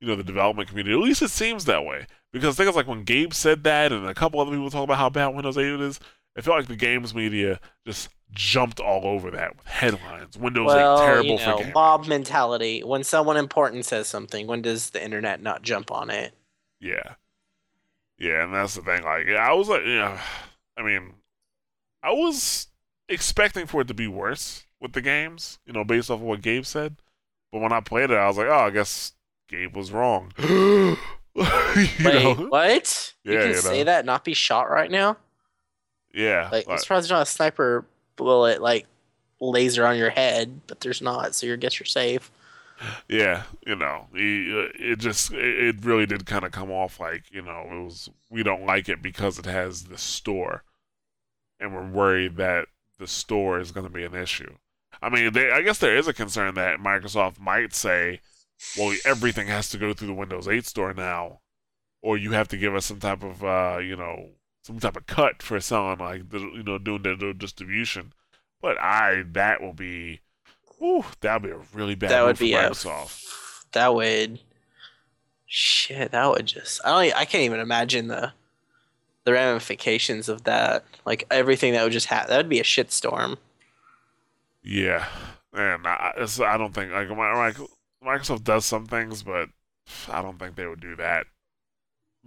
you 0.00 0.08
know 0.08 0.16
the 0.16 0.24
development 0.24 0.68
community. 0.68 0.94
At 0.94 1.02
least 1.02 1.22
it 1.22 1.30
seems 1.30 1.64
that 1.64 1.84
way. 1.84 2.06
Because 2.32 2.56
things 2.56 2.76
like 2.76 2.86
when 2.86 3.04
Gabe 3.04 3.32
said 3.32 3.64
that 3.64 3.92
and 3.92 4.06
a 4.06 4.14
couple 4.14 4.40
other 4.40 4.50
people 4.50 4.70
talk 4.70 4.84
about 4.84 4.98
how 4.98 5.08
bad 5.08 5.28
Windows 5.28 5.56
8 5.56 5.80
is, 5.80 6.00
it 6.36 6.44
felt 6.44 6.58
like 6.58 6.66
the 6.66 6.76
games 6.76 7.14
media 7.14 7.58
just 7.86 8.10
jumped 8.30 8.78
all 8.78 9.06
over 9.06 9.30
that 9.30 9.56
with 9.56 9.66
headlines. 9.66 10.36
Windows 10.36 10.66
well, 10.66 11.02
8 11.02 11.06
terrible 11.06 11.30
you 11.30 11.36
know, 11.38 11.58
for 11.58 11.70
mob 11.70 12.06
mentality. 12.06 12.82
When 12.84 13.04
someone 13.04 13.38
important 13.38 13.86
says 13.86 14.06
something, 14.06 14.46
when 14.46 14.60
does 14.60 14.90
the 14.90 15.02
internet 15.02 15.40
not 15.40 15.62
jump 15.62 15.90
on 15.90 16.10
it? 16.10 16.34
Yeah. 16.78 17.14
Yeah, 18.18 18.44
and 18.44 18.54
that's 18.54 18.74
the 18.74 18.82
thing. 18.82 19.02
Like, 19.02 19.28
I 19.28 19.54
was 19.54 19.68
like, 19.68 19.82
yeah, 19.86 20.20
I 20.76 20.82
mean, 20.82 21.14
I 22.02 22.12
was 22.12 22.68
expecting 23.08 23.66
for 23.66 23.80
it 23.82 23.88
to 23.88 23.94
be 23.94 24.06
worse 24.08 24.64
with 24.80 24.92
the 24.92 25.00
games, 25.00 25.58
you 25.66 25.72
know, 25.72 25.84
based 25.84 26.10
off 26.10 26.20
of 26.20 26.22
what 26.22 26.42
Gabe 26.42 26.64
said. 26.64 26.96
But 27.52 27.60
when 27.60 27.72
I 27.72 27.80
played 27.80 28.10
it, 28.10 28.16
I 28.16 28.26
was 28.26 28.36
like, 28.36 28.48
oh, 28.48 28.52
I 28.66 28.70
guess 28.70 29.12
Gabe 29.48 29.74
was 29.76 29.92
wrong. 29.92 30.32
you 30.38 30.96
Wait, 31.34 32.02
know? 32.04 32.34
what? 32.48 33.14
you 33.24 33.38
can 33.38 33.48
you 33.48 33.54
say 33.54 33.78
know. 33.78 33.84
that, 33.84 33.98
and 34.00 34.06
not 34.06 34.24
be 34.24 34.34
shot 34.34 34.70
right 34.70 34.90
now. 34.90 35.16
Yeah. 36.12 36.48
Like, 36.50 36.66
I'm 36.66 36.72
like- 36.72 36.80
surprised 36.80 37.04
there's 37.04 37.10
not 37.10 37.22
a 37.22 37.26
sniper 37.26 37.84
bullet 38.16 38.60
like 38.60 38.86
laser 39.40 39.86
on 39.86 39.96
your 39.96 40.10
head, 40.10 40.60
but 40.66 40.80
there's 40.80 41.02
not, 41.02 41.34
so 41.34 41.46
you 41.46 41.56
guess 41.56 41.78
you're 41.78 41.86
safe. 41.86 42.30
Yeah, 43.08 43.44
you 43.66 43.76
know, 43.76 44.06
he, 44.12 44.52
uh, 44.52 44.68
it 44.74 44.98
just, 44.98 45.32
it, 45.32 45.84
really 45.84 46.06
did 46.06 46.26
kind 46.26 46.44
of 46.44 46.52
come 46.52 46.70
off 46.70 47.00
like, 47.00 47.24
you 47.32 47.42
know, 47.42 47.66
it 47.70 47.84
was, 47.84 48.10
we 48.30 48.42
don't 48.42 48.66
like 48.66 48.88
it 48.88 49.02
because 49.02 49.38
it 49.38 49.46
has 49.46 49.84
the 49.84 49.98
store. 49.98 50.62
And 51.58 51.74
we're 51.74 51.88
worried 51.88 52.36
that 52.36 52.66
the 52.98 53.06
store 53.06 53.60
is 53.60 53.72
going 53.72 53.86
to 53.86 53.92
be 53.92 54.04
an 54.04 54.14
issue. 54.14 54.56
I 55.00 55.08
mean, 55.08 55.32
they, 55.32 55.50
I 55.50 55.62
guess 55.62 55.78
there 55.78 55.96
is 55.96 56.08
a 56.08 56.12
concern 56.14 56.54
that 56.54 56.78
Microsoft 56.78 57.38
might 57.38 57.74
say, 57.74 58.20
well, 58.76 58.94
everything 59.04 59.48
has 59.48 59.68
to 59.70 59.78
go 59.78 59.92
through 59.92 60.08
the 60.08 60.14
Windows 60.14 60.48
8 60.48 60.64
store 60.66 60.94
now, 60.94 61.40
or 62.02 62.16
you 62.16 62.32
have 62.32 62.48
to 62.48 62.56
give 62.56 62.74
us 62.74 62.86
some 62.86 63.00
type 63.00 63.22
of, 63.22 63.44
uh, 63.44 63.78
you 63.78 63.96
know, 63.96 64.30
some 64.62 64.80
type 64.80 64.96
of 64.96 65.06
cut 65.06 65.42
for 65.42 65.60
selling, 65.60 65.98
like, 65.98 66.30
the, 66.30 66.40
you 66.40 66.62
know, 66.62 66.78
doing 66.78 67.02
the 67.02 67.34
distribution. 67.36 68.12
But 68.60 68.78
I, 68.78 69.24
that 69.32 69.60
will 69.60 69.74
be, 69.74 70.20
whew, 70.78 71.04
that 71.20 71.42
would 71.42 71.48
be 71.48 71.54
a 71.54 71.60
really 71.74 71.94
bad 71.94 72.10
that 72.10 72.22
would 72.24 72.38
for 72.38 72.44
be 72.44 72.54
a, 72.54 72.70
Microsoft. 72.70 73.64
that 73.72 73.94
would 73.94 74.40
shit. 75.46 76.10
That 76.12 76.28
would 76.30 76.46
just 76.46 76.80
I 76.84 76.90
don't. 76.90 77.16
I 77.18 77.24
can't 77.24 77.44
even 77.44 77.60
imagine 77.60 78.08
the 78.08 78.32
the 79.24 79.32
ramifications 79.32 80.28
of 80.28 80.44
that. 80.44 80.84
Like 81.04 81.26
everything 81.30 81.72
that 81.72 81.82
would 81.84 81.92
just 81.92 82.06
happen. 82.06 82.30
That 82.30 82.38
would 82.38 82.48
be 82.48 82.60
a 82.60 82.64
shitstorm. 82.64 83.36
Yeah, 84.62 85.06
and 85.52 85.86
I, 85.86 86.12
I 86.16 86.56
don't 86.56 86.74
think 86.74 86.92
like 86.92 87.08
Mi- 87.08 87.16
like 87.16 87.56
Microsoft 88.04 88.44
does 88.44 88.64
some 88.66 88.86
things, 88.86 89.22
but 89.22 89.48
I 90.10 90.22
don't 90.22 90.38
think 90.38 90.56
they 90.56 90.66
would 90.66 90.80
do 90.80 90.96
that. 90.96 91.26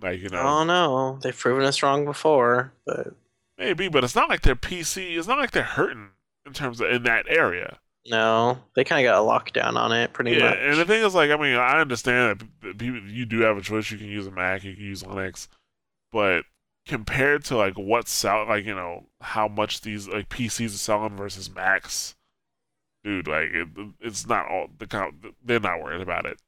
Like 0.02 0.22
you 0.22 0.30
know, 0.30 0.39
I 0.39 0.43
don't 0.43 0.68
know. 0.68 1.20
They've 1.22 1.38
proven 1.38 1.66
us 1.66 1.84
wrong 1.84 2.06
before, 2.06 2.72
but 2.86 3.14
maybe, 3.58 3.89
but 3.89 4.04
it's 4.06 4.16
not 4.16 4.30
like 4.30 4.41
their 4.41 4.56
PC. 4.56 5.18
It's 5.18 5.28
not 5.28 5.38
like 5.38 5.52
they're 5.52 5.64
hurting 5.64 6.10
in 6.45 6.54
terms 6.54 6.80
of 6.80 6.89
in 6.89 7.04
that 7.04 7.26
area. 7.28 7.80
No, 8.08 8.58
they 8.76 8.84
kind 8.84 9.06
of 9.06 9.12
got 9.12 9.22
a 9.22 9.26
lockdown 9.26 9.76
on 9.76 9.91
it, 9.91 10.14
pretty 10.14 10.32
yeah, 10.32 10.50
much. 10.52 10.58
and 10.62 10.78
the 10.80 10.86
thing 10.86 11.04
is, 11.04 11.14
like, 11.14 11.32
I 11.32 11.38
mean, 11.38 11.56
I 11.56 11.80
understand 11.80 12.43
that 12.62 12.78
people, 12.78 13.02
you 13.02 13.26
do 13.26 13.39
have 13.41 13.58
a 13.58 13.62
choice. 13.62 13.91
You 13.91 13.97
can 13.97 14.08
use 14.08 14.26
a 14.28 14.32
Mac, 14.32 14.64
you 14.64 14.74
can 14.76 14.84
use 14.84 15.04
Linux, 15.04 15.47
but 16.12 16.43
compared 16.88 17.43
to 17.45 17.56
like 17.58 17.76
what's 17.78 18.12
sell, 18.12 18.47
like 18.47 18.66
you 18.66 18.74
know 18.74 19.06
how 19.22 19.47
much 19.47 19.82
these 19.82 20.08
like 20.08 20.30
PCs 20.30 20.68
are 20.68 20.70
selling 20.70 21.16
versus 21.18 21.54
Macs, 21.54 22.16
dude, 23.04 23.28
like 23.28 23.50
it, 23.52 23.68
it's 24.00 24.26
not 24.28 24.47
all 24.50 24.68
the 24.78 24.88
count. 24.88 25.16
They're 25.43 25.60
not 25.60 25.84
worried 25.84 26.02
about 26.02 26.26
it. 26.26 26.39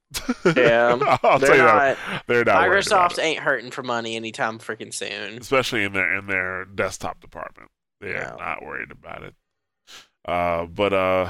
Yeah, 0.57 0.97
I'll 1.23 1.37
they're 1.37 1.47
tell 1.49 1.57
you 1.57 1.63
not. 1.63 1.77
that 1.77 2.23
they're 2.27 2.43
not. 2.45 2.67
worried 2.67 2.83
Microsoft 2.85 3.21
ain't 3.21 3.39
hurting 3.39 3.71
for 3.71 3.83
money 3.83 4.15
anytime 4.15 4.57
freaking 4.57 4.93
soon. 4.93 5.37
especially 5.37 5.83
in 5.83 5.93
their 5.93 6.15
in 6.17 6.25
their 6.27 6.65
desktop 6.65 7.19
department. 7.21 7.69
They're 7.99 8.29
No. 8.31 8.37
not 8.37 8.65
worried 8.65 8.89
about 8.89 9.21
it. 9.23 9.35
Uh, 10.25 10.65
but 10.65 10.93
uh, 10.93 11.29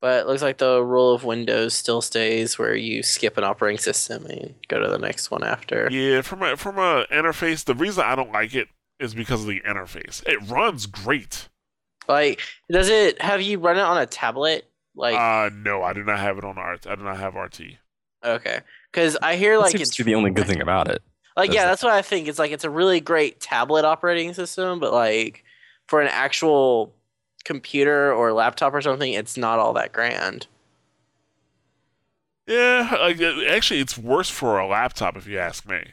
But 0.00 0.20
it 0.22 0.26
looks 0.26 0.42
like 0.42 0.58
the 0.58 0.82
rule 0.82 1.14
of 1.14 1.24
Windows 1.24 1.74
still 1.74 2.00
stays 2.02 2.58
where 2.58 2.74
you 2.74 3.02
skip 3.02 3.36
an 3.38 3.44
operating 3.44 3.78
system 3.78 4.26
and 4.26 4.54
go 4.68 4.80
to 4.80 4.88
the 4.88 4.98
next 4.98 5.30
one 5.30 5.44
after. 5.44 5.88
yeah, 5.90 6.22
from 6.22 6.42
a 6.42 6.56
from 6.56 6.78
a 6.78 7.06
interface, 7.12 7.64
the 7.64 7.74
reason 7.74 8.04
I 8.04 8.14
don't 8.14 8.32
like 8.32 8.54
it 8.54 8.68
is 8.98 9.14
because 9.14 9.42
of 9.42 9.46
the 9.46 9.60
interface. 9.60 10.26
It 10.26 10.38
runs 10.50 10.86
great. 10.86 11.48
Like, 12.08 12.40
does 12.70 12.88
it 12.88 13.20
have 13.22 13.40
you 13.42 13.58
run 13.58 13.76
it 13.76 13.82
on 13.82 13.98
a 13.98 14.06
tablet? 14.06 14.66
Like, 14.96 15.14
uh, 15.16 15.50
no, 15.54 15.82
I 15.82 15.92
do 15.92 16.02
not 16.02 16.18
have 16.18 16.36
it 16.38 16.44
on 16.44 16.56
RT. 16.58 16.86
I 16.88 16.96
do 16.96 17.02
not 17.04 17.16
have 17.18 17.36
RT. 17.36 17.60
okay, 18.24 18.60
because 18.92 19.16
I 19.22 19.36
hear 19.36 19.54
That 19.54 19.60
like 19.60 19.70
seems 19.72 19.82
it's 19.88 19.96
to 19.96 20.04
be 20.04 20.10
the 20.12 20.16
only 20.16 20.30
good 20.30 20.46
thing 20.46 20.60
about 20.60 20.88
it. 20.88 21.00
like 21.36 21.52
yeah, 21.52 21.66
that's 21.66 21.82
what 21.84 21.92
I 21.92 22.02
think. 22.02 22.26
It's 22.26 22.38
like 22.40 22.50
it's 22.50 22.64
a 22.64 22.70
really 22.70 23.00
great 23.00 23.40
tablet 23.40 23.84
operating 23.84 24.34
system, 24.34 24.80
but 24.80 24.92
like 24.92 25.44
for 25.86 26.00
an 26.00 26.08
actual 26.08 26.92
computer 27.44 28.12
or 28.12 28.32
laptop 28.32 28.74
or 28.74 28.80
something, 28.80 29.12
it's 29.12 29.36
not 29.36 29.58
all 29.58 29.72
that 29.74 29.92
grand. 29.92 30.46
Yeah, 32.46 32.96
like 33.00 33.20
actually, 33.20 33.80
it's 33.80 33.96
worse 33.96 34.28
for 34.28 34.58
a 34.58 34.66
laptop 34.66 35.16
if 35.16 35.26
you 35.26 35.38
ask 35.38 35.68
me. 35.68 35.84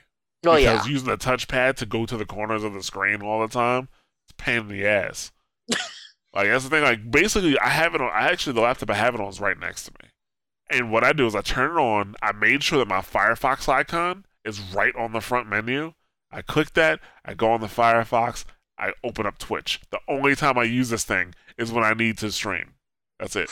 Oh 0.46 0.56
yeah, 0.56 0.74
because 0.74 0.88
using 0.88 1.10
the 1.10 1.18
touchpad 1.18 1.76
to 1.76 1.86
go 1.86 2.06
to 2.06 2.18
the 2.18 2.26
corners 2.26 2.64
of 2.64 2.74
the 2.74 2.82
screen 2.82 3.22
all 3.22 3.42
the 3.42 3.54
time, 3.54 3.90
it's 4.24 4.32
a 4.32 4.36
pain 4.36 4.62
in 4.62 4.68
the 4.68 4.86
ass. 4.86 5.32
like 6.34 6.48
that's 6.48 6.64
the 6.64 6.70
thing. 6.70 6.84
Like 6.84 7.12
basically, 7.12 7.60
I 7.60 7.70
have 7.70 7.94
it 7.94 8.02
on. 8.02 8.10
I 8.12 8.32
actually 8.32 8.54
the 8.54 8.62
laptop 8.62 8.90
I 8.90 8.96
have 8.96 9.14
it 9.14 9.22
on 9.22 9.28
is 9.28 9.40
right 9.40 9.60
next 9.60 9.84
to 9.84 9.92
me, 10.02 10.10
and 10.70 10.92
what 10.92 11.04
I 11.04 11.14
do 11.14 11.28
is 11.28 11.36
I 11.36 11.42
turn 11.42 11.78
it 11.78 11.80
on. 11.80 12.16
I 12.24 12.32
made 12.32 12.64
sure 12.64 12.80
that 12.80 12.88
my 12.88 13.02
Firefox 13.02 13.70
icon 13.70 14.26
is 14.44 14.60
right 14.60 14.96
on 14.96 15.12
the 15.12 15.22
front 15.22 15.48
menu. 15.48 15.94
I 16.32 16.42
click 16.42 16.74
that. 16.74 17.00
I 17.24 17.36
go 17.36 17.52
on 17.52 17.62
the 17.62 17.68
Firefox. 17.68 18.46
I 18.78 18.94
open 19.04 19.26
up 19.26 19.38
Twitch. 19.38 19.82
The 19.90 20.00
only 20.08 20.36
time 20.36 20.58
I 20.58 20.64
use 20.64 20.90
this 20.90 21.04
thing 21.04 21.34
is 21.58 21.72
when 21.72 21.84
I 21.84 21.94
need 21.94 22.18
to 22.20 22.32
stream. 22.32 22.74
That's 23.20 23.36
it. 23.36 23.50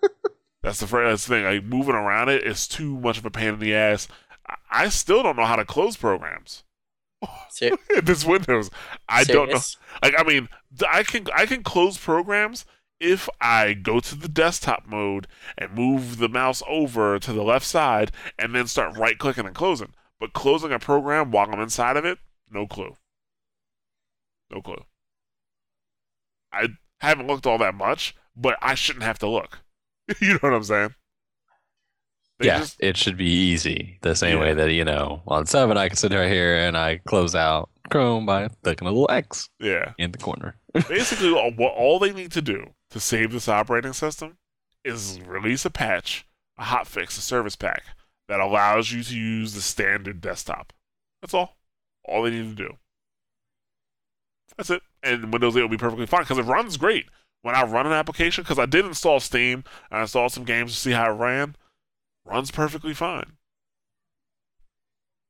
that's 0.62 0.80
the 0.80 0.86
first 0.86 1.26
thing. 1.26 1.44
Like 1.44 1.64
moving 1.64 1.94
around 1.94 2.28
it 2.28 2.44
is 2.44 2.68
too 2.68 2.98
much 3.00 3.18
of 3.18 3.26
a 3.26 3.30
pain 3.30 3.54
in 3.54 3.58
the 3.58 3.74
ass. 3.74 4.08
I- 4.48 4.56
I 4.70 4.88
still 4.88 5.22
don't 5.22 5.36
know 5.36 5.44
how 5.46 5.56
to 5.56 5.64
close 5.64 5.96
programs. 5.96 6.64
Ser- 7.50 7.76
this 8.02 8.24
Windows. 8.24 8.70
I 9.08 9.24
don't 9.24 9.48
know. 9.48 9.54
Like, 10.02 10.14
I 10.18 10.24
mean, 10.24 10.48
I 10.90 11.02
can 11.04 11.26
I 11.34 11.46
can 11.46 11.62
close 11.62 11.96
programs 11.98 12.64
if 13.00 13.28
I 13.40 13.74
go 13.74 14.00
to 14.00 14.14
the 14.14 14.28
desktop 14.28 14.86
mode 14.86 15.26
and 15.58 15.72
move 15.74 16.18
the 16.18 16.28
mouse 16.28 16.62
over 16.68 17.18
to 17.18 17.32
the 17.32 17.42
left 17.42 17.66
side 17.66 18.10
and 18.38 18.54
then 18.54 18.66
start 18.66 18.96
right 18.96 19.18
clicking 19.18 19.46
and 19.46 19.54
closing. 19.54 19.92
But 20.20 20.32
closing 20.32 20.72
a 20.72 20.78
program 20.78 21.30
while 21.30 21.48
I'm 21.52 21.60
inside 21.60 21.96
of 21.96 22.04
it, 22.04 22.18
no 22.50 22.66
clue. 22.66 22.96
No 24.52 24.60
clue. 24.60 24.84
I 26.52 26.68
haven't 27.00 27.26
looked 27.26 27.46
all 27.46 27.58
that 27.58 27.74
much, 27.74 28.14
but 28.36 28.56
I 28.60 28.74
shouldn't 28.74 29.04
have 29.04 29.18
to 29.20 29.28
look. 29.28 29.60
you 30.20 30.34
know 30.34 30.38
what 30.40 30.52
I'm 30.52 30.64
saying? 30.64 30.94
They 32.38 32.46
yeah, 32.46 32.58
just- 32.58 32.76
it 32.80 32.96
should 32.96 33.16
be 33.16 33.30
easy. 33.30 33.98
The 34.02 34.14
same 34.14 34.38
Yeah. 34.38 34.44
way 34.44 34.54
that 34.54 34.70
you 34.72 34.84
know 34.84 35.22
on 35.26 35.46
seven, 35.46 35.76
I 35.76 35.88
can 35.88 35.96
sit 35.96 36.12
right 36.12 36.30
here 36.30 36.56
and 36.56 36.76
I 36.76 36.98
close 36.98 37.34
out 37.34 37.70
Chrome 37.90 38.26
by 38.26 38.48
clicking 38.62 38.86
a 38.88 38.90
little 38.90 39.10
X 39.10 39.48
yeah. 39.58 39.92
in 39.98 40.12
the 40.12 40.18
corner. 40.18 40.56
Basically, 40.88 41.32
what 41.32 41.72
all 41.74 41.98
they 41.98 42.12
need 42.12 42.32
to 42.32 42.42
do 42.42 42.74
to 42.90 43.00
save 43.00 43.32
this 43.32 43.48
operating 43.48 43.92
system 43.92 44.38
is 44.84 45.20
release 45.26 45.64
a 45.64 45.70
patch, 45.70 46.26
a 46.58 46.64
hotfix, 46.64 47.18
a 47.18 47.20
service 47.20 47.56
pack 47.56 47.84
that 48.28 48.40
allows 48.40 48.92
you 48.92 49.02
to 49.02 49.14
use 49.16 49.54
the 49.54 49.60
standard 49.60 50.20
desktop. 50.20 50.72
That's 51.20 51.34
all. 51.34 51.56
All 52.04 52.22
they 52.22 52.30
need 52.30 52.56
to 52.56 52.68
do. 52.68 52.76
That's 54.62 54.70
it. 54.70 54.82
And 55.02 55.32
Windows 55.32 55.56
8 55.56 55.62
will 55.62 55.68
be 55.68 55.76
perfectly 55.76 56.06
fine 56.06 56.22
because 56.22 56.38
it 56.38 56.42
runs 56.44 56.76
great. 56.76 57.06
When 57.42 57.56
I 57.56 57.64
run 57.64 57.86
an 57.86 57.92
application, 57.92 58.44
because 58.44 58.60
I 58.60 58.66
did 58.66 58.84
install 58.84 59.18
Steam, 59.18 59.64
and 59.90 59.98
I 59.98 60.02
installed 60.02 60.30
some 60.32 60.44
games 60.44 60.72
to 60.72 60.78
see 60.78 60.92
how 60.92 61.10
it 61.10 61.16
ran, 61.16 61.56
runs 62.24 62.52
perfectly 62.52 62.94
fine. 62.94 63.32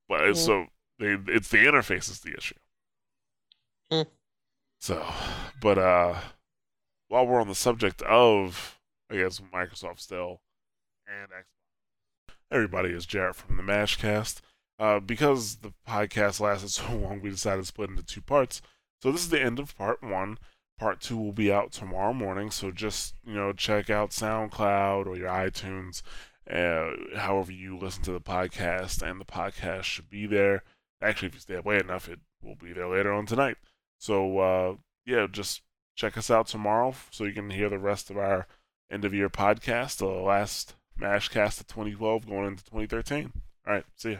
But 0.08 0.28
it's 0.28 0.40
Yeah. 0.40 0.44
so 0.44 0.66
they, 0.98 1.16
it's 1.32 1.48
the 1.48 1.58
interface 1.64 2.10
is 2.10 2.20
the 2.20 2.36
issue. 2.36 2.56
Hmm. 3.90 4.02
So, 4.78 5.06
but 5.62 5.78
uh, 5.78 6.20
while 7.08 7.26
we're 7.26 7.40
on 7.40 7.48
the 7.48 7.54
subject 7.54 8.02
of, 8.02 8.78
I 9.10 9.16
guess 9.16 9.40
Microsoft 9.40 10.00
still 10.00 10.42
and 11.06 11.30
Xbox, 11.30 12.34
everybody 12.50 12.90
is 12.90 13.06
Jarret 13.06 13.36
from 13.36 13.56
the 13.56 13.62
Mashcast. 13.62 14.42
Uh, 14.78 15.00
because 15.00 15.56
the 15.56 15.72
podcast 15.88 16.40
lasted 16.40 16.68
so 16.72 16.92
long, 16.94 17.22
we 17.22 17.30
decided 17.30 17.62
to 17.62 17.66
split 17.66 17.88
into 17.88 18.02
two 18.02 18.20
parts. 18.20 18.60
So 19.02 19.10
this 19.10 19.22
is 19.22 19.30
the 19.30 19.42
end 19.42 19.58
of 19.58 19.76
part 19.76 20.00
one. 20.00 20.38
Part 20.78 21.00
two 21.00 21.16
will 21.16 21.32
be 21.32 21.52
out 21.52 21.72
tomorrow 21.72 22.12
morning. 22.12 22.52
So 22.52 22.70
just 22.70 23.14
you 23.26 23.34
know, 23.34 23.52
check 23.52 23.90
out 23.90 24.10
SoundCloud 24.10 25.06
or 25.06 25.16
your 25.16 25.28
iTunes, 25.28 26.02
uh, 26.48 27.18
however 27.18 27.50
you 27.50 27.76
listen 27.76 28.04
to 28.04 28.12
the 28.12 28.20
podcast, 28.20 29.02
and 29.02 29.20
the 29.20 29.24
podcast 29.24 29.84
should 29.84 30.08
be 30.08 30.26
there. 30.26 30.62
Actually, 31.00 31.28
if 31.28 31.34
you 31.34 31.40
stay 31.40 31.60
late 31.64 31.82
enough, 31.82 32.08
it 32.08 32.20
will 32.42 32.54
be 32.54 32.72
there 32.72 32.88
later 32.88 33.12
on 33.12 33.26
tonight. 33.26 33.56
So 33.98 34.38
uh, 34.38 34.74
yeah, 35.04 35.26
just 35.30 35.62
check 35.96 36.16
us 36.16 36.30
out 36.30 36.46
tomorrow 36.46 36.94
so 37.10 37.24
you 37.24 37.32
can 37.32 37.50
hear 37.50 37.68
the 37.68 37.78
rest 37.78 38.08
of 38.08 38.16
our 38.16 38.46
end 38.88 39.04
of 39.04 39.12
year 39.12 39.28
podcast, 39.28 39.96
the 39.96 40.06
last 40.06 40.76
Mashcast 41.00 41.60
of 41.60 41.66
2012 41.66 42.28
going 42.28 42.46
into 42.46 42.64
2013. 42.64 43.32
All 43.66 43.72
right, 43.72 43.84
see 43.96 44.12
ya. 44.12 44.18